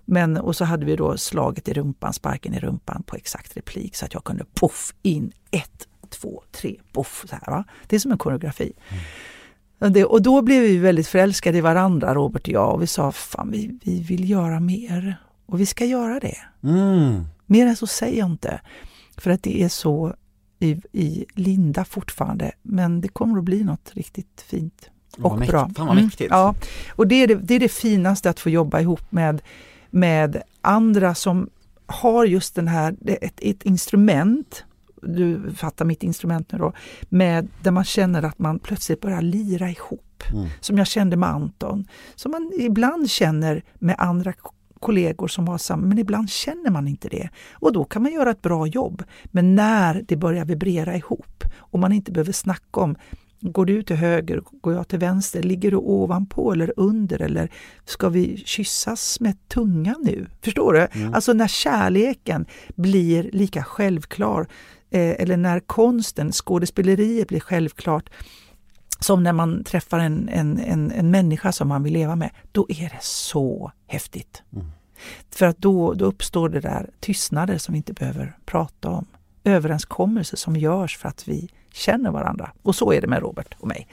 Men 0.04 0.36
och 0.36 0.56
så 0.56 0.64
hade 0.64 0.86
vi 0.86 0.96
då 0.96 1.16
slaget 1.16 1.68
i 1.68 1.72
rumpan, 1.72 2.12
sparken 2.12 2.54
i 2.54 2.60
rumpan 2.60 3.02
på 3.02 3.16
exakt 3.16 3.56
replik 3.56 3.96
så 3.96 4.04
att 4.04 4.14
jag 4.14 4.24
kunde 4.24 4.44
poff 4.54 4.94
in 5.02 5.32
ett, 5.50 5.88
två, 6.10 6.42
tre, 6.52 6.76
poff. 6.92 7.24
Så 7.28 7.36
här, 7.36 7.50
va? 7.52 7.64
Det 7.86 7.96
är 7.96 8.00
som 8.00 8.12
en 8.12 8.18
koreografi. 8.18 8.72
Mm. 8.88 9.02
Och 10.06 10.22
då 10.22 10.42
blev 10.42 10.62
vi 10.62 10.78
väldigt 10.78 11.08
förälskade 11.08 11.58
i 11.58 11.60
varandra, 11.60 12.14
Robert 12.14 12.42
och 12.42 12.54
jag, 12.54 12.74
och 12.74 12.82
vi 12.82 12.86
sa 12.86 13.12
fan 13.12 13.50
vi, 13.50 13.78
vi 13.84 14.02
vill 14.02 14.30
göra 14.30 14.60
mer. 14.60 15.16
Och 15.46 15.60
vi 15.60 15.66
ska 15.66 15.84
göra 15.84 16.20
det. 16.20 16.36
Mm. 16.62 17.24
Mer 17.46 17.66
än 17.66 17.76
så 17.76 17.86
säger 17.86 18.18
jag 18.18 18.30
inte. 18.30 18.60
För 19.16 19.30
att 19.30 19.42
det 19.42 19.62
är 19.62 19.68
så 19.68 20.14
i, 20.58 20.80
i 20.92 21.26
linda 21.34 21.84
fortfarande, 21.84 22.52
men 22.62 23.00
det 23.00 23.08
kommer 23.08 23.38
att 23.38 23.44
bli 23.44 23.64
något 23.64 23.92
riktigt 23.94 24.44
fint 24.48 24.90
och 25.18 25.30
vad 25.30 25.48
bra. 25.48 25.70
Fan 25.76 25.86
vad 25.86 25.96
mäktigt. 25.96 26.32
Mm, 26.32 26.38
ja. 26.38 26.54
Och 26.90 27.06
det 27.06 27.14
är 27.14 27.26
det, 27.26 27.34
det 27.34 27.54
är 27.54 27.60
det 27.60 27.68
finaste 27.68 28.30
att 28.30 28.40
få 28.40 28.50
jobba 28.50 28.80
ihop 28.80 29.12
med, 29.12 29.42
med 29.90 30.42
andra 30.60 31.14
som 31.14 31.50
har 31.86 32.24
just 32.24 32.54
den 32.54 32.68
här, 32.68 32.96
ett, 33.06 33.40
ett 33.42 33.62
instrument 33.62 34.64
du 35.06 35.50
fattar 35.54 35.84
mitt 35.84 36.02
instrument 36.02 36.52
nu 36.52 36.58
då, 36.58 36.72
med, 37.08 37.48
där 37.62 37.70
man 37.70 37.84
känner 37.84 38.22
att 38.22 38.38
man 38.38 38.58
plötsligt 38.58 39.00
börjar 39.00 39.22
lira 39.22 39.70
ihop. 39.70 40.02
Mm. 40.32 40.46
Som 40.60 40.78
jag 40.78 40.86
kände 40.86 41.16
med 41.16 41.28
Anton. 41.28 41.88
Som 42.14 42.30
man 42.30 42.52
ibland 42.58 43.10
känner 43.10 43.62
med 43.78 43.94
andra 43.98 44.32
kollegor 44.80 45.28
som 45.28 45.48
har 45.48 45.58
samma, 45.58 45.86
men 45.86 45.98
ibland 45.98 46.30
känner 46.30 46.70
man 46.70 46.88
inte 46.88 47.08
det. 47.08 47.28
Och 47.52 47.72
då 47.72 47.84
kan 47.84 48.02
man 48.02 48.12
göra 48.12 48.30
ett 48.30 48.42
bra 48.42 48.66
jobb. 48.66 49.02
Men 49.24 49.54
när 49.54 50.04
det 50.08 50.16
börjar 50.16 50.44
vibrera 50.44 50.96
ihop 50.96 51.44
och 51.58 51.78
man 51.78 51.92
inte 51.92 52.12
behöver 52.12 52.32
snacka 52.32 52.80
om 52.80 52.96
Går 53.40 53.66
du 53.66 53.82
till 53.82 53.96
höger, 53.96 54.42
går 54.60 54.74
jag 54.74 54.88
till 54.88 54.98
vänster? 54.98 55.42
Ligger 55.42 55.70
du 55.70 55.76
ovanpå 55.76 56.52
eller 56.52 56.72
under? 56.76 57.22
Eller 57.22 57.50
ska 57.84 58.08
vi 58.08 58.36
kyssas 58.36 59.20
med 59.20 59.48
tunga 59.48 59.94
nu? 60.02 60.26
Förstår 60.42 60.72
du? 60.72 61.00
Mm. 61.00 61.14
Alltså 61.14 61.32
när 61.32 61.48
kärleken 61.48 62.46
blir 62.74 63.30
lika 63.32 63.64
självklar 63.64 64.46
eller 64.90 65.36
när 65.36 65.60
konsten, 65.60 66.32
skådespeleriet 66.32 67.28
blir 67.28 67.40
självklart 67.40 68.10
som 69.00 69.22
när 69.22 69.32
man 69.32 69.64
träffar 69.64 69.98
en, 69.98 70.28
en, 70.28 70.58
en, 70.58 70.90
en 70.90 71.10
människa 71.10 71.52
som 71.52 71.68
man 71.68 71.82
vill 71.82 71.92
leva 71.92 72.16
med, 72.16 72.30
då 72.52 72.66
är 72.68 72.88
det 72.88 73.02
så 73.02 73.72
häftigt. 73.86 74.42
Mm. 74.52 74.66
För 75.30 75.46
att 75.46 75.58
då, 75.58 75.94
då 75.94 76.04
uppstår 76.04 76.48
det 76.48 76.60
där 76.60 76.90
tystnader 77.00 77.58
som 77.58 77.72
vi 77.72 77.76
inte 77.76 77.92
behöver 77.92 78.36
prata 78.44 78.90
om. 78.90 79.06
Överenskommelser 79.44 80.36
som 80.36 80.56
görs 80.56 80.96
för 80.96 81.08
att 81.08 81.28
vi 81.28 81.48
känner 81.72 82.10
varandra. 82.10 82.52
Och 82.62 82.74
så 82.74 82.92
är 82.92 83.00
det 83.00 83.06
med 83.06 83.22
Robert 83.22 83.54
och 83.58 83.68
mig. 83.68 83.88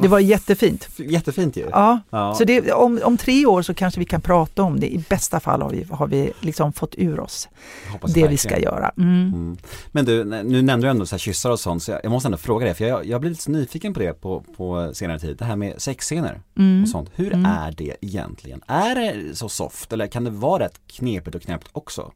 Det 0.00 0.08
var 0.08 0.18
jättefint. 0.18 0.88
Jättefint 0.96 1.56
ju. 1.56 1.68
Ja, 1.70 2.00
ja. 2.10 2.34
så 2.34 2.44
det, 2.44 2.72
om, 2.72 3.00
om 3.04 3.16
tre 3.16 3.46
år 3.46 3.62
så 3.62 3.74
kanske 3.74 4.00
vi 4.00 4.06
kan 4.06 4.20
prata 4.20 4.62
om 4.62 4.80
det. 4.80 4.94
I 4.94 5.04
bästa 5.08 5.40
fall 5.40 5.62
har 5.62 5.70
vi, 5.70 5.86
har 5.90 6.06
vi 6.06 6.32
liksom 6.40 6.72
fått 6.72 6.94
ur 6.98 7.20
oss 7.20 7.48
det 7.92 7.98
verkligen. 8.00 8.30
vi 8.30 8.36
ska 8.36 8.58
göra. 8.58 8.92
Mm. 8.96 9.28
Mm. 9.34 9.56
Men 9.92 10.04
du, 10.04 10.24
nu 10.24 10.62
nämnde 10.62 10.86
du 10.86 10.90
ändå 10.90 11.06
så 11.06 11.14
här 11.14 11.18
kyssar 11.18 11.50
och 11.50 11.60
sånt, 11.60 11.82
så 11.82 11.90
jag, 11.90 12.00
jag 12.04 12.10
måste 12.10 12.28
ändå 12.28 12.38
fråga 12.38 12.66
dig, 12.66 12.74
för 12.74 12.84
jag, 12.84 13.06
jag 13.06 13.14
har 13.14 13.20
blivit 13.20 13.40
så 13.40 13.50
nyfiken 13.50 13.94
på 13.94 14.00
det 14.00 14.12
på, 14.12 14.44
på 14.56 14.90
senare 14.94 15.18
tid, 15.18 15.36
det 15.36 15.44
här 15.44 15.56
med 15.56 15.82
sexscener 15.82 16.40
mm. 16.58 16.82
och 16.82 16.88
sånt. 16.88 17.10
Hur 17.14 17.32
mm. 17.32 17.46
är 17.46 17.72
det 17.72 17.96
egentligen? 18.00 18.62
Är 18.66 18.94
det 18.94 19.36
så 19.36 19.48
soft 19.48 19.92
eller 19.92 20.06
kan 20.06 20.24
det 20.24 20.30
vara 20.30 20.64
rätt 20.64 20.80
knepigt 20.86 21.34
och 21.34 21.42
knäppt 21.42 21.68
också? 21.72 22.12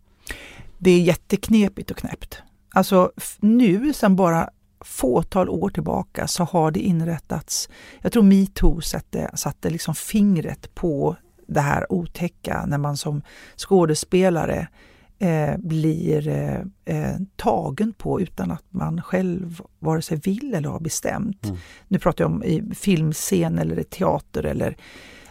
Det 0.79 0.91
är 0.91 1.01
jätteknepigt 1.01 1.91
och 1.91 1.97
knäppt. 1.97 2.43
Alltså 2.70 3.12
nu 3.41 3.93
sen 3.93 4.16
bara 4.16 4.51
fåtal 4.87 5.49
år 5.49 5.68
tillbaka 5.68 6.26
så 6.26 6.45
har 6.45 6.70
det 6.70 6.80
inrättats, 6.80 7.68
jag 8.03 8.12
tror 8.12 8.22
metoo 8.22 8.80
satte, 8.80 9.30
satte 9.34 9.70
liksom 9.70 9.95
fingret 9.95 10.74
på 10.74 11.16
det 11.47 11.61
här 11.61 11.93
otäcka 11.93 12.64
när 12.66 12.78
man 12.78 12.97
som 12.97 13.22
skådespelare 13.57 14.68
eh, 15.18 15.57
blir 15.59 16.28
eh, 16.28 16.61
eh, 16.84 17.16
tagen 17.37 17.93
på 17.93 18.20
utan 18.20 18.51
att 18.51 18.64
man 18.70 19.03
själv 19.03 19.61
vare 19.78 20.03
sig 20.03 20.16
vill 20.18 20.55
eller 20.55 20.68
har 20.68 20.80
bestämt. 20.80 21.45
Mm. 21.45 21.57
Nu 21.89 21.99
pratar 21.99 22.24
jag 22.24 22.32
om 22.32 22.45
i 22.45 22.74
filmscen 22.74 23.59
eller 23.59 23.78
i 23.78 23.84
teater 23.84 24.43
eller 24.43 24.76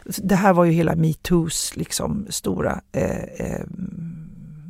det 0.06 0.36
här 0.36 0.54
var 0.54 0.66
ju 0.66 0.72
hela 0.72 0.96
metoos 0.96 1.76
liksom 1.76 2.28
stora 2.30 2.82
eh, 2.92 3.24
eh, 3.24 3.66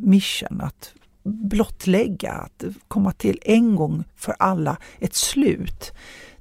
mission 0.04 0.62
att 0.62 0.94
blottlägga, 1.26 2.32
att 2.32 2.64
komma 2.88 3.12
till 3.12 3.40
en 3.42 3.76
gång 3.76 4.04
för 4.16 4.36
alla 4.40 4.78
ett 5.00 5.16
slut 5.16 5.94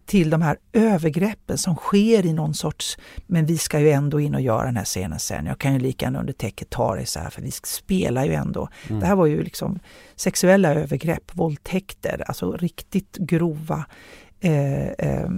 till 0.06 0.30
de 0.30 0.42
här 0.42 0.56
övergreppen 0.72 1.58
som 1.58 1.76
sker 1.76 2.26
i 2.26 2.32
någon 2.32 2.54
sorts, 2.54 2.98
men 3.26 3.46
vi 3.46 3.58
ska 3.58 3.80
ju 3.80 3.90
ändå 3.90 4.20
in 4.20 4.34
och 4.34 4.40
göra 4.40 4.64
den 4.64 4.76
här 4.76 4.84
scenen 4.84 5.18
sen. 5.18 5.46
Jag 5.46 5.58
kan 5.58 5.72
ju 5.72 5.78
lika 5.78 6.06
gärna 6.06 6.20
under 6.20 6.32
täcket 6.32 6.70
ta 6.70 6.96
det 6.96 7.06
så 7.06 7.20
här 7.20 7.30
för 7.30 7.42
vi 7.42 7.50
spelar 7.50 8.24
ju 8.24 8.34
ändå. 8.34 8.68
Mm. 8.88 9.00
Det 9.00 9.06
här 9.06 9.16
var 9.16 9.26
ju 9.26 9.42
liksom 9.42 9.78
sexuella 10.16 10.74
övergrepp, 10.74 11.30
våldtäkter, 11.32 12.24
alltså 12.26 12.52
riktigt 12.52 13.16
grova 13.16 13.86
eh, 14.40 14.88
eh, 14.88 15.30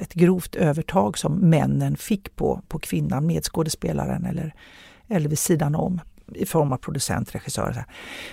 ett 0.00 0.14
grovt 0.14 0.54
övertag 0.54 1.18
som 1.18 1.34
männen 1.34 1.96
fick 1.96 2.36
på, 2.36 2.62
på 2.68 2.78
kvinnan, 2.78 3.26
medskådespelaren 3.26 4.24
eller, 4.24 4.54
eller 5.08 5.28
vid 5.28 5.38
sidan 5.38 5.74
om 5.74 6.00
i 6.34 6.46
form 6.46 6.72
av 6.72 6.76
producent, 6.76 7.34
regissör. 7.34 7.84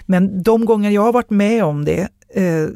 Men 0.05 0.43
de 0.43 0.65
gånger 0.65 0.89
jag 0.89 1.01
har 1.01 1.13
varit 1.13 1.29
med 1.29 1.63
om 1.63 1.85
det 1.85 2.09
eh, 2.29 2.67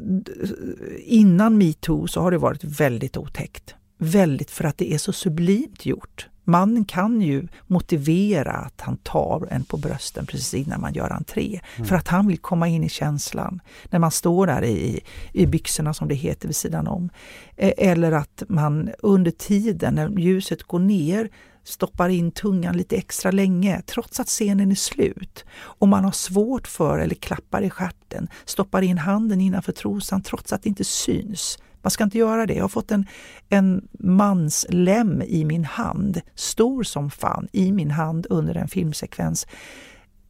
innan 0.98 1.58
metoo 1.58 2.06
så 2.06 2.20
har 2.20 2.30
det 2.30 2.38
varit 2.38 2.64
väldigt 2.64 3.16
otäckt. 3.16 3.74
Väldigt 3.98 4.50
för 4.50 4.64
att 4.64 4.78
det 4.78 4.92
är 4.92 4.98
så 4.98 5.12
sublimt 5.12 5.86
gjort. 5.86 6.28
Mannen 6.48 6.84
kan 6.84 7.20
ju 7.20 7.48
motivera 7.66 8.52
att 8.52 8.80
han 8.80 8.96
tar 8.96 9.48
en 9.50 9.64
på 9.64 9.76
brösten 9.76 10.26
precis 10.26 10.54
innan 10.54 10.80
man 10.80 10.94
gör 10.94 11.10
entré. 11.12 11.60
Mm. 11.76 11.88
För 11.88 11.96
att 11.96 12.08
han 12.08 12.26
vill 12.26 12.38
komma 12.38 12.68
in 12.68 12.84
i 12.84 12.88
känslan. 12.88 13.60
När 13.90 13.98
man 13.98 14.10
står 14.10 14.46
där 14.46 14.64
i, 14.64 15.00
i 15.32 15.46
byxorna 15.46 15.94
som 15.94 16.08
det 16.08 16.14
heter 16.14 16.48
vid 16.48 16.56
sidan 16.56 16.86
om. 16.86 17.10
Eh, 17.56 17.72
eller 17.76 18.12
att 18.12 18.42
man 18.48 18.90
under 18.98 19.30
tiden 19.30 19.94
när 19.94 20.18
ljuset 20.18 20.62
går 20.62 20.78
ner 20.78 21.28
stoppar 21.66 22.08
in 22.08 22.30
tungan 22.30 22.76
lite 22.76 22.96
extra 22.96 23.30
länge 23.30 23.82
trots 23.86 24.20
att 24.20 24.28
scenen 24.28 24.70
är 24.70 24.74
slut. 24.74 25.44
Om 25.58 25.90
man 25.90 26.04
har 26.04 26.12
svårt 26.12 26.66
för 26.66 26.98
eller 26.98 27.14
klappar 27.14 27.62
i 27.62 27.70
skärten, 27.70 28.28
stoppar 28.44 28.82
in 28.82 28.98
handen 28.98 29.40
innanför 29.40 29.72
trosan 29.72 30.22
trots 30.22 30.52
att 30.52 30.62
det 30.62 30.68
inte 30.68 30.84
syns. 30.84 31.58
Man 31.82 31.90
ska 31.90 32.04
inte 32.04 32.18
göra 32.18 32.46
det. 32.46 32.54
Jag 32.54 32.64
har 32.64 32.68
fått 32.68 32.90
en, 32.90 33.06
en 33.48 33.88
mans 33.92 34.66
lem 34.68 35.22
i 35.22 35.44
min 35.44 35.64
hand, 35.64 36.20
stor 36.34 36.82
som 36.82 37.10
fan, 37.10 37.48
i 37.52 37.72
min 37.72 37.90
hand 37.90 38.26
under 38.30 38.54
en 38.54 38.68
filmsekvens 38.68 39.46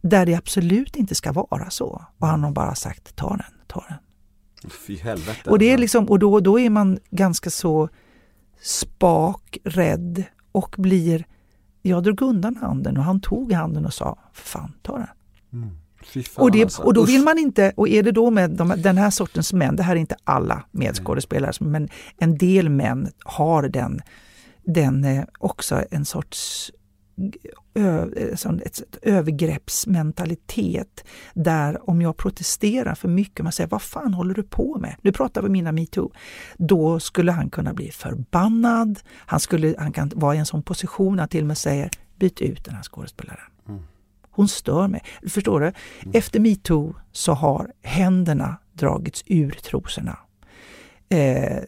där 0.01 0.26
det 0.26 0.34
absolut 0.34 0.97
inte 0.97 1.14
ska 1.14 1.32
vara 1.32 1.70
så. 1.70 2.05
Och 2.18 2.26
han 2.26 2.45
har 2.45 2.51
bara 2.51 2.74
sagt 2.74 3.16
ta 3.16 3.28
den, 3.28 3.55
ta 3.66 3.84
den. 3.89 4.70
Fy 4.70 4.97
helvete. 4.97 5.51
Och, 5.51 5.59
det 5.59 5.72
är 5.72 5.78
liksom, 5.78 6.09
och 6.09 6.18
då, 6.18 6.41
då 6.41 6.61
är 6.61 6.70
man 6.70 6.99
ganska 7.11 7.51
så 7.51 7.89
spak, 8.62 9.59
rädd 9.64 10.24
och 10.57 10.74
blir... 10.78 11.26
Jag 11.82 12.02
drog 12.02 12.22
undan 12.22 12.57
handen 12.57 12.96
och 12.96 13.04
han 13.04 13.20
tog 13.20 13.52
handen 13.52 13.86
och 13.86 13.94
sa, 13.94 14.18
fan 14.32 14.72
ta 14.82 14.98
den. 14.98 15.07
Mm. 15.52 15.70
Och, 16.36 16.50
det, 16.50 16.62
alltså. 16.62 16.82
och 16.82 16.94
då 16.94 17.04
vill 17.04 17.22
man 17.22 17.38
inte, 17.38 17.72
och 17.76 17.88
är 17.88 18.02
det 18.02 18.12
då 18.12 18.30
med 18.30 18.50
de, 18.50 18.74
den 18.76 18.98
här 18.98 19.11
sortens 19.11 19.52
män, 19.52 19.76
det 19.76 19.82
här 19.82 19.96
är 19.96 20.00
inte 20.00 20.16
alla 20.24 20.64
medskådespelare, 20.70 21.52
men 21.61 21.88
en 22.18 22.38
del 22.38 22.68
män 22.68 23.09
har 23.24 23.68
den, 23.68 24.00
den 24.64 25.04
eh, 25.04 25.24
också 25.38 25.84
en 25.90 26.04
sorts 26.04 26.72
ett, 28.64 28.80
ett 28.80 28.98
övergreppsmentalitet 29.02 31.04
där 31.34 31.90
om 31.90 32.02
jag 32.02 32.16
protesterar 32.16 32.94
för 32.94 33.08
mycket, 33.08 33.42
man 33.42 33.52
säger 33.52 33.68
vad 33.68 33.82
fan 33.82 34.14
håller 34.14 34.34
du 34.34 34.42
på 34.42 34.78
med? 34.78 34.96
Nu 35.02 35.12
pratar 35.12 35.42
vi 35.42 35.48
mina 35.48 35.72
metoo. 35.72 36.12
Då 36.56 37.00
skulle 37.00 37.32
han 37.32 37.50
kunna 37.50 37.74
bli 37.74 37.90
förbannad, 37.90 39.00
han, 39.14 39.40
skulle, 39.40 39.74
han 39.78 39.92
kan 39.92 40.10
vara 40.14 40.34
i 40.34 40.38
en 40.38 40.46
sån 40.46 40.62
position 40.62 41.20
att 41.20 41.30
till 41.30 41.40
och 41.40 41.46
med 41.46 41.58
säger 41.58 41.90
byt 42.16 42.40
ut 42.40 42.64
den 42.64 42.74
här 42.74 42.82
skådespelaren. 42.82 43.50
Mm. 43.68 43.82
Hon 44.30 44.48
stör 44.48 44.88
mig. 44.88 45.02
Förstår 45.28 45.60
du? 45.60 45.66
Mm. 45.66 45.74
Efter 46.14 46.40
metoo 46.40 46.94
så 47.12 47.32
har 47.32 47.72
händerna 47.82 48.56
dragits 48.72 49.22
ur 49.26 49.50
trosorna. 49.50 50.18
Eh, 51.08 51.58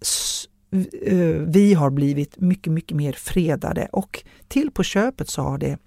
Eh, 0.00 0.47
Eh, 0.70 1.16
vi 1.46 1.74
har 1.74 1.90
blivit 1.90 2.40
mycket, 2.40 2.72
mycket 2.72 2.96
mer 2.96 3.12
fredade 3.12 3.88
och 3.92 4.24
till 4.48 4.70
på 4.70 4.82
köpet 4.82 5.28
så 5.28 5.42
har 5.42 5.58
det 5.58 5.78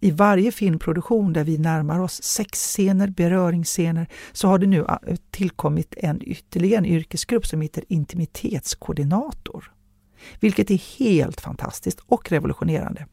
i 0.00 0.10
varje 0.10 0.52
filmproduktion 0.52 1.32
där 1.32 1.44
vi 1.44 1.58
närmar 1.58 2.00
oss 2.00 2.22
sexscener, 2.22 3.08
beröringsscener, 3.08 4.06
så 4.32 4.48
har 4.48 4.58
det 4.58 4.66
nu 4.66 4.84
ah, 4.88 4.98
tillkommit 5.30 5.94
en 5.96 6.22
ytterligare 6.22 6.78
en 6.78 6.86
yrkesgrupp 6.86 7.46
som 7.46 7.60
heter 7.60 7.84
intimitetskoordinator. 7.88 9.72
vilket 10.40 10.70
är 10.70 10.98
helt 10.98 11.40
fantastiskt 11.40 12.00
och 12.06 12.30
revolutionerande. 12.30 13.06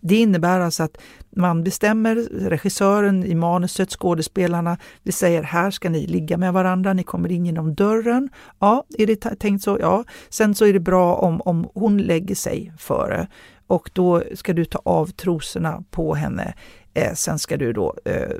Det 0.00 0.16
innebär 0.16 0.60
alltså 0.60 0.82
att 0.82 0.98
man 1.36 1.64
bestämmer, 1.64 2.16
regissören 2.48 3.24
i 3.24 3.34
manuset, 3.34 3.90
skådespelarna, 3.90 4.78
vi 5.02 5.12
säger 5.12 5.42
här 5.42 5.70
ska 5.70 5.90
ni 5.90 6.06
ligga 6.06 6.36
med 6.36 6.52
varandra, 6.52 6.92
ni 6.92 7.02
kommer 7.02 7.32
in 7.32 7.46
genom 7.46 7.74
dörren. 7.74 8.28
Ja, 8.58 8.84
är 8.98 9.06
det 9.06 9.16
tänkt 9.16 9.62
så? 9.62 9.78
Ja. 9.80 10.04
Sen 10.28 10.54
så 10.54 10.66
är 10.66 10.72
det 10.72 10.80
bra 10.80 11.14
om, 11.14 11.40
om 11.40 11.68
hon 11.74 11.98
lägger 11.98 12.34
sig 12.34 12.72
före 12.78 13.28
och 13.66 13.90
då 13.92 14.22
ska 14.34 14.52
du 14.52 14.64
ta 14.64 14.80
av 14.84 15.06
trosorna 15.06 15.84
på 15.90 16.14
henne. 16.14 16.54
Eh, 16.94 17.14
sen 17.14 17.38
ska 17.38 17.56
du 17.56 17.72
då, 17.72 17.94
eh, 18.04 18.36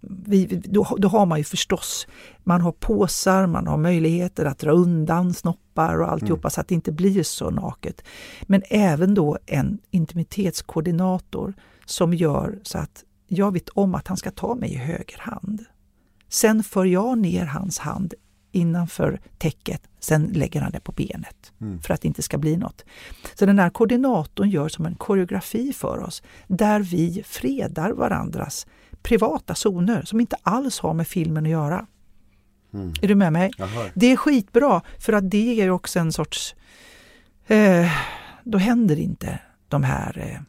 vi, 0.00 0.46
då, 0.46 0.96
då 0.98 1.08
har 1.08 1.26
man 1.26 1.38
ju 1.38 1.44
förstås, 1.44 2.06
man 2.44 2.60
har 2.60 2.72
påsar, 2.72 3.46
man 3.46 3.66
har 3.66 3.76
möjligheter 3.76 4.44
att 4.44 4.58
dra 4.58 4.70
undan 4.70 5.34
snoppar 5.34 6.00
och 6.00 6.12
alltihopa 6.12 6.40
mm. 6.40 6.50
så 6.50 6.60
att 6.60 6.68
det 6.68 6.74
inte 6.74 6.92
blir 6.92 7.22
så 7.22 7.50
naket. 7.50 8.04
Men 8.42 8.62
även 8.70 9.14
då 9.14 9.38
en 9.46 9.78
intimitetskoordinator 9.90 11.54
som 11.84 12.14
gör 12.14 12.58
så 12.62 12.78
att 12.78 13.04
jag 13.26 13.52
vet 13.52 13.68
om 13.68 13.94
att 13.94 14.08
han 14.08 14.16
ska 14.16 14.30
ta 14.30 14.54
mig 14.54 14.72
i 14.72 14.76
höger 14.76 15.18
hand. 15.18 15.64
Sen 16.28 16.62
för 16.62 16.84
jag 16.84 17.18
ner 17.18 17.46
hans 17.46 17.78
hand 17.78 18.14
innanför 18.56 19.20
täcket, 19.38 19.82
sen 20.00 20.22
lägger 20.22 20.60
han 20.60 20.72
det 20.72 20.80
på 20.80 20.92
benet 20.92 21.52
mm. 21.60 21.80
för 21.80 21.94
att 21.94 22.00
det 22.00 22.08
inte 22.08 22.22
ska 22.22 22.38
bli 22.38 22.56
något. 22.56 22.84
Så 23.34 23.46
den 23.46 23.58
här 23.58 23.70
koordinatorn 23.70 24.50
gör 24.50 24.68
som 24.68 24.86
en 24.86 24.94
koreografi 24.94 25.72
för 25.72 25.98
oss 26.02 26.22
där 26.46 26.80
vi 26.80 27.22
fredar 27.26 27.90
varandras 27.90 28.66
privata 29.02 29.54
zoner 29.54 30.02
som 30.02 30.20
inte 30.20 30.36
alls 30.42 30.78
har 30.78 30.94
med 30.94 31.08
filmen 31.08 31.44
att 31.44 31.50
göra. 31.50 31.86
Mm. 32.74 32.92
Är 33.02 33.08
du 33.08 33.14
med 33.14 33.32
mig? 33.32 33.50
Det 33.94 34.12
är 34.12 34.16
skitbra 34.16 34.82
för 34.98 35.12
att 35.12 35.30
det 35.30 35.54
ger 35.54 35.70
också 35.70 35.98
en 35.98 36.12
sorts... 36.12 36.54
Eh, 37.46 37.90
då 38.44 38.58
händer 38.58 38.98
inte 38.98 39.38
de 39.68 39.84
här 39.84 40.18
eh, 40.18 40.40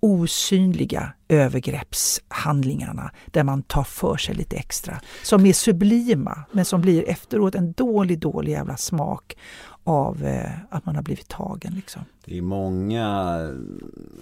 osynliga 0.00 1.12
övergreppshandlingarna 1.28 3.10
där 3.26 3.44
man 3.44 3.62
tar 3.62 3.84
för 3.84 4.16
sig 4.16 4.34
lite 4.34 4.56
extra. 4.56 5.00
Som 5.22 5.46
är 5.46 5.52
sublima 5.52 6.44
men 6.52 6.64
som 6.64 6.80
blir 6.80 7.08
efteråt 7.08 7.54
en 7.54 7.72
dålig, 7.72 8.18
dålig 8.18 8.52
jävla 8.52 8.76
smak 8.76 9.36
av 9.84 10.24
eh, 10.24 10.50
att 10.70 10.86
man 10.86 10.96
har 10.96 11.02
blivit 11.02 11.28
tagen. 11.28 11.72
Liksom. 11.74 12.02
Det 12.24 12.38
är 12.38 12.42
många 12.42 13.38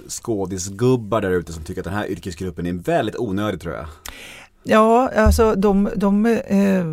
skådisgubbar 0.09 1.21
där 1.21 1.31
ute 1.31 1.53
som 1.53 1.65
tycker 1.65 1.81
att 1.81 1.85
den 1.85 1.95
här 1.95 2.11
yrkesgruppen 2.11 2.67
är 2.67 2.73
väldigt 2.73 3.17
onödig 3.17 3.61
tror 3.61 3.75
jag. 3.75 3.87
Ja, 4.63 5.11
alltså 5.17 5.55
de, 5.55 5.91
de 5.97 6.27
eh, 6.27 6.87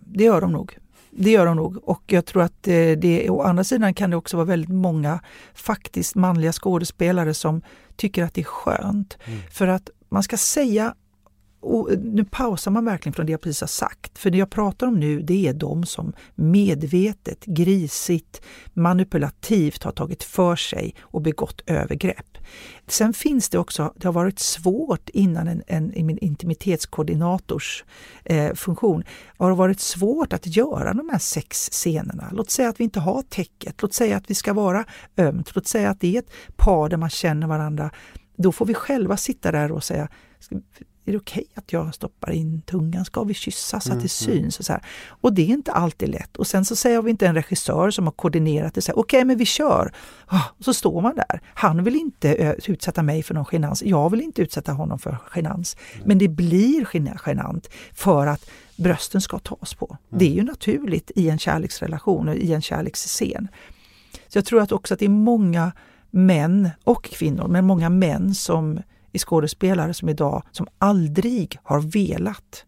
det 0.00 0.24
gör 0.24 0.40
de 0.40 0.52
nog. 0.52 0.78
Det 1.10 1.30
gör 1.30 1.46
de 1.46 1.56
nog 1.56 1.88
och 1.88 2.02
jag 2.06 2.26
tror 2.26 2.42
att 2.42 2.68
eh, 2.68 2.90
det, 2.90 3.30
å 3.30 3.42
andra 3.42 3.64
sidan 3.64 3.94
kan 3.94 4.10
det 4.10 4.16
också 4.16 4.36
vara 4.36 4.46
väldigt 4.46 4.70
många 4.70 5.20
faktiskt 5.54 6.14
manliga 6.14 6.52
skådespelare 6.52 7.34
som 7.34 7.62
tycker 7.96 8.24
att 8.24 8.34
det 8.34 8.40
är 8.40 8.44
skönt. 8.44 9.18
Mm. 9.24 9.40
För 9.50 9.66
att 9.66 9.90
man 10.08 10.22
ska 10.22 10.36
säga 10.36 10.94
och 11.60 11.90
nu 11.98 12.24
pausar 12.24 12.70
man 12.70 12.84
verkligen 12.84 13.14
från 13.14 13.26
det 13.26 13.32
jag 13.32 13.40
precis 13.40 13.60
har 13.60 13.68
sagt. 13.68 14.18
För 14.18 14.30
det 14.30 14.38
jag 14.38 14.50
pratar 14.50 14.86
om 14.86 15.00
nu 15.00 15.22
det 15.22 15.48
är 15.48 15.52
de 15.52 15.86
som 15.86 16.12
medvetet, 16.34 17.44
grisigt, 17.44 18.42
manipulativt 18.72 19.82
har 19.82 19.92
tagit 19.92 20.22
för 20.22 20.56
sig 20.56 20.94
och 21.00 21.22
begått 21.22 21.62
övergrepp. 21.66 22.27
Sen 22.86 23.12
finns 23.12 23.48
det 23.48 23.58
också, 23.58 23.92
det 23.96 24.08
har 24.08 24.12
varit 24.12 24.38
svårt 24.38 25.08
innan 25.08 25.48
en, 25.48 25.62
en, 25.66 26.18
intimitetskoordinators 26.18 27.84
eh, 28.24 28.54
funktion, 28.54 29.04
har 29.38 29.54
varit 29.54 29.80
svårt 29.80 30.32
att 30.32 30.56
göra 30.56 30.94
de 30.94 31.08
här 31.08 31.18
sex 31.18 31.68
scenerna. 31.72 32.28
Låt 32.32 32.50
säga 32.50 32.68
att 32.68 32.80
vi 32.80 32.84
inte 32.84 33.00
har 33.00 33.22
täcket, 33.22 33.82
låt 33.82 33.94
säga 33.94 34.16
att 34.16 34.30
vi 34.30 34.34
ska 34.34 34.52
vara 34.52 34.84
ömt, 35.16 35.54
låt 35.54 35.66
säga 35.66 35.90
att 35.90 36.00
det 36.00 36.16
är 36.16 36.18
ett 36.18 36.32
par 36.56 36.88
där 36.88 36.96
man 36.96 37.10
känner 37.10 37.46
varandra. 37.46 37.90
Då 38.36 38.52
får 38.52 38.66
vi 38.66 38.74
själva 38.74 39.16
sitta 39.16 39.52
där 39.52 39.72
och 39.72 39.84
säga 39.84 40.08
är 41.08 41.12
det 41.12 41.18
okej 41.18 41.44
okay 41.50 41.52
att 41.54 41.72
jag 41.72 41.94
stoppar 41.94 42.30
in 42.30 42.62
tungan? 42.66 43.04
Ska 43.04 43.24
vi 43.24 43.34
kyssa 43.34 43.80
så 43.80 43.92
att 43.92 44.02
det 44.02 44.22
mm, 44.22 44.32
mm. 44.32 44.42
syns? 44.42 44.58
Och, 44.58 44.64
så 44.64 44.72
här. 44.72 44.82
och 45.08 45.32
det 45.32 45.42
är 45.42 45.46
inte 45.46 45.72
alltid 45.72 46.08
lätt. 46.08 46.36
Och 46.36 46.46
sen 46.46 46.64
så 46.64 46.76
säger 46.76 47.02
vi 47.02 47.10
inte 47.10 47.26
en 47.26 47.34
regissör 47.34 47.90
som 47.90 48.04
har 48.04 48.12
koordinerat 48.12 48.74
det. 48.74 48.80
Okej, 48.80 48.94
okay, 48.94 49.24
men 49.24 49.38
vi 49.38 49.44
kör. 49.44 49.92
Ah, 50.26 50.42
och 50.58 50.64
så 50.64 50.74
står 50.74 51.00
man 51.00 51.16
där. 51.16 51.40
Han 51.54 51.84
vill 51.84 51.96
inte 51.96 52.56
utsätta 52.66 53.02
mig 53.02 53.22
för 53.22 53.34
någon 53.34 53.44
genans. 53.52 53.82
Jag 53.82 54.10
vill 54.10 54.20
inte 54.20 54.42
utsätta 54.42 54.72
honom 54.72 54.98
för 54.98 55.18
genans. 55.34 55.76
Mm. 55.94 56.08
Men 56.08 56.18
det 56.18 56.28
blir 56.28 56.88
genant 57.26 57.70
för 57.92 58.26
att 58.26 58.50
brösten 58.76 59.20
ska 59.20 59.38
tas 59.38 59.74
på. 59.74 59.96
Det 60.08 60.24
är 60.24 60.34
ju 60.34 60.42
naturligt 60.42 61.10
i 61.14 61.28
en 61.28 61.38
kärleksrelation 61.38 62.28
och 62.28 62.36
i 62.36 62.52
en 62.52 62.62
kärleksscen. 62.62 63.48
Så 64.28 64.38
jag 64.38 64.44
tror 64.44 64.60
att 64.60 64.72
också 64.72 64.94
att 64.94 65.00
det 65.00 65.06
är 65.06 65.08
många 65.08 65.72
män 66.10 66.70
och 66.84 67.04
kvinnor, 67.04 67.48
men 67.48 67.66
många 67.66 67.90
män 67.90 68.34
som 68.34 68.80
i 69.12 69.18
skådespelare 69.18 69.94
som 69.94 70.08
idag 70.08 70.42
som 70.52 70.66
aldrig 70.78 71.58
har 71.62 71.80
velat 71.80 72.64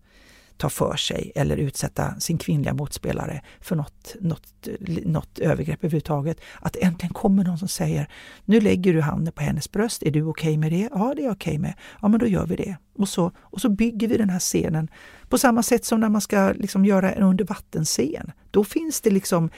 ta 0.61 0.69
för 0.69 0.97
sig 0.97 1.33
eller 1.35 1.57
utsätta 1.57 2.21
sin 2.21 2.39
kvinnliga 2.39 2.75
motspelare 2.75 3.43
för 3.61 3.77
något, 3.77 4.17
något, 4.21 4.69
något 5.05 5.39
övergrepp 5.39 5.85
överhuvudtaget. 5.85 6.41
Att 6.61 6.77
äntligen 6.77 7.15
kommer 7.15 7.45
någon 7.45 7.59
som 7.59 7.69
säger 7.69 8.09
Nu 8.45 8.61
lägger 8.61 8.93
du 8.93 9.01
handen 9.01 9.33
på 9.33 9.43
hennes 9.43 9.73
bröst, 9.73 10.03
är 10.03 10.11
du 10.11 10.23
okej 10.23 10.49
okay 10.49 10.59
med 10.59 10.73
det? 10.73 10.89
Ja, 10.93 11.13
det 11.17 11.23
är 11.23 11.25
jag 11.25 11.33
okej 11.33 11.51
okay 11.51 11.59
med. 11.59 11.75
Ja, 12.03 12.09
men 12.09 12.21
då 12.21 12.27
gör 12.27 12.47
vi 12.47 12.57
det. 12.57 12.77
Och 12.99 13.09
så, 13.09 13.33
och 13.39 13.61
så 13.61 13.69
bygger 13.69 14.09
vi 14.09 14.17
den 14.17 14.31
här 14.31 14.39
scenen 14.39 14.89
på 15.29 15.39
samma 15.39 15.63
sätt 15.63 15.85
som 15.85 16.01
när 16.01 16.09
man 16.09 16.21
ska 16.21 16.53
liksom 16.57 16.85
göra 16.85 17.13
en 17.13 17.23
undervattensscen. 17.23 18.33
Då 18.51 18.65
finns 18.65 19.01
det 19.01 19.11
liksom 19.11 19.51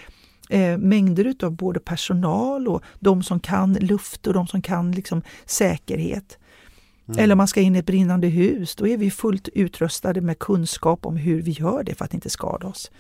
eh, 0.51 0.79
mängder 0.79 1.35
av 1.43 1.53
både 1.53 1.81
personal 1.81 2.69
och 2.69 2.83
de 3.01 3.23
som 3.23 3.41
kan 3.41 3.75
luft 3.75 4.27
och 4.27 4.35
de 4.35 4.47
som 4.47 4.63
kan 4.63 4.93
liksom 4.93 5.23
säkerhet. 5.47 6.39
Mm. 7.09 7.25
Eller 7.25 7.35
om 7.35 7.39
man 7.39 7.49
ska 7.49 7.61
in 7.61 7.77
i 7.77 7.79
ett 7.79 7.87
brinnande 7.87 8.27
hus, 8.27 8.75
då 8.75 8.87
är 8.87 8.97
vi 8.97 9.11
fullt 9.11 9.49
utrustade 9.49 10.21
med 10.21 10.39
kunskap 10.39 11.07
om 11.07 11.17
hur 11.17 11.43
vi 11.43 11.51
gör 11.51 11.83
det 11.83 11.95
för 11.95 12.05
att 12.05 12.15
inte 12.15 12.31
skada 12.31 12.67
oss. 12.67 12.91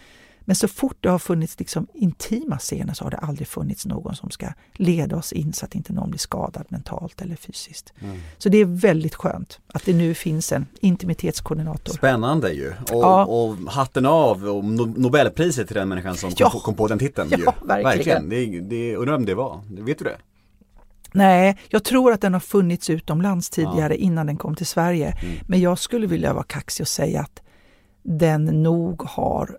Men 0.44 0.57
så 0.57 0.68
fort 0.68 0.96
det 1.00 1.09
har 1.09 1.18
funnits 1.18 1.59
liksom 1.59 1.86
intima 1.94 2.59
scener 2.59 2.94
så 2.94 3.05
har 3.05 3.11
det 3.11 3.16
aldrig 3.16 3.48
funnits 3.48 3.86
någon 3.86 4.16
som 4.16 4.30
ska 4.30 4.46
leda 4.74 5.16
oss 5.16 5.32
in 5.32 5.53
så 5.53 5.64
att 5.64 5.74
inte 5.74 5.92
någon 5.92 6.11
blir 6.11 6.18
skadad 6.18 6.64
mentalt 6.68 7.22
eller 7.22 7.36
fysiskt. 7.36 7.92
Mm. 8.00 8.18
Så 8.38 8.48
det 8.48 8.59
är 8.59 8.64
väldigt 8.64 9.14
skönt 9.14 9.61
att 9.66 9.84
det 9.84 9.94
nu 9.94 10.14
finns 10.14 10.53
en 10.53 10.66
intimitetskoordinator. 10.80 11.92
Spännande 11.92 12.53
ju! 12.53 12.68
Och, 12.68 13.03
ja. 13.03 13.24
och 13.24 13.57
hatten 13.72 14.07
av 14.07 14.48
och 14.48 14.64
Nobelpriset 14.64 15.66
till 15.66 15.76
den 15.76 15.88
människan 15.88 16.16
som 16.16 16.30
ja. 16.36 16.50
kom, 16.50 16.61
på, 16.61 16.64
kom, 16.64 16.74
på 16.74 16.86
den 16.88 16.98
titeln. 16.98 17.30
Ja, 17.32 17.38
ju. 17.38 17.66
verkligen. 17.66 18.28
verkligen. 18.28 18.28
Det, 18.28 18.76
det, 18.76 18.96
undrar 18.96 19.12
vem 19.12 19.24
det 19.24 19.34
var, 19.34 19.61
vet 19.68 19.98
du 19.98 20.05
det? 20.05 20.16
Nej, 21.14 21.58
jag 21.68 21.84
tror 21.84 22.12
att 22.12 22.20
den 22.20 22.32
har 22.32 22.40
funnits 22.40 22.90
utomlands 22.90 23.50
tidigare 23.50 23.94
ja. 23.94 24.00
innan 24.00 24.26
den 24.26 24.36
kom 24.36 24.54
till 24.54 24.66
Sverige. 24.66 25.18
Mm. 25.22 25.34
Men 25.46 25.60
jag 25.60 25.78
skulle 25.78 26.06
vilja 26.06 26.34
vara 26.34 26.44
kaxig 26.44 26.84
och 26.84 26.88
säga 26.88 27.20
att 27.20 27.42
den 28.02 28.44
nog 28.44 29.02
har 29.02 29.58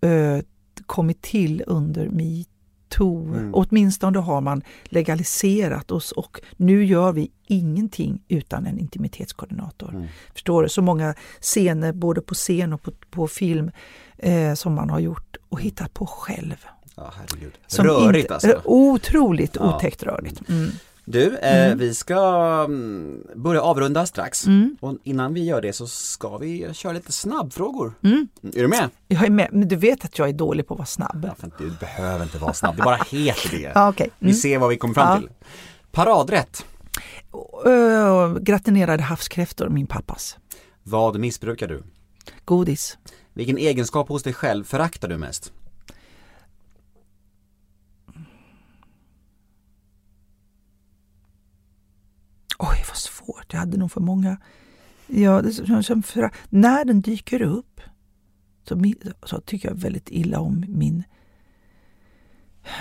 ö, 0.00 0.42
kommit 0.86 1.22
till 1.22 1.64
under 1.66 2.08
metoo. 2.08 3.34
Mm. 3.34 3.50
Åtminstone 3.54 4.18
har 4.18 4.40
man 4.40 4.62
legaliserat 4.84 5.90
oss 5.90 6.12
och 6.12 6.40
nu 6.56 6.84
gör 6.84 7.12
vi 7.12 7.30
ingenting 7.46 8.22
utan 8.28 8.66
en 8.66 8.78
intimitetskoordinator. 8.78 9.90
Mm. 9.90 10.06
Förstår 10.32 10.62
du? 10.62 10.68
Så 10.68 10.82
många 10.82 11.14
scener 11.40 11.92
både 11.92 12.20
på 12.20 12.34
scen 12.34 12.72
och 12.72 12.82
på, 12.82 12.92
på 13.10 13.28
film 13.28 13.70
eh, 14.18 14.54
som 14.54 14.74
man 14.74 14.90
har 14.90 15.00
gjort 15.00 15.36
och 15.48 15.60
hittat 15.60 15.94
på 15.94 16.06
själv. 16.06 16.66
Ja, 16.96 17.12
herregud. 17.16 17.52
Rörigt 17.78 18.24
inte, 18.24 18.34
alltså. 18.34 18.60
Otroligt 18.64 19.56
ja. 19.56 19.76
otäckt 19.76 20.02
rörigt. 20.02 20.48
Mm. 20.48 20.70
Du, 21.08 21.36
eh, 21.36 21.66
mm. 21.66 21.78
vi 21.78 21.94
ska 21.94 22.64
mm, 22.68 23.22
börja 23.34 23.62
avrunda 23.62 24.06
strax. 24.06 24.46
Mm. 24.46 24.76
Och 24.80 24.96
innan 25.04 25.34
vi 25.34 25.44
gör 25.44 25.60
det 25.60 25.72
så 25.72 25.86
ska 25.86 26.38
vi 26.38 26.74
köra 26.74 26.92
lite 26.92 27.12
snabbfrågor. 27.12 27.94
Mm. 28.02 28.28
Är 28.42 28.62
du 28.62 28.68
med? 28.68 28.90
Jag 29.08 29.24
är 29.24 29.30
med, 29.30 29.48
men 29.52 29.68
du 29.68 29.76
vet 29.76 30.04
att 30.04 30.18
jag 30.18 30.28
är 30.28 30.32
dålig 30.32 30.66
på 30.66 30.74
att 30.74 30.78
vara 30.78 30.86
snabb. 30.86 31.30
Ja, 31.42 31.48
du 31.58 31.70
behöver 31.70 32.24
inte 32.24 32.38
vara 32.38 32.52
snabb, 32.52 32.76
det 32.76 32.82
bara 32.82 32.96
heter 33.10 33.50
det. 33.50 33.72
ja, 33.74 33.88
okay. 33.88 34.08
Vi 34.18 34.26
mm. 34.26 34.36
ser 34.36 34.58
vad 34.58 34.68
vi 34.68 34.76
kommer 34.76 34.94
fram 34.94 35.08
ja. 35.08 35.18
till. 35.18 35.28
Paradrätt? 35.92 36.64
Uh, 37.66 38.38
gratinerade 38.38 39.02
havskräftor, 39.02 39.68
min 39.68 39.86
pappas. 39.86 40.38
Vad 40.82 41.18
missbrukar 41.18 41.68
du? 41.68 41.82
Godis. 42.44 42.98
Vilken 43.32 43.58
egenskap 43.58 44.08
hos 44.08 44.22
dig 44.22 44.32
själv 44.32 44.64
föraktar 44.64 45.08
du 45.08 45.18
mest? 45.18 45.52
Oj, 52.58 52.84
vad 52.88 52.96
svårt. 52.96 53.52
Jag 53.52 53.60
hade 53.60 53.76
nog 53.76 53.92
för 53.92 54.00
många. 54.00 54.36
Ja, 55.06 55.42
för, 55.42 56.30
när 56.48 56.84
den 56.84 57.00
dyker 57.00 57.42
upp 57.42 57.80
så, 58.68 58.92
så, 59.22 59.40
tycker 59.40 59.68
jag 59.68 59.76
väldigt 59.76 60.10
illa 60.10 60.40
om 60.40 60.64
min 60.68 61.04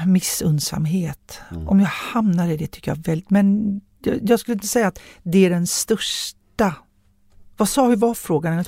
missunnsamhet. 0.06 1.40
Mm. 1.52 1.68
Om 1.68 1.80
jag 1.80 1.88
hamnar 1.88 2.48
i 2.48 2.58
det 2.58 2.68
tycker 2.68 2.92
jag 2.92 2.98
väldigt... 2.98 3.30
Men 3.30 3.82
jag, 4.04 4.30
jag 4.30 4.40
skulle 4.40 4.54
inte 4.54 4.68
säga 4.68 4.88
att 4.88 5.00
det 5.24 5.46
är 5.46 5.50
den 5.50 5.68
största... 5.68 6.76
Vad 7.58 7.70
sa 7.70 7.88
vi 7.88 7.96
var 7.96 8.14
frågan? 8.14 8.64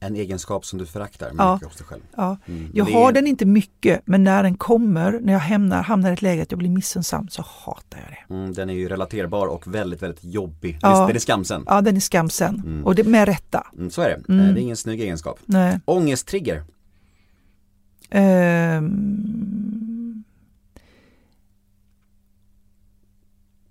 En 0.00 0.16
egenskap 0.16 0.64
som 0.64 0.78
du 0.78 0.86
föraktar 0.86 1.26
mycket 1.26 1.38
Ja. 1.38 1.60
hos 1.64 1.76
dig 1.76 1.86
själv. 1.86 2.02
Ja. 2.16 2.36
Mm. 2.46 2.70
Jag 2.74 2.84
har 2.84 3.08
är- 3.08 3.12
den 3.12 3.26
inte 3.26 3.46
mycket, 3.46 4.00
men 4.04 4.24
när 4.24 4.42
den 4.42 4.56
kommer, 4.56 5.20
när 5.22 5.32
jag 5.32 5.40
hamnar, 5.40 5.82
hamnar 5.82 6.10
i 6.10 6.12
ett 6.12 6.22
läge 6.22 6.42
att 6.42 6.50
jag 6.50 6.58
blir 6.58 6.70
missunnsam 6.70 7.28
så 7.28 7.44
hatar 7.64 7.98
jag 7.98 8.10
det. 8.28 8.34
Mm, 8.34 8.52
den 8.52 8.70
är 8.70 8.74
ju 8.74 8.88
relaterbar 8.88 9.46
och 9.46 9.74
väldigt, 9.74 10.02
väldigt 10.02 10.24
jobbig. 10.24 10.78
Ja. 10.82 11.06
Den 11.06 11.16
är 11.16 11.20
skamsen. 11.20 11.64
Ja, 11.66 11.80
den 11.80 11.96
är 11.96 12.00
skamsen. 12.00 12.62
Mm. 12.66 12.84
Och 12.86 12.94
det 12.94 13.04
med 13.04 13.28
rätta. 13.28 13.66
Mm, 13.72 13.90
så 13.90 14.02
är 14.02 14.08
det. 14.08 14.32
Mm. 14.32 14.46
Eh, 14.48 14.54
Det 14.54 14.60
är 14.60 14.62
ingen 14.62 14.76
snygg 14.76 15.00
egenskap. 15.00 15.38
Nej. 15.46 15.80
Ångesttrigger. 15.84 16.64
Ehm, 18.10 18.92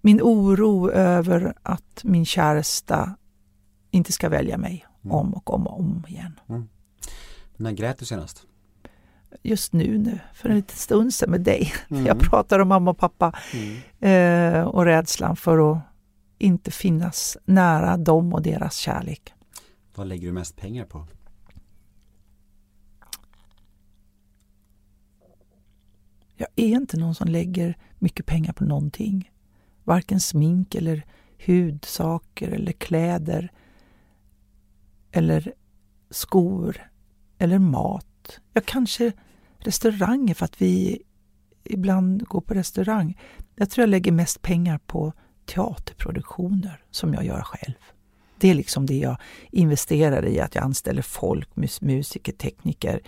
min 0.02 0.22
oro 0.22 0.92
över 0.92 1.54
att 1.64 2.04
min 2.04 2.26
käresta 2.26 3.16
inte 3.92 4.12
ska 4.12 4.30
välja 4.30 4.58
mig 4.58 4.85
Mm. 5.06 5.18
om 5.18 5.34
och 5.34 5.54
om 5.54 5.68
och 5.68 5.80
om 5.80 6.06
igen. 6.08 6.40
När 7.58 7.72
grät 7.72 7.98
du 8.00 8.06
senast? 8.06 8.48
Just 9.44 9.74
nu, 9.74 9.98
nu 9.98 10.20
för 10.34 10.50
en 10.50 10.56
liten 10.56 10.78
stund 10.78 11.14
sedan 11.14 11.32
med 11.32 11.42
dig. 11.42 11.74
Mm. 11.90 12.06
Jag 12.06 12.20
pratar 12.20 12.60
om 12.60 12.68
mamma 12.68 12.92
och 12.92 12.98
pappa 12.98 13.34
Mm. 13.54 14.58
eh, 14.60 14.64
och 14.68 14.86
rädslan 14.86 15.36
för 15.36 15.72
att 15.72 15.78
inte 16.38 16.72
finnas 16.72 17.38
nära 17.46 17.98
dem 17.98 18.34
och 18.34 18.42
deras 18.42 18.76
kärlek. 18.76 19.34
Vad 19.96 20.08
lägger 20.08 20.28
du 20.28 20.34
mest 20.34 20.56
pengar 20.56 20.86
på? 20.86 21.08
Jag 26.36 26.48
är 26.56 26.68
inte 26.68 26.98
någon 26.98 27.16
som 27.16 27.28
lägger 27.28 27.78
mycket 28.00 28.26
pengar 28.26 28.54
på 28.54 28.64
någonting. 28.64 29.32
Varken 29.84 30.20
smink 30.22 30.76
eller 30.76 31.06
hudsaker 31.46 32.50
eller 32.52 32.72
kläder 32.72 33.52
eller 35.16 35.54
skor 36.10 36.90
eller 37.38 37.60
mat. 37.60 38.40
Ja, 38.54 38.62
kanske 38.66 39.12
restauranger 39.58 40.34
för 40.34 40.46
att 40.46 40.62
vi 40.62 41.02
ibland 41.64 42.24
går 42.28 42.42
på 42.42 42.54
restaurang. 42.54 43.20
Jag 43.56 43.70
tror 43.70 43.84
jag 43.84 43.90
lägger 43.90 44.12
mest 44.12 44.42
pengar 44.42 44.78
på 44.78 45.14
teaterproduktioner 45.46 46.84
som 46.92 47.14
jag 47.14 47.26
gör 47.26 47.42
själv. 47.42 47.74
Det 48.38 48.50
är 48.50 48.54
liksom 48.54 48.86
det 48.86 48.98
jag 48.98 49.18
investerar 49.52 50.26
i, 50.26 50.40
att 50.40 50.56
jag 50.56 50.64
anställer 50.64 51.02
folk, 51.02 51.56
mus- 51.56 51.84
musiker, 51.84 52.32
tekniker, 52.34 53.02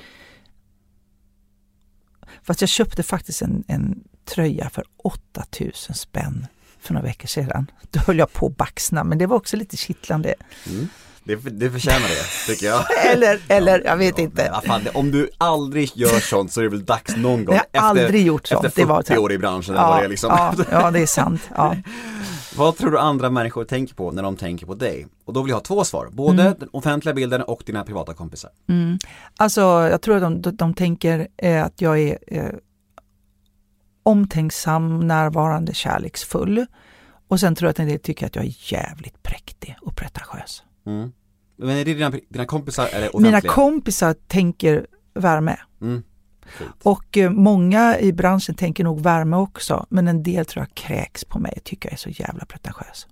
Fast 2.43 2.61
jag 2.61 2.69
köpte 2.69 3.03
faktiskt 3.03 3.41
en, 3.41 3.63
en 3.67 4.03
tröja 4.25 4.69
för 4.69 4.83
8000 4.97 5.95
spänn 5.95 6.47
för 6.79 6.93
några 6.93 7.07
veckor 7.07 7.27
sedan. 7.27 7.71
Då 7.91 7.99
höll 7.99 8.17
jag 8.17 8.33
på 8.33 8.47
att 8.47 8.57
baxna, 8.57 9.03
men 9.03 9.17
det 9.17 9.25
var 9.25 9.37
också 9.37 9.57
lite 9.57 9.77
kittlande. 9.77 10.35
Mm. 10.69 10.87
Det, 11.27 11.35
det 11.35 11.71
förtjänar 11.71 12.07
det, 12.07 12.53
tycker 12.53 12.65
jag. 12.65 12.83
Eller, 13.13 13.39
eller 13.47 13.81
jag 13.85 13.97
vet 13.97 14.17
Ja, 14.17 14.23
inte. 14.23 14.49
vad 14.51 14.63
fan, 14.63 14.83
det- 14.83 14.89
om 14.89 15.11
du 15.11 15.29
aldrig 15.37 15.91
gör 15.95 16.19
sånt 16.19 16.51
så 16.51 16.59
är 16.59 16.63
det 16.63 16.69
väl 16.69 16.85
dags 16.85 17.15
någon 17.15 17.45
gång. 17.45 17.59
Jag 17.71 17.81
har 17.81 17.89
aldrig 17.89 18.25
gjort 18.25 18.47
sånt. 18.47 18.65
Efter 18.65 18.81
Det 18.81 18.87
var 18.87 18.95
40 18.97 19.07
så 19.07 19.13
här- 19.13 19.19
år 19.19 19.31
i 19.31 19.37
branschen, 19.37 19.75
eller 19.75 19.87
vad 19.87 20.01
det 20.03 20.07
liksom. 20.07 20.29
ja, 20.37 20.53
ja, 20.71 20.91
det 20.91 20.99
är 20.99 21.05
sant. 21.05 21.41
Ja. 21.55 21.75
Vad 22.55 22.77
tror 22.77 22.91
du 22.91 22.99
andra 22.99 23.29
människor 23.29 23.63
tänker 23.63 23.95
på 23.95 24.11
när 24.11 24.23
de 24.23 24.35
tänker 24.37 24.65
på 24.65 24.73
dig? 24.75 25.07
Och 25.25 25.33
då 25.33 25.41
vill 25.41 25.49
jag 25.49 25.55
ha 25.55 25.63
två 25.63 25.83
svar, 25.83 26.09
både 26.11 26.41
Mm. 26.43 26.55
den 26.59 26.69
offentliga 26.73 27.13
bilden 27.13 27.41
och 27.41 27.63
dina 27.65 27.83
privata 27.83 28.13
kompisar. 28.13 28.51
Mm. 28.69 28.97
Alltså, 29.37 29.61
jag 29.61 30.01
tror 30.01 30.15
att 30.15 30.21
de, 30.21 30.41
de, 30.41 30.55
de 30.55 30.73
tänker 30.73 31.27
eh, 31.37 31.63
att 31.65 31.81
jag 31.81 31.99
är 31.99 32.17
eh, 32.27 32.43
omtänksam, 34.03 34.99
närvarande, 35.07 35.73
kärleksfull. 35.73 36.65
Och 37.27 37.39
sen 37.39 37.55
tror 37.55 37.67
jag 37.67 37.71
att 37.71 37.79
en 37.79 37.87
del 37.87 37.99
tycker 37.99 38.25
att 38.25 38.35
jag 38.35 38.45
är 38.45 38.53
jävligt 38.73 39.23
präktig 39.23 39.75
och 39.81 39.95
pretentiös. 39.95 40.63
Mm. 40.87 41.11
Men 41.55 41.69
är 41.69 41.85
det 41.85 41.93
dina, 41.93 42.11
dina 42.29 42.45
kompisar 42.45 42.87
eller 42.93 43.15
offentliga? 43.15 43.31
Mina 43.31 43.53
kompisar 43.53 44.15
tänker 44.27 44.87
värme. 45.13 45.59
Mm. 45.81 46.03
Och 46.83 47.17
eh, 47.17 47.31
många 47.31 47.99
i 47.99 48.13
branschen 48.13 48.55
tänker 48.55 48.83
nog 48.83 49.01
värme 49.01 49.35
också, 49.35 49.85
men 49.89 50.07
en 50.07 50.23
del 50.23 50.45
tror 50.45 50.65
jag 50.65 50.75
kräks 50.75 51.25
på 51.25 51.39
mig 51.39 51.53
och 51.57 51.63
tycker 51.63 51.89
jag 51.89 51.93
är 51.93 51.97
så 51.97 52.09
jävla 52.09 52.45
pretentiös. 52.45 53.07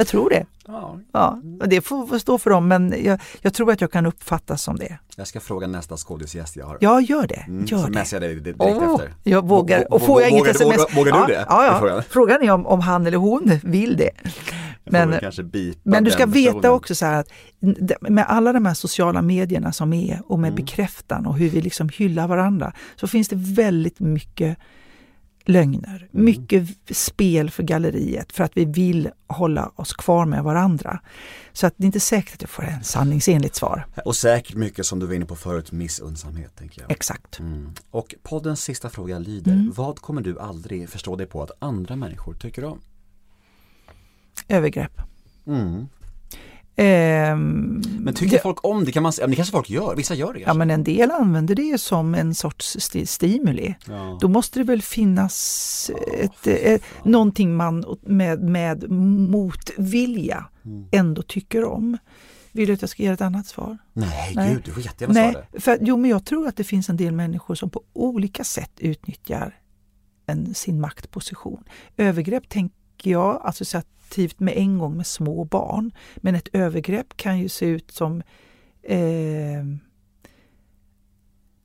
Jag 0.00 0.06
tror 0.08 0.30
det. 0.30 0.46
Ja, 0.66 0.98
Ja, 1.12 1.38
och 1.60 1.68
det 1.68 1.80
får, 1.80 2.18
stå 2.18 2.38
för 2.38 2.50
dem, 2.50 2.68
men 2.68 2.94
jag, 3.04 3.20
jag 3.40 3.54
tror 3.54 3.72
att 3.72 3.80
jag 3.80 3.92
kan 3.92 4.06
uppfattas 4.06 4.62
som 4.62 4.76
det. 4.76 4.98
jag 5.16 5.26
ska 5.26 5.40
fråga 5.40 5.66
nästa 5.66 5.96
skådisgäst 5.96 6.56
jag 6.56 6.66
har. 6.66 6.78
Ja, 6.80 7.00
gör 7.00 7.26
det. 7.26 7.44
Mm, 7.48 7.64
Gör 7.64 7.78
så 7.78 7.86
det. 7.86 7.92
messar 7.98 8.16
jag 8.16 8.22
dig 8.30 8.40
direkt 8.40 8.60
Åh, 8.60 8.92
efter. 8.94 9.14
jag 9.22 9.48
vågar. 9.48 9.78
Vå- 9.80 9.84
Och 9.86 10.02
får 10.02 10.22
jag 10.22 10.30
inget 10.30 10.46
sms? 10.46 10.76
Vågar, 10.78 10.94
vågar 10.96 11.12
ja, 11.16 11.26
du 11.26 11.32
det? 11.32 11.46
Ja, 11.48 11.64
ja. 11.66 11.78
frågan. 11.78 12.02
Frågan 12.08 12.42
är 12.42 12.50
om, 12.50 12.66
om 12.66 12.80
han 12.80 13.06
eller 13.06 13.18
hon 13.18 13.58
vill 13.62 13.96
det. 13.96 14.10
Men- 14.84 15.14
Men 15.82 16.04
du 16.04 16.10
ska 16.10 16.26
veta 16.26 16.52
personen. 16.52 16.70
också 16.72 16.94
så 16.94 17.06
här 17.06 17.20
att 17.20 17.28
med 18.00 18.24
alla 18.28 18.52
de 18.52 18.66
här 18.66 18.74
sociala 18.74 19.22
medierna 19.22 19.72
som 19.72 19.92
är 19.92 20.22
och 20.26 20.38
med 20.38 20.48
Mm. 20.48 20.56
bekräftan 20.64 21.26
och 21.26 21.38
hur 21.38 21.48
vi 21.50 21.60
liksom 21.60 21.88
hyllar 21.88 22.28
varandra 22.28 22.72
så 22.96 23.06
finns 23.06 23.28
det 23.28 23.36
väldigt 23.36 24.00
mycket 24.00 24.58
lögner, 25.50 26.08
Mm. 26.12 26.24
mycket 26.24 26.68
spel 26.96 27.50
för 27.50 27.62
galleriet 27.62 28.32
för 28.32 28.44
att 28.44 28.52
vi 28.56 28.64
vill 28.64 29.10
hålla 29.26 29.72
oss 29.76 29.92
kvar 29.92 30.26
med 30.26 30.44
varandra. 30.44 31.00
Så 31.52 31.66
att 31.66 31.74
det 31.76 31.84
är 31.84 31.86
inte 31.86 32.00
säkert 32.00 32.34
att 32.34 32.42
jag 32.42 32.50
får 32.50 32.64
en 32.64 32.84
sanningsenligt 32.84 33.54
svar. 33.56 33.86
Och 34.04 34.16
säkert 34.16 34.54
mycket 34.56 34.86
som 34.86 34.98
du 34.98 35.06
var 35.06 35.14
inne 35.14 35.26
på 35.26 35.36
förut, 35.36 35.72
missunnsamhet 35.72 36.56
tänker 36.56 36.82
jag. 36.82 36.90
Exakt. 36.90 37.38
Mm. 37.38 37.72
Och 37.90 38.14
poddens 38.22 38.62
sista 38.62 38.90
fråga 38.90 39.18
lyder, 39.18 39.52
Mm. 39.52 39.72
vad 39.76 39.98
kommer 39.98 40.22
du 40.22 40.38
aldrig 40.38 40.88
förstå 40.88 41.16
dig 41.16 41.26
på 41.26 41.42
att 41.42 41.50
andra 41.58 41.96
människor 41.96 42.34
tycker 42.34 42.64
om? 42.64 42.80
Övergrepp. 44.48 45.00
Mm. 45.46 45.88
Ehm, 46.76 47.82
Men 48.00 48.14
tycker 48.14 48.36
det- 48.36 48.42
folk 48.42 48.64
om 48.64 48.84
det? 48.84 48.92
Kan 48.92 49.02
man, 49.02 49.12
ja, 49.20 49.26
det 49.26 49.36
kanske 49.36 49.52
folk 49.52 49.70
gör, 49.70 49.96
vissa 49.96 50.14
gör 50.14 50.32
det 50.32 50.40
Ja 50.40 50.44
kanske. 50.44 50.58
men 50.58 50.70
en 50.70 50.84
del 50.84 51.10
använder 51.10 51.54
det 51.54 51.80
som 51.80 52.14
en 52.14 52.34
sorts 52.34 52.76
sti- 52.76 53.04
stimuli. 53.06 53.74
Ja. 53.88 54.18
Då 54.20 54.28
måste 54.28 54.58
det 54.60 54.64
väl 54.64 54.82
finnas 54.82 55.90
ett, 56.18 56.46
ett, 56.46 56.82
någonting 57.04 57.56
man 57.56 57.84
med, 58.02 58.42
med 58.42 58.90
motvilja 58.90 60.44
Mm. 60.64 60.86
ändå 60.92 61.22
tycker 61.22 61.64
om. 61.64 61.98
Vill 62.52 62.66
du 62.66 62.72
att 62.72 62.80
jag 62.80 62.90
ska 62.90 63.02
ge 63.02 63.08
ett 63.08 63.20
annat 63.20 63.46
svar? 63.46 63.78
Nej, 63.92 64.32
Nej. 64.36 64.54
gud, 64.54 64.62
du 64.64 64.72
får 64.72 64.82
jättegärna 64.82 65.14
svara 65.14 65.26
Nej, 65.32 65.42
det. 65.52 65.60
för, 65.60 65.78
jo 65.80 65.96
men 65.96 66.10
jag 66.10 66.24
tror 66.24 66.48
att 66.48 66.56
det 66.56 66.64
finns 66.64 66.88
en 66.88 66.96
del 66.96 67.12
människor 67.12 67.54
som 67.54 67.70
på 67.70 67.82
olika 67.92 68.44
sätt 68.44 68.70
utnyttjar 68.78 69.54
en, 70.26 70.54
sin 70.54 70.80
maktposition. 70.80 71.64
Övergrepp 71.96 72.48
tänker 73.00 73.10
jag 73.10 73.40
associativt 73.44 74.40
med 74.40 74.54
en 74.56 74.78
gång 74.78 74.96
med 74.96 75.06
små 75.06 75.44
barn. 75.44 75.92
Men 76.16 76.34
ett 76.34 76.48
övergrepp 76.52 77.16
kan 77.16 77.38
ju 77.38 77.48
se 77.48 77.66
ut 77.66 77.90
som 77.90 78.22
eh, 78.82 79.64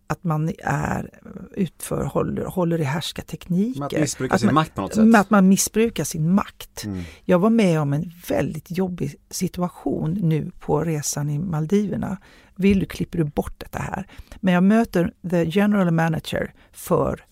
att 0.08 0.24
man 0.24 0.52
är, 0.64 1.10
utför, 1.52 2.04
håller, 2.06 2.46
håller 2.46 2.82
i 2.82 2.84
härskartekniker. 2.84 3.84
Att 3.86 3.92
missbruka 3.92 4.36
Att 4.36 4.42
sin 4.42 4.48
man- 4.48 4.54
makt 4.56 4.76
på 4.76 4.82
något 4.82 4.94
sätt. 4.94 5.16
Att 5.16 5.30
man 5.30 5.48
missbrukar 5.50 6.04
sin 6.04 6.32
makt. 6.34 6.86
Mm. 6.86 7.04
Jag 7.26 7.40
var 7.40 7.50
med 7.50 7.80
om 7.82 7.94
en 7.94 8.12
väldigt 8.30 8.78
jobbig 8.78 9.16
situation 9.30 10.12
nu 10.22 10.52
på 10.60 10.84
resan 10.84 11.30
i 11.30 11.40
Maldiverna. 11.40 12.18
Vill 12.56 12.80
du 12.80 12.86
klipper 12.86 13.18
du 13.18 13.24
bort 13.24 13.60
detta 13.60 13.80
här. 13.80 14.08
Men 14.42 14.54
jag 14.54 14.64
möter 14.64 15.14
the 15.30 15.44
general 15.44 15.92
manager 15.92 16.54
för 16.72 17.26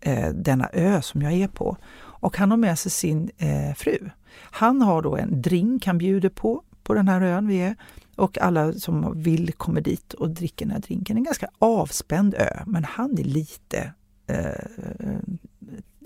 eh, 0.00 0.28
denna 0.34 0.68
ö 0.72 1.02
som 1.02 1.22
jag 1.22 1.32
är 1.32 1.48
på. 1.48 1.76
Och 2.20 2.36
han 2.36 2.50
har 2.50 2.58
med 2.58 2.78
sig 2.78 2.90
sin 2.90 3.30
eh, 3.38 3.74
fru. 3.74 4.10
Han 4.34 4.82
har 4.82 5.02
då 5.02 5.16
en 5.16 5.42
drink 5.42 5.86
han 5.86 5.98
bjuder 5.98 6.28
på, 6.28 6.62
på 6.82 6.94
den 6.94 7.08
här 7.08 7.20
ön 7.20 7.48
vi 7.48 7.56
är. 7.56 7.76
Och 8.16 8.38
alla 8.38 8.72
som 8.72 9.22
vill 9.22 9.52
kommer 9.52 9.80
dit 9.80 10.12
och 10.12 10.30
dricker 10.30 10.66
den 10.66 10.72
här 10.72 10.80
drinken. 10.80 11.16
En 11.16 11.24
ganska 11.24 11.48
avspänd 11.58 12.34
ö, 12.34 12.62
men 12.66 12.84
han 12.84 13.18
är 13.18 13.24
lite 13.24 13.92
eh, 14.26 15.16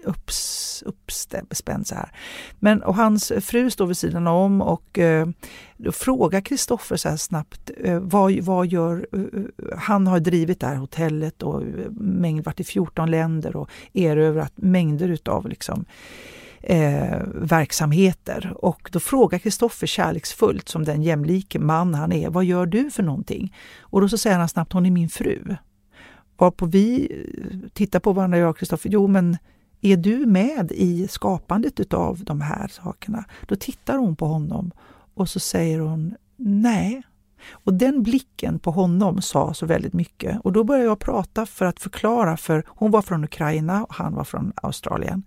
upps, 0.05 0.83
uppspänd 0.87 1.87
så 1.87 1.95
här. 1.95 2.11
Men, 2.59 2.83
och 2.83 2.95
hans 2.95 3.33
fru 3.41 3.71
står 3.71 3.87
vid 3.87 3.97
sidan 3.97 4.27
om 4.27 4.63
och 4.63 4.99
eh, 4.99 5.29
då 5.77 5.93
frågar 5.93 6.41
Kristoffer 6.41 6.97
så 6.97 7.09
här 7.09 7.17
snabbt, 7.17 7.71
eh, 7.77 7.99
vad, 7.99 8.41
vad 8.41 8.67
gör, 8.67 9.07
eh, 9.13 9.21
eh 9.21 9.79
han 9.79 10.07
har 10.07 10.21
drivit 10.21 10.61
det 10.61 10.67
här 10.67 10.77
hotellet 10.77 11.43
och 11.43 11.63
eh, 11.63 11.91
mängd, 11.91 12.45
varit 12.45 12.61
i 12.61 12.65
14 12.65 13.11
länder 13.11 13.57
och 13.57 13.71
erövrat 13.93 14.53
mängder 14.57 15.09
utav 15.09 15.49
liksom, 15.49 15.85
eh, 16.61 17.21
verksamheter. 17.35 18.53
Och 18.57 18.89
då 18.93 19.01
frågar 19.01 19.39
Kristoffer 19.39 19.87
kärleksfullt, 19.87 20.69
som 20.69 20.85
den 20.85 21.03
jämlike 21.03 21.59
man 21.59 21.95
han 21.95 22.13
är, 22.13 22.31
vad 22.31 22.45
gör 22.45 22.67
du 22.67 22.91
för 22.91 23.03
någonting? 23.03 23.57
Och 23.81 24.01
då 24.01 24.09
så 24.09 24.19
säger 24.19 24.39
han 24.39 24.49
snabbt, 24.49 24.73
hon 24.73 24.87
är 24.87 24.91
min 24.91 25.09
fru. 25.09 25.57
Varpå 26.37 26.67
vi 26.67 27.09
eh, 27.11 27.69
tittar 27.73 28.01
på 28.01 28.13
varandra, 28.13 28.39
jag 28.39 28.51
och 28.51 28.59
Kristoffer, 28.59 28.91
jo 28.91 29.07
men 29.07 29.37
är 29.85 29.97
du 29.97 30.27
med 30.27 30.73
i 30.73 31.09
skapandet 31.09 31.81
utav 31.81 32.25
de 32.25 32.41
här 32.41 32.69
sakerna? 32.69 33.25
Då 33.49 33.57
tittar 33.57 33.99
hon 33.99 34.17
på 34.17 34.27
honom 34.27 34.71
och 35.15 35.29
så 35.29 35.41
säger 35.41 35.81
hon 35.81 36.15
nej. 36.37 37.03
Och 37.51 37.75
den 37.75 38.03
blicken 38.03 38.59
på 38.59 38.71
honom 38.71 39.23
sa 39.23 39.55
så 39.55 39.67
väldigt 39.67 39.93
mycket. 39.93 40.41
Och 40.45 40.53
då 40.53 40.65
började 40.65 40.87
jag 40.87 40.99
prata 40.99 41.47
för 41.47 41.67
att 41.67 41.81
förklara, 41.81 42.37
för 42.37 42.65
hon 42.67 42.91
var 42.91 43.03
från 43.03 43.25
Ukraina 43.25 43.85
och 43.85 43.95
han 43.95 44.15
var 44.15 44.25
från 44.25 44.53
Australien. 44.57 45.23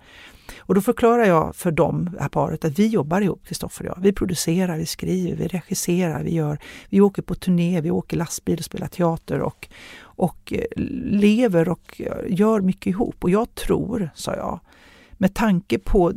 Och 0.57 0.75
då 0.75 0.81
förklarar 0.81 1.25
jag 1.25 1.55
för 1.55 1.71
dem, 1.71 2.09
det 2.13 2.21
här 2.21 2.29
paret, 2.29 2.65
att 2.65 2.79
vi 2.79 2.87
jobbar 2.87 3.21
ihop, 3.21 3.45
Kristoffer 3.45 3.85
och 3.85 3.97
jag. 3.97 4.01
Vi 4.01 4.13
producerar, 4.13 4.77
vi 4.77 4.85
skriver, 4.85 5.35
vi 5.35 5.47
regisserar, 5.47 6.23
vi, 6.23 6.33
gör, 6.35 6.59
vi 6.89 7.01
åker 7.01 7.21
på 7.21 7.35
turné, 7.35 7.81
vi 7.81 7.91
åker 7.91 8.17
lastbil 8.17 8.57
och 8.57 8.65
spelar 8.65 8.87
teater 8.87 9.39
och, 9.39 9.69
och 10.17 10.53
eh, 10.53 10.83
lever 11.05 11.69
och 11.69 12.01
eh, 12.01 12.39
gör 12.39 12.61
mycket 12.61 12.87
ihop. 12.87 13.23
Och 13.23 13.29
jag 13.29 13.55
tror, 13.55 14.09
sa 14.15 14.35
jag, 14.35 14.59
med 15.17 15.33
tanke 15.33 15.79
på 15.79 16.13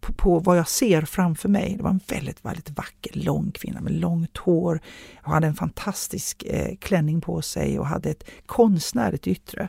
på, 0.00 0.12
på, 0.12 0.38
vad 0.38 0.58
jag 0.58 0.68
ser 0.68 1.02
framför 1.02 1.48
mig. 1.48 1.74
Det 1.76 1.82
var 1.82 1.90
en 1.90 2.00
väldigt, 2.08 2.44
väldigt 2.44 2.70
vacker, 2.70 3.18
lång 3.18 3.50
kvinna 3.50 3.80
med 3.80 3.92
långt 3.92 4.36
hår. 4.36 4.80
och 5.22 5.30
hade 5.30 5.46
en 5.46 5.54
fantastisk 5.54 6.42
eh, 6.46 6.76
klänning 6.76 7.20
på 7.20 7.42
sig 7.42 7.78
och 7.78 7.86
hade 7.86 8.10
ett 8.10 8.24
konstnärligt 8.46 9.26
yttre. 9.26 9.68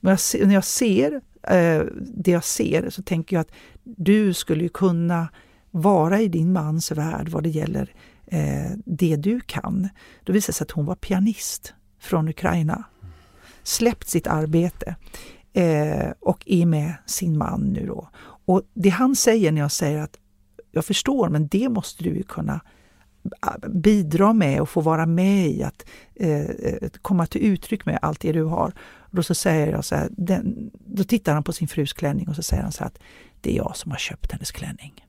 Men 0.00 0.10
jag, 0.32 0.46
när 0.46 0.54
jag 0.54 0.64
ser 0.64 1.20
eh, 1.42 1.82
det 2.00 2.30
jag 2.30 2.44
ser 2.44 2.90
så 2.90 3.02
tänker 3.02 3.36
jag 3.36 3.40
att 3.40 3.52
du 3.84 4.34
skulle 4.34 4.68
kunna 4.68 5.28
vara 5.70 6.20
i 6.20 6.28
din 6.28 6.52
mans 6.52 6.92
värld 6.92 7.28
vad 7.28 7.42
det 7.42 7.48
gäller 7.48 7.94
eh, 8.26 8.70
det 8.84 9.16
du 9.16 9.40
kan. 9.40 9.88
Då 10.24 10.32
visade 10.32 10.50
det 10.50 10.56
sig 10.56 10.64
att 10.64 10.70
hon 10.70 10.86
var 10.86 10.94
pianist 10.94 11.74
från 11.98 12.28
Ukraina. 12.28 12.84
Släppt 13.62 14.08
sitt 14.08 14.26
arbete 14.26 14.96
eh, 15.52 16.10
och 16.20 16.42
är 16.46 16.66
med 16.66 16.94
sin 17.06 17.38
man 17.38 17.60
nu 17.60 17.86
då. 17.86 18.08
Och 18.46 18.62
det 18.74 18.88
han 18.88 19.16
säger 19.16 19.52
när 19.52 19.60
jag 19.60 19.72
säger 19.72 19.98
att 19.98 20.18
jag 20.70 20.84
förstår, 20.84 21.28
men 21.28 21.46
det 21.46 21.68
måste 21.68 22.04
du 22.04 22.10
ju 22.10 22.22
kunna 22.22 22.60
ah, 23.40 23.68
bidra 23.68 24.32
med 24.32 24.60
och 24.60 24.68
få 24.68 24.80
vara 24.80 25.06
med 25.06 25.46
i, 25.46 25.62
att 25.62 25.84
eh, 26.14 26.40
eh 26.40 26.88
komma 27.02 27.26
till 27.26 27.40
uttryck 27.40 27.86
med 27.86 27.98
allt 28.02 28.20
det 28.20 28.32
du 28.32 28.42
har. 28.42 28.72
Och 28.98 29.16
då 29.16 29.22
så 29.22 29.34
säger 29.34 29.72
jag 29.72 29.84
så 29.84 29.94
här, 29.94 30.08
den, 30.10 30.70
då 30.86 31.04
tittar 31.04 31.34
han 31.34 31.42
på 31.42 31.52
sin 31.52 31.68
frus 31.68 31.92
klänning 31.92 32.28
och 32.28 32.36
så 32.36 32.42
säger 32.42 32.62
han 32.62 32.72
så 32.72 32.84
här 32.84 32.86
att 32.86 32.98
det 33.40 33.52
är 33.52 33.56
jag 33.56 33.76
som 33.76 33.90
har 33.90 33.98
köpt 33.98 34.32
hennes 34.32 34.50
klänning. 34.50 35.06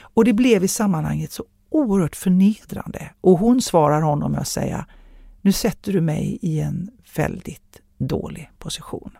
Och 0.00 0.24
det 0.24 0.32
blev 0.32 0.64
i 0.64 0.68
sammanhanget 0.68 1.32
så 1.32 1.44
oerhört 1.68 2.16
förnedrande. 2.16 3.10
Och 3.20 3.38
hon 3.38 3.60
svarar 3.60 4.02
honom 4.02 4.32
med 4.32 4.40
att 4.40 4.48
säga, 4.48 4.86
nu 5.46 5.52
sätter 5.52 5.92
du 5.92 6.00
mig 6.00 6.38
i 6.42 6.60
en 6.60 6.90
väldigt 7.16 7.80
dålig 7.98 8.50
position. 8.58 9.10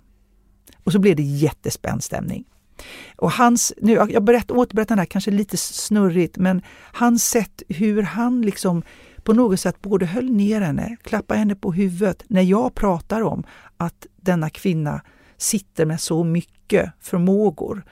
Och 0.85 0.93
så 0.93 0.99
blev 0.99 1.17
det 1.17 1.23
jättespänd 1.23 2.05
stämning. 2.05 2.45
Och 3.17 3.33
hans, 3.33 3.73
nu, 3.83 3.93
jag 3.93 4.25
berätt, 4.25 4.51
återberättar 4.51 4.95
den 4.95 4.99
här 4.99 5.07
kanske 5.07 5.31
lite 5.31 5.57
snurrigt, 5.57 6.37
men 6.37 6.63
hans 6.93 7.29
sätt 7.29 7.63
hur 7.69 8.03
han 8.03 8.43
liksom 8.43 8.83
på 9.23 9.33
något 9.33 9.61
sätt 9.61 9.83
både 9.83 10.07
höll 10.07 10.31
ner 10.31 10.61
henne, 10.61 10.97
klappade 11.03 11.39
henne 11.39 11.55
på 11.55 11.73
huvudet 11.73 12.23
när 12.29 12.43
jag 12.43 12.75
pratar 12.75 13.23
om 13.23 13.45
att 13.77 14.07
denna 14.17 14.51
kvinna 14.51 15.01
sitter 15.37 15.87
med 15.87 16.01
så 16.01 16.25
mycket 16.25 16.93
förmågor. 17.01 17.85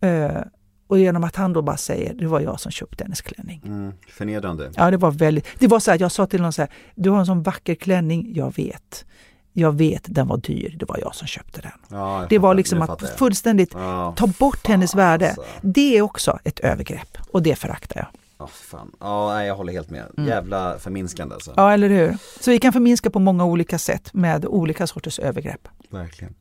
Eh, 0.00 0.42
och 0.90 0.98
genom 0.98 1.24
att 1.24 1.36
han 1.36 1.52
då 1.52 1.62
bara 1.62 1.76
säger, 1.76 2.14
det 2.14 2.26
var 2.26 2.40
jag 2.40 2.60
som 2.60 2.72
köpte 2.72 3.04
hennes 3.04 3.20
klänning. 3.20 3.62
Mm, 3.64 3.92
förnedrande. 4.08 4.70
Ja, 4.76 4.90
det 4.90 4.96
var 4.96 5.10
väldigt, 5.10 5.46
det 5.58 5.66
var 5.66 5.80
så 5.80 5.90
här, 5.90 6.00
jag 6.00 6.12
sa 6.12 6.26
till 6.26 6.40
honom 6.40 6.52
så 6.52 6.62
här, 6.62 6.70
du 6.94 7.10
har 7.10 7.18
en 7.18 7.26
sån 7.26 7.42
vacker 7.42 7.74
klänning, 7.74 8.32
jag 8.34 8.56
vet 8.56 9.04
jag 9.52 9.72
vet 9.72 10.02
den 10.04 10.28
var 10.28 10.36
dyr, 10.36 10.76
det 10.78 10.86
var 10.88 10.98
jag 10.98 11.14
som 11.14 11.26
köpte 11.26 11.60
den. 11.60 11.98
Ja, 11.98 12.26
det 12.28 12.38
var 12.38 12.54
liksom 12.54 12.82
att 12.82 13.10
fullständigt 13.18 13.70
ja, 13.74 14.14
ta 14.16 14.26
bort 14.26 14.66
hennes 14.66 14.94
värde. 14.94 15.26
Alltså. 15.26 15.44
Det 15.62 15.98
är 15.98 16.02
också 16.02 16.38
ett 16.44 16.60
övergrepp 16.60 17.18
och 17.30 17.42
det 17.42 17.54
föraktar 17.54 18.00
jag. 18.00 18.06
Ja, 18.38 18.46
fan. 18.46 18.92
Ja, 19.00 19.44
jag 19.44 19.54
håller 19.54 19.72
helt 19.72 19.90
med. 19.90 20.04
Mm. 20.16 20.28
Jävla 20.28 20.78
förminskande 20.78 21.34
alltså. 21.34 21.52
Ja, 21.56 21.72
eller 21.72 21.88
hur. 21.88 22.16
Så 22.40 22.50
vi 22.50 22.58
kan 22.58 22.72
förminska 22.72 23.10
på 23.10 23.18
många 23.18 23.44
olika 23.44 23.78
sätt 23.78 24.14
med 24.14 24.46
olika 24.46 24.86
sorters 24.86 25.18
övergrepp. 25.18 25.68
Verkligen. 25.90 26.34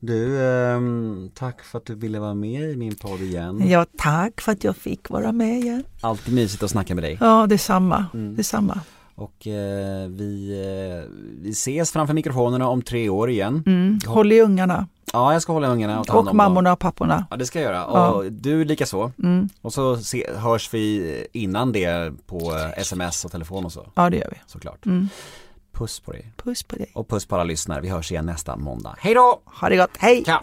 Du, 0.00 0.42
eh, 0.42 0.80
tack 1.34 1.62
för 1.62 1.78
att 1.78 1.86
du 1.86 1.94
ville 1.94 2.20
vara 2.20 2.34
med 2.34 2.70
i 2.70 2.76
min 2.76 2.94
podd 2.94 3.20
igen. 3.20 3.68
Ja, 3.68 3.86
tack 3.98 4.40
för 4.40 4.52
att 4.52 4.64
jag 4.64 4.76
fick 4.76 5.10
vara 5.10 5.32
med 5.32 5.58
igen. 5.58 5.84
Alltid 6.00 6.34
mysigt 6.34 6.62
att 6.62 6.70
snacka 6.70 6.94
med 6.94 7.04
dig. 7.04 7.18
Ja, 7.20 7.46
detsamma. 7.46 8.06
Mm. 8.14 8.36
detsamma. 8.36 8.80
Och 9.14 9.46
eh, 9.46 10.08
vi, 10.08 10.60
eh, 10.60 11.10
vi 11.42 11.50
ses 11.50 11.92
framför 11.92 12.14
mikrofonerna 12.14 12.68
om 12.68 12.82
tre 12.82 13.08
år 13.08 13.30
igen. 13.30 13.62
Mm. 13.66 13.98
Håll 14.06 14.32
i 14.32 14.40
ungarna. 14.40 14.86
Ja, 15.12 15.32
jag 15.32 15.42
ska 15.42 15.52
hålla 15.52 15.66
i 15.66 15.70
ungarna 15.70 16.00
och 16.00 16.06
ta 16.06 16.12
hand 16.12 16.28
om 16.28 16.36
mammorna 16.36 16.72
och 16.72 16.78
papporna. 16.78 17.26
Ja, 17.30 17.36
det 17.36 17.46
ska 17.46 17.60
jag 17.60 17.72
göra. 17.72 17.76
Ja. 17.76 18.10
Och 18.10 18.32
du 18.32 18.64
lika 18.64 18.86
så. 18.86 19.12
Mm. 19.22 19.48
Och 19.60 19.72
så 19.72 19.96
se, 19.96 20.30
hörs 20.36 20.74
vi 20.74 21.26
innan 21.32 21.72
det 21.72 22.12
på 22.26 22.52
sms 22.76 23.24
och 23.24 23.32
telefon 23.32 23.64
och 23.64 23.72
så. 23.72 23.86
Ja, 23.94 24.10
det 24.10 24.16
gör 24.16 24.28
vi. 24.30 24.36
Såklart. 24.46 24.86
Mm. 24.86 25.08
Puss 25.78 26.00
på 26.00 26.12
dig. 26.12 26.32
Puss 26.36 26.62
på 26.62 26.76
dig. 26.76 26.90
Och 26.94 27.08
puss 27.08 27.26
på 27.26 27.34
alla 27.34 27.44
lyssnare. 27.44 27.80
Vi 27.80 27.88
hörs 27.88 28.12
igen 28.12 28.26
nästa 28.26 28.56
måndag. 28.56 28.94
Hej 28.98 29.14
då! 29.14 29.40
Ha 29.44 29.68
det 29.68 29.76
gott. 29.76 29.96
Hej! 29.98 30.24
Ciao. 30.24 30.40